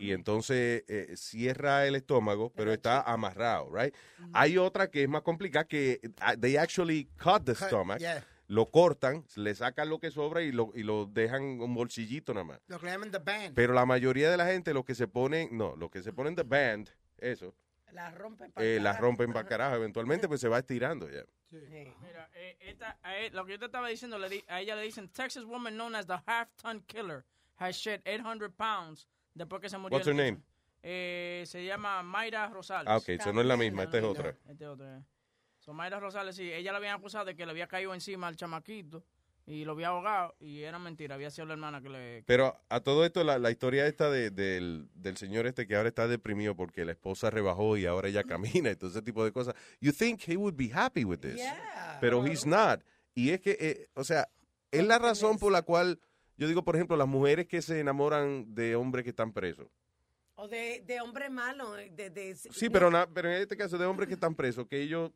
[0.00, 3.94] y entonces eh, cierra el estómago, pero está amarrado, right?
[4.32, 8.24] Hay otra que es más complicada que uh, they actually cut the stomach, yeah.
[8.48, 12.44] lo cortan, le sacan lo que sobra y lo, y lo dejan un bolsillito nada
[12.44, 12.60] más.
[12.66, 13.54] Lo que llaman the band.
[13.54, 16.34] Pero la mayoría de la gente, lo que se ponen, no, lo que se ponen
[16.34, 16.88] de band,
[17.18, 17.54] eso,
[17.92, 19.76] La rompen eh, las rompen para carajo.
[19.76, 21.22] Eventualmente, pues se va estirando ya.
[21.50, 24.82] Mira, eh, esta- él- lo que yo te estaba diciendo, le di- a ella le
[24.82, 27.24] dicen Texas woman known as the half-ton killer
[27.56, 29.96] has shed 800 pounds después que se murió.
[29.96, 30.38] What's her name?
[30.82, 32.88] Eh, se llama Mayra Rosales.
[32.88, 34.30] Ah, ok, eso no es la misma, esta es otra.
[34.48, 35.02] Este es otra.
[35.58, 38.36] So, Mayra Rosales, sí, ella la habían acusado de que le había caído encima al
[38.36, 39.04] chamaquito
[39.44, 42.22] y lo había ahogado y era mentira, había sido la hermana que le...
[42.24, 45.88] Pero a todo esto, la, la historia esta de- del, del señor este que ahora
[45.90, 49.32] está deprimido porque la esposa rebajó y ahora ella camina y todo ese tipo de
[49.32, 49.54] cosas.
[49.80, 51.42] You think he would be happy with this.
[52.00, 52.80] Pero he's not.
[53.14, 54.28] Y es que, eh, o sea,
[54.70, 55.98] es la razón por la cual
[56.40, 59.68] yo digo, por ejemplo, las mujeres que se enamoran de hombres que están presos.
[60.34, 61.72] O de, de hombre malo.
[61.74, 64.80] De, de- Sí, pero, na- pero en este caso de hombres que están presos, que
[64.80, 65.12] ellos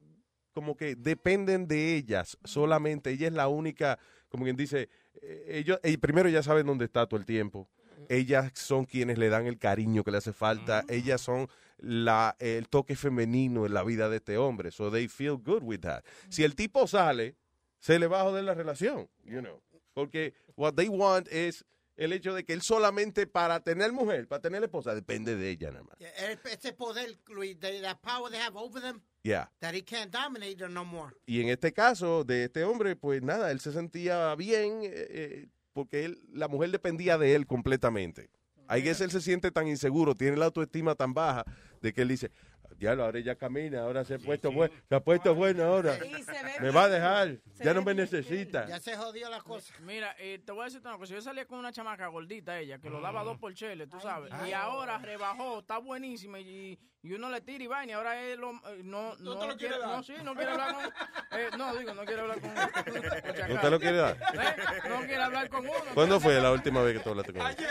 [0.53, 3.11] como que dependen de ellas solamente.
[3.11, 4.89] Ella es la única, como quien dice,
[5.23, 7.69] eh, ellos, eh, primero ya saben dónde está todo el tiempo.
[8.09, 10.85] Ellas son quienes le dan el cariño que le hace falta.
[10.89, 14.71] Ellas son la, el toque femenino en la vida de este hombre.
[14.71, 16.05] So they feel good with that.
[16.29, 17.35] Si el tipo sale,
[17.79, 19.61] se le va a joder la relación, you know.
[19.95, 21.65] Porque what they want es
[21.97, 25.71] el hecho de que él solamente para tener mujer, para tener esposa, depende de ella
[25.71, 25.97] nada más.
[26.01, 29.49] El- Ese poder, Luis, that power they have over them, Yeah.
[29.61, 31.15] that he can't dominate them no more.
[31.27, 35.49] Y en este caso de este hombre, pues nada, él se sentía bien eh, eh,
[35.73, 38.29] porque él, la mujer dependía de él completamente.
[38.67, 41.45] Ahí que él se siente tan inseguro, tiene la autoestima tan baja
[41.83, 42.31] de que él dice,
[42.79, 45.99] ya ahora ella camina, ahora se ha puesto bueno, se ha puesto bueno ahora.
[45.99, 48.67] Sí, se ve Me va a dejar, ya no me necesita.
[48.67, 49.75] Ya se jodió la cosa.
[49.81, 51.15] Mira, eh, te voy a decir una cosa.
[51.15, 54.33] Yo salía con una chamaca gordita, ella, que lo daba dos por chele, tú sabes.
[54.49, 56.41] y ahora rebajó, está buenísima.
[56.41, 57.93] Y, y uno le tira y vaina.
[57.93, 59.91] Y ahora él lo, eh, no, no, te lo quiere dar?
[59.91, 60.85] no, sí, no quiere hablar con.
[61.39, 62.51] eh, no, digo, no quiere hablar con.
[62.59, 63.55] acaso.
[63.55, 64.17] ¿Usted lo quiere dar?
[64.35, 64.89] ¿Eh?
[64.89, 65.85] No quiere hablar con uno.
[65.93, 67.57] ¿Cuándo fue la última vez que tú hablaste con él?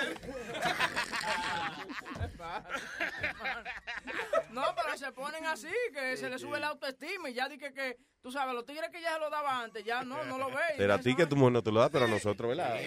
[4.52, 7.98] No, pero se ponen así, que se le sube la autoestima y ya dije que,
[8.22, 10.76] tú sabes, los tigres que ya se lo daba antes, ya no, no lo ven.
[10.78, 12.78] Pero a ti que tu mujer no te lo da, pero a nosotros, ¿verdad?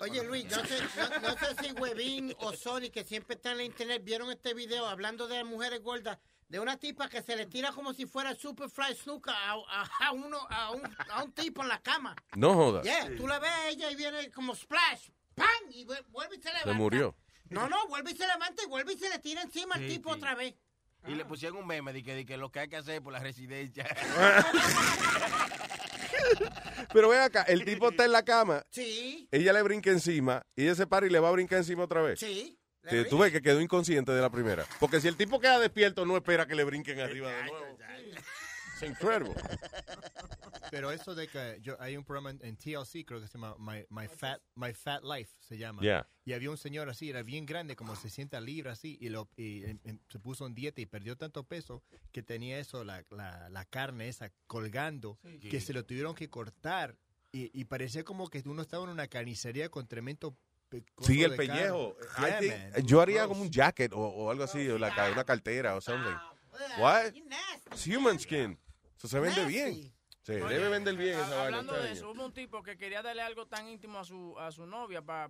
[0.00, 3.58] Oye, Luis, no sé, no, no sé si Webin o Sony, que siempre están en
[3.58, 6.18] la internet, vieron este video hablando de mujeres gordas,
[6.48, 10.12] de una tipa que se le tira como si fuera Superfly Snooker a, a- a
[10.12, 12.14] uno, a, un, a un tipo en la cama.
[12.36, 12.84] No jodas.
[12.84, 15.46] Yeah, tú la ves a ella y viene como splash, ¡pam!
[15.70, 16.70] Y vu- vuelve y se levanta.
[16.72, 17.16] Se murió.
[17.48, 19.88] No, no, vuelve y se levanta y vuelve y se le tira encima al Sí,
[19.88, 20.16] tipo sí.
[20.18, 20.54] otra vez.
[21.06, 23.12] Y le pusieron un meme de que, de que lo que hay que hacer por
[23.12, 23.84] la residencia.
[26.92, 30.64] Pero ven acá, el tipo está en la cama, Sí, ella le brinca encima y
[30.64, 32.20] ella se para y le va a brincar encima otra vez.
[32.20, 32.58] sí.
[32.88, 34.66] Sí, tú ves que quedó inconsciente de la primera.
[34.80, 37.78] Porque si el tipo queda despierto, no espera que le brinquen arriba de nuevo.
[38.80, 39.30] Es increíble.
[40.70, 43.54] Pero eso de que yo, hay un programa en, en TLC, creo que se llama
[43.58, 45.82] My, My Fat My Fat Life, se llama.
[45.82, 46.08] Yeah.
[46.24, 49.64] Y había un señor así, era bien grande, como 60 libras así, y, lo, y
[49.64, 53.48] em- em- se puso en dieta y perdió tanto peso que tenía eso, la, la,
[53.50, 55.48] la carne esa colgando, Sí.
[55.50, 56.96] que se lo tuvieron que cortar.
[57.32, 60.36] Y, y parecía como que uno estaba en una carnicería con tremendo
[61.00, 61.96] Sí, el pellejo.
[62.18, 63.28] I think- yo haría gross.
[63.28, 66.14] como un jacket o, o algo así, o la ca- una cartera o something.
[66.78, 67.12] What?
[67.72, 68.58] It's human skin.
[68.96, 69.92] Eso se vende bien.
[70.22, 71.44] Se Oye, debe vender bien a- esa vaina.
[71.58, 74.52] Hablando de eso, hubo un tipo que quería darle algo tan íntimo a su, a
[74.52, 75.28] su novia para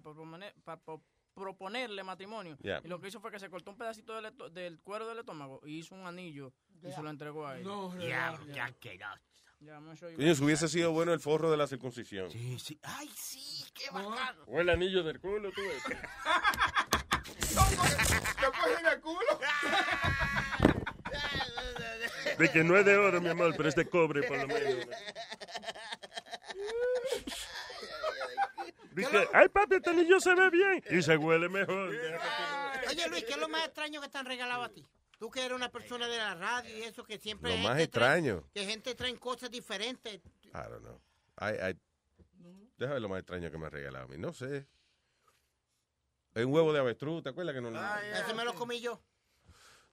[1.35, 2.59] proponerle matrimonio.
[2.63, 2.81] Yeah.
[2.85, 5.61] Y lo que hizo fue que se cortó un pedacito del, del cuero del estómago
[5.65, 7.65] y hizo un anillo y se lo entregó a ella.
[7.65, 8.71] No, Ya, ya.
[10.17, 12.31] Coño, si hubiese sido bueno el forro de la circuncisión.
[12.31, 12.79] Sí, sí.
[12.83, 14.45] Ay, sí, qué bacano.
[14.47, 15.83] O el anillo del culo, tú ves.
[17.49, 19.41] ¿Te cogen el culo?
[22.39, 24.87] De que no es de oro, mi amor, pero es de cobre, por lo menos.
[28.93, 30.83] Dice, ay, papi, este anillo se ve bien.
[30.91, 31.89] Y se huele mejor.
[32.89, 34.85] Oye, Luis, ¿qué es lo más extraño que te han regalado a ti?
[35.23, 37.57] Tú que eres una persona de la radio y eso, que siempre...
[37.57, 38.45] Lo más trae- extraño.
[38.53, 40.15] que gente trae cosas diferentes.
[40.17, 41.01] I don't know.
[41.41, 41.81] I, I,
[42.77, 44.19] déjame ver lo más extraño que me ha regalado a mí.
[44.19, 44.67] No sé.
[46.35, 47.69] Es un huevo de avestruz, ¿te acuerdas que no?
[47.69, 49.01] Ese me lo comí yo.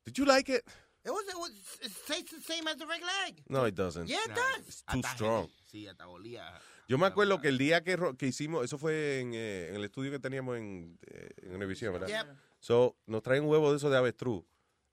[0.04, 0.64] Did you like it?
[1.06, 1.52] It was, it was,
[1.84, 3.44] it tastes the same as the regular egg.
[3.48, 4.08] No, it doesn't.
[4.08, 4.68] Yeah, it does.
[4.68, 5.48] It's too strong.
[5.72, 6.60] Sí, hasta olía.
[6.88, 10.10] Yo me acuerdo que el día que, hicimos, eso fue en, eh, en el estudio
[10.10, 12.08] que teníamos en, eh, en Univision, ¿verdad?
[12.08, 12.36] Yep.
[12.58, 14.44] So, nos traen un huevo de eso de avestruz.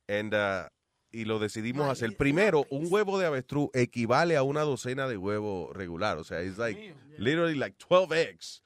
[0.09, 0.69] And, uh,
[1.11, 2.15] y lo decidimos hacer.
[2.17, 6.19] Primero, un huevo de avestruz equivale a una docena de huevos regular.
[6.19, 8.63] O sea, es like, literally like 12 eggs.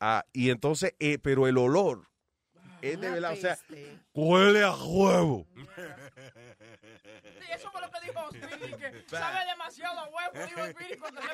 [0.00, 2.08] Ah, y entonces, eh, pero el olor
[2.82, 3.58] Es de Una verdad, o sea,
[4.14, 5.46] huele a huevo.
[5.54, 5.62] Sí,
[7.52, 11.20] eso fue lo que dijo Speedy, que sabe demasiado a huevo, dijo Speedy cuando.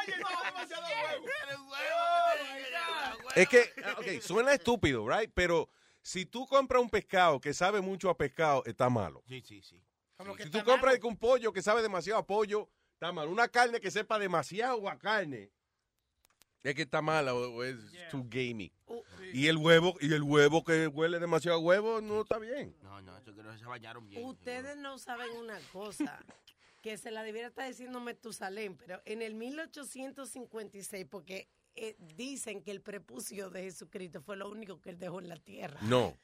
[0.00, 0.88] Oye, sabe demasiado a
[3.16, 3.30] huevo.
[3.34, 5.30] Es que, ah, ok, suena estúpido, right?
[5.34, 5.68] Pero
[6.02, 9.22] si tú compras un pescado que sabe mucho a pescado, está malo.
[9.28, 9.80] Sí, sí, sí.
[10.42, 13.30] Si tú compras un pollo que sabe demasiado a pollo, está malo.
[13.30, 15.50] Una carne que sepa demasiado a carne,
[16.62, 17.76] es que está mala o, o es
[18.10, 18.70] too gamey.
[19.32, 22.76] Y el huevo, y el huevo que huele demasiado a huevo, no está bien.
[22.82, 24.24] No, no, eso que no se bañaron bien.
[24.24, 26.22] Ustedes no saben una cosa,
[26.82, 32.70] que se la debiera estar diciendo Metusalén, pero en el 1856, porque eh, dicen que
[32.70, 35.78] el prepucio de Jesucristo fue lo único que él dejó en la tierra.
[35.82, 36.16] No.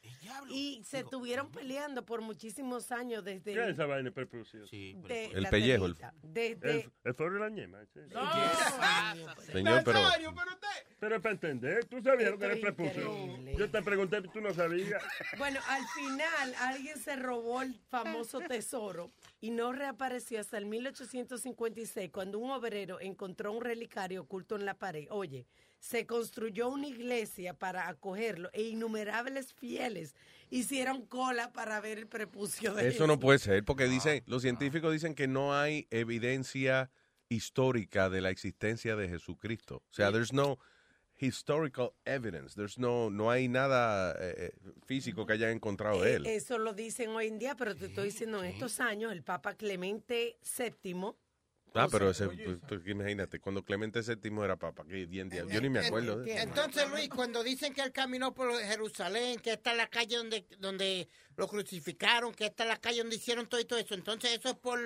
[0.50, 3.54] Y se estuvieron peleando por muchísimos años desde...
[3.54, 4.66] ¿Qué es esa vaina de prepucio?
[4.66, 5.96] Sí, de El pellejo, el-.
[6.22, 6.80] Desde...
[6.80, 7.78] El, el de la ñema.
[7.86, 8.00] sí.
[9.52, 10.00] Señor, pero...
[10.98, 13.02] Pero es para entender, tú sabías lo que era el prepucio.
[13.02, 13.56] increíble.
[13.58, 15.02] Yo te pregunté y tú no sabías.
[15.36, 22.10] Bueno, al final alguien se robó el famoso tesoro y no reapareció hasta el 1856
[22.10, 25.06] cuando un obrero encontró un relicario oculto en la pared.
[25.10, 25.46] Oye,
[25.78, 30.14] se construyó una iglesia para acogerlo e innumerables fieles
[30.50, 34.92] hicieron cola para ver el prepucio de Eso no puede ser, porque dicen, los científicos
[34.92, 36.90] dicen que no hay evidencia
[37.28, 39.82] histórica de la existencia de Jesucristo.
[39.90, 40.58] O sea, there's no
[41.18, 42.54] historical evidence.
[42.54, 46.26] There's no, no hay nada eh, eh, físico que hayan encontrado de Eh, él.
[46.26, 49.54] Eso lo dicen hoy en día, pero te estoy diciendo, en estos años el Papa
[49.54, 51.14] Clemente VII
[51.76, 55.60] Ah, pero ese, pues, pues, imagínate, cuando Clemente VII era papa, que bien diablo, yo
[55.60, 56.42] ni me acuerdo de eso.
[56.42, 60.46] Entonces, Luis, cuando dicen que él caminó por Jerusalén, que esta es la calle donde,
[60.58, 64.38] donde lo crucificaron, que esta es la calle donde hicieron todo y todo eso, entonces
[64.38, 64.78] eso es por...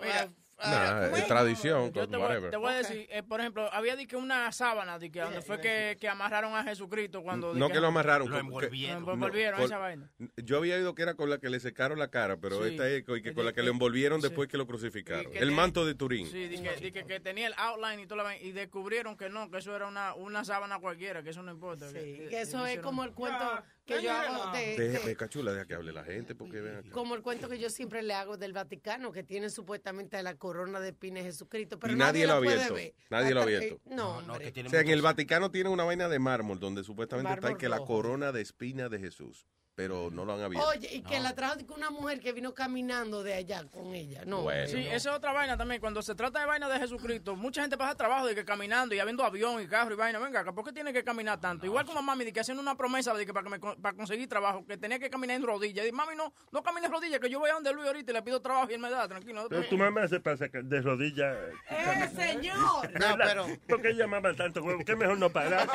[0.00, 2.50] Mira, Nah, ¿cómo es tradición, Yo te voy, whatever.
[2.50, 5.60] te voy a decir, eh, por ejemplo, había di que una sábana que donde fue
[5.60, 8.28] que, que amarraron a Jesucristo cuando No que lo amarraron.
[8.28, 9.04] Lo que- envolvieron.
[9.06, 10.10] no, envolvieron por- esa vaina.
[10.36, 12.70] Yo había oído que era con la que le secaron la cara, pero Sí.
[12.70, 15.30] esta es con, que con la que lo envolvieron después que lo crucificaron.
[15.32, 16.26] que El manto de Turín.
[16.26, 16.58] Sí, di
[16.90, 19.86] que, tenía el outline y toda la vaina, y descubrieron que no, que eso era
[19.86, 21.86] una, una sábana cualquiera, que eso no importa.
[21.92, 23.62] que, que eso es como el cuento
[23.96, 27.14] que yo hago de, Deje, de- cachula, deja que hable la gente, porque vean como
[27.14, 30.90] el cuento que yo siempre le hago del Vaticano, que tiene supuestamente la corona de
[30.90, 32.74] espina de Jesucristo, pero Y nadie lo ha abierto.
[32.74, 32.94] ver.
[33.10, 33.74] Nadie lo ha abierto.
[33.76, 34.52] eh, no, hombre.
[34.66, 37.78] O sea, en el Vaticano tiene una vaina de mármol donde supuestamente está que la
[37.80, 39.46] corona de espina de Jesús,
[39.78, 40.68] pero no lo han abierto.
[40.70, 44.24] Oye, y que la trajo una mujer que vino caminando de allá con ella.
[44.26, 44.66] No, Bueno.
[44.66, 45.80] Sí, esa es otra vaina también.
[45.80, 48.98] Cuando se trata de vaina de Jesucristo, mucha gente pasa trabajo de que caminando y
[48.98, 50.18] habiendo avión y carro y vaina.
[50.18, 51.64] Venga, acá, ¿por qué tiene que caminar tanto?
[51.64, 54.28] Igual como mami, de que haciendo una promesa de que para, que me, para conseguir
[54.28, 55.86] trabajo, que tenía que caminar en rodillas.
[55.86, 58.14] Y mami, no, no camines en rodillas, que yo voy a donde Luis ahorita y
[58.14, 59.46] le pido trabajo y él me da, tranquilo.
[59.48, 61.36] Pero tu mamá se pasa de rodillas.
[61.70, 62.90] ¡Eh, señor!
[62.98, 63.46] No, pero...
[63.68, 64.84] ¿Por qué llamaba tanto huevo?
[64.84, 65.68] ¿Qué mejor no parar?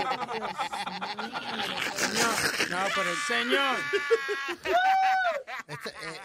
[2.69, 3.75] No, pero señor.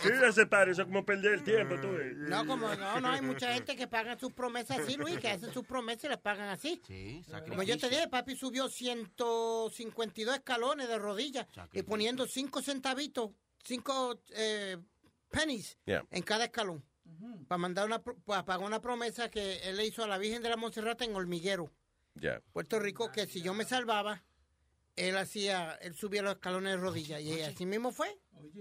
[0.02, 1.92] Sí, ya se para, eso es como perder el tiempo, tú.
[1.92, 2.16] ves.
[2.16, 5.52] No, como no, no, hay mucha gente que pagan sus promesas así, Luis, que hacen
[5.52, 6.80] sus promesas y las pagan así.
[6.86, 13.30] Sí, Como yo te dije, papi subió 152 escalones de rodillas y poniendo 5 centavitos,
[13.64, 14.78] 5 eh,
[15.30, 16.04] pennies Yeah.
[16.10, 16.84] en cada escalón.
[17.48, 20.50] Para mandar una, para pagar una promesa que él le hizo a la Virgen de
[20.50, 21.70] la Monserrata en Hormiguero.
[22.52, 24.24] Puerto Rico, que si yo me salvaba,
[24.98, 27.20] él hacía, él subía los escalones de rodillas.
[27.20, 28.08] Y así mismo fue.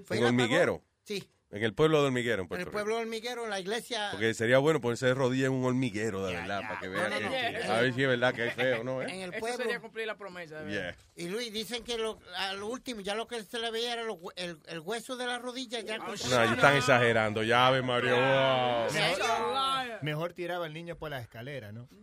[0.05, 0.83] Fue En hormiguero.
[1.03, 4.09] Sí, En el pueblo de hormiguero, en en el pueblo de Hormiguero, en la iglesia.
[4.11, 7.09] Porque sería bueno ponerse de rodillas en un hormiguero, de verdad, para que vean.
[7.09, 7.73] No, no, que- no.
[7.73, 9.01] A ver si es verdad que es feo, ¿no?
[9.01, 9.23] En ¿Eh?
[9.23, 9.57] el Eso pueblo.
[9.63, 10.59] sería cumplir la promesa.
[10.59, 10.95] de verdad.
[11.15, 11.25] Yeah.
[11.25, 14.01] Y Luis, dicen que lo, a lo último, ya lo que se le veía era
[14.35, 15.79] el, el hueso de la rodilla.
[15.79, 17.41] Ya No, están exagerando.
[17.43, 18.15] Ya, Ave Mario.
[18.17, 18.91] Wow.
[18.93, 21.87] Mejor, mejor tiraba al niño por la escalera, ¿no?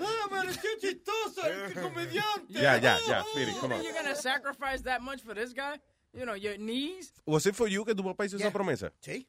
[0.00, 2.52] ¡Ah, pareció chistoso este comediante!
[2.52, 3.22] Ya, ya, ya.
[3.32, 3.82] Spirit, come on.
[3.82, 5.78] You're gonna sacrifice that much for this guy?
[6.12, 7.12] You know, your knees?
[7.26, 8.92] ¿Was it for you que tu papá hizo esa promesa?
[9.00, 9.26] Sí.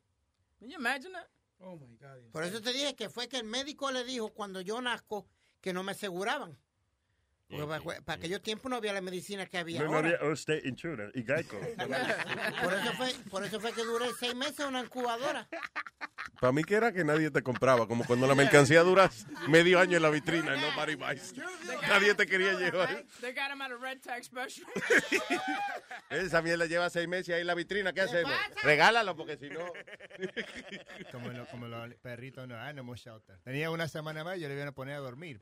[0.60, 1.28] Can you imagine that?
[1.60, 2.32] Oh my God.
[2.32, 5.26] Por eso te dije que fue que el médico le dijo cuando yo nazco
[5.62, 6.58] que no me aseguraban.
[7.50, 10.10] Porque para, para aquellos tiempos no había la medicina que había No, no ahora.
[10.10, 11.58] había Allstate Insurance y Geico.
[12.64, 15.48] Por eso fue, por eso fue que duré seis meses en una incubadora.
[16.42, 19.10] Para mí que era que nadie te compraba, como cuando la mercancía dura
[19.48, 21.34] medio año en la vitrina, no nobody buys.
[21.88, 23.06] Nadie te quería llevar.
[23.22, 24.68] They got him at a red tag special.
[26.10, 28.32] Esa mierda lleva seis meses ahí en la vitrina, ¿qué hacemos?
[28.62, 29.60] Regálalo porque si no...
[31.12, 33.38] Como, lo- como los perritos no animal shelter.
[33.44, 35.40] Tenía una semana más y yo le iban a poner a dormir.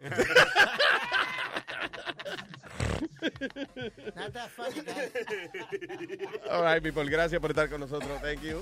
[4.16, 5.11] Not that funny, guys.
[6.51, 8.22] All right, people, gracias por estar con nosotros.
[8.22, 8.61] Thank you.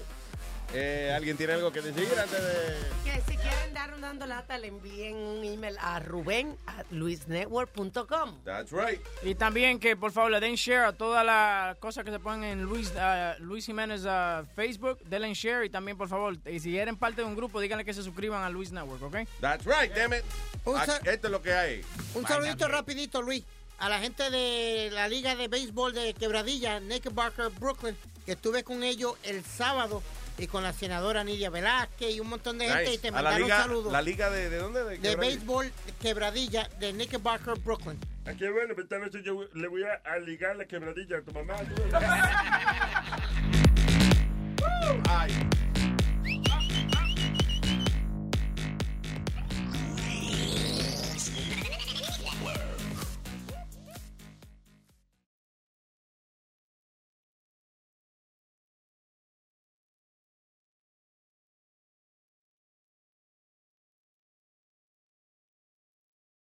[0.74, 2.78] Eh, ¿Alguien tiene algo que decir antes de...?
[3.04, 8.44] Que si quieren dar un dando lata, le envíen un email a ruben at luisnetwork.com.
[8.44, 9.00] That's right.
[9.22, 12.44] Y también que por favor le den share a todas las cosas que se ponen
[12.46, 16.76] en Luis, ah, Luis Jiménez ah, Facebook, denle share y también por favor, y si
[16.76, 19.16] eres parte de un grupo, díganle que se suscriban a Luis Network, ¿ok?
[19.42, 20.24] That's right, damn it.
[20.66, 21.82] Un Ah, Esto es lo que hay.
[22.16, 23.44] Un saludito rapidito, Luis,
[23.84, 28.64] a la gente de la Liga de Béisbol de Quebradilla, Naked Barker, Brooklyn, que estuve
[28.64, 30.02] con ellos el sábado
[30.38, 32.94] y con la senadora Nidia Velázquez y un montón de gente Nice.
[32.94, 33.92] y te a la mandaron liga, saludos.
[33.92, 34.84] la liga de, ¿de dónde?
[34.86, 35.20] de Quebradilla?
[35.20, 38.00] béisbol de Quebradilla de Naked Barker, Brooklyn.
[38.26, 41.34] Aquí bueno, pero esta noche yo le voy a, a ligar la quebradilla a tu
[41.34, 41.56] mamá.
[45.10, 45.32] Ay.